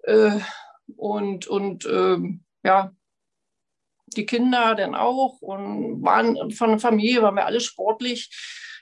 äh, 0.04 0.40
und, 0.98 1.48
und 1.48 1.86
äh, 1.86 2.18
ja, 2.64 2.92
die 4.16 4.26
Kinder 4.26 4.76
dann 4.76 4.96
auch 4.96 5.42
und 5.42 6.04
waren 6.04 6.52
von 6.52 6.72
der 6.72 6.80
Familie 6.80 7.22
waren 7.22 7.36
wir 7.36 7.46
alle 7.46 7.62
sportlich. 7.62 8.30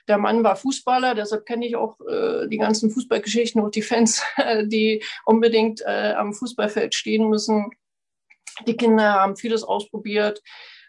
Der 0.08 0.18
Mann 0.18 0.42
war 0.42 0.56
Fußballer, 0.56 1.14
deshalb 1.14 1.46
kenne 1.46 1.64
ich 1.64 1.76
auch 1.76 2.00
äh, 2.00 2.48
die 2.48 2.58
ganzen 2.58 2.90
Fußballgeschichten 2.90 3.62
und 3.62 3.76
die 3.76 3.82
Fans, 3.82 4.24
die 4.64 5.02
unbedingt 5.24 5.80
äh, 5.82 6.14
am 6.16 6.34
Fußballfeld 6.34 6.94
stehen 6.94 7.28
müssen. 7.28 7.70
Die 8.66 8.76
Kinder 8.76 9.14
haben 9.14 9.36
vieles 9.36 9.64
ausprobiert, 9.64 10.42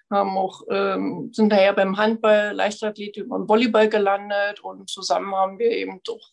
haben 0.09 0.37
auch, 0.37 0.61
ähm, 0.69 1.31
sind 1.33 1.51
daher 1.51 1.73
beim 1.73 1.97
Handball, 1.97 2.53
Leichtathletik 2.53 3.29
und 3.31 3.49
Volleyball 3.49 3.89
gelandet 3.89 4.59
und 4.61 4.89
zusammen 4.89 5.33
haben 5.35 5.59
wir 5.59 5.71
eben 5.71 6.01
doch 6.03 6.31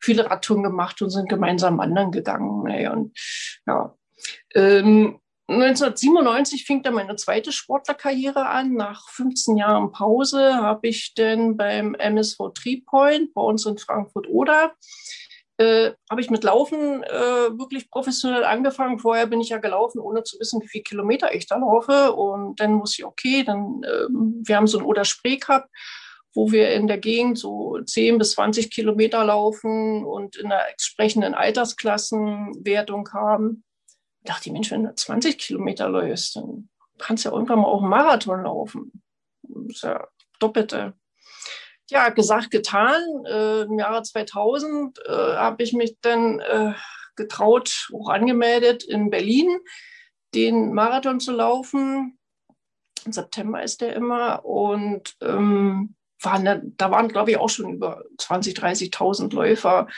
viele 0.00 0.28
Radtouren 0.28 0.62
gemacht 0.62 1.00
und 1.00 1.10
sind 1.10 1.28
gemeinsam 1.28 1.78
wandern 1.78 2.10
gegangen. 2.10 2.60
Und 2.90 3.18
ja, 3.66 3.96
ähm, 4.54 5.20
1997 5.48 6.64
fing 6.64 6.82
dann 6.82 6.94
meine 6.94 7.16
zweite 7.16 7.52
Sportlerkarriere 7.52 8.46
an. 8.46 8.74
Nach 8.74 9.08
15 9.10 9.56
Jahren 9.56 9.92
Pause 9.92 10.56
habe 10.56 10.88
ich 10.88 11.14
dann 11.14 11.56
beim 11.56 11.94
MSV 11.94 12.52
Treepoint 12.54 13.34
bei 13.34 13.42
uns 13.42 13.66
in 13.66 13.78
Frankfurt-Oder 13.78 14.74
äh, 15.58 15.92
habe 16.10 16.20
ich 16.20 16.30
mit 16.30 16.44
Laufen 16.44 17.02
äh, 17.02 17.58
wirklich 17.58 17.90
professionell 17.90 18.44
angefangen. 18.44 18.98
Vorher 18.98 19.26
bin 19.26 19.40
ich 19.40 19.50
ja 19.50 19.58
gelaufen, 19.58 20.00
ohne 20.00 20.22
zu 20.22 20.38
wissen, 20.40 20.62
wie 20.62 20.68
viele 20.68 20.84
Kilometer 20.84 21.34
ich 21.34 21.46
da 21.46 21.56
laufe. 21.56 22.12
Und 22.12 22.60
dann 22.60 22.80
wusste 22.80 23.02
ich, 23.02 23.06
okay, 23.06 23.44
dann, 23.44 23.82
äh, 23.84 24.08
wir 24.08 24.56
haben 24.56 24.66
so 24.66 24.78
ein 24.78 24.84
Oder-Spree 24.84 25.36
gehabt, 25.36 25.68
wo 26.34 26.50
wir 26.50 26.70
in 26.72 26.86
der 26.86 26.98
Gegend 26.98 27.38
so 27.38 27.78
10 27.78 28.18
bis 28.18 28.32
20 28.32 28.70
Kilometer 28.70 29.24
laufen 29.24 30.04
und 30.04 30.36
in 30.36 30.48
der 30.48 30.70
entsprechenden 30.70 31.34
Altersklassenwertung 31.34 33.12
haben 33.12 33.64
dachte 34.24 34.48
ich, 34.48 34.52
Mensch, 34.52 34.70
wenn 34.70 34.84
du 34.84 34.94
20 34.94 35.38
Kilometer 35.38 35.88
läufst, 35.88 36.36
dann 36.36 36.68
kannst 36.98 37.24
du 37.24 37.28
ja 37.28 37.34
irgendwann 37.34 37.60
mal 37.60 37.66
auch 37.66 37.80
einen 37.80 37.90
Marathon 37.90 38.42
laufen. 38.44 39.02
Das 39.42 39.76
ist 39.76 39.82
ja 39.82 40.06
doppelte. 40.38 40.94
Ja, 41.90 42.08
gesagt, 42.08 42.50
getan. 42.50 43.02
Äh, 43.26 43.62
Im 43.62 43.78
Jahre 43.78 44.02
2000 44.02 44.98
äh, 45.06 45.10
habe 45.10 45.62
ich 45.62 45.72
mich 45.72 45.96
dann 46.00 46.40
äh, 46.40 46.72
getraut, 47.16 47.88
auch 47.92 48.08
angemeldet, 48.08 48.84
in 48.84 49.10
Berlin 49.10 49.58
den 50.34 50.72
Marathon 50.72 51.20
zu 51.20 51.32
laufen. 51.32 52.18
Im 53.04 53.12
September 53.12 53.62
ist 53.62 53.80
der 53.80 53.94
immer. 53.94 54.44
Und 54.44 55.14
ähm, 55.20 55.94
waren 56.22 56.74
da, 56.76 56.90
waren, 56.90 57.08
glaube 57.08 57.32
ich, 57.32 57.36
auch 57.36 57.50
schon 57.50 57.74
über 57.74 58.04
20.000, 58.18 58.92
30.000 58.92 59.34
Läufer. 59.34 59.88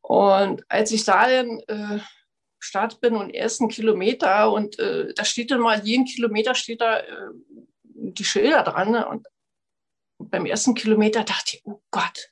Und 0.00 0.64
als 0.68 0.90
ich 0.90 1.04
da 1.04 1.28
dann 1.28 1.60
äh, 1.68 2.00
Start 2.58 3.00
bin 3.00 3.16
und 3.16 3.34
ersten 3.34 3.68
Kilometer 3.68 4.52
und 4.52 4.78
äh, 4.78 5.12
da 5.14 5.24
steht 5.24 5.50
dann 5.50 5.60
mal, 5.60 5.80
jeden 5.84 6.04
Kilometer 6.04 6.54
steht 6.54 6.80
da 6.80 6.98
äh, 6.98 7.30
die 7.94 8.24
Schilder 8.24 8.62
dran. 8.62 8.90
Ne? 8.90 9.08
Und 9.08 9.26
beim 10.30 10.46
ersten 10.46 10.74
Kilometer 10.74 11.24
dachte 11.24 11.56
ich, 11.56 11.62
oh 11.64 11.80
Gott, 11.90 12.30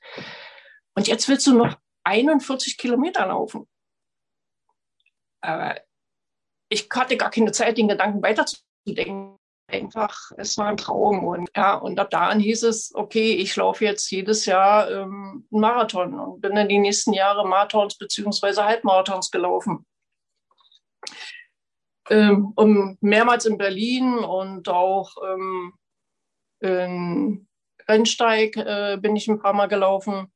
und 0.95 1.09
jetzt 1.09 1.29
willst 1.29 1.47
du 1.47 1.55
noch 1.55 1.79
41 2.05 2.77
Kilometer 2.77 3.27
laufen. 3.27 3.69
Aber 5.43 5.81
ich 6.69 6.89
hatte 6.93 7.17
gar 7.17 7.31
keine 7.31 7.53
Zeit, 7.53 7.79
den 7.79 7.89
Gedanken 7.89 8.23
weiterzudenken. 8.23 9.37
Einfach, 9.69 10.33
es 10.37 10.59
war 10.59 10.67
ein 10.67 10.77
Traum. 10.77 11.25
Und 11.25 11.49
ja, 11.57 11.75
und 11.77 11.99
ab 12.01 12.11
da 12.11 12.29
an 12.29 12.41
hieß 12.41 12.65
es, 12.65 12.93
okay, 12.95 13.35
ich 13.35 13.55
laufe 13.55 13.85
jetzt 13.85 14.11
jedes 14.11 14.45
Jahr 14.45 14.91
ähm, 14.91 15.47
einen 15.51 15.61
Marathon 15.61 16.19
und 16.19 16.41
bin 16.41 16.57
dann 16.57 16.69
die 16.69 16.79
nächsten 16.79 17.13
Jahre 17.13 17.47
Marathons 17.47 17.97
beziehungsweise 17.97 18.65
Halbmarathons 18.65 19.31
gelaufen 19.31 19.87
ähm, 22.11 22.53
um, 22.57 22.99
mehrmals 23.01 23.47
in 23.47 23.57
Berlin 23.57 24.19
und 24.19 24.69
auch 24.69 25.17
ähm, 25.25 25.73
in 26.61 27.49
Rennsteig 27.91 28.57
äh, 28.57 28.99
bin 29.01 29.17
ich 29.17 29.29
ein 29.29 29.41
paar 29.41 29.53
Mal 29.53 29.67
gelaufen 29.67 30.33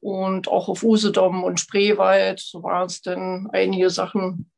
und 0.00 0.48
auch 0.48 0.68
auf 0.68 0.82
Usedom 0.82 1.44
und 1.44 1.60
Spreewald. 1.60 2.40
So 2.40 2.62
waren 2.62 2.86
es 2.86 3.02
dann 3.02 3.48
einige 3.52 3.90
Sachen. 3.90 4.50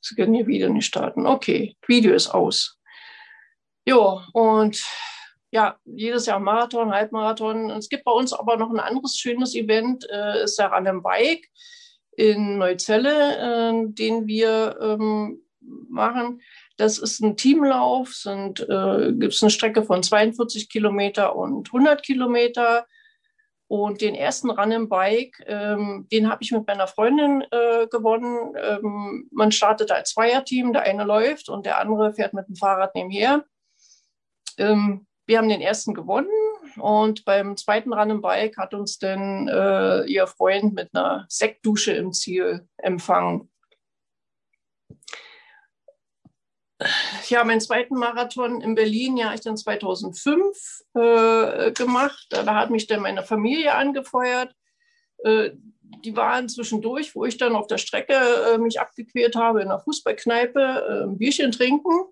Sie 0.00 0.14
können 0.14 0.34
hier 0.34 0.46
wieder 0.46 0.68
nicht 0.68 0.86
starten. 0.86 1.26
Okay, 1.26 1.76
Video 1.86 2.12
ist 2.12 2.28
aus. 2.28 2.78
Ja, 3.86 4.26
und 4.32 4.84
ja, 5.50 5.78
jedes 5.84 6.26
Jahr 6.26 6.40
Marathon, 6.40 6.90
Halbmarathon. 6.90 7.70
Es 7.70 7.88
gibt 7.88 8.04
bei 8.04 8.12
uns 8.12 8.32
aber 8.32 8.56
noch 8.56 8.70
ein 8.70 8.80
anderes 8.80 9.16
schönes 9.16 9.54
Event, 9.54 10.04
äh, 10.10 10.42
ist 10.42 10.58
der 10.58 10.72
Run 10.72 11.02
Bike 11.02 11.48
in 12.16 12.58
Neuzelle, 12.58 13.36
äh, 13.38 13.92
den 13.92 14.26
wir 14.26 14.76
ähm, 14.80 15.42
machen. 15.88 16.40
Das 16.76 16.98
ist 16.98 17.20
ein 17.20 17.36
Teamlauf, 17.36 18.24
äh, 18.26 19.12
gibt 19.12 19.34
es 19.34 19.42
eine 19.42 19.50
Strecke 19.50 19.84
von 19.84 20.02
42 20.02 20.68
Kilometer 20.68 21.36
und 21.36 21.68
100 21.68 22.02
Kilometer. 22.02 22.86
Und 23.66 24.02
den 24.02 24.14
ersten 24.14 24.50
Run 24.50 24.72
im 24.72 24.88
Bike, 24.88 25.42
ähm, 25.46 26.06
den 26.12 26.30
habe 26.30 26.42
ich 26.42 26.52
mit 26.52 26.66
meiner 26.66 26.86
Freundin 26.86 27.42
äh, 27.50 27.86
gewonnen. 27.86 28.54
Ähm, 28.56 29.28
man 29.32 29.52
startet 29.52 29.90
als 29.90 30.10
Zweierteam, 30.10 30.72
der 30.72 30.82
eine 30.82 31.04
läuft 31.04 31.48
und 31.48 31.64
der 31.64 31.78
andere 31.80 32.12
fährt 32.12 32.34
mit 32.34 32.46
dem 32.46 32.56
Fahrrad 32.56 32.94
nebenher. 32.94 33.44
Ähm, 34.58 35.06
wir 35.26 35.38
haben 35.38 35.48
den 35.48 35.62
ersten 35.62 35.94
gewonnen 35.94 36.28
und 36.76 37.24
beim 37.24 37.56
zweiten 37.56 37.92
Run 37.94 38.10
im 38.10 38.20
Bike 38.20 38.58
hat 38.58 38.74
uns 38.74 38.98
dann 38.98 39.48
äh, 39.48 40.04
ihr 40.04 40.26
Freund 40.26 40.74
mit 40.74 40.90
einer 40.94 41.24
Sektdusche 41.28 41.92
im 41.92 42.12
Ziel 42.12 42.68
empfangen. 42.76 43.50
Ja, 47.28 47.44
meinen 47.44 47.60
zweiten 47.60 47.94
Marathon 47.94 48.60
in 48.60 48.74
Berlin, 48.74 49.16
ja, 49.16 49.32
ich 49.32 49.40
dann 49.40 49.56
2005 49.56 50.82
äh, 50.94 51.72
gemacht. 51.72 52.26
Da 52.30 52.54
hat 52.54 52.70
mich 52.70 52.86
dann 52.86 53.00
meine 53.00 53.22
Familie 53.22 53.74
angefeuert. 53.74 54.54
Äh, 55.22 55.50
die 56.04 56.16
waren 56.16 56.48
zwischendurch, 56.48 57.14
wo 57.14 57.24
ich 57.24 57.36
dann 57.36 57.54
auf 57.54 57.66
der 57.66 57.78
Strecke 57.78 58.14
äh, 58.14 58.58
mich 58.58 58.80
abgequält 58.80 59.36
habe 59.36 59.62
in 59.62 59.68
der 59.68 59.80
Fußballkneipe, 59.80 60.60
äh, 60.60 61.04
ein 61.04 61.18
Bierchen 61.18 61.52
trinken. 61.52 62.06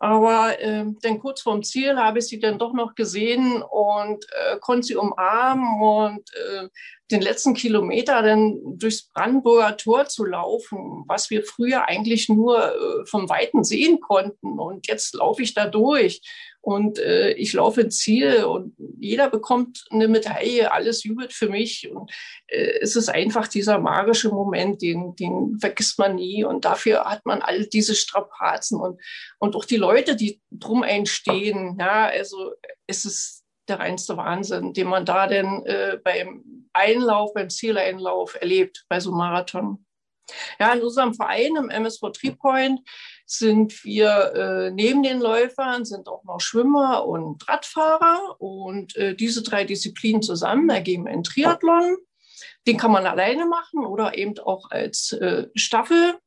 Aber 0.00 0.60
äh, 0.60 0.84
dann 1.02 1.18
kurz 1.18 1.42
vorm 1.42 1.62
Ziel 1.62 1.96
habe 1.96 2.18
ich 2.18 2.26
sie 2.26 2.38
dann 2.38 2.58
doch 2.58 2.72
noch 2.72 2.94
gesehen 2.94 3.62
und 3.62 4.24
äh, 4.24 4.58
konnte 4.60 4.86
sie 4.86 4.96
umarmen 4.96 5.80
und 5.80 6.30
äh, 6.34 6.68
den 7.10 7.20
letzten 7.20 7.54
Kilometer 7.54 8.22
dann 8.22 8.60
durchs 8.78 9.08
Brandenburger 9.10 9.76
Tor 9.76 10.06
zu 10.06 10.24
laufen, 10.24 11.04
was 11.06 11.30
wir 11.30 11.44
früher 11.44 11.88
eigentlich 11.88 12.28
nur 12.28 12.74
äh, 12.74 13.06
vom 13.06 13.28
Weiten 13.28 13.64
sehen 13.64 14.00
konnten. 14.00 14.58
Und 14.58 14.86
jetzt 14.88 15.14
laufe 15.14 15.42
ich 15.42 15.54
da 15.54 15.66
durch 15.66 16.22
und 16.64 16.98
äh, 16.98 17.32
ich 17.32 17.52
laufe 17.52 17.82
ins 17.82 17.98
Ziel 17.98 18.44
und 18.44 18.74
jeder 18.98 19.28
bekommt 19.28 19.84
eine 19.90 20.08
Medaille, 20.08 20.72
alles 20.72 21.04
jubelt 21.04 21.34
für 21.34 21.50
mich 21.50 21.90
und 21.90 22.10
äh, 22.46 22.78
es 22.80 22.96
ist 22.96 23.10
einfach 23.10 23.48
dieser 23.48 23.78
magische 23.78 24.30
Moment, 24.30 24.80
den, 24.80 25.14
den 25.16 25.58
vergisst 25.60 25.98
man 25.98 26.14
nie 26.14 26.42
und 26.42 26.64
dafür 26.64 27.04
hat 27.04 27.26
man 27.26 27.42
all 27.42 27.66
diese 27.66 27.94
Strapazen 27.94 28.80
und, 28.80 28.98
und 29.38 29.56
auch 29.56 29.66
die 29.66 29.76
Leute, 29.76 30.16
die 30.16 30.40
drum 30.50 30.82
einstehen, 30.82 31.76
ja, 31.78 32.06
also 32.06 32.54
es 32.86 33.04
ist 33.04 33.44
der 33.68 33.80
reinste 33.80 34.16
Wahnsinn, 34.16 34.72
den 34.72 34.88
man 34.88 35.04
da 35.04 35.26
denn 35.26 35.66
äh, 35.66 35.98
beim 36.02 36.68
Einlauf, 36.72 37.34
beim 37.34 37.50
Zieleinlauf 37.50 38.40
erlebt, 38.40 38.86
bei 38.88 39.00
so 39.00 39.10
einem 39.10 39.18
Marathon. 39.18 39.84
Ja, 40.58 40.72
in 40.72 40.82
unserem 40.82 41.12
Verein 41.12 41.56
im 41.56 41.68
MSV 41.68 42.00
Treepoint 42.12 42.80
sind 43.26 43.84
wir 43.84 44.32
äh, 44.34 44.70
neben 44.70 45.02
den 45.02 45.20
Läufern, 45.20 45.84
sind 45.84 46.08
auch 46.08 46.24
noch 46.24 46.40
Schwimmer 46.40 47.06
und 47.06 47.48
Radfahrer. 47.48 48.36
Und 48.38 48.96
äh, 48.96 49.14
diese 49.14 49.42
drei 49.42 49.64
Disziplinen 49.64 50.22
zusammen 50.22 50.68
ergeben 50.68 51.08
einen 51.08 51.24
Triathlon. 51.24 51.96
Den 52.66 52.76
kann 52.76 52.92
man 52.92 53.06
alleine 53.06 53.46
machen 53.46 53.84
oder 53.84 54.16
eben 54.16 54.38
auch 54.38 54.70
als 54.70 55.12
äh, 55.12 55.48
Staffel. 55.54 56.18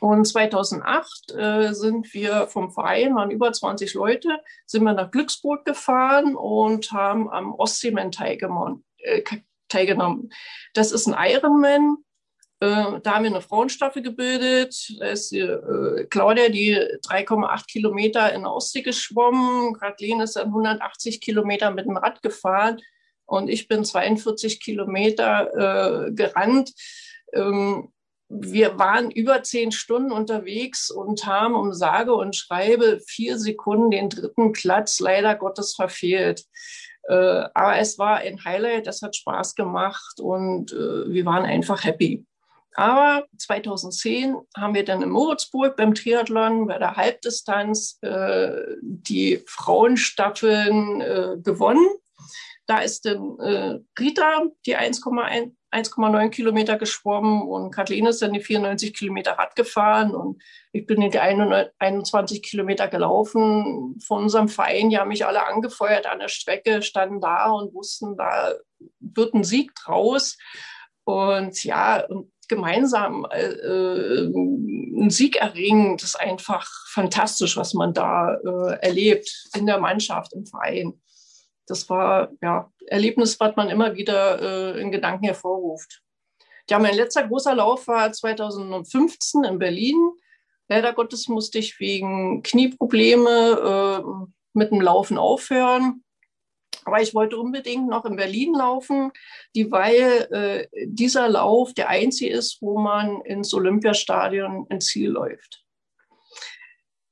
Und 0.00 0.26
2008 0.26 1.32
äh, 1.32 1.72
sind 1.72 2.12
wir 2.12 2.48
vom 2.48 2.70
Verein, 2.70 3.14
waren 3.14 3.30
über 3.30 3.52
20 3.52 3.94
Leute, 3.94 4.40
sind 4.66 4.82
wir 4.82 4.92
nach 4.92 5.10
Glücksburg 5.10 5.64
gefahren 5.64 6.36
und 6.36 6.92
haben 6.92 7.30
am 7.30 7.54
Ostseeman 7.54 8.12
teilgenommen. 8.12 8.84
Äh. 8.98 9.22
Das 10.74 10.92
ist 10.92 11.06
ein 11.06 11.16
Ironman, 11.18 11.96
da 12.58 13.00
haben 13.04 13.24
wir 13.24 13.30
eine 13.30 13.42
Frauenstaffel 13.42 14.02
gebildet. 14.02 14.94
Da 14.98 15.06
ist 15.08 15.30
die, 15.30 15.40
äh, 15.40 16.06
Claudia, 16.08 16.48
die 16.48 16.74
3,8 17.06 17.66
Kilometer 17.66 18.32
in 18.32 18.46
Ostsee 18.46 18.82
geschwommen. 18.82 19.74
Kathleen 19.74 20.20
ist 20.20 20.36
dann 20.36 20.48
180 20.48 21.20
Kilometer 21.20 21.70
mit 21.70 21.86
dem 21.86 21.96
Rad 21.96 22.22
gefahren. 22.22 22.80
Und 23.26 23.48
ich 23.48 23.68
bin 23.68 23.84
42 23.84 24.60
Kilometer 24.60 26.06
äh, 26.06 26.12
gerannt. 26.12 26.72
Ähm, 27.34 27.92
wir 28.28 28.78
waren 28.78 29.10
über 29.10 29.42
zehn 29.42 29.70
Stunden 29.70 30.10
unterwegs 30.10 30.90
und 30.90 31.26
haben 31.26 31.54
um 31.54 31.72
sage 31.72 32.14
und 32.14 32.34
schreibe 32.34 33.00
vier 33.06 33.38
Sekunden 33.38 33.90
den 33.90 34.08
dritten 34.08 34.52
Platz 34.52 34.98
leider 34.98 35.34
Gottes 35.36 35.74
verfehlt. 35.74 36.44
Äh, 37.08 37.14
aber 37.54 37.78
es 37.78 37.98
war 37.98 38.16
ein 38.16 38.44
Highlight, 38.44 38.86
es 38.88 39.02
hat 39.02 39.14
Spaß 39.14 39.54
gemacht 39.54 40.18
und 40.20 40.72
äh, 40.72 41.08
wir 41.08 41.24
waren 41.24 41.44
einfach 41.44 41.84
happy. 41.84 42.24
Aber 42.76 43.26
2010 43.38 44.36
haben 44.54 44.74
wir 44.74 44.84
dann 44.84 45.00
in 45.00 45.08
Moritzburg 45.08 45.76
beim 45.76 45.94
Triathlon 45.94 46.66
bei 46.66 46.78
der 46.78 46.94
Halbdistanz 46.94 47.98
äh, 48.02 48.50
die 48.82 49.42
Frauenstaffeln 49.46 51.00
äh, 51.00 51.36
gewonnen. 51.42 51.88
Da 52.66 52.80
ist 52.80 53.06
dann 53.06 53.38
äh, 53.38 53.78
Rita 53.98 54.42
die 54.66 54.76
1,9 54.76 56.28
Kilometer 56.28 56.76
geschwommen 56.76 57.48
und 57.48 57.70
Kathleen 57.70 58.04
ist 58.06 58.20
dann 58.20 58.34
die 58.34 58.42
94 58.42 58.92
Kilometer 58.92 59.32
Rad 59.32 59.56
gefahren 59.56 60.14
und 60.14 60.42
ich 60.72 60.84
bin 60.84 61.00
die 61.00 61.18
21 61.18 62.42
Kilometer 62.42 62.88
gelaufen. 62.88 63.98
Von 64.06 64.24
unserem 64.24 64.48
Verein, 64.48 64.90
die 64.90 64.98
haben 64.98 65.08
mich 65.08 65.24
alle 65.24 65.46
angefeuert 65.46 66.04
an 66.06 66.18
der 66.18 66.28
Strecke, 66.28 66.82
standen 66.82 67.22
da 67.22 67.50
und 67.52 67.72
wussten, 67.72 68.18
da 68.18 68.52
wird 69.00 69.32
ein 69.32 69.44
Sieg 69.44 69.74
draus. 69.76 70.36
Und 71.04 71.62
ja, 71.62 72.04
und 72.04 72.32
gemeinsam 72.48 73.26
äh, 73.30 73.42
äh, 73.42 74.26
einen 74.26 75.10
Sieg 75.10 75.36
erringen, 75.36 75.96
das 75.96 76.10
ist 76.10 76.20
einfach 76.20 76.66
fantastisch, 76.88 77.56
was 77.56 77.74
man 77.74 77.92
da 77.92 78.34
äh, 78.34 78.78
erlebt 78.80 79.48
in 79.54 79.66
der 79.66 79.78
Mannschaft, 79.78 80.32
im 80.32 80.46
Verein. 80.46 81.00
Das 81.66 81.88
war 81.90 82.30
ja 82.42 82.70
Erlebnis, 82.86 83.38
was 83.40 83.56
man 83.56 83.68
immer 83.68 83.94
wieder 83.96 84.40
äh, 84.74 84.80
in 84.80 84.92
Gedanken 84.92 85.24
hervorruft. 85.24 86.02
Ja, 86.70 86.78
mein 86.78 86.94
letzter 86.94 87.26
großer 87.26 87.54
Lauf 87.54 87.86
war 87.86 88.12
2015 88.12 89.44
in 89.44 89.58
Berlin. 89.58 89.96
Leider 90.68 90.92
Gottes 90.92 91.28
musste 91.28 91.58
ich 91.58 91.78
wegen 91.78 92.42
Knieprobleme 92.42 94.02
äh, 94.02 94.26
mit 94.52 94.70
dem 94.70 94.80
Laufen 94.80 95.18
aufhören. 95.18 96.02
Aber 96.86 97.02
ich 97.02 97.14
wollte 97.14 97.36
unbedingt 97.36 97.88
noch 97.88 98.04
in 98.04 98.14
Berlin 98.14 98.54
laufen, 98.54 99.10
die, 99.56 99.72
weil 99.72 100.28
äh, 100.30 100.86
dieser 100.86 101.28
Lauf 101.28 101.74
der 101.74 101.88
einzige 101.88 102.30
ist, 102.30 102.62
wo 102.62 102.78
man 102.78 103.22
ins 103.22 103.52
Olympiastadion 103.52 104.68
ins 104.70 104.86
Ziel 104.86 105.10
läuft. 105.10 105.64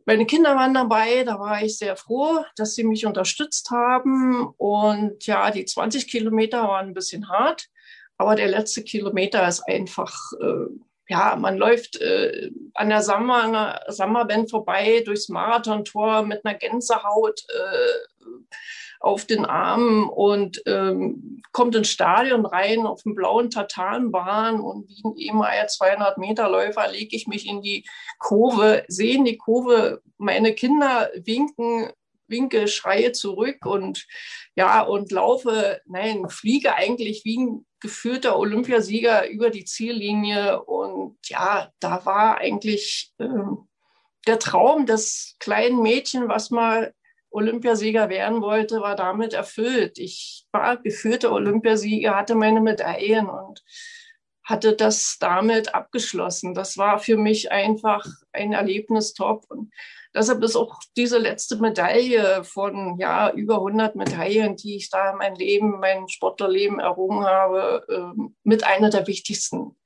Meine 0.06 0.26
Kinder 0.26 0.54
waren 0.54 0.74
dabei, 0.74 1.24
da 1.24 1.40
war 1.40 1.60
ich 1.60 1.76
sehr 1.76 1.96
froh, 1.96 2.44
dass 2.56 2.76
sie 2.76 2.84
mich 2.84 3.04
unterstützt 3.04 3.70
haben. 3.70 4.46
Und 4.58 5.26
ja, 5.26 5.50
die 5.50 5.64
20 5.64 6.06
Kilometer 6.08 6.68
waren 6.68 6.88
ein 6.88 6.94
bisschen 6.94 7.28
hart, 7.28 7.66
aber 8.16 8.36
der 8.36 8.46
letzte 8.46 8.84
Kilometer 8.84 9.48
ist 9.48 9.62
einfach, 9.62 10.14
äh, 10.40 10.66
ja, 11.08 11.34
man 11.34 11.56
läuft 11.56 12.00
äh, 12.00 12.52
an 12.74 12.90
der 12.90 13.02
Sommerband 13.02 14.50
vorbei 14.50 15.02
durchs 15.04 15.28
Marathontor 15.28 16.22
mit 16.22 16.44
einer 16.44 16.56
Gänsehaut. 16.56 17.40
Äh, 17.48 18.24
auf 19.04 19.26
den 19.26 19.44
Armen 19.44 20.08
und 20.08 20.62
ähm, 20.64 21.42
kommt 21.52 21.74
ins 21.74 21.90
Stadion 21.90 22.46
rein 22.46 22.86
auf 22.86 23.02
dem 23.02 23.14
blauen 23.14 23.50
Tatanbahn 23.50 24.60
und 24.60 24.88
wie 24.88 25.02
ein 25.04 25.16
ehemaliger 25.16 25.66
200 25.66 26.16
Meter 26.16 26.48
Läufer 26.48 26.88
lege 26.88 27.14
ich 27.14 27.26
mich 27.26 27.46
in 27.46 27.60
die 27.60 27.86
Kurve, 28.18 28.82
sehe 28.88 29.16
in 29.16 29.26
die 29.26 29.36
Kurve, 29.36 30.00
meine 30.16 30.54
Kinder 30.54 31.10
winken, 31.16 31.90
winke, 32.28 32.66
schreie 32.66 33.12
zurück 33.12 33.66
und 33.66 34.06
ja, 34.56 34.80
und 34.80 35.12
laufe, 35.12 35.82
nein, 35.84 36.30
fliege 36.30 36.74
eigentlich 36.74 37.26
wie 37.26 37.38
ein 37.38 37.66
geführter 37.80 38.38
Olympiasieger 38.38 39.28
über 39.28 39.50
die 39.50 39.66
Ziellinie 39.66 40.62
und 40.62 41.18
ja, 41.26 41.70
da 41.78 42.06
war 42.06 42.38
eigentlich 42.38 43.12
ähm, 43.18 43.68
der 44.26 44.38
Traum 44.38 44.86
des 44.86 45.36
kleinen 45.40 45.82
Mädchen, 45.82 46.26
was 46.28 46.50
mal 46.50 46.94
Olympiasieger 47.34 48.08
werden 48.08 48.40
wollte, 48.40 48.80
war 48.80 48.96
damit 48.96 49.32
erfüllt. 49.32 49.98
Ich 49.98 50.46
war 50.52 50.76
geführter 50.76 51.32
Olympiasieger, 51.32 52.14
hatte 52.16 52.34
meine 52.34 52.60
Medaillen 52.60 53.28
und 53.28 53.62
hatte 54.44 54.76
das 54.76 55.16
damit 55.18 55.74
abgeschlossen. 55.74 56.54
Das 56.54 56.76
war 56.76 56.98
für 56.98 57.16
mich 57.16 57.50
einfach 57.50 58.06
ein 58.32 58.52
Erlebnis 58.52 59.14
top. 59.14 59.44
Und 59.48 59.72
deshalb 60.14 60.42
ist 60.42 60.54
auch 60.54 60.78
diese 60.96 61.18
letzte 61.18 61.56
Medaille 61.56 62.44
von 62.44 62.98
ja, 62.98 63.30
über 63.32 63.56
100 63.56 63.96
Medaillen, 63.96 64.56
die 64.56 64.76
ich 64.76 64.90
da 64.90 65.10
in 65.12 65.18
meinem 65.18 65.36
Leben, 65.36 65.80
mein 65.80 66.08
Sportlerleben 66.08 66.78
errungen 66.78 67.24
habe, 67.24 67.86
ähm, 67.90 68.36
mit 68.44 68.64
einer 68.64 68.90
der 68.90 69.06
wichtigsten 69.06 69.76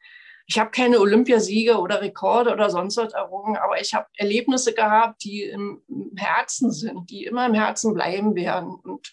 ich 0.50 0.58
habe 0.58 0.70
keine 0.70 0.98
Olympiasiege 0.98 1.78
oder 1.78 2.00
Rekorde 2.00 2.50
oder 2.50 2.70
sonst 2.70 2.96
was 2.96 3.12
errungen, 3.12 3.58
aber 3.58 3.82
ich 3.82 3.92
habe 3.92 4.06
Erlebnisse 4.16 4.72
gehabt, 4.72 5.22
die 5.22 5.42
im, 5.42 5.82
Herzen 6.16 6.72
sind, 6.72 7.10
die 7.10 7.26
immer 7.26 7.44
im 7.46 7.52
Herzen 7.52 7.92
bleiben 7.92 8.34
werden. 8.34 8.70
Und 8.70 9.12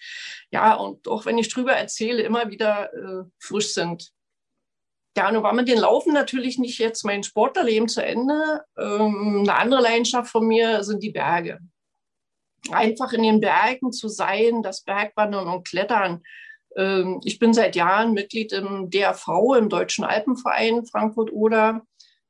ja, 0.50 0.76
und 0.76 1.10
auch 1.10 1.26
wenn 1.26 1.38
ich 1.38 1.54
drüber 1.54 1.74
erzähle, 1.74 2.24
immer 2.24 2.50
wieder 2.50 2.94
äh, 2.94 3.26
frisch 3.38 3.74
sind. 3.74 4.12
Ja, 5.18 5.30
nun 5.30 5.44
war 5.44 5.54
mit 5.54 5.68
den 5.68 5.78
Laufen 5.78 6.14
natürlich 6.14 6.58
nicht 6.58 6.80
jetzt 6.80 7.04
mein 7.04 7.24
Sportlerleben 7.24 7.90
zu 7.90 8.04
Ende. 8.04 8.64
Ähm, 8.78 9.42
eine 9.42 9.56
andere 9.56 9.82
Leidenschaft 9.82 10.32
von 10.32 10.48
mir 10.48 10.86
sind 10.86 11.04
die 11.04 11.12
Berge. 11.12 11.60
Einfach 12.72 13.12
in 13.12 13.24
den 13.24 13.42
Bergen 13.42 13.92
zu 13.92 14.08
sein, 14.08 14.64
das 14.64 14.84
Bergwandern 14.84 15.50
und 15.50 15.68
Klettern 15.68 16.24
ich 17.24 17.40
bin 17.40 17.54
seit 17.54 17.76
Jahren 17.76 18.14
Mitglied 18.14 18.52
im 18.52 18.90
DRV, 18.90 19.56
im 19.58 19.70
Deutschen 19.70 20.04
Alpenverein 20.04 20.86
Frankfurt-Oder. 20.86 21.82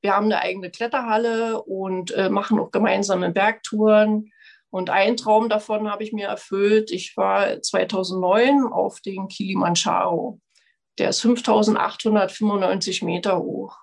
Wir 0.02 0.16
haben 0.16 0.26
eine 0.26 0.40
eigene 0.40 0.70
Kletterhalle 0.70 1.64
und 1.64 2.12
äh, 2.12 2.30
machen 2.30 2.60
auch 2.60 2.70
gemeinsame 2.70 3.32
Bergtouren. 3.32 4.32
Und 4.70 4.90
einen 4.92 5.18
Traum 5.18 5.50
davon 5.50 5.90
habe 5.90 6.04
ich 6.04 6.14
mir 6.14 6.28
erfüllt. 6.28 6.92
Ich 6.92 7.18
war 7.18 7.62
2009 7.62 8.66
auf 8.72 9.00
den 9.00 9.28
Kilimanjaro. 9.30 10.40
Der 11.00 11.10
ist 11.10 11.22
5895 11.22 13.02
Meter 13.02 13.40
hoch. 13.40 13.78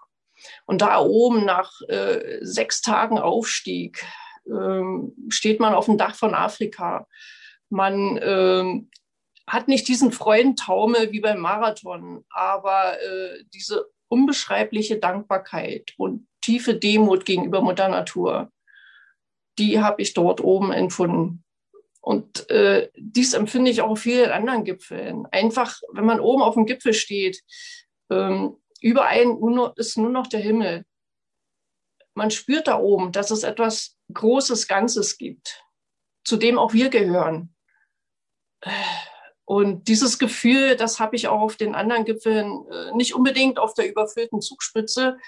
Und 0.65 0.83
da 0.83 1.01
oben 1.01 1.45
nach 1.45 1.73
äh, 1.89 2.39
sechs 2.43 2.83
Tagen 2.83 3.19
Aufstieg 3.19 4.05
äh, 4.47 4.83
steht 5.29 5.61
man 5.61 5.75
auf 5.75 5.87
dem 5.87 5.99
Dach 5.99 6.15
von 6.15 6.35
Afrika. 6.35 7.07
Man 7.69 8.19
äh, 8.19 8.83
hat 9.47 9.69
nicht 9.69 9.89
diesen 9.89 10.13
Freudentaumel 10.13 11.13
wie 11.13 11.21
beim 11.21 11.41
Marathon, 11.41 12.25
aber 12.31 13.01
äh, 13.01 13.45
diese 13.53 13.87
unbeschreibliche 14.09 14.99
Dankbarkeit 14.99 15.95
und 15.97 16.27
tiefe 16.41 16.75
Demut 16.75 17.25
gegenüber 17.25 17.63
Mutter 17.63 17.89
Natur, 17.89 18.51
die 19.59 19.81
habe 19.81 20.03
ich 20.03 20.15
dort 20.15 20.41
oben 20.41 20.73
empfunden. 20.73 21.45
Und 22.01 22.51
äh, 22.51 22.91
dies 22.97 23.33
empfinde 23.33 23.71
ich 23.71 23.81
auch 23.81 23.91
auf 23.91 24.01
vielen 24.01 24.31
anderen 24.31 24.65
Gipfeln. 24.65 25.27
Einfach, 25.31 25.81
wenn 25.93 26.05
man 26.05 26.21
oben 26.21 26.43
auf 26.43 26.55
dem 26.55 26.67
Gipfel 26.67 26.95
steht, 26.95 27.43
ähm, 28.11 28.57
überall 28.81 29.25
nur, 29.27 29.73
ist 29.77 29.97
nur 29.97 30.11
noch 30.11 30.27
der 30.27 30.41
Himmel. 30.41 30.85
Man 32.15 32.31
spürt 32.31 32.67
da 32.67 32.79
oben, 32.79 33.13
dass 33.13 33.31
es 33.31 33.45
etwas 33.45 33.97
Großes, 34.13 34.67
Ganzes 34.67 35.17
gibt, 35.17 35.65
zu 36.25 36.37
dem 36.37 36.59
auch 36.59 36.73
wir 36.73 36.91
gehören. 36.91 37.55
Und 39.45 39.89
dieses 39.89 40.19
Gefühl, 40.19 40.77
das 40.77 41.01
habe 41.01 41.17
ich 41.17 41.29
auch 41.29 41.41
auf 41.41 41.57
den 41.57 41.75
anderen 41.75 42.05
Gipfeln, 42.05 42.65
äh, 42.71 42.95
nicht 42.95 43.15
unbedingt 43.15 43.59
auf 43.59 43.75
der 43.75 43.89
überfüllten 43.89 44.41
Zugspitze. 44.41 45.19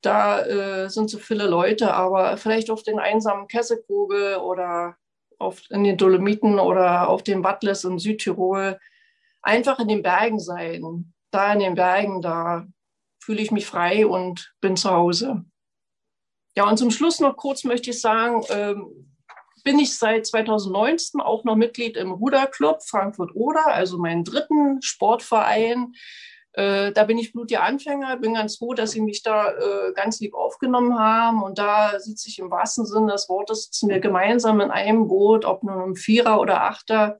Da 0.00 0.44
äh, 0.44 0.90
sind 0.90 1.10
so 1.10 1.18
viele 1.18 1.46
Leute, 1.46 1.94
aber 1.94 2.36
vielleicht 2.36 2.70
auf 2.70 2.82
den 2.82 2.98
einsamen 2.98 3.48
Kesselkogel 3.48 4.36
oder 4.36 4.96
auf, 5.38 5.62
in 5.70 5.84
den 5.84 5.96
Dolomiten 5.96 6.58
oder 6.58 7.08
auf 7.08 7.22
den 7.22 7.44
Wattles 7.44 7.84
in 7.84 7.98
Südtirol. 7.98 8.78
Einfach 9.42 9.78
in 9.78 9.88
den 9.88 10.02
Bergen 10.02 10.40
sein. 10.40 11.12
Da 11.30 11.52
in 11.52 11.60
den 11.60 11.74
Bergen, 11.74 12.22
da 12.22 12.66
fühle 13.22 13.42
ich 13.42 13.50
mich 13.50 13.66
frei 13.66 14.06
und 14.06 14.54
bin 14.60 14.76
zu 14.76 14.90
Hause. 14.90 15.44
Ja, 16.56 16.68
und 16.68 16.78
zum 16.78 16.90
Schluss 16.90 17.20
noch 17.20 17.36
kurz 17.36 17.64
möchte 17.64 17.90
ich 17.90 18.00
sagen, 18.00 18.42
ähm, 18.50 19.11
bin 19.62 19.78
ich 19.78 19.96
seit 19.96 20.26
2019 20.26 21.20
auch 21.20 21.44
noch 21.44 21.56
Mitglied 21.56 21.96
im 21.96 22.12
Ruderclub 22.12 22.82
Frankfurt-Oder, 22.82 23.66
also 23.68 23.98
meinen 23.98 24.24
dritten 24.24 24.82
Sportverein. 24.82 25.94
Äh, 26.54 26.92
da 26.92 27.04
bin 27.04 27.18
ich 27.18 27.32
blutiger 27.32 27.62
Anfänger, 27.62 28.16
bin 28.18 28.34
ganz 28.34 28.58
froh, 28.58 28.74
dass 28.74 28.90
Sie 28.90 29.00
mich 29.00 29.22
da 29.22 29.50
äh, 29.50 29.92
ganz 29.94 30.20
lieb 30.20 30.34
aufgenommen 30.34 30.98
haben. 30.98 31.42
Und 31.42 31.58
da 31.58 31.98
sitze 31.98 32.28
ich 32.28 32.38
im 32.38 32.50
wahrsten 32.50 32.84
Sinne 32.84 33.12
des 33.12 33.28
Wortes, 33.28 33.64
sitzen 33.64 33.88
wir 33.88 34.00
gemeinsam 34.00 34.60
in 34.60 34.70
einem 34.70 35.08
Boot, 35.08 35.44
ob 35.44 35.62
nun 35.62 35.82
im 35.82 35.96
Vierer 35.96 36.40
oder 36.40 36.62
Achter, 36.62 37.18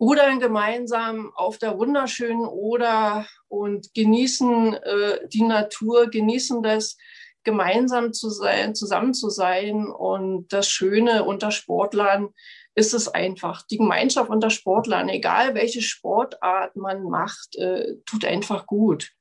rudern 0.00 0.40
gemeinsam 0.40 1.32
auf 1.36 1.58
der 1.58 1.78
wunderschönen 1.78 2.46
Oder 2.46 3.26
und 3.48 3.94
genießen 3.94 4.74
äh, 4.74 5.28
die 5.28 5.42
Natur, 5.42 6.08
genießen 6.10 6.62
das 6.62 6.96
gemeinsam 7.44 8.12
zu 8.12 8.30
sein, 8.30 8.74
zusammen 8.74 9.14
zu 9.14 9.30
sein. 9.30 9.86
Und 9.86 10.52
das 10.52 10.68
Schöne 10.68 11.24
unter 11.24 11.50
Sportlern 11.50 12.30
ist 12.74 12.94
es 12.94 13.08
einfach. 13.08 13.62
Die 13.66 13.78
Gemeinschaft 13.78 14.30
unter 14.30 14.50
Sportlern, 14.50 15.08
egal 15.08 15.54
welche 15.54 15.82
Sportart 15.82 16.76
man 16.76 17.04
macht, 17.04 17.56
äh, 17.56 17.96
tut 18.04 18.24
einfach 18.24 18.66
gut. 18.66 19.12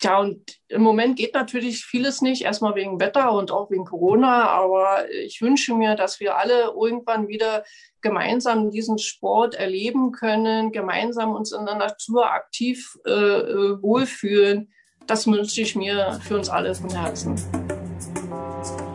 Tja, 0.00 0.20
und 0.20 0.58
im 0.68 0.82
Moment 0.82 1.16
geht 1.16 1.34
natürlich 1.34 1.84
vieles 1.84 2.22
nicht, 2.22 2.42
erstmal 2.42 2.76
wegen 2.76 3.00
Wetter 3.00 3.32
und 3.32 3.50
auch 3.50 3.68
wegen 3.68 3.84
Corona, 3.84 4.48
aber 4.48 5.10
ich 5.10 5.42
wünsche 5.42 5.74
mir, 5.74 5.96
dass 5.96 6.20
wir 6.20 6.36
alle 6.36 6.72
irgendwann 6.80 7.26
wieder 7.26 7.64
gemeinsam 8.00 8.70
diesen 8.70 8.98
Sport 8.98 9.56
erleben 9.56 10.12
können, 10.12 10.70
gemeinsam 10.70 11.34
uns 11.34 11.50
in 11.50 11.66
der 11.66 11.74
Natur 11.74 12.30
aktiv 12.30 12.96
äh, 13.06 13.10
äh 13.10 13.82
wohlfühlen 13.82 14.72
das 15.08 15.26
wünsche 15.26 15.62
ich 15.62 15.74
mir 15.74 16.20
für 16.22 16.36
uns 16.36 16.48
alle 16.48 16.72
von 16.74 16.90
Herzen. 16.90 17.34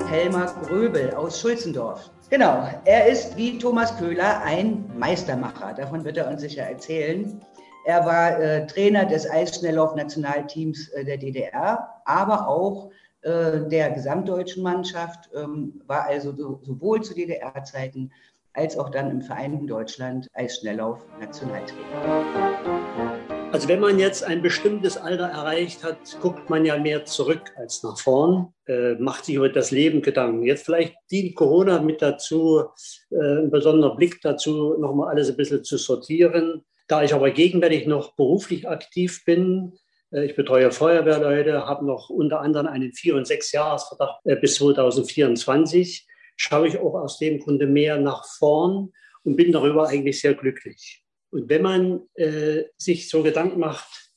Helmar 0.08 0.54
Gröbel 0.64 1.14
aus 1.16 1.42
Schulzendorf. 1.42 2.12
Genau, 2.30 2.70
er 2.86 3.08
ist 3.08 3.36
wie 3.36 3.58
Thomas 3.58 3.98
Köhler 3.98 4.42
ein 4.44 4.86
Meistermacher. 4.98 5.74
Davon 5.74 6.06
wird 6.06 6.18
er 6.18 6.30
uns 6.30 6.42
sicher 6.42 6.64
erzählen. 6.64 7.42
Er 7.86 8.06
war 8.06 8.40
äh, 8.40 8.66
Trainer 8.68 9.06
des 9.06 9.30
Eisschnelllauf-Nationalteams 9.30 10.90
äh, 10.90 11.04
der 11.04 11.18
DDR, 11.18 11.90
aber 12.06 12.48
auch 12.48 12.92
äh, 13.22 13.68
der 13.68 13.92
gesamtdeutschen 13.92 14.64
Mannschaft, 14.64 15.30
ähm, 15.36 15.82
war 15.88 16.06
also 16.06 16.34
so, 16.36 16.62
sowohl 16.64 17.02
zu 17.02 17.14
DDR-Zeiten 17.14 18.12
als 18.54 18.78
auch 18.78 18.90
dann 18.90 19.10
im 19.10 19.22
Vereinten 19.22 19.68
Deutschland 19.68 20.28
Eisschnelllauf-Nationaltrainer. 20.34 23.13
Also 23.54 23.68
wenn 23.68 23.82
man 23.82 24.00
jetzt 24.00 24.24
ein 24.24 24.42
bestimmtes 24.42 24.98
Alter 24.98 25.26
erreicht 25.26 25.84
hat, 25.84 26.00
guckt 26.22 26.50
man 26.50 26.66
ja 26.66 26.76
mehr 26.76 27.06
zurück 27.06 27.52
als 27.56 27.84
nach 27.84 28.00
vorn, 28.00 28.52
äh, 28.66 28.96
macht 28.96 29.26
sich 29.26 29.36
über 29.36 29.48
das 29.48 29.70
Leben 29.70 30.02
Gedanken. 30.02 30.42
Jetzt 30.42 30.66
vielleicht 30.66 30.96
dient 31.12 31.36
Corona 31.36 31.80
mit 31.80 32.02
dazu, 32.02 32.64
äh, 33.12 33.44
ein 33.44 33.52
besonderer 33.52 33.96
Blick 33.96 34.22
dazu, 34.24 34.76
nochmal 34.80 35.10
alles 35.10 35.30
ein 35.30 35.38
bisschen 35.38 35.64
zu 35.64 35.78
sortieren. 35.78 36.64
Da 36.88 37.04
ich 37.04 37.14
aber 37.14 37.30
gegenwärtig 37.30 37.86
noch 37.86 38.16
beruflich 38.16 38.68
aktiv 38.68 39.24
bin, 39.24 39.74
äh, 40.12 40.26
ich 40.26 40.36
betreue 40.36 40.72
Feuerwehrleute, 40.72 41.68
habe 41.68 41.86
noch 41.86 42.10
unter 42.10 42.40
anderem 42.40 42.66
einen 42.66 42.92
Vier- 42.94 43.16
und 43.16 43.28
Sechs-Jahresverdacht 43.28 44.20
äh, 44.26 44.36
bis 44.36 44.56
2024, 44.56 46.08
schaue 46.38 46.70
ich 46.70 46.80
auch 46.80 46.96
aus 46.96 47.20
dem 47.20 47.38
Grunde 47.38 47.68
mehr 47.68 48.00
nach 48.00 48.26
vorn 48.26 48.94
und 49.24 49.36
bin 49.36 49.52
darüber 49.52 49.90
eigentlich 49.90 50.20
sehr 50.20 50.34
glücklich. 50.34 51.03
Und 51.34 51.50
wenn 51.50 51.64
man 51.64 52.02
äh, 52.14 52.66
sich 52.78 53.10
so 53.10 53.24
Gedanken 53.24 53.60
macht, 53.60 54.12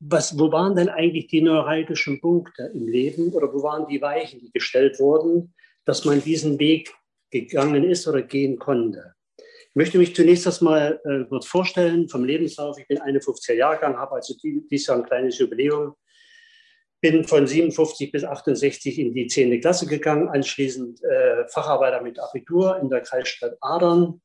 was, 0.00 0.36
wo 0.36 0.50
waren 0.50 0.74
denn 0.74 0.88
eigentlich 0.88 1.28
die 1.28 1.40
neuralgischen 1.40 2.20
Punkte 2.20 2.72
im 2.74 2.88
Leben 2.88 3.32
oder 3.32 3.54
wo 3.54 3.62
waren 3.62 3.86
die 3.86 4.02
Weichen, 4.02 4.40
die 4.40 4.50
gestellt 4.50 4.98
wurden, 4.98 5.54
dass 5.84 6.04
man 6.04 6.20
diesen 6.20 6.58
Weg 6.58 6.92
gegangen 7.30 7.84
ist 7.84 8.08
oder 8.08 8.20
gehen 8.20 8.58
konnte? 8.58 9.14
Ich 9.38 9.76
möchte 9.76 9.98
mich 9.98 10.16
zunächst 10.16 10.44
erstmal 10.44 11.00
äh, 11.04 11.24
kurz 11.28 11.46
vorstellen 11.46 12.08
vom 12.08 12.24
Lebenslauf. 12.24 12.76
Ich 12.80 12.88
bin 12.88 12.98
51er 12.98 13.54
Jahrgang, 13.54 13.96
habe 13.96 14.16
also 14.16 14.34
dieses 14.42 14.88
Jahr 14.88 14.96
ein 14.96 15.04
kleines 15.04 15.38
Jubiläum. 15.38 15.94
Bin 17.00 17.22
von 17.22 17.46
57 17.46 18.10
bis 18.10 18.24
68 18.24 18.98
in 18.98 19.14
die 19.14 19.28
10. 19.28 19.60
Klasse 19.60 19.86
gegangen, 19.86 20.28
anschließend 20.28 21.00
äh, 21.04 21.46
Facharbeiter 21.46 22.02
mit 22.02 22.18
Abitur 22.18 22.80
in 22.80 22.88
der 22.88 23.02
Kreisstadt 23.02 23.56
Adern, 23.60 24.20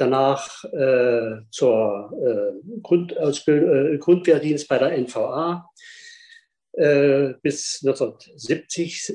danach 0.00 0.64
äh, 0.64 1.42
zur 1.50 2.12
äh, 2.12 2.80
Grundausbildung, 2.82 3.94
äh, 3.94 3.98
Grundwehrdienst 3.98 4.68
bei 4.68 4.78
der 4.78 4.96
NVA 4.98 5.68
äh, 6.72 7.34
bis 7.42 7.80
1970, 7.84 9.12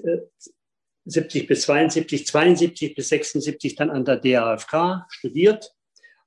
70 1.06 1.44
äh, 1.44 1.46
bis 1.48 1.62
72, 1.64 2.28
72 2.28 2.96
bis 2.96 3.10
76 3.10 3.76
dann 3.76 3.90
an 3.90 4.06
der 4.06 4.18
DAFK 4.18 5.06
studiert 5.10 5.74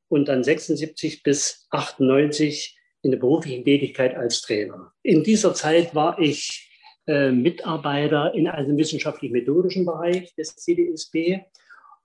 und 0.09 0.29
dann 0.29 0.45
76 0.45 1.23
bis 1.23 1.67
98 1.71 2.79
in 3.03 3.11
der 3.11 3.19
beruflichen 3.19 3.65
Tätigkeit 3.65 4.17
als 4.17 4.43
Trainer. 4.43 4.93
In 5.03 5.23
dieser 5.23 5.55
Zeit 5.55 5.95
war 5.95 6.19
ich 6.19 6.71
äh, 7.07 7.31
Mitarbeiter 7.31 8.35
in 8.35 8.49
einem 8.49 8.77
wissenschaftlich-methodischen 8.77 9.85
Bereich 9.85 10.35
des 10.35 10.57
CDSB 10.57 11.41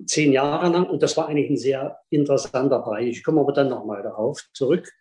zehn 0.06 0.32
Jahre 0.32 0.70
lang 0.70 0.90
und 0.90 1.04
das 1.04 1.18
war 1.18 1.28
eigentlich 1.28 1.50
ein 1.50 1.58
sehr 1.58 2.00
interessanter 2.10 2.80
Bereich. 2.80 3.08
Ich 3.08 3.24
komme 3.24 3.42
aber 3.42 3.54
dann 3.54 3.70
nochmal 3.70 4.04
darauf 4.04 4.48
zurück. 4.54 4.92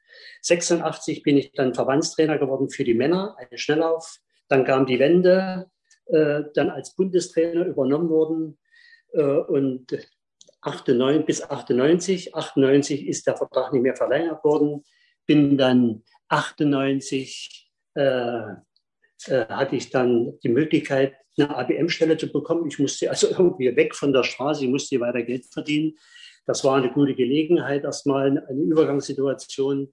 86 0.43 1.23
bin 1.23 1.37
ich 1.37 1.53
dann 1.53 1.75
Verbandstrainer 1.75 2.39
geworden 2.39 2.71
für 2.71 2.85
die 2.85 2.95
Männer, 2.95 3.37
einen 3.39 3.59
Schnelllauf. 3.59 4.19
Dann 4.49 4.65
kam 4.65 4.87
die 4.87 4.99
Wende, 4.99 5.71
äh, 6.07 6.43
dann 6.55 6.71
als 6.71 6.95
Bundestrainer 6.95 7.67
übernommen 7.67 8.09
worden 8.09 8.59
äh, 9.13 9.23
und 9.23 9.87
98, 10.63 11.25
bis 11.25 11.43
98, 11.43 12.35
98 12.35 13.07
ist 13.07 13.27
der 13.27 13.37
Vertrag 13.37 13.73
nicht 13.73 13.83
mehr 13.83 13.97
verlängert 13.97 14.45
worden, 14.45 14.85
bin 15.27 15.57
dann 15.57 16.03
98 16.29 17.71
äh, 17.95 18.43
äh, 19.27 19.47
hatte 19.47 19.77
ich 19.77 19.91
dann 19.91 20.39
die 20.43 20.49
Möglichkeit, 20.49 21.15
eine 21.39 21.57
ABM-Stelle 21.57 22.17
zu 22.17 22.31
bekommen. 22.31 22.67
Ich 22.67 22.79
musste 22.79 23.11
also 23.11 23.29
irgendwie 23.31 23.75
weg 23.77 23.95
von 23.95 24.13
der 24.13 24.25
Straße, 24.25 24.65
ich 24.65 24.71
musste 24.71 25.01
weiter 25.01 25.23
Geld 25.23 25.47
verdienen. 25.47 25.97
Das 26.47 26.65
war 26.65 26.77
eine 26.77 26.91
gute 26.91 27.15
Gelegenheit, 27.15 27.85
erstmal 27.85 28.27
eine 28.27 28.61
Übergangssituation. 28.63 29.93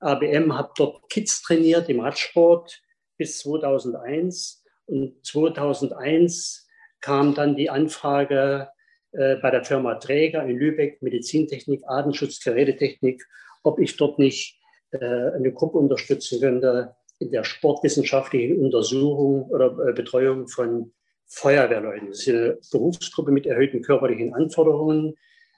ABM 0.00 0.56
hat 0.56 0.72
dort 0.76 1.08
Kids 1.10 1.42
trainiert 1.42 1.88
im 1.88 2.00
Radsport 2.00 2.82
bis 3.16 3.38
2001. 3.38 4.64
Und 4.86 5.24
2001 5.24 6.68
kam 7.00 7.34
dann 7.34 7.56
die 7.56 7.70
Anfrage 7.70 8.68
äh, 9.12 9.36
bei 9.36 9.50
der 9.50 9.64
Firma 9.64 9.94
Träger 9.96 10.44
in 10.44 10.58
Lübeck, 10.58 11.02
Medizintechnik, 11.02 11.82
Artenschutz, 11.86 12.40
Gerätetechnik, 12.40 13.22
ob 13.62 13.78
ich 13.78 13.96
dort 13.96 14.18
nicht 14.18 14.58
äh, 14.90 14.98
eine 14.98 15.52
Gruppe 15.52 15.78
unterstützen 15.78 16.40
könnte, 16.40 16.96
der 17.30 17.44
sportwissenschaftlichen 17.44 18.58
Untersuchung 18.60 19.44
oder 19.50 19.88
äh, 19.88 19.92
Betreuung 19.92 20.48
von 20.48 20.92
Feuerwehrleuten. 21.26 22.08
Das 22.08 22.20
ist 22.20 22.28
eine 22.28 22.58
Berufsgruppe 22.70 23.30
mit 23.30 23.46
erhöhten 23.46 23.82
körperlichen 23.82 24.34
Anforderungen. 24.34 25.14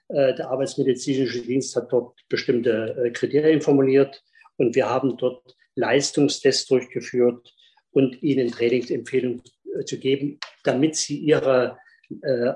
Äh, 0.09 0.35
der 0.35 0.51
Arbeitsmedizinische 0.51 1.43
Dienst 1.43 1.75
hat 1.77 1.93
dort 1.93 2.19
bestimmte 2.29 3.05
äh, 3.05 3.11
Kriterien 3.11 3.61
formuliert 3.61 4.23
und 4.57 4.75
wir 4.75 4.89
haben 4.89 5.17
dort 5.17 5.57
Leistungstests 5.75 6.67
durchgeführt 6.67 7.55
und 7.91 8.23
ihnen 8.23 8.51
Trainingsempfehlungen 8.51 9.43
zu 9.87 9.99
geben, 9.99 10.39
damit 10.63 10.95
sie 10.95 11.19
ihre 11.19 11.79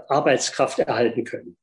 Arbeitskraft 0.09 0.79
erhalten 0.79 1.25
können. 1.25 1.57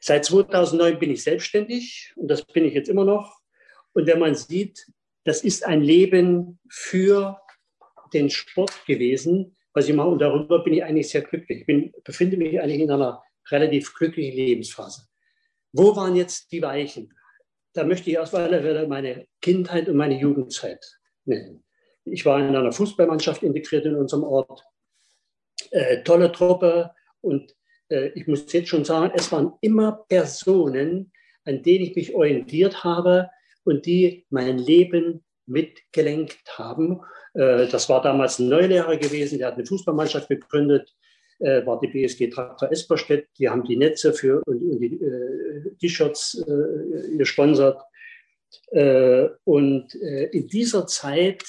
Seit 0.00 0.24
2009 0.24 0.98
bin 1.00 1.10
ich 1.10 1.24
selbstständig 1.24 2.12
und 2.14 2.28
das 2.28 2.44
bin 2.44 2.64
ich 2.64 2.74
jetzt 2.74 2.88
immer 2.88 3.04
noch. 3.04 3.40
Und 3.92 4.06
wenn 4.06 4.20
man 4.20 4.36
sieht, 4.36 4.86
das 5.28 5.44
ist 5.44 5.66
ein 5.66 5.82
Leben 5.82 6.58
für 6.70 7.38
den 8.14 8.30
Sport 8.30 8.72
gewesen, 8.86 9.56
was 9.74 9.86
ich 9.86 9.94
mache. 9.94 10.08
Und 10.08 10.20
darüber 10.20 10.64
bin 10.64 10.72
ich 10.72 10.82
eigentlich 10.82 11.10
sehr 11.10 11.20
glücklich. 11.20 11.60
Ich 11.60 11.66
bin, 11.66 11.92
befinde 12.02 12.38
mich 12.38 12.58
eigentlich 12.58 12.80
in 12.80 12.90
einer 12.90 13.22
relativ 13.50 13.94
glücklichen 13.94 14.34
Lebensphase. 14.34 15.02
Wo 15.72 15.94
waren 15.94 16.16
jetzt 16.16 16.50
die 16.50 16.62
Weichen? 16.62 17.12
Da 17.74 17.84
möchte 17.84 18.08
ich 18.08 18.16
erst 18.16 18.32
mal 18.32 18.86
meine 18.86 19.26
Kindheit 19.42 19.90
und 19.90 19.96
meine 19.96 20.18
Jugendzeit 20.18 20.98
nennen. 21.26 21.62
Ich 22.06 22.24
war 22.24 22.38
in 22.38 22.56
einer 22.56 22.72
Fußballmannschaft 22.72 23.42
integriert 23.42 23.84
in 23.84 23.96
unserem 23.96 24.24
Ort. 24.24 24.64
Äh, 25.70 26.02
tolle 26.04 26.32
Truppe. 26.32 26.92
Und 27.20 27.54
äh, 27.90 28.08
ich 28.14 28.26
muss 28.26 28.50
jetzt 28.50 28.68
schon 28.68 28.86
sagen, 28.86 29.12
es 29.14 29.30
waren 29.30 29.52
immer 29.60 30.06
Personen, 30.08 31.12
an 31.44 31.62
denen 31.62 31.84
ich 31.84 31.94
mich 31.96 32.14
orientiert 32.14 32.82
habe, 32.82 33.28
und 33.68 33.84
die 33.86 34.24
mein 34.30 34.58
Leben 34.58 35.22
mitgelenkt 35.46 36.58
haben. 36.58 37.00
Äh, 37.34 37.66
das 37.68 37.88
war 37.88 38.02
damals 38.02 38.38
ein 38.38 38.48
Neulehrer 38.48 38.96
gewesen, 38.96 39.38
der 39.38 39.48
hat 39.48 39.54
eine 39.54 39.66
Fußballmannschaft 39.66 40.28
gegründet, 40.28 40.94
äh, 41.38 41.64
war 41.66 41.78
die 41.80 41.88
BSG 41.88 42.28
Traktor 42.30 42.70
Esperstedt. 42.72 43.28
Die 43.38 43.48
haben 43.48 43.64
die 43.64 43.76
Netze 43.76 44.12
für 44.12 44.42
und, 44.46 44.60
die 44.60 44.94
äh, 44.94 45.76
T-Shirts 45.80 46.44
gesponsert. 47.16 47.82
Und 49.44 49.94
in 49.94 50.46
dieser 50.46 50.86
Zeit 50.86 51.44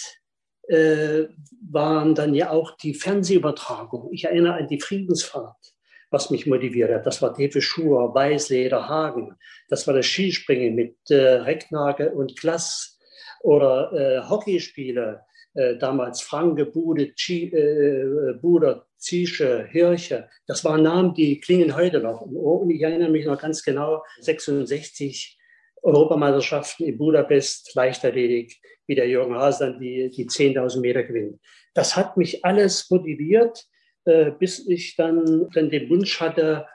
waren 0.68 2.14
dann 2.14 2.34
ja 2.34 2.50
auch 2.50 2.76
die 2.76 2.94
Fernsehübertragungen. 2.94 4.12
Ich 4.12 4.26
erinnere 4.26 4.56
an 4.56 4.68
die 4.68 4.82
Friedensfahrt 4.82 5.69
was 6.11 6.30
mich 6.30 6.48
motiviert 6.48 6.91
hat. 6.91 7.06
Das 7.06 7.22
war 7.22 7.34
Tefe 7.34 7.61
Schur, 7.61 8.14
Weißleder, 8.14 8.88
Hagen. 8.88 9.36
Das 9.68 9.88
war 9.88 9.94
das 9.94 10.06
Skispringen 10.06 10.76
mit 10.76 10.98
äh, 11.10 11.15
Recknagel 11.15 12.10
und 12.10 12.40
Glass 12.40 12.98
oder 13.41 13.91
äh, 13.94 14.30
Hockeyspiele. 14.30 15.22
Äh, 15.56 15.77
damals 15.77 16.22
Franke, 16.22 16.65
Bude, 16.65 17.14
Chi, 17.15 17.45
äh, 17.52 18.34
Buder, 18.40 18.86
Ziesche, 18.98 19.65
Hirche. 19.69 20.30
Das 20.45 20.64
waren 20.64 20.84
Namen, 20.84 21.14
die 21.14 21.40
klingen 21.40 21.76
heute 21.76 21.99
noch. 21.99 22.22
Und 22.22 22.69
ich 22.69 22.81
erinnere 22.81 23.10
mich 23.10 23.26
noch 23.26 23.40
ganz 23.40 23.64
genau, 23.64 24.03
66 24.19 25.38
Europameisterschaften 25.81 26.86
in 26.86 26.98
Budapest, 26.98 27.73
Leichtathletik, 27.73 28.57
wie 28.86 28.95
der 28.95 29.07
Jürgen 29.07 29.36
Haas 29.36 29.60
dann 29.60 29.80
die, 29.80 30.10
die 30.10 30.27
10.000 30.27 30.81
Meter 30.81 31.03
gewinnt. 31.03 31.40
Das 31.73 31.95
hat 31.95 32.18
mich 32.18 32.44
alles 32.45 32.90
motiviert, 32.90 33.60
äh, 33.60 33.69
bis 34.06 34.68
ich 34.68 34.96
dann, 34.96 35.50
dann 35.54 35.70
den 35.70 35.90
Wunsch 35.90 36.20
hatte, 36.20 36.66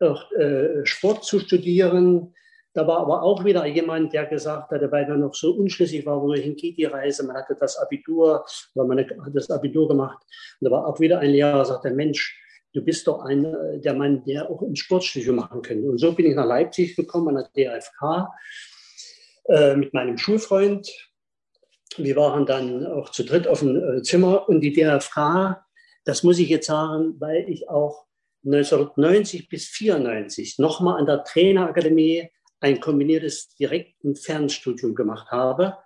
auch, 0.00 0.30
äh, 0.32 0.84
Sport 0.84 1.24
zu 1.24 1.38
studieren. 1.38 2.34
Da 2.74 2.86
war 2.86 3.00
aber 3.00 3.22
auch 3.22 3.44
wieder 3.44 3.66
jemand, 3.66 4.12
der 4.12 4.26
gesagt 4.26 4.70
hatte, 4.70 4.90
weil 4.90 5.04
er 5.04 5.16
noch 5.16 5.34
so 5.34 5.52
unschlüssig 5.52 6.06
war, 6.06 6.22
wohin 6.22 6.56
geht 6.56 6.78
die 6.78 6.86
Reise. 6.86 7.24
Man 7.26 7.36
hatte 7.36 7.54
das 7.58 7.78
Abitur, 7.78 8.44
weil 8.74 8.86
man 8.86 8.98
hat 8.98 9.34
das 9.34 9.50
Abitur 9.50 9.88
gemacht. 9.88 10.18
Und 10.60 10.66
da 10.66 10.70
war 10.70 10.86
auch 10.86 10.98
wieder 10.98 11.18
ein 11.18 11.30
Lehrer, 11.30 11.56
der 11.56 11.64
sagte, 11.66 11.90
Mensch, 11.90 12.38
du 12.72 12.82
bist 12.82 13.06
doch 13.06 13.20
ein, 13.24 13.44
äh, 13.44 13.80
der 13.80 13.94
Mann, 13.94 14.24
der 14.24 14.50
auch 14.50 14.62
ein 14.62 14.76
Sportstudium 14.76 15.36
machen 15.36 15.62
könnte. 15.62 15.88
Und 15.88 15.98
so 15.98 16.12
bin 16.12 16.26
ich 16.26 16.34
nach 16.34 16.46
Leipzig 16.46 16.96
gekommen, 16.96 17.36
an 17.36 17.44
der 17.54 17.78
DFK, 17.78 18.28
äh, 19.48 19.76
mit 19.76 19.92
meinem 19.92 20.18
Schulfreund. 20.18 20.88
wir 21.98 22.16
waren 22.16 22.46
dann 22.46 22.86
auch 22.86 23.10
zu 23.10 23.22
dritt 23.22 23.46
auf 23.46 23.58
dem 23.58 23.76
äh, 23.76 24.02
Zimmer 24.02 24.48
und 24.48 24.60
die 24.60 24.72
DRFK, 24.72 25.62
das 26.04 26.22
muss 26.22 26.38
ich 26.38 26.48
jetzt 26.48 26.66
sagen, 26.66 27.14
weil 27.18 27.48
ich 27.48 27.68
auch 27.68 28.06
1990 28.44 29.48
bis 29.48 29.66
94 29.66 30.58
nochmal 30.58 30.98
an 30.98 31.06
der 31.06 31.24
Trainerakademie 31.24 32.28
ein 32.60 32.80
kombiniertes 32.80 33.54
Direkt- 33.54 34.02
und 34.04 34.18
Fernstudium 34.18 34.94
gemacht 34.94 35.30
habe 35.30 35.76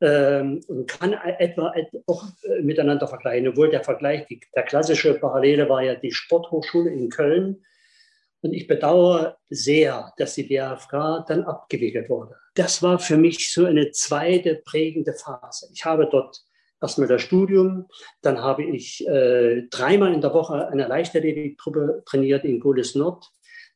ähm, 0.00 0.60
und 0.68 0.88
kann 0.88 1.12
etwa 1.12 1.72
auch 2.06 2.24
äh, 2.44 2.60
miteinander 2.62 3.08
vergleichen, 3.08 3.48
obwohl 3.48 3.70
der 3.70 3.84
Vergleich, 3.84 4.26
die, 4.26 4.40
der 4.54 4.64
klassische 4.64 5.14
Parallele 5.14 5.68
war 5.68 5.82
ja 5.82 5.94
die 5.94 6.12
Sporthochschule 6.12 6.90
in 6.90 7.08
Köln. 7.08 7.64
Und 8.40 8.52
ich 8.52 8.66
bedauere 8.66 9.38
sehr, 9.48 10.12
dass 10.16 10.34
die 10.34 10.48
DFK 10.48 11.24
dann 11.28 11.44
abgewickelt 11.44 12.10
wurde. 12.10 12.34
Das 12.54 12.82
war 12.82 12.98
für 12.98 13.16
mich 13.16 13.52
so 13.52 13.64
eine 13.64 13.92
zweite 13.92 14.56
prägende 14.56 15.12
Phase. 15.12 15.70
Ich 15.72 15.84
habe 15.84 16.08
dort 16.10 16.42
erstmal 16.82 17.08
das 17.08 17.22
Studium, 17.22 17.86
dann 18.22 18.40
habe 18.40 18.64
ich 18.64 19.06
äh, 19.06 19.62
dreimal 19.70 20.12
in 20.12 20.20
der 20.20 20.34
Woche 20.34 20.68
eine 20.68 20.86
Leichtathletik-Truppe 20.88 22.02
trainiert 22.06 22.44
in 22.44 22.60
Goles 22.60 22.94
Nord. 22.94 23.24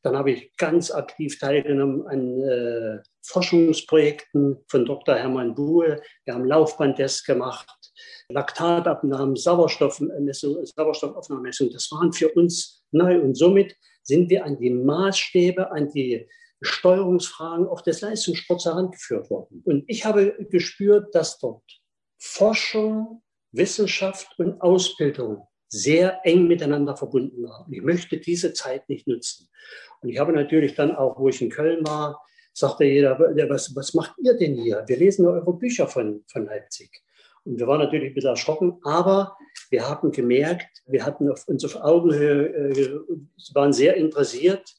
Dann 0.03 0.15
habe 0.15 0.31
ich 0.31 0.55
ganz 0.57 0.91
aktiv 0.91 1.39
teilgenommen 1.39 2.07
an 2.07 2.41
äh, 2.41 2.99
Forschungsprojekten 3.23 4.57
von 4.67 4.85
Dr. 4.85 5.15
Hermann 5.15 5.55
Buhe. 5.55 6.01
Wir 6.25 6.33
haben 6.33 6.45
Laufbandtests 6.45 7.25
gemacht, 7.25 7.67
Laktatabnahmen, 8.29 9.35
Sauerstoffmessung, 9.35 10.63
Sauerstoffaufnahmemessung. 10.65 11.69
Das 11.71 11.91
waren 11.91 12.13
für 12.13 12.29
uns 12.29 12.83
neu 12.91 13.19
und 13.19 13.35
somit 13.35 13.75
sind 14.03 14.29
wir 14.29 14.45
an 14.45 14.57
die 14.57 14.69
Maßstäbe, 14.69 15.71
an 15.71 15.89
die 15.91 16.27
Steuerungsfragen 16.61 17.67
auch 17.67 17.81
des 17.81 18.01
Leistungssports 18.01 18.65
herangeführt 18.65 19.29
worden. 19.29 19.61
Und 19.65 19.83
ich 19.87 20.05
habe 20.05 20.35
gespürt, 20.49 21.13
dass 21.13 21.37
dort 21.39 21.63
Forschung, 22.17 23.21
Wissenschaft 23.51 24.27
und 24.37 24.61
Ausbildung 24.61 25.47
sehr 25.69 26.21
eng 26.23 26.47
miteinander 26.47 26.95
verbunden 26.95 27.43
waren. 27.43 27.71
Ich 27.71 27.81
möchte 27.81 28.17
diese 28.17 28.53
Zeit 28.53 28.87
nicht 28.89 29.07
nutzen. 29.07 29.49
Und 30.01 30.09
ich 30.09 30.19
habe 30.19 30.31
natürlich 30.31 30.75
dann 30.75 30.95
auch, 30.95 31.19
wo 31.19 31.27
ich 31.29 31.41
in 31.41 31.49
Köln 31.49 31.85
war, 31.85 32.21
sagte 32.53 32.85
jeder, 32.85 33.19
was, 33.19 33.75
was 33.75 33.93
macht 33.93 34.15
ihr 34.23 34.35
denn 34.35 34.55
hier? 34.55 34.83
Wir 34.87 34.97
lesen 34.97 35.27
eure 35.27 35.53
Bücher 35.53 35.87
von, 35.87 36.23
von 36.27 36.45
Leipzig. 36.45 37.03
Und 37.43 37.59
wir 37.59 37.67
waren 37.67 37.79
natürlich 37.79 38.11
ein 38.11 38.13
bisschen 38.13 38.31
erschrocken, 38.31 38.79
aber 38.83 39.37
wir 39.69 39.87
haben 39.87 40.11
gemerkt, 40.11 40.83
wir 40.85 41.05
hatten 41.05 41.29
auf, 41.31 41.47
uns 41.47 41.63
auf 41.63 41.75
Augenhöhe, 41.75 42.47
äh, 42.47 42.99
waren 43.53 43.73
sehr 43.73 43.95
interessiert. 43.95 44.75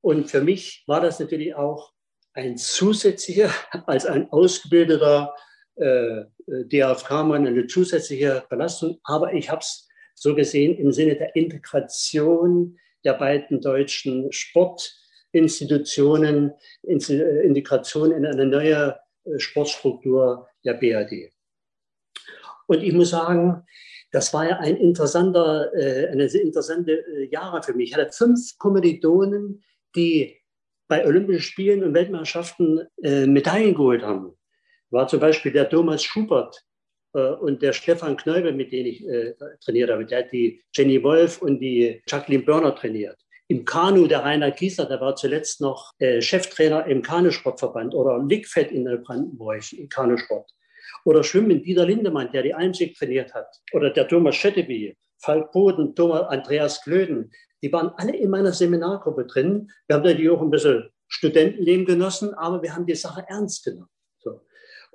Und 0.00 0.30
für 0.30 0.42
mich 0.42 0.84
war 0.86 1.00
das 1.00 1.20
natürlich 1.20 1.54
auch 1.54 1.92
ein 2.32 2.56
zusätzlicher, 2.58 3.50
als 3.86 4.06
ein 4.06 4.30
ausgebildeter 4.30 5.34
äh, 5.76 6.24
DAFK-Mann, 6.46 7.46
eine 7.46 7.66
zusätzliche 7.66 8.44
Belastung. 8.48 8.98
Aber 9.04 9.34
ich 9.34 9.50
habe 9.50 9.60
es 9.60 9.86
so 10.14 10.34
gesehen 10.34 10.78
im 10.78 10.92
Sinne 10.92 11.16
der 11.16 11.36
Integration 11.36 12.78
der 13.04 13.12
beiden 13.14 13.60
deutschen 13.60 14.32
Sportinstitutionen, 14.32 16.52
Integration 16.82 18.12
in 18.12 18.24
eine 18.26 18.46
neue 18.46 18.98
äh, 19.24 19.38
Sportstruktur 19.38 20.48
der 20.64 20.74
BRD. 20.74 21.32
Und 22.66 22.82
ich 22.82 22.92
muss 22.92 23.10
sagen, 23.10 23.62
das 24.10 24.34
war 24.34 24.48
ja 24.48 24.58
ein 24.58 24.76
interessanter, 24.76 25.72
äh, 25.74 26.08
eine 26.08 26.24
interessante 26.24 26.92
äh, 26.92 27.28
Jahre 27.30 27.62
für 27.62 27.74
mich. 27.74 27.90
Ich 27.90 27.96
hatte 27.96 28.10
fünf 28.12 28.58
Kommilitonen, 28.58 29.62
die 29.94 30.36
bei 30.88 31.06
Olympischen 31.06 31.42
Spielen 31.42 31.82
und 31.82 31.94
Weltmeisterschaften 31.94 32.86
Medaillen 33.02 33.74
geholt 33.74 34.02
haben. 34.02 34.36
War 34.90 35.08
zum 35.08 35.20
Beispiel 35.20 35.52
der 35.52 35.68
Thomas 35.68 36.02
Schubert, 36.02 36.66
äh, 37.16 37.30
und 37.30 37.62
der 37.62 37.72
Stefan 37.72 38.16
Knöbel, 38.16 38.52
mit 38.52 38.72
dem 38.72 38.86
ich 38.86 39.06
äh, 39.08 39.34
trainiert 39.64 39.90
habe, 39.90 40.04
der 40.04 40.18
hat 40.20 40.32
die 40.32 40.62
Jenny 40.74 41.02
Wolf 41.02 41.40
und 41.40 41.58
die 41.60 42.02
Jacqueline 42.06 42.44
Börner 42.44 42.74
trainiert. 42.74 43.18
Im 43.48 43.64
Kanu 43.64 44.06
der 44.06 44.24
Rainer 44.24 44.50
Gieser, 44.50 44.86
der 44.86 45.00
war 45.00 45.16
zuletzt 45.16 45.60
noch 45.60 45.92
äh, 45.98 46.20
Cheftrainer 46.20 46.86
im 46.86 47.00
Kanusportverband 47.00 47.94
oder 47.94 48.22
Lickfett 48.22 48.70
in 48.72 48.84
Brandenburg 49.02 49.72
im 49.72 49.88
Kanusport. 49.88 50.50
Oder 51.04 51.22
Schwimmen 51.22 51.62
Dieter 51.62 51.86
Lindemann, 51.86 52.32
der 52.32 52.42
die 52.42 52.54
Einzig 52.54 52.98
trainiert 52.98 53.32
hat. 53.32 53.46
Oder 53.72 53.90
der 53.90 54.08
Thomas 54.08 54.34
Schetteby, 54.34 54.96
Falk 55.18 55.52
Boden, 55.52 55.94
Thomas, 55.94 56.28
Andreas 56.28 56.82
Klöden. 56.82 57.30
Die 57.62 57.72
waren 57.72 57.90
alle 57.96 58.16
in 58.16 58.30
meiner 58.30 58.52
Seminargruppe 58.52 59.24
drin. 59.26 59.70
Wir 59.86 59.96
haben 59.96 60.02
natürlich 60.02 60.30
auch 60.30 60.42
ein 60.42 60.50
bisschen 60.50 60.90
Studentenleben 61.06 61.86
genossen, 61.86 62.34
aber 62.34 62.60
wir 62.62 62.74
haben 62.74 62.86
die 62.86 62.96
Sache 62.96 63.24
ernst 63.28 63.64
genommen. 63.64 63.88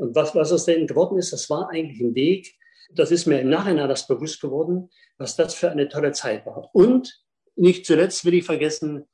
Und 0.01 0.15
was, 0.15 0.33
was 0.33 0.49
es 0.49 0.65
denn 0.65 0.87
geworden 0.87 1.19
ist, 1.19 1.31
das 1.31 1.47
war 1.51 1.69
eigentlich 1.69 2.01
ein 2.01 2.15
Weg, 2.15 2.55
das 2.93 3.11
ist 3.11 3.27
mir 3.27 3.39
im 3.39 3.49
Nachhinein 3.49 3.87
das 3.87 4.07
bewusst 4.07 4.41
geworden, 4.41 4.89
was 5.19 5.35
das 5.35 5.53
für 5.53 5.69
eine 5.69 5.89
tolle 5.89 6.11
Zeit 6.11 6.43
war. 6.47 6.69
Und 6.73 7.23
nicht 7.55 7.85
zuletzt 7.85 8.25
will 8.25 8.33
ich 8.33 8.43
vergessen, 8.43 9.07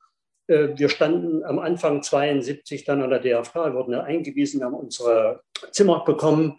äh, 0.46 0.68
wir 0.74 0.88
standen 0.88 1.44
am 1.44 1.58
Anfang 1.58 2.02
72 2.02 2.84
dann 2.84 3.02
an 3.02 3.10
der 3.10 3.20
DFK, 3.20 3.74
wurden 3.74 3.92
ja 3.92 4.02
eingewiesen, 4.02 4.64
haben 4.64 4.74
unsere 4.74 5.42
Zimmer 5.72 6.04
bekommen 6.04 6.58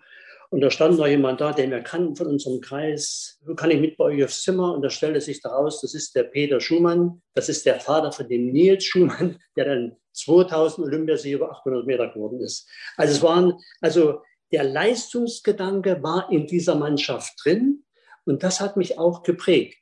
und 0.51 0.61
da 0.61 0.71
stand 0.71 0.97
noch 0.97 1.07
jemand 1.07 1.41
da, 1.41 1.51
den 1.51 1.69
wir 1.69 1.81
kannten 1.81 2.15
von 2.15 2.27
unserem 2.27 2.59
Kreis. 2.59 3.39
Kann 3.55 3.69
ich 3.69 3.79
mit 3.79 3.97
bei 3.97 4.05
euch 4.05 4.23
aufs 4.23 4.41
Zimmer? 4.41 4.73
Und 4.73 4.81
da 4.81 4.89
stellte 4.89 5.21
sich 5.21 5.41
daraus, 5.41 5.81
das 5.81 5.93
ist 5.93 6.15
der 6.15 6.23
Peter 6.23 6.59
Schumann. 6.59 7.21
Das 7.35 7.49
ist 7.49 7.67
der 7.67 7.79
Vater 7.79 8.11
von 8.11 8.27
dem 8.27 8.51
Nils 8.51 8.83
Schumann, 8.83 9.39
der 9.55 9.65
dann 9.65 9.95
2000 10.19 10.85
Olympiasieger 10.87 11.37
über 11.37 11.51
800 11.51 11.85
Meter 11.85 12.07
geworden 12.09 12.39
ist. 12.41 12.67
Also 12.97 13.13
es 13.13 13.21
waren, 13.21 13.53
also 13.81 14.21
der 14.51 14.63
Leistungsgedanke 14.63 16.01
war 16.01 16.31
in 16.31 16.47
dieser 16.47 16.75
Mannschaft 16.75 17.33
drin 17.43 17.83
und 18.25 18.43
das 18.43 18.59
hat 18.61 18.77
mich 18.77 18.97
auch 18.97 19.23
geprägt. 19.23 19.77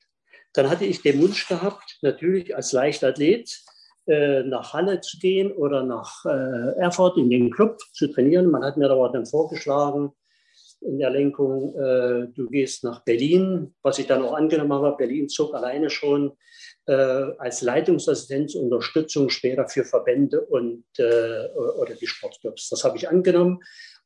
Dann 0.53 0.69
hatte 0.69 0.85
ich 0.85 1.01
den 1.01 1.21
Wunsch 1.21 1.47
gehabt, 1.47 1.99
natürlich 2.01 2.55
als 2.55 2.71
Leichtathlet 2.71 3.61
äh, 4.07 4.43
nach 4.43 4.73
Halle 4.73 5.01
zu 5.01 5.19
gehen 5.19 5.51
oder 5.51 5.83
nach 5.83 6.25
äh, 6.25 6.79
Erfurt 6.79 7.17
in 7.17 7.29
den 7.29 7.51
Club 7.51 7.77
zu 7.93 8.07
trainieren. 8.07 8.49
Man 8.49 8.63
hat 8.63 8.77
mir 8.77 8.89
aber 8.89 9.09
dann 9.11 9.25
vorgeschlagen, 9.25 10.13
in 10.81 10.99
der 10.99 11.09
Lenkung, 11.09 11.75
äh, 11.75 12.27
du 12.33 12.49
gehst 12.49 12.83
nach 12.83 13.03
Berlin, 13.03 13.75
was 13.81 13.99
ich 13.99 14.07
dann 14.07 14.23
auch 14.23 14.33
angenommen 14.33 14.73
habe. 14.73 14.97
Berlin 14.97 15.29
zog 15.29 15.53
alleine 15.53 15.89
schon 15.89 16.33
äh, 16.85 16.93
als 16.93 17.61
Leitungsassistenz 17.61 18.55
Unterstützung 18.55 19.29
später 19.29 19.67
für 19.67 19.83
Verbände 19.83 20.41
und, 20.41 20.85
äh, 20.97 21.47
oder 21.79 21.95
die 21.95 22.07
Sportclubs. 22.07 22.69
Das 22.69 22.83
habe 22.83 22.97
ich 22.97 23.09
angenommen. 23.09 23.59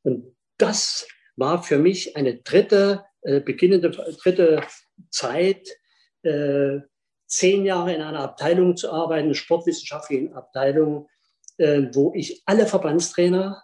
Und 0.04 0.36
das 0.58 1.08
war 1.36 1.64
für 1.64 1.78
mich 1.78 2.16
eine 2.16 2.38
dritte, 2.38 3.04
äh, 3.22 3.40
beginnende 3.42 3.92
dritte 3.92 4.62
Zeit, 5.10 5.68
äh, 6.24 6.80
zehn 7.28 7.66
Jahre 7.66 7.94
in 7.94 8.02
einer 8.02 8.20
Abteilung 8.20 8.76
zu 8.76 8.92
arbeiten, 8.92 9.34
sportwissenschaftlichen 9.34 10.34
Abteilung, 10.34 11.08
äh, 11.58 11.84
wo 11.94 12.14
ich 12.16 12.44
alle 12.46 12.66
Verbandstrainer 12.66 13.64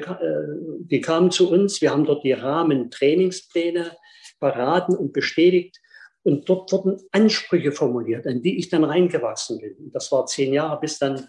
die 0.00 1.00
kamen 1.00 1.30
zu 1.30 1.50
uns. 1.50 1.80
Wir 1.80 1.90
haben 1.90 2.04
dort 2.04 2.24
die 2.24 2.32
Rahmentrainingspläne 2.32 3.96
beraten 4.40 4.96
und 4.96 5.12
bestätigt. 5.12 5.80
Und 6.22 6.48
dort 6.48 6.72
wurden 6.72 7.00
Ansprüche 7.12 7.72
formuliert, 7.72 8.26
an 8.26 8.40
die 8.42 8.58
ich 8.58 8.70
dann 8.70 8.84
reingewachsen 8.84 9.58
bin. 9.58 9.74
Und 9.74 9.94
das 9.94 10.10
war 10.10 10.24
zehn 10.26 10.54
Jahre, 10.54 10.80
bis 10.80 10.98
dann 10.98 11.28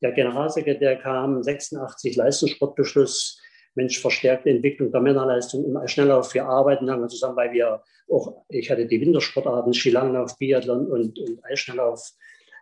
der 0.00 0.12
Generalsekretär 0.12 0.96
kam, 0.96 1.42
86 1.42 2.16
Leistungssportbeschluss, 2.16 3.40
Mensch, 3.74 4.00
verstärkte 4.00 4.50
Entwicklung 4.50 4.92
der 4.92 5.00
Männerleistung 5.00 5.64
im 5.64 5.88
Schnelllauf. 5.88 6.34
Wir 6.34 6.46
arbeiten 6.46 6.86
lange 6.86 7.08
zusammen, 7.08 7.36
weil 7.36 7.52
wir 7.52 7.82
auch, 8.10 8.44
ich 8.48 8.70
hatte 8.70 8.86
die 8.86 9.00
Wintersportarten, 9.00 9.72
Skilanglauf, 9.72 10.36
Biathlon 10.38 10.86
und, 10.86 11.18
und 11.18 11.44
Eisschnelllauf. 11.44 12.12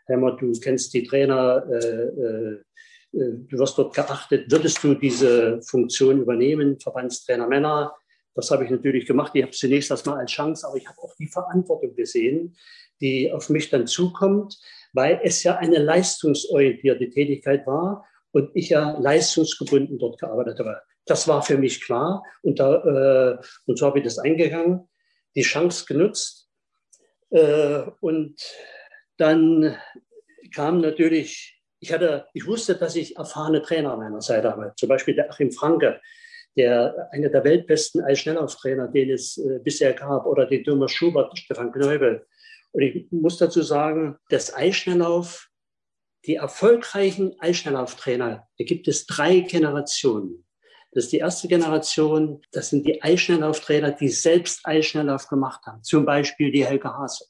Helmut, 0.06 0.40
du 0.40 0.52
kennst 0.60 0.94
die 0.94 1.04
Trainer, 1.04 1.64
äh, 1.70 1.76
äh, 1.76 2.22
äh, 2.22 2.60
du 3.12 3.58
wirst 3.58 3.78
dort 3.78 3.94
geachtet, 3.94 4.50
würdest 4.50 4.82
du 4.82 4.94
diese 4.94 5.60
Funktion 5.62 6.20
übernehmen, 6.20 6.78
Verbandstrainer 6.80 7.46
Männer? 7.46 7.94
Das 8.34 8.50
habe 8.50 8.64
ich 8.64 8.70
natürlich 8.70 9.06
gemacht. 9.06 9.32
Ich 9.34 9.42
habe 9.42 9.52
es 9.52 9.58
zunächst 9.58 9.90
erstmal 9.90 10.18
als 10.18 10.30
Chance, 10.30 10.66
aber 10.66 10.76
ich 10.76 10.86
habe 10.86 10.98
auch 11.00 11.14
die 11.18 11.28
Verantwortung 11.28 11.94
gesehen, 11.94 12.56
die 13.00 13.32
auf 13.32 13.48
mich 13.48 13.70
dann 13.70 13.86
zukommt, 13.86 14.58
weil 14.92 15.20
es 15.22 15.42
ja 15.42 15.56
eine 15.56 15.78
leistungsorientierte 15.78 17.10
Tätigkeit 17.10 17.66
war 17.66 18.06
und 18.32 18.50
ich 18.54 18.70
ja 18.70 18.98
leistungsgebunden 18.98 19.98
dort 19.98 20.18
gearbeitet 20.18 20.58
habe. 20.58 20.80
Das 21.06 21.28
war 21.28 21.42
für 21.42 21.56
mich 21.56 21.80
klar 21.80 22.22
und, 22.42 22.58
da, 22.58 23.36
äh, 23.36 23.38
und 23.66 23.78
so 23.78 23.86
habe 23.86 23.98
ich 23.98 24.04
das 24.04 24.18
eingegangen, 24.18 24.88
die 25.34 25.42
Chance 25.42 25.84
genutzt 25.86 26.50
äh, 27.30 27.82
und 28.00 28.36
dann 29.16 29.76
kam 30.54 30.80
natürlich 30.80 31.55
ich 31.80 31.92
hatte, 31.92 32.26
ich 32.32 32.46
wusste, 32.46 32.74
dass 32.76 32.96
ich 32.96 33.16
erfahrene 33.16 33.62
Trainer 33.62 33.92
an 33.92 33.98
meiner 33.98 34.20
Seite 34.20 34.50
habe. 34.50 34.72
Zum 34.76 34.88
Beispiel 34.88 35.14
der 35.14 35.30
Achim 35.30 35.52
Franke, 35.52 36.00
der 36.56 37.08
einer 37.12 37.28
der 37.28 37.44
weltbesten 37.44 38.02
Eisschnelllauftrainer, 38.02 38.88
den 38.88 39.10
es 39.10 39.36
äh, 39.36 39.58
bisher 39.62 39.92
gab, 39.92 40.26
oder 40.26 40.46
den 40.46 40.64
Thomas 40.64 40.92
Schubert, 40.92 41.36
Stefan 41.38 41.72
Knöbel. 41.72 42.26
Und 42.72 42.82
ich 42.82 43.06
muss 43.10 43.38
dazu 43.38 43.62
sagen, 43.62 44.16
das 44.30 44.54
Eisschnelllauf, 44.54 45.50
die 46.24 46.36
erfolgreichen 46.36 47.36
Eisschnelllauftrainer, 47.40 48.48
da 48.58 48.64
gibt 48.64 48.88
es 48.88 49.06
drei 49.06 49.40
Generationen. 49.40 50.46
Das 50.92 51.04
ist 51.04 51.12
die 51.12 51.18
erste 51.18 51.46
Generation. 51.46 52.40
Das 52.52 52.70
sind 52.70 52.86
die 52.86 53.02
Eisschnelllauftrainer, 53.02 53.92
die 53.92 54.08
selbst 54.08 54.60
Eisschnelllauf 54.64 55.28
gemacht 55.28 55.60
haben. 55.66 55.82
Zum 55.82 56.06
Beispiel 56.06 56.50
die 56.50 56.64
Helga 56.64 56.96
Hase. 56.96 57.26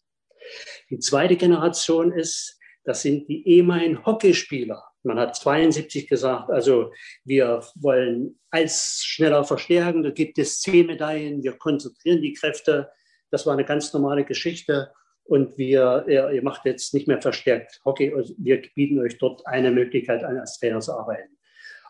Die 0.88 1.00
zweite 1.00 1.36
Generation 1.36 2.12
ist, 2.12 2.55
das 2.86 3.02
sind 3.02 3.28
die 3.28 3.46
ehemaligen 3.48 4.06
Hockeyspieler. 4.06 4.82
Man 5.02 5.18
hat 5.18 5.34
72 5.34 6.08
gesagt, 6.08 6.50
also 6.50 6.92
wir 7.24 7.62
wollen 7.74 8.38
Eis 8.50 9.02
schneller 9.04 9.44
verstärken. 9.44 10.04
Da 10.04 10.10
gibt 10.10 10.38
es 10.38 10.60
zehn 10.60 10.86
Medaillen. 10.86 11.42
Wir 11.42 11.52
konzentrieren 11.52 12.22
die 12.22 12.32
Kräfte. 12.32 12.90
Das 13.30 13.44
war 13.44 13.54
eine 13.54 13.64
ganz 13.64 13.92
normale 13.92 14.24
Geschichte. 14.24 14.92
Und 15.24 15.58
wir, 15.58 16.04
ihr, 16.06 16.42
macht 16.42 16.64
jetzt 16.64 16.94
nicht 16.94 17.08
mehr 17.08 17.20
verstärkt 17.20 17.80
Hockey. 17.84 18.12
Wir 18.38 18.62
bieten 18.76 19.00
euch 19.00 19.18
dort 19.18 19.44
eine 19.48 19.72
Möglichkeit 19.72 20.22
an, 20.22 20.38
als 20.38 20.58
Trainer 20.60 20.78
zu 20.78 20.96
arbeiten. 20.96 21.36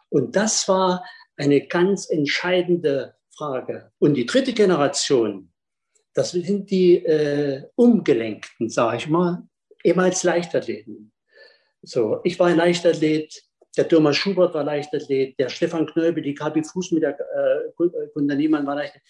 Und 0.08 0.34
das 0.34 0.66
war 0.66 1.04
eine 1.36 1.66
ganz 1.66 2.08
entscheidende 2.08 3.16
Frage. 3.36 3.92
Und 3.98 4.14
die 4.14 4.24
dritte 4.24 4.54
Generation, 4.54 5.52
das 6.14 6.30
sind 6.30 6.70
die 6.70 7.04
äh, 7.04 7.64
Umgelenkten, 7.74 8.70
sage 8.70 8.96
ich 8.96 9.08
mal, 9.08 9.46
ehemals 9.86 10.22
Leichtathleten. 10.24 11.12
So, 11.82 12.20
ich 12.24 12.38
war 12.38 12.48
ein 12.48 12.56
Leichtathlet, 12.56 13.42
der 13.76 13.88
Thomas 13.88 14.16
Schubert 14.16 14.54
war 14.54 14.64
Leichtathlet, 14.64 15.38
der 15.38 15.48
Stefan 15.48 15.86
Knöbel, 15.86 16.22
die 16.22 16.34
Kabi 16.34 16.64
Fuß 16.64 16.92
mit 16.92 17.02
der 17.02 17.18
äh, 17.18 18.08
Gunter 18.12 18.34
Niemann 18.34 18.66
war 18.66 18.74
Leichtathlet. 18.74 19.02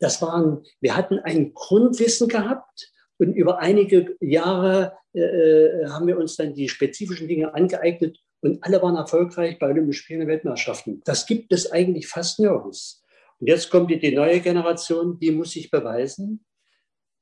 Das 0.00 0.22
waren, 0.22 0.64
wir 0.80 0.96
hatten 0.96 1.18
ein 1.18 1.52
Grundwissen 1.52 2.28
gehabt 2.28 2.92
und 3.18 3.34
über 3.34 3.58
einige 3.58 4.16
Jahre 4.20 4.94
äh, 5.12 5.20
äh 5.20 5.88
haben 5.88 6.06
wir 6.06 6.18
uns 6.18 6.36
dann 6.36 6.54
die 6.54 6.68
spezifischen 6.68 7.28
Dinge 7.28 7.52
angeeignet 7.52 8.18
und 8.40 8.62
alle 8.62 8.80
waren 8.80 8.96
erfolgreich 8.96 9.58
bei 9.58 9.68
Olympischen 9.68 10.02
Spielen 10.02 10.22
und 10.22 10.28
Weltmeisterschaften. 10.28 11.02
Das 11.04 11.26
gibt 11.26 11.52
es 11.52 11.70
eigentlich 11.72 12.06
fast 12.06 12.38
nirgends. 12.38 13.04
Und 13.40 13.48
jetzt 13.48 13.70
kommt 13.70 13.90
die, 13.90 13.98
die 13.98 14.14
neue 14.14 14.40
Generation, 14.40 15.18
die 15.18 15.32
muss 15.32 15.50
sich 15.50 15.70
beweisen. 15.70 16.44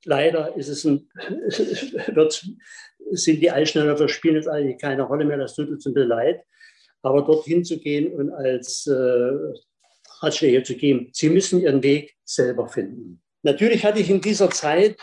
Leider 0.06 0.56
ist 0.56 0.68
es 0.68 0.84
ein, 0.84 1.10
wird, 2.14 2.46
sind 3.10 3.40
die 3.40 3.50
Eisschnellläufer 3.50 4.08
spielen 4.08 4.36
jetzt 4.36 4.48
eigentlich 4.48 4.80
keine 4.80 5.02
Rolle 5.02 5.24
mehr. 5.24 5.36
Das 5.36 5.56
tut 5.56 5.68
uns 5.68 5.84
ein 5.84 5.94
bisschen 5.94 6.08
leid. 6.08 6.42
Aber 7.02 7.22
dorthin 7.22 7.64
zu 7.64 7.78
gehen 7.78 8.12
und 8.12 8.30
als 8.30 8.86
äh, 8.86 9.30
Ratschläge 10.22 10.62
zu 10.62 10.76
geben, 10.76 11.10
sie 11.12 11.28
müssen 11.28 11.60
ihren 11.60 11.82
Weg 11.82 12.16
selber 12.24 12.68
finden. 12.68 13.20
Natürlich 13.42 13.84
hatte 13.84 14.00
ich 14.00 14.08
in 14.08 14.20
dieser 14.20 14.50
Zeit 14.50 14.96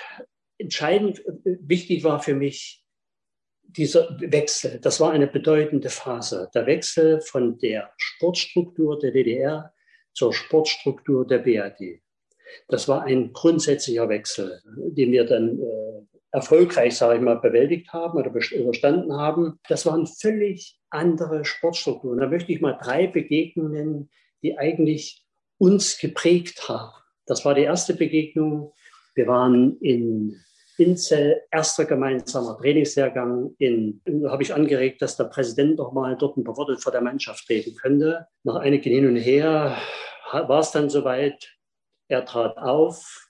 entscheidend 0.58 1.20
äh, 1.26 1.58
wichtig 1.60 2.04
war 2.06 2.22
für 2.22 2.34
mich, 2.34 2.84
dieser 3.64 4.18
Wechsel, 4.20 4.80
das 4.80 5.00
war 5.00 5.12
eine 5.12 5.28
bedeutende 5.28 5.90
Phase. 5.90 6.50
Der 6.54 6.66
Wechsel 6.66 7.22
von 7.22 7.58
der 7.58 7.92
Sportstruktur 7.98 9.00
der 9.00 9.12
DDR 9.12 9.74
zur 10.14 10.34
Sportstruktur 10.34 11.26
der 11.26 11.40
BRD. 11.40 12.02
Das 12.68 12.88
war 12.88 13.03
ein 13.03 13.34
grundsätzlicher 13.34 14.10
Wechsel, 14.10 14.61
den 14.65 15.11
wir 15.11 15.26
dann 15.26 15.60
äh, 15.60 16.18
erfolgreich, 16.32 16.98
sage 16.98 17.18
ich 17.18 17.22
mal, 17.22 17.40
bewältigt 17.40 17.94
haben 17.94 18.18
oder 18.18 18.32
überstanden 18.52 19.14
haben. 19.14 19.60
Das 19.70 19.86
waren 19.86 20.07
völlig 20.07 20.80
andere 20.90 21.45
Sportstrukturen. 21.45 22.20
Da 22.20 22.28
möchte 22.28 22.52
ich 22.52 22.61
mal 22.61 22.78
drei 22.82 23.07
Begegnungen, 23.07 24.10
die 24.41 24.57
eigentlich 24.57 25.26
uns 25.57 25.98
geprägt 25.99 26.68
haben. 26.68 26.91
Das 27.26 27.45
war 27.45 27.53
die 27.53 27.61
erste 27.61 27.94
Begegnung. 27.94 28.74
Wir 29.15 29.28
waren 29.28 29.78
in 29.80 30.36
Inzell, 30.78 31.41
erster 31.52 31.86
gemeinsamer 31.86 32.57
Trainingslehrgang. 32.57 33.53
In, 33.60 34.02
habe 34.28 34.41
ich 34.41 34.53
angeregt, 34.53 35.02
dass 35.02 35.15
der 35.18 35.26
Präsident 35.26 35.78
noch 35.78 35.94
mal 35.94 36.18
dort 36.18 36.36
ein 36.38 36.44
paar 36.44 36.57
Worte 36.57 36.78
vor 36.78 36.91
der 36.91 37.02
Mannschaft 37.02 37.48
reden 37.49 37.76
könnte. 37.76 38.26
Nach 38.44 38.56
einigen 38.56 38.91
Hin 38.91 39.07
und 39.07 39.18
Her 39.18 39.78
war 40.32 40.60
es 40.60 40.72
dann 40.72 40.90
soweit. 40.90 41.48
Er 42.08 42.26
trat 42.26 42.58
auf, 42.58 43.30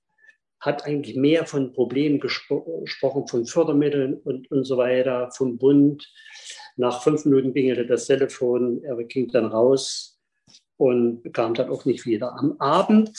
hat 0.59 0.85
eigentlich 0.85 1.15
mehr 1.15 1.45
von 1.45 1.73
Problemen 1.73 2.19
gespro 2.19 2.81
gesprochen, 2.81 3.27
von 3.27 3.45
Fördermitteln 3.45 4.15
und, 4.15 4.49
und 4.51 4.63
so 4.63 4.77
weiter, 4.77 5.29
vom 5.31 5.57
Bund. 5.57 6.09
Nach 6.77 7.03
fünf 7.03 7.25
Minuten 7.25 7.53
klingelte 7.53 7.85
das 7.85 8.07
Telefon, 8.07 8.83
er 8.83 8.95
ging 9.03 9.27
dann 9.29 9.45
raus 9.45 10.19
und 10.77 11.33
kam 11.33 11.53
dann 11.53 11.69
auch 11.69 11.85
nicht 11.85 12.05
wieder. 12.05 12.33
Am 12.33 12.55
Abend 12.59 13.11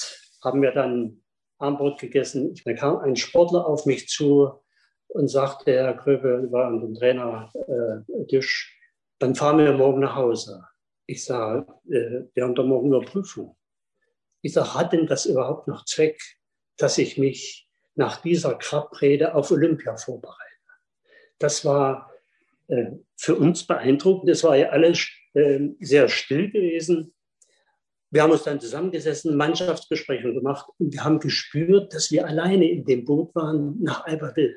haben 0.42 0.62
wir 0.62 0.72
dann 0.72 1.22
Armbrot 1.58 2.00
gegessen. 2.00 2.54
Da 2.64 2.72
kam 2.74 2.98
ein 2.98 3.16
Sportler 3.16 3.66
auf 3.66 3.86
mich 3.86 4.08
zu 4.08 4.52
und 5.08 5.28
sagte, 5.28 5.72
Herr 5.72 5.94
Gröbe, 5.94 6.48
war 6.50 6.66
an 6.66 6.80
dem 6.80 6.94
Trainertisch, 6.94 8.76
äh, 8.76 8.84
dann 9.18 9.34
fahren 9.34 9.58
wir 9.58 9.72
morgen 9.72 10.00
nach 10.00 10.16
Hause. 10.16 10.64
Ich 11.06 11.24
sage, 11.24 11.66
äh, 11.88 12.24
wir 12.34 12.42
haben 12.42 12.54
doch 12.54 12.66
morgen 12.66 12.92
eine 12.92 13.04
Prüfung. 13.04 13.56
Ich 14.44 14.54
hat 14.56 14.92
denn 14.92 15.06
das 15.06 15.24
überhaupt 15.24 15.68
noch 15.68 15.86
Zweck, 15.86 16.20
dass 16.76 16.98
ich 16.98 17.16
mich 17.16 17.66
nach 17.94 18.20
dieser 18.20 18.56
Krabbrede 18.56 19.34
auf 19.34 19.50
Olympia 19.50 19.96
vorbereite? 19.96 20.38
Das 21.38 21.64
war 21.64 22.12
äh, 22.68 22.90
für 23.16 23.36
uns 23.36 23.66
beeindruckend. 23.66 24.28
Das 24.28 24.44
war 24.44 24.54
ja 24.54 24.68
alles 24.68 25.08
äh, 25.32 25.60
sehr 25.80 26.10
still 26.10 26.50
gewesen. 26.50 27.14
Wir 28.10 28.22
haben 28.22 28.32
uns 28.32 28.42
dann 28.42 28.60
zusammengesessen, 28.60 29.34
Mannschaftsgespräche 29.34 30.34
gemacht 30.34 30.68
und 30.78 30.92
wir 30.92 31.02
haben 31.02 31.20
gespürt, 31.20 31.94
dass 31.94 32.10
wir 32.10 32.26
alleine 32.26 32.70
in 32.70 32.84
dem 32.84 33.06
Boot 33.06 33.34
waren 33.34 33.80
nach 33.80 34.04
Albertville. 34.04 34.56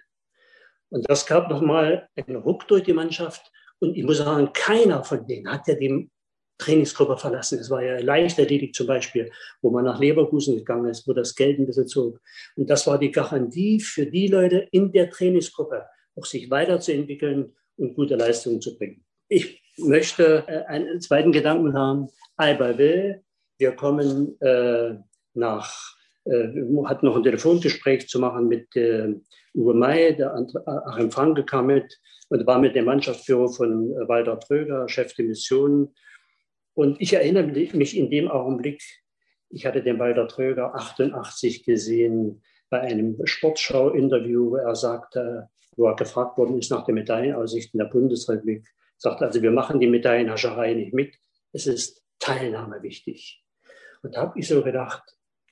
Und 0.89 1.09
das 1.09 1.26
gab 1.26 1.49
nochmal 1.49 2.09
einen 2.18 2.35
Ruck 2.35 2.68
durch 2.68 2.84
die 2.84 2.93
Mannschaft. 2.93 3.51
Und 3.80 3.95
ich 3.95 4.03
muss 4.03 4.18
sagen, 4.18 4.51
keiner 4.51 5.05
von 5.05 5.26
denen 5.26 5.49
hat 5.49 5.65
ja 5.69 5.76
die 5.76 6.09
Trainingsgruppe 6.57 7.17
verlassen. 7.17 7.59
Es 7.59 7.69
war 7.69 7.84
ja 7.84 7.99
Leichtathletik 7.99 8.73
zum 8.73 8.88
Beispiel, 8.88 9.31
wo 9.61 9.69
man 9.69 9.85
nach 9.85 9.99
Leverkusen 9.99 10.57
gegangen 10.57 10.89
ist, 10.89 11.07
wo 11.07 11.13
das 11.13 11.35
Geld 11.35 11.59
ein 11.59 11.65
bisschen 11.65 11.88
zog. 11.88 12.19
Und 12.55 12.69
das 12.69 12.88
war 12.88 12.97
die 12.97 13.11
Garantie 13.11 13.79
für 13.79 14.05
die 14.05 14.27
Leute 14.27 14.67
in 14.71 14.91
der 14.91 15.09
Trainingsgruppe, 15.09 15.85
auch 16.15 16.25
sich 16.25 16.49
weiterzuentwickeln 16.49 17.53
und 17.77 17.93
gute 17.93 18.15
Leistungen 18.15 18.61
zu 18.61 18.77
bringen. 18.77 19.03
Ich 19.29 19.61
möchte 19.77 20.43
äh, 20.47 20.65
einen 20.65 20.99
zweiten 21.01 21.31
Gedanken 21.31 21.73
haben. 21.73 22.07
Albertville 22.38 23.23
wir 23.57 23.71
kommen 23.71 24.39
äh, 24.41 24.95
nach, 25.34 25.95
äh, 26.25 26.47
hatten 26.85 27.05
noch 27.05 27.15
ein 27.15 27.23
Telefongespräch 27.23 28.07
zu 28.07 28.19
machen 28.19 28.47
mit 28.47 28.75
äh, 28.75 29.15
Uwe 29.55 29.73
May, 29.73 30.15
der 30.15 30.35
Achim 30.65 31.11
Franke 31.11 31.43
kam 31.43 31.67
mit 31.67 31.99
und 32.29 32.45
war 32.45 32.59
mit 32.59 32.75
dem 32.75 32.85
Mannschaftsführer 32.85 33.49
von 33.49 33.91
äh, 33.91 34.07
Walter 34.07 34.39
Tröger, 34.39 34.88
Chef 34.88 35.13
der 35.15 35.25
Mission. 35.25 35.93
Und 36.78 37.02
ich 37.02 37.14
erinnere 37.14 37.48
mich 37.48 37.98
in 37.98 38.12
dem 38.12 38.28
Augenblick, 38.28 38.84
ich 39.49 39.66
hatte 39.66 39.82
den 39.82 39.98
Walter 39.98 40.28
Tröger 40.28 40.76
88 40.76 41.64
gesehen 41.64 42.44
bei 42.70 42.82
einem 42.82 43.18
Sportschau-Interview, 43.26 44.52
wo 44.52 44.56
er 44.58 44.76
sagte, 44.76 45.49
wo 45.76 45.88
er 45.88 45.95
gefragt 45.95 46.38
worden 46.38 46.60
ist 46.60 46.70
nach 46.70 46.86
den 46.86 46.94
Medaillenaussichten 46.94 47.80
der 47.80 47.88
Bundesrepublik, 47.88 48.68
sagte 48.95 49.26
also, 49.26 49.41
wir 49.41 49.49
machen 49.49 49.80
die 49.80 49.88
Medaillenhascherei 49.88 50.76
nicht 50.76 50.94
mit. 50.94 51.18
Es 51.52 51.66
ist 51.66 52.04
Teilnahme 52.20 52.84
wichtig. 52.84 53.44
Und 54.04 54.16
da 54.16 54.22
habe 54.22 54.40
ich 54.40 54.48
so 54.48 54.62
gedacht, 54.62 55.02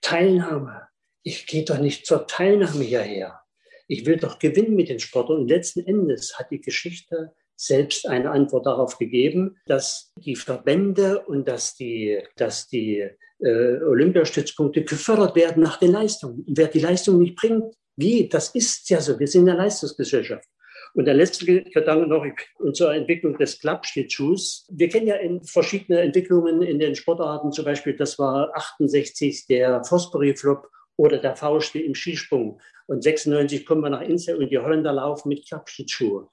Teilnahme. 0.01 0.87
Ich 1.23 1.47
gehe 1.47 1.65
doch 1.65 1.79
nicht 1.79 2.05
zur 2.05 2.27
Teilnahme 2.27 2.83
hierher. 2.83 3.41
Ich 3.87 4.05
will 4.05 4.17
doch 4.17 4.37
gewinnen 4.37 4.75
mit 4.75 4.89
den 4.89 4.99
Sportlern. 4.99 5.39
Und 5.39 5.47
letzten 5.47 5.79
Endes 5.87 6.37
hat 6.37 6.51
die 6.51 6.61
Geschichte 6.61 7.33
selbst 7.55 8.07
eine 8.07 8.31
Antwort 8.31 8.65
darauf 8.65 8.97
gegeben, 8.97 9.57
dass 9.65 10.11
die 10.17 10.35
Verbände 10.35 11.23
und 11.25 11.47
dass 11.47 11.75
die, 11.75 12.21
dass 12.35 12.67
die 12.67 13.09
äh, 13.39 13.77
Olympiastützpunkte 13.81 14.83
gefördert 14.83 15.35
werden 15.35 15.63
nach 15.63 15.77
den 15.77 15.91
Leistungen. 15.91 16.43
Und 16.47 16.57
wer 16.57 16.67
die 16.67 16.79
Leistung 16.79 17.19
nicht 17.19 17.35
bringt, 17.35 17.73
wie? 17.95 18.27
Das 18.27 18.49
ist 18.49 18.89
ja 18.89 18.99
so. 18.99 19.19
Wir 19.19 19.27
sind 19.27 19.47
eine 19.47 19.57
Leistungsgesellschaft. 19.57 20.47
Und 20.93 21.05
der 21.05 21.13
letzte 21.13 21.45
Gedanke 21.45 22.07
noch 22.07 22.25
und 22.59 22.75
zur 22.75 22.93
Entwicklung 22.93 23.37
des 23.37 23.59
Klappschlittschuhs. 23.59 24.65
Wir 24.71 24.87
kennen 24.87 25.07
ja 25.07 25.15
in 25.15 25.43
verschiedene 25.43 25.99
Entwicklungen 25.99 26.61
in 26.61 26.79
den 26.79 26.95
Sportarten, 26.95 27.51
zum 27.51 27.65
Beispiel, 27.65 27.95
das 27.97 28.17
war 28.17 28.51
68 28.55 29.45
der 29.47 29.83
Fosbury-Flop 29.83 30.69
oder 30.95 31.17
der 31.17 31.35
Faustspiel 31.35 31.81
im 31.81 31.95
Skisprung. 31.95 32.61
Und 32.87 33.03
96 33.03 33.65
kommen 33.65 33.81
wir 33.81 33.89
nach 33.89 34.01
Insel 34.01 34.37
und 34.37 34.49
die 34.49 34.57
Holländer 34.57 34.93
laufen 34.93 35.29
mit 35.29 35.45
Klappschlittschuhe. 35.45 36.29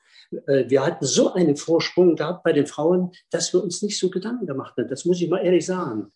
Äh, 0.47 0.69
wir 0.69 0.85
hatten 0.85 1.05
so 1.05 1.33
einen 1.33 1.57
Vorsprung 1.57 2.17
gehabt 2.17 2.43
bei 2.43 2.53
den 2.53 2.67
Frauen, 2.67 3.13
dass 3.31 3.53
wir 3.53 3.63
uns 3.63 3.83
nicht 3.83 3.99
so 3.99 4.11
Gedanken 4.11 4.47
gemacht 4.47 4.75
haben. 4.77 4.89
Das 4.89 5.05
muss 5.05 5.21
ich 5.21 5.29
mal 5.29 5.45
ehrlich 5.45 5.67
sagen. 5.67 6.13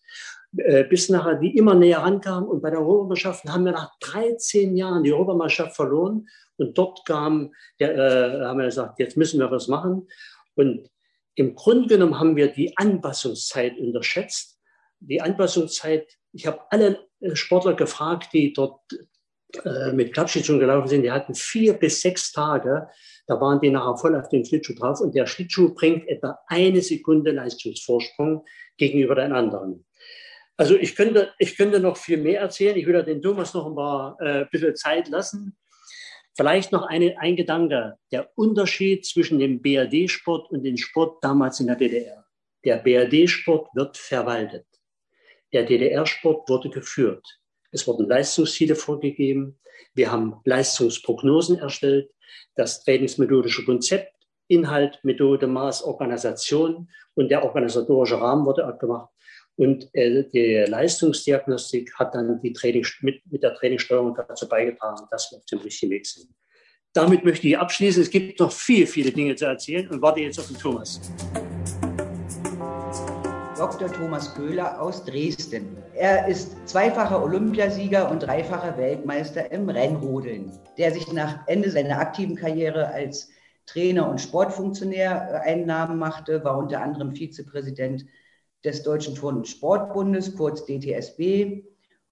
Äh, 0.55 0.85
bis 0.85 1.09
nachher 1.09 1.35
die 1.35 1.57
immer 1.57 1.75
näher 1.75 1.99
rankamen. 1.99 2.47
Und 2.47 2.61
bei 2.61 2.69
der 2.69 2.79
Europameisterschaft 2.79 3.45
haben 3.45 3.65
wir 3.65 3.73
nach 3.73 3.91
13 3.99 4.75
Jahren 4.75 5.03
die 5.03 5.13
Europameisterschaft 5.13 5.75
verloren. 5.75 6.27
Und 6.57 6.77
dort 6.77 7.05
kam, 7.05 7.53
der, 7.79 7.95
äh, 7.95 8.45
haben 8.45 8.59
wir 8.59 8.65
gesagt, 8.65 8.99
jetzt 8.99 9.17
müssen 9.17 9.39
wir 9.39 9.51
was 9.51 9.67
machen. 9.67 10.07
Und 10.55 10.89
im 11.35 11.53
Grunde 11.53 11.87
genommen 11.87 12.19
haben 12.19 12.35
wir 12.35 12.47
die 12.47 12.75
Anpassungszeit 12.77 13.77
unterschätzt. 13.77 14.57
Die 14.99 15.21
Anpassungszeit, 15.21 16.17
ich 16.33 16.47
habe 16.47 16.61
alle 16.71 17.07
äh, 17.19 17.35
Sportler 17.35 17.75
gefragt, 17.75 18.29
die 18.33 18.53
dort 18.53 18.81
äh, 19.63 19.91
mit 19.91 20.13
Klappschlittschuhen 20.13 20.59
gelaufen 20.59 20.87
sind, 20.87 21.03
die 21.03 21.11
hatten 21.11 21.35
vier 21.35 21.73
bis 21.73 22.01
sechs 22.01 22.31
Tage, 22.31 22.89
da 23.27 23.39
waren 23.41 23.59
die 23.59 23.69
nachher 23.69 23.97
voll 23.97 24.15
auf 24.15 24.29
den 24.29 24.45
Schlittschuh 24.45 24.73
drauf 24.73 25.01
und 25.01 25.13
der 25.13 25.27
Schlittschuh 25.27 25.73
bringt 25.73 26.07
etwa 26.07 26.39
eine 26.47 26.81
Sekunde 26.81 27.31
Leistungsvorsprung 27.31 28.45
gegenüber 28.77 29.15
den 29.15 29.33
anderen. 29.33 29.85
Also 30.55 30.75
ich 30.75 30.95
könnte, 30.95 31.33
ich 31.37 31.55
könnte 31.55 31.79
noch 31.79 31.97
viel 31.97 32.17
mehr 32.17 32.41
erzählen. 32.41 32.77
Ich 32.77 32.87
würde 32.87 33.03
den 33.03 33.21
Thomas 33.21 33.53
noch 33.53 33.67
ein 33.67 33.75
paar 33.75 34.17
äh, 34.19 34.45
bisschen 34.49 34.75
Zeit 34.75 35.07
lassen. 35.09 35.55
Vielleicht 36.35 36.71
noch 36.71 36.87
eine, 36.87 37.19
ein 37.19 37.35
Gedanke. 37.35 37.95
Der 38.11 38.31
Unterschied 38.35 39.05
zwischen 39.05 39.39
dem 39.39 39.61
BRD-Sport 39.61 40.49
und 40.49 40.63
dem 40.63 40.77
Sport 40.77 41.23
damals 41.23 41.59
in 41.59 41.67
der 41.67 41.75
DDR. 41.75 42.25
Der 42.63 42.77
BRD-Sport 42.77 43.69
wird 43.75 43.97
verwaltet. 43.97 44.65
Der 45.53 45.63
DDR-Sport 45.63 46.49
wurde 46.49 46.69
geführt. 46.69 47.25
Es 47.71 47.87
wurden 47.87 48.07
Leistungsziele 48.07 48.75
vorgegeben. 48.75 49.59
Wir 49.93 50.11
haben 50.11 50.35
Leistungsprognosen 50.45 51.59
erstellt. 51.59 52.09
Das 52.55 52.83
trainingsmethodische 52.83 53.65
Konzept, 53.65 54.13
Inhalt, 54.47 54.99
Methode, 55.03 55.47
Maß, 55.47 55.83
Organisation 55.83 56.89
und 57.15 57.29
der 57.29 57.43
organisatorische 57.43 58.19
Rahmen 58.19 58.45
wurde 58.45 58.65
abgemacht. 58.65 59.09
Und 59.55 59.89
äh, 59.93 60.23
die 60.31 60.65
Leistungsdiagnostik 60.69 61.93
hat 61.95 62.13
dann 62.13 62.39
die 62.41 62.53
Training, 62.53 62.85
mit, 63.01 63.21
mit 63.29 63.43
der 63.43 63.55
Trainingssteuerung 63.55 64.15
dazu 64.15 64.47
beigetragen, 64.47 65.05
dass 65.09 65.31
wir 65.31 65.39
auf 65.39 65.45
dem 65.45 65.59
richtigen 65.59 65.91
Weg 65.91 66.05
sind. 66.05 66.29
Damit 66.93 67.25
möchte 67.25 67.47
ich 67.47 67.57
abschließen. 67.57 68.03
Es 68.03 68.09
gibt 68.09 68.39
noch 68.39 68.51
viel, 68.51 68.87
viele 68.87 69.11
Dinge 69.11 69.35
zu 69.35 69.45
erzählen 69.45 69.87
und 69.89 70.01
warte 70.01 70.21
jetzt 70.21 70.39
auf 70.39 70.47
den 70.47 70.57
Thomas. 70.57 71.01
Dr. 73.57 73.91
Thomas 73.91 74.35
Köhler 74.35 74.79
aus 74.79 75.03
Dresden. 75.03 75.77
Er 75.95 76.27
ist 76.27 76.55
zweifacher 76.69 77.23
Olympiasieger 77.23 78.11
und 78.11 78.21
dreifacher 78.21 78.77
Weltmeister 78.77 79.51
im 79.51 79.67
Rennrodeln, 79.67 80.51
der 80.77 80.91
sich 80.91 81.11
nach 81.11 81.39
Ende 81.47 81.71
seiner 81.71 81.97
aktiven 81.97 82.35
Karriere 82.35 82.87
als 82.89 83.29
Trainer 83.65 84.07
und 84.09 84.21
Sportfunktionär 84.21 85.43
äh, 85.43 85.49
einen 85.49 85.65
Namen 85.65 85.97
machte, 85.97 86.43
war 86.43 86.59
unter 86.59 86.81
anderem 86.81 87.15
Vizepräsident 87.15 88.05
des 88.63 88.83
Deutschen 88.83 89.15
Turn- 89.15 89.37
und 89.37 89.47
Sportbundes, 89.47 90.35
kurz 90.35 90.63
DTSB, 90.65 91.63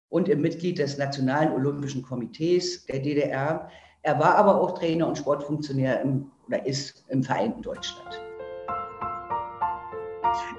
und 0.09 0.29
im 0.29 0.41
Mitglied 0.41 0.79
des 0.79 0.97
Nationalen 0.97 1.51
Olympischen 1.51 2.01
Komitees 2.01 2.87
der 2.87 2.99
DDR. 2.99 3.69
Er 4.01 4.19
war 4.19 4.35
aber 4.35 4.59
auch 4.59 4.79
Trainer 4.79 5.07
und 5.07 5.17
Sportfunktionär 5.17 6.01
im, 6.01 6.31
oder 6.47 6.65
ist 6.65 7.05
im 7.09 7.21
Vereinten 7.21 7.61
Deutschland. 7.61 8.19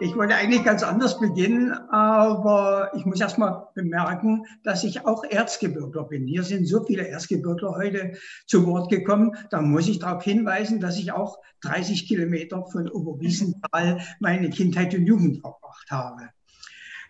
Ich 0.01 0.15
wollte 0.17 0.35
eigentlich 0.35 0.65
ganz 0.65 0.83
anders 0.83 1.19
beginnen, 1.19 1.73
aber 1.73 2.91
ich 2.95 3.05
muss 3.05 3.21
erst 3.21 3.39
mal 3.39 3.69
bemerken, 3.75 4.45
dass 4.63 4.85
ich 4.85 5.07
auch 5.07 5.25
Erzgebirgler 5.25 6.05
bin. 6.05 6.27
Hier 6.27 6.43
sind 6.43 6.67
so 6.67 6.85
viele 6.85 7.09
Erzgebirgler 7.09 7.77
heute 7.77 8.13
zu 8.47 8.67
Wort 8.67 8.91
gekommen. 8.91 9.37
Da 9.51 9.63
muss 9.63 9.89
ich 9.89 9.99
darauf 9.99 10.23
hinweisen, 10.23 10.81
dass 10.81 10.99
ich 10.99 11.13
auch 11.13 11.39
30 11.63 12.07
Kilometer 12.07 12.65
von 12.67 12.89
Oberwiesenthal 12.89 14.01
meine 14.21 14.51
Kindheit 14.51 14.95
und 14.95 15.07
Jugend 15.07 15.41
verbracht 15.41 15.91
habe. 15.91 16.29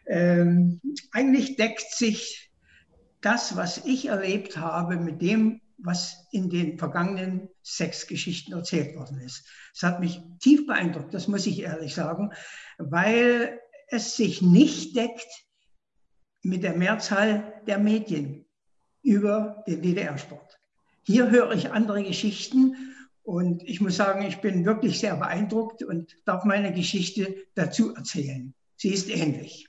Ähm, 0.07 0.81
eigentlich 1.13 1.57
deckt 1.57 1.91
sich 1.91 2.51
das, 3.21 3.57
was 3.57 3.85
ich 3.85 4.07
erlebt 4.07 4.57
habe, 4.57 4.97
mit 4.97 5.21
dem, 5.21 5.61
was 5.79 6.27
in 6.33 6.49
den 6.49 6.79
vergangenen 6.79 7.49
sechs 7.63 8.07
Geschichten 8.07 8.53
erzählt 8.53 8.97
worden 8.97 9.21
ist. 9.21 9.47
Es 9.75 9.83
hat 9.83 10.01
mich 10.01 10.21
tief 10.41 10.67
beeindruckt, 10.67 11.13
das 11.13 11.29
muss 11.29 11.47
ich 11.47 11.61
ehrlich 11.61 11.95
sagen, 11.95 12.33
weil 12.79 13.61
es 13.89 14.17
sich 14.17 14.43
nicht 14.43 14.97
deckt 14.97 15.47
mit 16.43 16.63
der 16.63 16.77
Mehrzahl 16.77 17.63
der 17.67 17.79
Medien 17.79 18.47
über 19.03 19.63
den 19.67 19.83
DDR-Sport. 19.83 20.59
Hier 21.03 21.31
höre 21.31 21.53
ich 21.53 21.71
andere 21.71 22.03
Geschichten 22.03 22.95
und 23.23 23.63
ich 23.63 23.81
muss 23.81 23.97
sagen, 23.97 24.23
ich 24.23 24.41
bin 24.41 24.65
wirklich 24.65 24.99
sehr 24.99 25.17
beeindruckt 25.17 25.83
und 25.83 26.17
darf 26.25 26.45
meine 26.45 26.73
Geschichte 26.73 27.37
dazu 27.55 27.95
erzählen. 27.95 28.55
Sie 28.77 28.93
ist 28.93 29.09
ähnlich. 29.09 29.69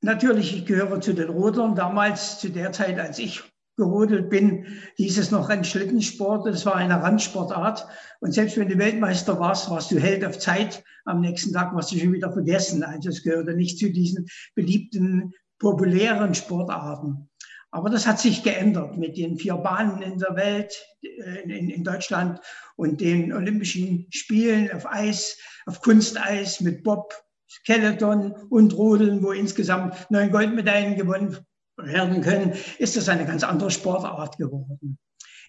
Natürlich, 0.00 0.54
ich 0.54 0.66
gehöre 0.66 1.00
zu 1.00 1.14
den 1.14 1.30
Rodern. 1.30 1.74
Damals, 1.74 2.38
zu 2.38 2.50
der 2.50 2.72
Zeit, 2.72 2.98
als 2.98 3.18
ich 3.18 3.42
gerodelt 3.76 4.30
bin, 4.30 4.66
hieß 4.96 5.18
es 5.18 5.30
noch 5.30 5.48
Rennschlittensport. 5.48 6.46
Das 6.46 6.66
war 6.66 6.76
eine 6.76 7.02
Randsportart. 7.02 7.86
Und 8.20 8.32
selbst 8.32 8.56
wenn 8.56 8.68
du 8.68 8.78
Weltmeister 8.78 9.38
warst, 9.38 9.70
warst 9.70 9.90
du 9.90 9.98
Held 9.98 10.24
auf 10.24 10.38
Zeit. 10.38 10.82
Am 11.04 11.20
nächsten 11.20 11.52
Tag 11.52 11.74
warst 11.74 11.92
du 11.92 11.98
schon 11.98 12.12
wieder 12.12 12.32
vergessen. 12.32 12.82
Also 12.82 13.10
es 13.10 13.22
gehörte 13.22 13.54
nicht 13.54 13.78
zu 13.78 13.90
diesen 13.90 14.26
beliebten, 14.54 15.32
populären 15.58 16.34
Sportarten. 16.34 17.28
Aber 17.70 17.90
das 17.90 18.06
hat 18.06 18.18
sich 18.18 18.42
geändert 18.42 18.96
mit 18.96 19.18
den 19.18 19.36
vier 19.36 19.56
Bahnen 19.56 20.00
in 20.00 20.18
der 20.18 20.34
Welt, 20.34 20.74
äh, 21.02 21.42
in, 21.42 21.68
in, 21.68 21.84
Deutschland 21.84 22.40
und 22.76 23.00
den 23.00 23.32
Olympischen 23.32 24.06
Spielen 24.10 24.72
auf 24.72 24.86
Eis, 24.86 25.36
auf 25.66 25.82
Kunsteis 25.82 26.60
mit 26.60 26.82
Bob, 26.82 27.12
Skeleton 27.48 28.32
und 28.48 28.74
Rodeln, 28.76 29.22
wo 29.22 29.32
insgesamt 29.32 29.94
neun 30.10 30.30
Goldmedaillen 30.30 30.96
gewonnen 30.96 31.36
werden 31.76 32.22
können, 32.22 32.54
ist 32.78 32.96
das 32.96 33.08
eine 33.08 33.26
ganz 33.26 33.44
andere 33.44 33.70
Sportart 33.70 34.38
geworden. 34.38 34.98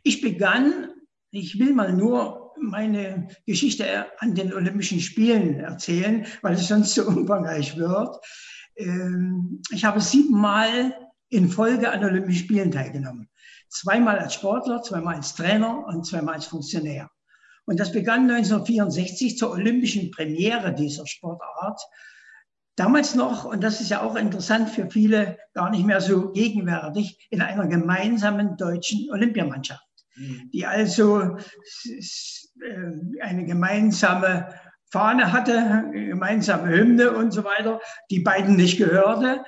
Ich 0.03 0.21
begann, 0.21 0.89
ich 1.31 1.59
will 1.59 1.73
mal 1.73 1.93
nur 1.93 2.53
meine 2.59 3.27
Geschichte 3.45 4.07
an 4.19 4.35
den 4.35 4.53
Olympischen 4.53 4.99
Spielen 4.99 5.59
erzählen, 5.59 6.25
weil 6.41 6.55
es 6.55 6.67
sonst 6.67 6.93
so 6.93 7.03
umfangreich 7.07 7.77
wird. 7.77 8.17
Ähm, 8.75 9.61
ich 9.71 9.85
habe 9.85 10.01
siebenmal 10.01 10.95
in 11.29 11.49
Folge 11.49 11.91
an 11.91 12.03
Olympischen 12.03 12.45
Spielen 12.45 12.71
teilgenommen. 12.71 13.29
Zweimal 13.69 14.17
als 14.19 14.33
Sportler, 14.33 14.81
zweimal 14.81 15.15
als 15.15 15.35
Trainer 15.35 15.85
und 15.87 16.05
zweimal 16.05 16.35
als 16.35 16.45
Funktionär. 16.45 17.09
Und 17.65 17.79
das 17.79 17.91
begann 17.91 18.29
1964 18.31 19.37
zur 19.37 19.51
olympischen 19.51 20.09
Premiere 20.11 20.73
dieser 20.73 21.05
Sportart 21.05 21.81
damals 22.77 23.15
noch, 23.15 23.43
und 23.43 23.63
das 23.63 23.81
ist 23.81 23.89
ja 23.89 24.01
auch 24.01 24.15
interessant 24.15 24.69
für 24.69 24.89
viele, 24.89 25.37
gar 25.53 25.69
nicht 25.69 25.85
mehr 25.85 25.99
so 25.99 26.31
gegenwärtig, 26.31 27.27
in 27.29 27.41
einer 27.41 27.67
gemeinsamen 27.67 28.55
deutschen 28.55 29.09
Olympiamannschaft, 29.11 29.83
mhm. 30.15 30.49
die 30.53 30.65
also 30.65 31.19
äh, 31.19 33.21
eine 33.21 33.45
gemeinsame 33.45 34.47
Fahne 34.89 35.33
hatte, 35.33 35.57
eine 35.57 36.07
gemeinsame 36.07 36.69
Hymne 36.69 37.11
und 37.11 37.31
so 37.31 37.43
weiter, 37.43 37.81
die 38.09 38.21
beiden 38.21 38.55
nicht 38.55 38.77
gehörte. 38.77 39.43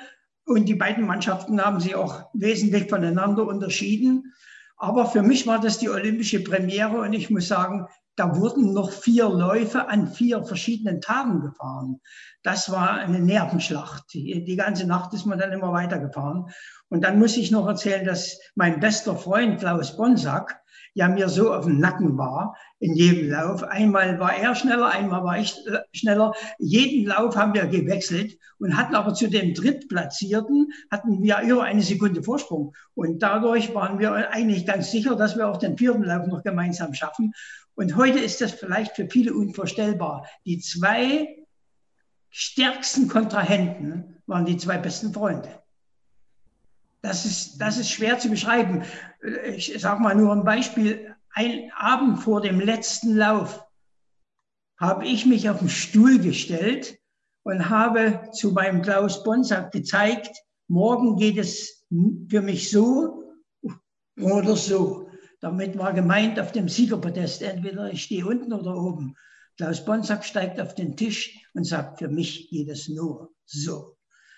Und 0.46 0.66
die 0.66 0.76
beiden 0.76 1.06
Mannschaften 1.06 1.64
haben 1.64 1.80
sich 1.80 1.94
auch 1.94 2.24
wesentlich 2.34 2.90
voneinander 2.90 3.46
unterschieden. 3.46 4.34
Aber 4.78 5.06
für 5.06 5.22
mich 5.22 5.46
war 5.46 5.62
das 5.62 5.78
die 5.78 5.90
olympische 5.90 6.44
Premiere 6.44 7.02
und 7.02 7.14
ich 7.14 7.30
muss 7.30 7.48
sagen, 7.48 7.86
da 8.20 8.36
wurden 8.36 8.74
noch 8.74 8.92
vier 8.92 9.30
Läufe 9.30 9.88
an 9.88 10.08
vier 10.08 10.44
verschiedenen 10.44 11.00
Tagen 11.00 11.40
gefahren. 11.40 12.02
Das 12.44 12.70
war 12.70 12.96
eine 12.96 13.20
Nervenschlacht. 13.20 14.14
Die, 14.14 14.44
die, 14.44 14.56
ganze 14.58 14.86
Nacht 14.86 15.14
ist 15.14 15.26
man 15.26 15.40
dann 15.40 15.54
immer 15.54 15.72
weitergefahren. 15.72 16.48
Und 16.90 17.06
dann 17.06 17.18
muss 17.18 17.38
ich 17.38 17.50
noch 17.50 17.66
erzählen, 17.66 18.06
dass 18.06 18.38
mein 18.56 18.82
bester 18.82 19.16
Freund 19.16 19.60
Klaus 19.60 19.96
Bonsack 19.96 20.60
ja 20.96 21.08
mir 21.08 21.30
so 21.30 21.54
auf 21.54 21.66
dem 21.66 21.80
Nacken 21.80 22.18
war 22.18 22.58
in 22.80 22.94
jedem 22.94 23.30
Lauf. 23.30 23.64
Einmal 23.64 24.20
war 24.20 24.36
er 24.36 24.54
schneller, 24.54 24.88
einmal 24.88 25.24
war 25.24 25.40
ich 25.40 25.56
äh, 25.68 25.80
schneller. 25.94 26.34
Jeden 26.58 27.08
Lauf 27.08 27.38
haben 27.38 27.54
wir 27.54 27.68
gewechselt 27.68 28.38
und 28.58 28.76
hatten 28.76 28.96
aber 28.96 29.14
zu 29.14 29.30
dem 29.30 29.54
Drittplatzierten 29.54 30.68
hatten 30.92 31.22
wir 31.22 31.40
über 31.42 31.64
eine 31.64 31.84
Sekunde 31.84 32.22
Vorsprung. 32.22 32.74
Und 32.96 33.20
dadurch 33.22 33.74
waren 33.74 34.00
wir 34.00 34.30
eigentlich 34.32 34.66
ganz 34.66 34.92
sicher, 34.92 35.16
dass 35.16 35.38
wir 35.38 35.48
auch 35.48 35.58
den 35.58 35.78
vierten 35.78 36.04
Lauf 36.04 36.28
noch 36.28 36.44
gemeinsam 36.44 36.94
schaffen. 36.94 37.34
Und 37.80 37.96
heute 37.96 38.20
ist 38.20 38.42
das 38.42 38.52
vielleicht 38.52 38.98
für 38.98 39.08
viele 39.10 39.34
unvorstellbar. 39.34 40.28
Die 40.46 40.60
zwei 40.60 41.46
stärksten 42.30 43.08
Kontrahenten 43.08 44.18
waren 44.28 44.44
die 44.44 44.58
zwei 44.58 44.78
besten 44.78 45.14
Freunde. 45.14 45.64
Das 47.02 47.26
ist, 47.26 47.58
das 47.60 47.78
ist 47.78 47.90
schwer 47.90 48.20
zu 48.20 48.30
beschreiben. 48.30 48.84
Ich 49.46 49.74
sage 49.80 50.02
mal 50.02 50.14
nur 50.14 50.34
ein 50.34 50.44
Beispiel. 50.44 51.16
Ein 51.30 51.72
Abend 51.74 52.20
vor 52.20 52.42
dem 52.42 52.60
letzten 52.60 53.16
Lauf 53.16 53.66
habe 54.78 55.06
ich 55.06 55.26
mich 55.26 55.50
auf 55.50 55.60
den 55.60 55.70
Stuhl 55.70 56.20
gestellt 56.20 57.00
und 57.44 57.70
habe 57.70 58.30
zu 58.34 58.52
meinem 58.52 58.82
Klaus 58.82 59.24
Bonsack 59.24 59.72
gezeigt, 59.72 60.36
morgen 60.68 61.16
geht 61.16 61.38
es 61.38 61.86
für 62.28 62.42
mich 62.42 62.72
so 62.72 63.24
oder 64.20 64.58
so. 64.58 65.09
Damit 65.42 65.78
war 65.78 65.94
gemeint 65.94 66.40
auf 66.40 66.52
dem 66.52 66.68
Siegerpodest, 66.68 67.42
entweder 67.42 67.92
ich 67.92 68.04
stehe 68.04 68.26
unten 68.26 68.52
oder 68.52 68.76
oben. 68.76 69.16
Klaus 69.58 69.84
Bonsack 69.84 70.26
steigt 70.26 70.60
auf 70.60 70.76
den 70.76 70.96
Tisch 70.96 71.46
und 71.54 71.66
sagt, 71.66 72.00
für 72.00 72.10
mich 72.10 72.50
geht 72.50 72.70
es 72.70 72.90
nur 72.90 73.34
so. 73.46 73.96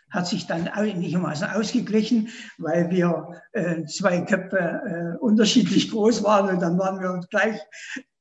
Hat 0.09 0.27
sich 0.27 0.45
dann 0.45 0.67
einigermaßen 0.67 1.47
ausgeglichen, 1.47 2.29
weil 2.57 2.89
wir 2.91 3.41
äh, 3.53 3.83
zwei 3.85 4.21
Köpfe 4.21 4.57
äh, 4.57 5.17
unterschiedlich 5.19 5.89
groß 5.89 6.23
waren 6.23 6.49
und 6.49 6.61
dann 6.61 6.77
waren 6.77 6.99
wir 6.99 7.11
uns 7.11 7.29
gleich. 7.29 7.59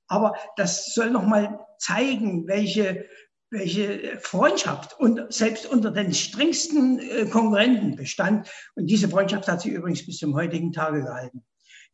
Aber 0.07 0.35
das 0.57 0.95
soll 0.95 1.11
nochmal 1.11 1.59
zeigen, 1.79 2.47
welche, 2.47 3.07
welche 3.51 4.19
Freundschaft 4.21 4.99
und 4.99 5.33
selbst 5.33 5.67
unter 5.67 5.91
den 5.91 6.15
strengsten 6.15 6.99
äh, 6.99 7.27
Konkurrenten 7.27 7.97
bestand. 7.97 8.49
Und 8.75 8.87
diese 8.87 9.09
Freundschaft 9.09 9.49
hat 9.49 9.63
sich 9.63 9.73
übrigens 9.73 10.05
bis 10.07 10.19
zum 10.19 10.35
heutigen 10.35 10.73
Tage 10.73 11.03
gehalten. 11.03 11.45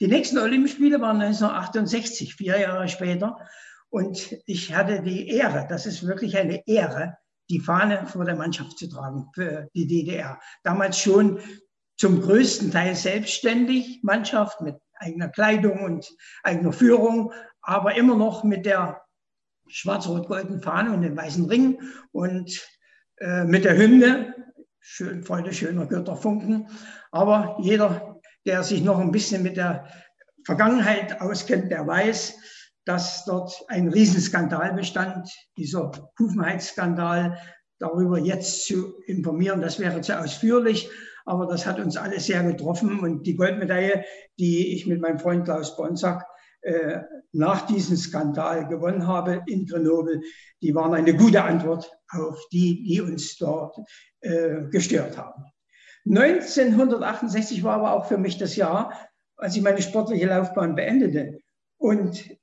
Die 0.01 0.09
nächsten 0.09 0.39
Olympischen 0.39 0.77
Spiele 0.77 1.01
waren 1.01 1.21
1968, 1.21 2.35
vier 2.35 2.59
Jahre 2.61 2.89
später. 2.89 3.39
Und 3.89 4.37
ich 4.47 4.75
hatte 4.75 5.03
die 5.03 5.29
Ehre, 5.29 5.67
das 5.69 5.87
ist 5.87 6.07
wirklich 6.07 6.37
eine 6.37 6.67
Ehre, 6.67 7.17
die 7.49 7.61
Fahne 7.61 8.07
vor 8.07 8.25
der 8.25 8.37
Mannschaft 8.37 8.79
zu 8.79 8.89
tragen 8.89 9.29
für 9.35 9.69
die 9.75 9.87
DDR. 9.87 10.39
Damals 10.65 10.99
schon 10.99 11.41
zum 11.97 12.21
größten 12.21 12.71
Teil 12.71 12.95
selbstständig, 12.95 14.01
Mannschaft 14.03 14.61
mit 14.61 14.77
eigener 14.95 15.29
Kleidung 15.29 15.85
und 15.85 16.11
eigener 16.43 16.73
Führung, 16.73 17.33
aber 17.63 17.97
immer 17.97 18.17
noch 18.17 18.45
mit 18.45 18.67
der 18.67 19.03
schwarz-rot-goldenen 19.69 20.61
Fahne 20.61 20.93
und 20.93 21.03
dem 21.03 21.17
weißen 21.17 21.47
Ring 21.47 21.81
und 22.13 22.67
äh, 23.17 23.45
mit 23.45 23.65
der 23.65 23.77
Hymne. 23.77 24.35
Schön, 24.79 25.25
Freude 25.25 25.53
schöner 25.53 25.87
Götterfunken. 25.87 26.69
Aber 27.11 27.57
jeder, 27.61 28.16
der 28.47 28.63
sich 28.63 28.83
noch 28.83 28.99
ein 28.99 29.11
bisschen 29.11 29.43
mit 29.43 29.57
der 29.57 29.87
Vergangenheit 30.45 31.21
auskennt, 31.21 31.71
der 31.71 31.87
weiß, 31.87 32.37
dass 32.85 33.25
dort 33.25 33.65
ein 33.69 33.89
Riesenskandal 33.89 34.73
bestand, 34.75 35.29
dieser 35.59 35.91
Kufenheitsskandal. 36.17 37.37
Darüber 37.79 38.19
jetzt 38.19 38.65
zu 38.65 39.01
informieren, 39.07 39.61
das 39.61 39.79
wäre 39.79 40.01
zu 40.01 40.19
ausführlich, 40.19 40.89
aber 41.27 41.47
das 41.47 41.67
hat 41.67 41.81
uns 41.81 41.97
alle 41.97 42.21
sehr 42.21 42.43
getroffen. 42.45 43.01
Und 43.01 43.27
die 43.27 43.37
Goldmedaille, 43.37 44.05
die 44.39 44.73
ich 44.75 44.87
mit 44.87 45.01
meinem 45.01 45.19
Freund 45.19 45.45
Klaus 45.45 45.77
Bonsack 45.77 46.25
äh, 46.63 47.01
nach 47.33 47.67
diesem 47.67 47.97
Skandal 47.97 48.69
gewonnen 48.69 49.07
habe 49.07 49.43
in 49.47 49.67
Grenoble, 49.67 50.23
die 50.63 50.75
waren 50.75 50.95
eine 50.95 51.15
gute 51.15 51.43
Antwort 51.43 51.91
auf 52.09 52.39
die, 52.53 52.85
die 52.85 53.01
uns 53.01 53.37
dort 53.37 53.77
äh, 54.21 54.63
gestört 54.71 55.19
haben. 55.19 55.45
1968 56.09 57.65
war 57.65 57.75
aber 57.75 57.93
auch 57.93 58.07
für 58.07 58.19
mich 58.19 58.39
das 58.39 58.57
Jahr, 58.57 58.93
als 59.37 59.57
ich 59.57 59.63
meine 59.63 59.83
sportliche 59.83 60.27
Laufbahn 60.27 60.75
beendete. 60.75 61.41
Und 61.79 62.37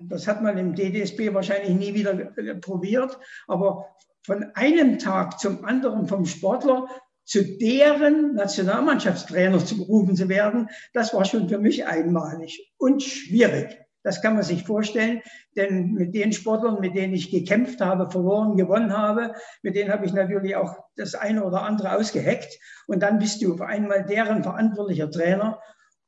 das 0.00 0.26
hat 0.26 0.42
man 0.42 0.58
im 0.58 0.74
DDSB 0.74 1.32
wahrscheinlich 1.34 1.74
nie 1.74 1.94
wieder 1.94 2.14
probiert, 2.56 3.18
aber 3.46 3.94
von 4.22 4.44
einem 4.54 4.98
Tag 4.98 5.38
zum 5.38 5.64
anderen 5.64 6.08
vom 6.08 6.24
Sportler 6.24 6.88
zu 7.24 7.42
deren 7.58 8.34
Nationalmannschaftstrainer 8.34 9.64
zu 9.64 9.78
berufen 9.78 10.16
zu 10.16 10.28
werden, 10.28 10.68
das 10.92 11.14
war 11.14 11.24
schon 11.24 11.48
für 11.48 11.58
mich 11.58 11.86
einmalig 11.86 12.72
und 12.76 13.02
schwierig. 13.02 13.83
Das 14.04 14.20
kann 14.20 14.34
man 14.34 14.42
sich 14.42 14.64
vorstellen, 14.64 15.22
denn 15.56 15.94
mit 15.94 16.14
den 16.14 16.32
Sportlern, 16.32 16.78
mit 16.78 16.94
denen 16.94 17.14
ich 17.14 17.30
gekämpft 17.30 17.80
habe, 17.80 18.10
verloren, 18.10 18.56
gewonnen 18.56 18.96
habe, 18.96 19.34
mit 19.62 19.74
denen 19.74 19.90
habe 19.90 20.04
ich 20.04 20.12
natürlich 20.12 20.54
auch 20.56 20.76
das 20.94 21.14
eine 21.14 21.42
oder 21.42 21.62
andere 21.62 21.96
ausgeheckt. 21.96 22.58
Und 22.86 23.02
dann 23.02 23.18
bist 23.18 23.42
du 23.42 23.54
auf 23.54 23.62
einmal 23.62 24.04
deren 24.04 24.42
verantwortlicher 24.42 25.10
Trainer 25.10 25.58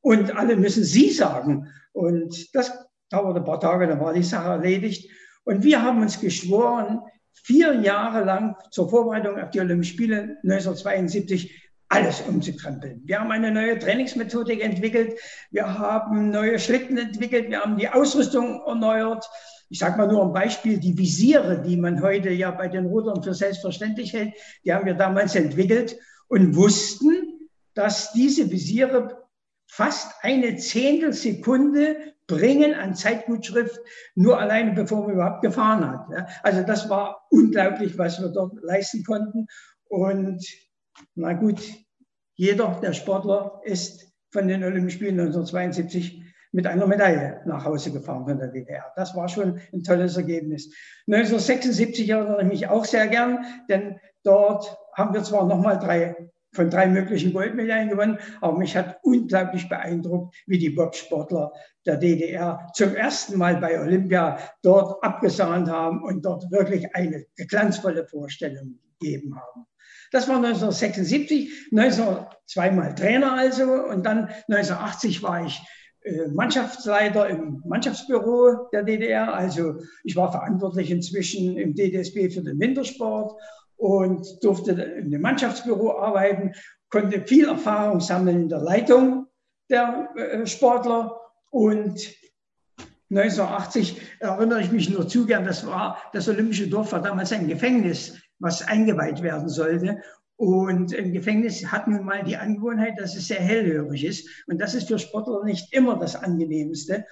und 0.01 0.37
alle 0.37 0.55
müssen 0.55 0.83
Sie 0.83 1.09
sagen. 1.09 1.73
Und 1.91 2.55
das 2.55 2.71
dauerte 3.09 3.39
ein 3.39 3.45
paar 3.45 3.59
Tage, 3.59 3.87
dann 3.87 3.99
war 3.99 4.13
die 4.13 4.23
Sache 4.23 4.49
erledigt. 4.49 5.09
Und 5.43 5.63
wir 5.63 5.81
haben 5.81 6.01
uns 6.01 6.19
geschworen, 6.19 7.01
vier 7.33 7.73
Jahre 7.81 8.23
lang 8.23 8.55
zur 8.69 8.89
Vorbereitung 8.89 9.39
auf 9.39 9.49
die 9.49 9.59
Olympischen 9.59 9.93
Spiele 9.93 10.37
1972 10.43 11.66
alles 11.89 12.21
umzukrempeln. 12.21 13.01
Wir 13.05 13.19
haben 13.19 13.31
eine 13.31 13.51
neue 13.51 13.79
Trainingsmethodik 13.79 14.63
entwickelt, 14.63 15.19
wir 15.51 15.77
haben 15.79 16.29
neue 16.31 16.59
Schlitten 16.59 16.97
entwickelt, 16.97 17.49
wir 17.49 17.61
haben 17.61 17.77
die 17.77 17.89
Ausrüstung 17.89 18.61
erneuert. 18.65 19.25
Ich 19.69 19.79
sage 19.79 19.97
mal 19.97 20.07
nur 20.07 20.23
ein 20.23 20.33
Beispiel, 20.33 20.79
die 20.79 20.97
Visiere, 20.97 21.61
die 21.61 21.77
man 21.77 22.01
heute 22.01 22.29
ja 22.29 22.51
bei 22.51 22.67
den 22.67 22.85
Rudern 22.85 23.23
für 23.23 23.33
selbstverständlich 23.33 24.13
hält, 24.13 24.33
die 24.63 24.73
haben 24.73 24.85
wir 24.85 24.93
damals 24.93 25.35
entwickelt 25.35 25.97
und 26.27 26.55
wussten, 26.55 27.49
dass 27.73 28.11
diese 28.13 28.49
Visiere 28.49 29.23
fast 29.69 30.13
eine 30.21 30.57
Zehntelsekunde 30.57 31.97
bringen 32.27 32.73
an 32.73 32.95
Zeitgutschrift, 32.95 33.79
nur 34.15 34.39
alleine 34.39 34.73
bevor 34.73 35.03
man 35.03 35.13
überhaupt 35.13 35.41
gefahren 35.41 35.89
hat. 35.89 36.27
Also 36.43 36.63
das 36.63 36.89
war 36.89 37.27
unglaublich, 37.29 37.97
was 37.97 38.19
wir 38.21 38.29
dort 38.29 38.53
leisten 38.61 39.03
konnten. 39.03 39.47
Und 39.89 40.45
na 41.15 41.33
gut, 41.33 41.61
jeder 42.35 42.79
der 42.81 42.93
Sportler 42.93 43.61
ist 43.63 44.11
von 44.31 44.47
den 44.47 44.63
Olympischen 44.63 44.97
Spielen 44.97 45.19
1972 45.19 46.23
mit 46.51 46.67
einer 46.67 46.87
Medaille 46.87 47.41
nach 47.45 47.65
Hause 47.65 47.91
gefahren 47.91 48.25
von 48.25 48.37
der 48.37 48.47
DDR. 48.47 48.91
Das 48.95 49.15
war 49.15 49.27
schon 49.27 49.59
ein 49.73 49.83
tolles 49.83 50.17
Ergebnis. 50.17 50.73
1976 51.07 52.09
erinnere 52.09 52.41
ich 52.41 52.47
mich 52.47 52.67
auch 52.67 52.85
sehr 52.85 53.07
gern, 53.07 53.39
denn 53.69 53.99
dort 54.23 54.77
haben 54.93 55.13
wir 55.13 55.23
zwar 55.23 55.45
nochmal 55.45 55.79
drei 55.79 56.15
von 56.53 56.69
drei 56.69 56.87
möglichen 56.87 57.33
Goldmedaillen 57.33 57.89
gewonnen. 57.89 58.17
Aber 58.41 58.57
mich 58.57 58.75
hat 58.75 58.99
unglaublich 59.03 59.69
beeindruckt, 59.69 60.35
wie 60.47 60.57
die 60.57 60.71
Bobsportler 60.71 61.51
der 61.85 61.97
DDR 61.97 62.67
zum 62.73 62.95
ersten 62.95 63.37
Mal 63.37 63.57
bei 63.57 63.79
Olympia 63.79 64.39
dort 64.63 65.03
abgesahnt 65.03 65.69
haben 65.69 66.03
und 66.03 66.25
dort 66.25 66.49
wirklich 66.51 66.95
eine 66.95 67.25
glanzvolle 67.47 68.07
Vorstellung 68.07 68.79
gegeben 68.99 69.35
haben. 69.35 69.65
Das 70.11 70.27
war 70.27 70.37
1976, 70.37 71.71
19, 71.71 72.05
zweimal 72.45 72.95
Trainer 72.95 73.33
also 73.33 73.63
und 73.63 74.05
dann 74.05 74.29
1980 74.47 75.21
war 75.21 75.45
ich 75.45 75.61
äh, 76.01 76.27
Mannschaftsleiter 76.27 77.27
im 77.27 77.61
Mannschaftsbüro 77.65 78.69
der 78.71 78.83
DDR. 78.83 79.33
Also 79.33 79.75
ich 80.03 80.15
war 80.15 80.31
verantwortlich 80.31 80.91
inzwischen 80.91 81.57
im 81.57 81.75
DDSB 81.75 82.29
für 82.29 82.41
den 82.41 82.59
Wintersport 82.59 83.33
und 83.75 84.25
durfte 84.41 84.71
in 84.71 85.11
dem 85.11 85.21
Mannschaftsbüro 85.21 85.99
arbeiten, 85.99 86.53
konnte 86.89 87.21
viel 87.25 87.47
Erfahrung 87.47 87.99
sammeln 87.99 88.43
in 88.43 88.49
der 88.49 88.59
Leitung 88.59 89.27
der 89.69 90.09
äh, 90.15 90.47
Sportler 90.47 91.19
und 91.49 91.99
1980 93.09 94.01
erinnere 94.19 94.61
ich 94.61 94.71
mich 94.71 94.89
nur 94.89 95.07
zu 95.07 95.25
gern, 95.25 95.45
das 95.45 95.65
war 95.65 95.97
das 96.13 96.27
Olympische 96.27 96.67
Dorf 96.67 96.91
war 96.91 97.01
damals 97.01 97.31
ein 97.31 97.47
Gefängnis, 97.47 98.19
was 98.39 98.61
eingeweiht 98.67 99.21
werden 99.21 99.49
sollte. 99.49 100.01
Und 100.35 100.93
im 100.93 101.13
Gefängnis 101.13 101.65
hat 101.65 101.87
nun 101.87 102.05
mal 102.05 102.23
die 102.23 102.37
Angewohnheit, 102.37 102.99
dass 102.99 103.15
es 103.15 103.27
sehr 103.27 103.39
hellhörig 103.39 104.05
ist. 104.05 104.29
Und 104.47 104.61
das 104.61 104.75
ist 104.75 104.87
für 104.87 104.99
Sportler 104.99 105.43
nicht 105.43 105.73
immer 105.73 105.97
das 105.97 106.15
Angenehmste. 106.15 107.05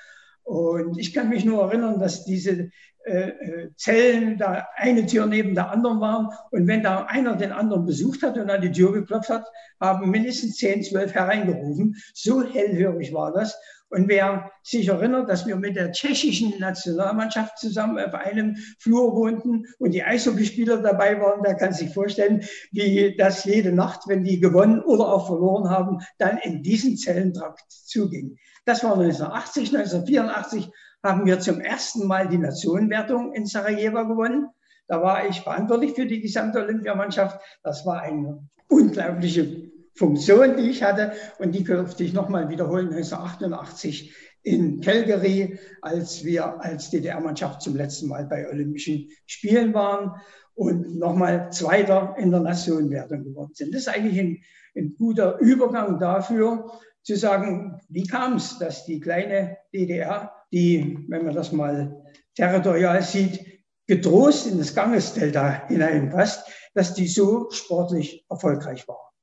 Und 0.43 0.99
ich 0.99 1.11
kann 1.11 1.29
mich 1.29 1.43
nur 1.43 1.63
erinnern, 1.63 1.99
dass 1.99 2.23
diese 2.23 2.69
äh, 3.05 3.29
äh, 3.29 3.69
Zellen 3.75 4.37
da 4.37 4.67
eine 4.75 5.07
Tür 5.07 5.25
neben 5.25 5.55
der 5.55 5.71
anderen 5.71 5.99
waren. 5.99 6.29
Und 6.51 6.67
wenn 6.67 6.83
da 6.83 7.05
einer 7.05 7.35
den 7.35 7.51
anderen 7.51 7.85
besucht 7.85 8.21
hat 8.21 8.37
und 8.37 8.49
an 8.51 8.61
die 8.61 8.71
Tür 8.71 8.93
geklopft 8.93 9.29
hat, 9.29 9.45
haben 9.79 10.11
mindestens 10.11 10.57
zehn, 10.57 10.83
zwölf 10.83 11.15
hereingerufen. 11.15 11.95
So 12.13 12.43
hellhörig 12.43 13.11
war 13.11 13.33
das. 13.33 13.55
Und 13.95 14.09
wer 14.09 14.51
sich 14.61 14.89
erinnert, 14.89 15.29
dass 15.29 15.47
wir 15.47 15.55
mit 15.55 15.77
der 15.77 15.93
tschechischen 15.93 16.59
Nationalmannschaft 16.59 17.57
zusammen 17.57 17.97
auf 17.97 18.13
einem 18.13 18.57
Flur 18.77 19.15
wohnten 19.15 19.63
und 19.79 19.91
die 19.91 20.03
Eishockeyspieler 20.03 20.81
dabei 20.81 21.21
waren, 21.21 21.43
der 21.43 21.55
kann 21.55 21.71
sich 21.71 21.93
vorstellen, 21.93 22.43
wie 22.73 23.15
das 23.15 23.45
jede 23.45 23.71
Nacht, 23.71 24.01
wenn 24.07 24.25
die 24.25 24.41
gewonnen 24.41 24.81
oder 24.81 25.07
auch 25.07 25.27
verloren 25.27 25.69
haben, 25.69 25.99
dann 26.17 26.39
in 26.39 26.61
diesen 26.61 26.97
Zellentrakt 26.97 27.63
zuging. 27.69 28.37
Das 28.65 28.83
war 28.83 28.99
1980, 28.99 29.73
1984 29.73 30.69
haben 31.01 31.25
wir 31.25 31.39
zum 31.39 31.61
ersten 31.61 32.05
Mal 32.05 32.27
die 32.27 32.37
Nationenwertung 32.37 33.31
in 33.31 33.45
Sarajevo 33.45 34.05
gewonnen. 34.05 34.49
Da 34.89 35.01
war 35.01 35.25
ich 35.25 35.39
verantwortlich 35.39 35.93
für 35.93 36.05
die 36.05 36.19
gesamte 36.19 36.59
Olympiamannschaft. 36.59 37.39
Das 37.63 37.85
war 37.85 38.01
eine 38.01 38.45
unglaubliche 38.67 39.64
Funktion, 39.95 40.57
die 40.57 40.69
ich 40.69 40.83
hatte. 40.83 41.13
Und 41.39 41.53
die 41.53 41.63
durfte 41.63 42.03
ich 42.03 42.13
nochmal 42.13 42.49
wiederholen 42.49 42.89
1988 42.89 44.13
in 44.43 44.79
Calgary, 44.81 45.57
als 45.81 46.23
wir 46.23 46.61
als 46.61 46.91
DDR-Mannschaft 46.91 47.61
zum 47.61 47.75
letzten 47.75 48.07
Mal 48.07 48.25
bei 48.25 48.47
Olympischen 48.47 49.09
Spielen 49.25 49.73
waren 49.73 50.11
und 50.53 50.97
nochmal 50.97 51.51
Zweiter 51.51 52.15
in 52.17 52.31
der 52.31 52.41
Nationenwertung 52.41 53.23
geworden 53.23 53.53
sind. 53.53 53.73
Das 53.73 53.81
ist 53.81 53.87
eigentlich 53.87 54.19
ein, 54.19 54.37
ein 54.75 54.95
guter 54.97 55.39
Übergang 55.39 55.99
dafür, 55.99 56.71
zu 57.03 57.15
sagen, 57.15 57.79
wie 57.89 58.03
kam 58.03 58.37
es, 58.37 58.57
dass 58.57 58.85
die 58.85 58.99
kleine 58.99 59.57
DDR, 59.73 60.31
die, 60.51 61.05
wenn 61.07 61.25
man 61.25 61.35
das 61.35 61.51
mal 61.51 62.03
territorial 62.35 63.01
sieht, 63.03 63.45
getrost 63.87 64.47
in 64.47 64.57
das 64.57 64.73
Gangesdelta 64.73 65.67
hineinpasst, 65.67 66.47
dass 66.73 66.95
die 66.95 67.07
so 67.07 67.49
sportlich 67.51 68.25
erfolgreich 68.29 68.87
war. 68.87 69.13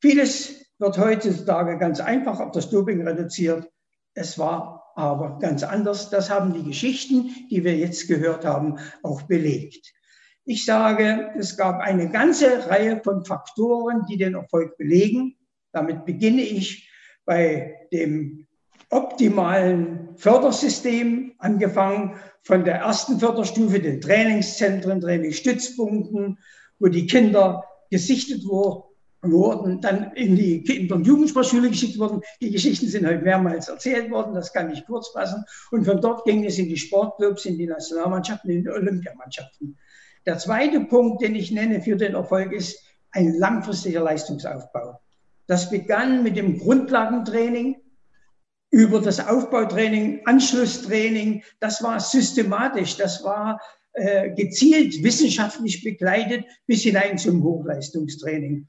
Vieles 0.00 0.66
wird 0.78 0.98
heutzutage 0.98 1.78
ganz 1.78 2.00
einfach 2.00 2.40
auf 2.40 2.52
das 2.52 2.70
Doping 2.70 3.06
reduziert. 3.06 3.70
Es 4.14 4.38
war 4.38 4.92
aber 4.96 5.38
ganz 5.38 5.62
anders. 5.62 6.10
Das 6.10 6.30
haben 6.30 6.54
die 6.54 6.62
Geschichten, 6.62 7.34
die 7.50 7.64
wir 7.64 7.76
jetzt 7.76 8.08
gehört 8.08 8.44
haben, 8.44 8.78
auch 9.02 9.22
belegt. 9.22 9.92
Ich 10.44 10.64
sage, 10.64 11.30
es 11.38 11.56
gab 11.56 11.80
eine 11.80 12.10
ganze 12.10 12.68
Reihe 12.68 13.00
von 13.04 13.24
Faktoren, 13.24 14.06
die 14.08 14.16
den 14.16 14.34
Erfolg 14.34 14.76
belegen. 14.78 15.36
Damit 15.72 16.06
beginne 16.06 16.42
ich 16.42 16.90
bei 17.24 17.76
dem 17.92 18.46
optimalen 18.88 20.16
Fördersystem, 20.16 21.34
angefangen 21.38 22.16
von 22.42 22.64
der 22.64 22.76
ersten 22.76 23.20
Förderstufe, 23.20 23.80
den 23.80 24.00
Trainingszentren, 24.00 25.00
Trainingsstützpunkten, 25.00 26.38
wo 26.78 26.86
die 26.86 27.06
Kinder 27.06 27.64
gesichtet 27.90 28.44
wurden, 28.46 28.89
dann 29.22 30.12
in 30.14 30.36
die 30.36 30.62
Kinder- 30.62 30.96
und 30.96 31.06
Jugendsportschule 31.06 31.68
geschickt 31.68 31.98
wurden. 31.98 32.22
Die 32.40 32.50
Geschichten 32.50 32.88
sind 32.88 33.06
heute 33.06 33.22
mehrmals 33.22 33.68
erzählt 33.68 34.10
worden, 34.10 34.34
das 34.34 34.52
kann 34.52 34.70
ich 34.72 34.86
kurz 34.86 35.08
fassen. 35.08 35.44
Und 35.70 35.84
von 35.84 36.00
dort 36.00 36.24
ging 36.24 36.44
es 36.44 36.58
in 36.58 36.68
die 36.68 36.76
Sportclubs, 36.76 37.44
in 37.44 37.58
die 37.58 37.66
Nationalmannschaften, 37.66 38.50
in 38.50 38.62
die 38.62 38.70
Olympiamannschaften. 38.70 39.76
Der 40.26 40.38
zweite 40.38 40.80
Punkt, 40.80 41.22
den 41.22 41.34
ich 41.34 41.50
nenne 41.50 41.80
für 41.80 41.96
den 41.96 42.14
Erfolg, 42.14 42.52
ist 42.52 42.82
ein 43.12 43.34
langfristiger 43.38 44.02
Leistungsaufbau. 44.02 45.00
Das 45.46 45.70
begann 45.70 46.22
mit 46.22 46.36
dem 46.36 46.58
Grundlagentraining, 46.58 47.76
über 48.70 49.00
das 49.00 49.26
Aufbautraining, 49.26 50.22
Anschlusstraining. 50.24 51.42
Das 51.58 51.82
war 51.82 51.98
systematisch, 51.98 52.96
das 52.96 53.24
war 53.24 53.60
äh, 53.94 54.30
gezielt 54.30 55.02
wissenschaftlich 55.02 55.82
begleitet 55.82 56.44
bis 56.66 56.82
hinein 56.82 57.18
zum 57.18 57.42
Hochleistungstraining. 57.42 58.68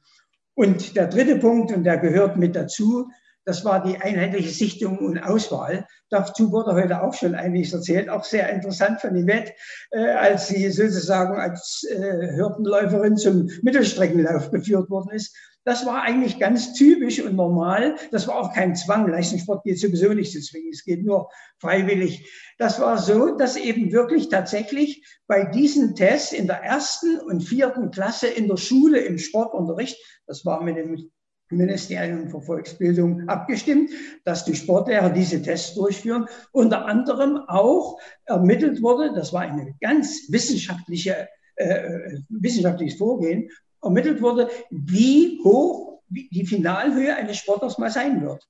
Und 0.56 0.96
der 0.96 1.08
dritte 1.08 1.38
Punkt, 1.38 1.72
und 1.72 1.84
der 1.84 1.98
gehört 1.98 2.38
mit 2.38 2.56
dazu, 2.56 3.10
das 3.46 3.66
war 3.66 3.84
die 3.84 3.98
einheitliche 3.98 4.50
Sichtung 4.50 5.00
und 5.00 5.18
Auswahl. 5.18 5.88
Dazu 6.10 6.52
wurde 6.52 6.74
heute 6.74 7.02
auch 7.02 7.14
schon 7.14 7.34
einiges 7.34 7.74
erzählt, 7.74 8.08
auch 8.08 8.24
sehr 8.24 8.50
interessant 8.50 9.02
von 9.02 9.16
Yvette, 9.16 9.54
äh, 9.92 10.12
als 10.12 10.48
sie 10.50 10.70
sozusagen 10.70 11.40
als 11.40 11.84
äh, 11.90 12.36
Hürdenläuferin 12.36 13.18
zum 13.18 13.50
Mittelstreckenlauf 13.64 14.52
geführt 14.52 14.90
worden 14.92 15.12
ist. 15.16 15.36
Das 15.64 15.86
war 15.86 16.02
eigentlich 16.02 16.40
ganz 16.40 16.74
typisch 16.74 17.22
und 17.22 17.36
normal. 17.36 17.96
Das 18.12 18.28
war 18.28 18.40
auch 18.40 18.54
kein 18.54 18.76
Zwang. 18.76 19.08
Leistungssport 19.08 19.64
geht 19.64 19.80
sowieso 19.80 20.12
nicht 20.14 20.32
zu 20.32 20.42
zwingen. 20.42 20.72
Es 20.72 20.84
geht 20.84 21.06
nur 21.06 21.30
freiwillig. 21.60 22.28
Das 22.58 22.80
war 22.80 22.98
so, 22.98 23.38
dass 23.38 23.58
eben 23.58 23.92
wirklich 23.92 24.30
tatsächlich 24.30 25.06
bei 25.28 25.46
diesen 25.46 25.96
Tests 25.96 26.32
in 26.32 26.48
der 26.48 26.64
ersten 26.64 27.20
und 27.20 27.42
vierten 27.42 27.92
Klasse 27.92 28.28
in 28.28 28.48
der 28.48 28.58
Schule 28.58 29.00
im 29.00 29.20
Sportunterricht, 29.20 29.98
das 30.26 30.46
war 30.46 30.64
mit 30.64 30.78
dem 30.78 31.12
Ministerium 31.52 32.30
für 32.30 32.42
Volksbildung 32.42 33.28
abgestimmt, 33.28 33.92
dass 34.24 34.46
die 34.46 34.56
Sportlehrer 34.56 35.10
diese 35.10 35.42
Tests 35.42 35.76
durchführen. 35.76 36.26
Unter 36.52 36.86
anderem 36.86 37.38
auch 37.48 38.00
ermittelt 38.26 38.82
wurde, 38.82 39.14
das 39.14 39.34
war 39.34 39.42
ein 39.42 39.76
ganz 39.82 40.28
wissenschaftliche, 40.30 41.28
äh, 41.56 42.18
wissenschaftliches 42.30 42.98
Vorgehen, 42.98 43.50
ermittelt 43.82 44.22
wurde, 44.22 44.50
wie 44.70 45.40
hoch 45.44 46.02
die 46.10 46.46
Finalhöhe 46.46 47.16
eines 47.16 47.38
Sportlers 47.38 47.78
mal 47.78 47.90
sein 47.90 48.22
wird. 48.22 48.48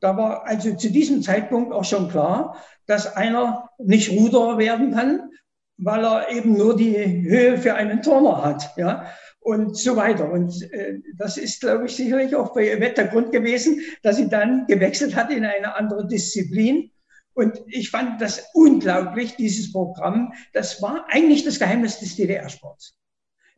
Da 0.00 0.16
war 0.16 0.46
also 0.46 0.74
zu 0.74 0.90
diesem 0.90 1.22
Zeitpunkt 1.22 1.72
auch 1.72 1.84
schon 1.84 2.08
klar, 2.08 2.56
dass 2.86 3.16
einer 3.16 3.70
nicht 3.78 4.12
Ruderer 4.12 4.58
werden 4.58 4.92
kann, 4.92 5.30
weil 5.76 6.04
er 6.04 6.30
eben 6.30 6.54
nur 6.54 6.76
die 6.76 6.96
Höhe 6.96 7.58
für 7.58 7.74
einen 7.74 8.02
Turner 8.02 8.44
hat. 8.44 8.76
Ja? 8.76 9.06
und 9.48 9.78
so 9.78 9.96
weiter. 9.96 10.30
Und 10.30 10.62
äh, 10.72 10.98
das 11.16 11.38
ist, 11.38 11.60
glaube 11.60 11.86
ich, 11.86 11.96
sicherlich 11.96 12.36
auch 12.36 12.52
bei 12.52 12.66
ihr 12.68 12.78
der 12.78 13.06
Grund 13.06 13.32
gewesen, 13.32 13.80
dass 14.02 14.16
sie 14.16 14.28
dann 14.28 14.66
gewechselt 14.66 15.16
hat 15.16 15.30
in 15.30 15.44
eine 15.44 15.74
andere 15.74 16.06
Disziplin. 16.06 16.90
Und 17.32 17.58
ich 17.66 17.90
fand 17.90 18.20
das 18.20 18.48
unglaublich, 18.52 19.36
dieses 19.36 19.72
Programm. 19.72 20.34
Das 20.52 20.82
war 20.82 21.06
eigentlich 21.08 21.44
das 21.44 21.58
Geheimnis 21.58 21.98
des 21.98 22.16
DDR-Sports. 22.16 22.97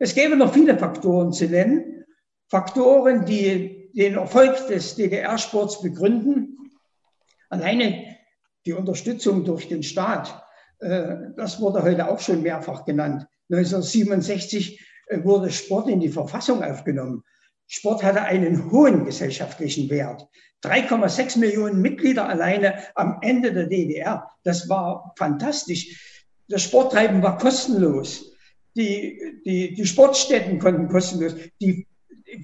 Es 0.01 0.15
gäbe 0.15 0.35
noch 0.35 0.51
viele 0.51 0.79
Faktoren 0.79 1.31
zu 1.31 1.45
nennen. 1.45 2.05
Faktoren, 2.49 3.23
die 3.23 3.91
den 3.93 4.15
Erfolg 4.15 4.65
des 4.65 4.95
DDR-Sports 4.95 5.83
begründen. 5.83 6.57
Alleine 7.49 8.17
die 8.65 8.73
Unterstützung 8.73 9.45
durch 9.45 9.67
den 9.67 9.83
Staat, 9.83 10.43
äh, 10.79 11.17
das 11.37 11.61
wurde 11.61 11.83
heute 11.83 12.09
auch 12.09 12.19
schon 12.19 12.41
mehrfach 12.41 12.83
genannt. 12.83 13.27
1967 13.51 14.83
wurde 15.23 15.51
Sport 15.51 15.87
in 15.87 15.99
die 15.99 16.09
Verfassung 16.09 16.63
aufgenommen. 16.63 17.23
Sport 17.67 18.01
hatte 18.01 18.23
einen 18.23 18.71
hohen 18.71 19.05
gesellschaftlichen 19.05 19.87
Wert. 19.91 20.27
3,6 20.63 21.37
Millionen 21.37 21.79
Mitglieder 21.79 22.27
alleine 22.27 22.73
am 22.95 23.19
Ende 23.21 23.53
der 23.53 23.67
DDR. 23.67 24.31
Das 24.43 24.67
war 24.67 25.13
fantastisch. 25.15 26.25
Das 26.47 26.63
Sporttreiben 26.63 27.21
war 27.21 27.37
kostenlos. 27.37 28.30
Die, 28.75 29.41
die, 29.45 29.73
die 29.73 29.85
Sportstätten 29.85 30.59
konnten 30.59 30.87
kostenlos. 30.87 31.35
Die 31.59 31.87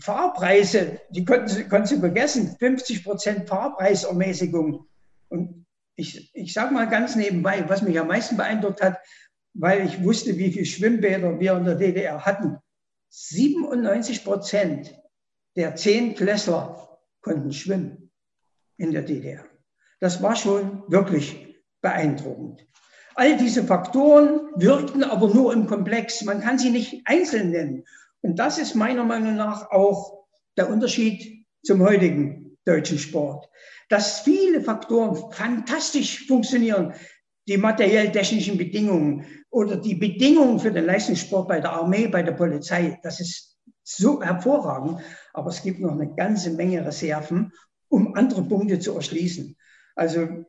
Fahrpreise, 0.02 0.99
die 1.10 1.24
konnten 1.24 1.48
Sie, 1.48 1.64
konnten 1.64 1.88
Sie 1.88 1.99
vergessen. 1.99 2.56
50 2.60 3.04
Prozent 3.04 3.48
Fahrpreisermäßigung. 3.48 4.86
Und 5.30 5.66
ich, 5.95 6.34
ich 6.36 6.54
sage 6.54 6.74
mal 6.74 6.90
ganz 6.90 7.16
nebenbei, 7.16 7.64
was 7.68 7.82
mich 7.82 7.99
am 7.99 8.08
meisten 8.08 8.38
beeindruckt 8.38 8.82
hat, 8.82 8.98
weil 9.54 9.86
ich 9.86 10.04
wusste, 10.04 10.38
wie 10.38 10.52
viele 10.52 10.66
Schwimmbäder 10.66 11.40
wir 11.40 11.58
in 11.58 11.66
der 11.66 11.76
DDR 11.76 12.26
hatten. 12.26 12.58
97 13.10 14.24
Prozent 14.24 14.94
der 15.56 15.76
Zehntklässler 15.76 16.99
konnten 17.22 17.52
schwimmen 17.52 18.12
in 18.78 18.91
der 18.91 19.02
DDR. 19.02 19.45
Das 19.99 20.22
war 20.22 20.36
schon 20.36 20.84
wirklich 20.88 21.56
beeindruckend. 21.82 22.68
All 23.19 23.35
diese 23.35 23.64
Faktoren 23.64 24.41
wirkten 24.57 25.03
aber 25.03 25.27
nur 25.34 25.52
im 25.52 25.65
Komplex. 25.65 26.23
Man 26.23 26.39
kann 26.39 26.60
sie 26.60 26.69
nicht 26.69 27.02
einzeln 27.06 27.49
nennen. 27.49 27.84
Und 28.22 28.38
das 28.38 28.60
ist 28.60 28.76
meiner 28.76 29.03
Meinung 29.03 29.35
nach 29.35 29.72
auch 29.72 30.27
der 30.56 30.69
Unterschied 30.69 31.48
zum 31.64 31.81
heutigen 31.81 32.60
deutschen 32.65 32.99
Sport. 32.99 33.49
Dass 33.89 34.19
viele 34.19 34.61
Faktoren 34.61 35.31
fantastisch 35.31 36.27
funktionieren, 36.27 36.94
die 37.48 37.57
materiell-technischen 37.57 38.56
Bedingungen 38.56 39.26
oder 39.49 39.77
die 39.77 39.95
Bedingungen 39.95 40.60
für 40.60 40.72
den 40.72 40.85
Leistungssport 40.85 41.48
bei 41.48 41.60
der 41.60 41.72
Armee, 41.72 42.07
bei 42.07 42.22
der 42.22 42.34
Polizei, 42.34 42.99
das 43.02 43.19
ist 43.19 43.57
so 43.84 44.22
hervorragend. 44.22 45.02
Aber 45.34 45.49
es 45.49 45.64
gibt 45.64 45.80
noch 45.80 45.94
eine 45.94 46.14
ganze 46.14 46.52
Menge 46.52 46.85
Reserven, 46.85 47.52
um 47.89 48.14
andere 48.14 48.44
Punkte 48.44 48.77
zu 48.77 48.94
erschließen. 48.94 49.57
Also 49.95 50.45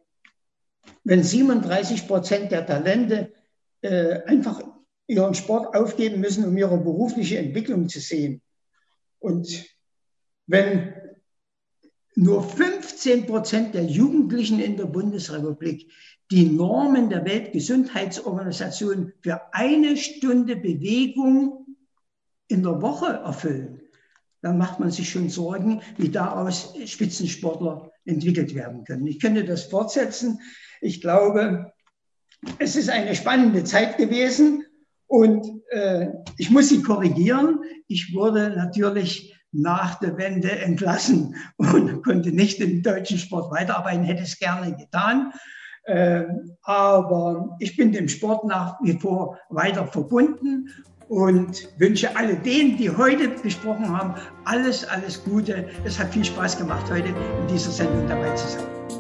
wenn 1.05 1.23
37 1.23 2.07
Prozent 2.07 2.53
der 2.53 2.67
Talente 2.67 3.33
äh, 3.83 4.23
einfach 4.25 4.61
ihren 5.07 5.35
Sport 5.35 5.75
aufgeben 5.75 6.21
müssen, 6.21 6.45
um 6.45 6.57
ihre 6.57 6.79
berufliche 6.79 7.39
Entwicklung 7.39 7.89
zu 7.89 8.01
sehen. 8.01 8.43
Und 9.19 9.65
wenn 10.47 10.95
nur 12.15 12.43
15 12.43 13.27
Prozent 13.27 13.75
der 13.75 13.85
Jugendlichen 13.85 14.61
in 14.61 14.77
der 14.77 14.87
Bundesrepublik 14.87 15.91
die 16.31 16.45
Normen 16.45 17.09
der 17.09 17.25
Weltgesundheitsorganisation 17.25 19.13
für 19.23 19.41
eine 19.53 19.97
Stunde 19.97 20.57
Bewegung 20.57 21.77
in 22.49 22.63
der 22.63 22.83
Woche 22.83 23.07
erfüllen, 23.07 23.81
dann 24.43 24.59
macht 24.59 24.79
man 24.79 24.91
sich 24.91 25.09
schon 25.09 25.31
Sorgen, 25.31 25.81
wie 25.97 26.11
daraus 26.11 26.75
Spitzensportler 26.85 27.93
entwickelt 28.05 28.55
werden 28.55 28.85
können. 28.85 29.07
Ich 29.07 29.21
könnte 29.21 29.45
das 29.45 29.65
fortsetzen. 29.65 30.41
Ich 30.81 31.01
glaube, 31.01 31.73
es 32.59 32.77
ist 32.77 32.89
eine 32.89 33.15
spannende 33.15 33.65
Zeit 33.65 33.97
gewesen 33.97 34.65
und 35.07 35.47
äh, 35.71 36.09
ich 36.37 36.51
muss 36.51 36.69
Sie 36.69 36.83
korrigieren. 36.83 37.61
Ich 37.89 38.15
wurde 38.15 38.51
natürlich 38.51 39.35
nach 39.53 39.99
der 39.99 40.17
Wende 40.19 40.51
entlassen 40.51 41.35
und 41.57 42.03
konnte 42.05 42.31
nicht 42.33 42.61
im 42.61 42.83
deutschen 42.83 43.19
Sport 43.19 43.51
weiterarbeiten, 43.51 44.05
hätte 44.05 44.23
es 44.23 44.39
gerne 44.39 44.77
getan. 44.77 45.33
Ähm, 45.87 46.57
aber 46.63 47.57
ich 47.61 47.77
bin 47.77 47.93
dem 47.93 48.09
Sport 48.09 48.45
nach 48.45 48.79
wie 48.83 48.99
vor 48.99 49.39
weiter 49.49 49.87
verbunden 49.87 50.69
und 51.09 51.67
wünsche 51.79 52.15
alle 52.15 52.37
denen, 52.37 52.77
die 52.77 52.91
heute 52.91 53.31
gesprochen 53.37 53.89
haben, 53.89 54.15
alles, 54.45 54.87
alles 54.87 55.25
Gute. 55.25 55.67
Es 55.85 55.99
hat 55.99 56.13
viel 56.13 56.25
Spaß 56.25 56.59
gemacht, 56.59 56.91
heute 56.91 57.09
in 57.09 57.49
dieser 57.51 57.71
Sendung 57.71 58.07
dabei 58.07 58.35
zu 58.35 58.47
sein. 58.49 58.98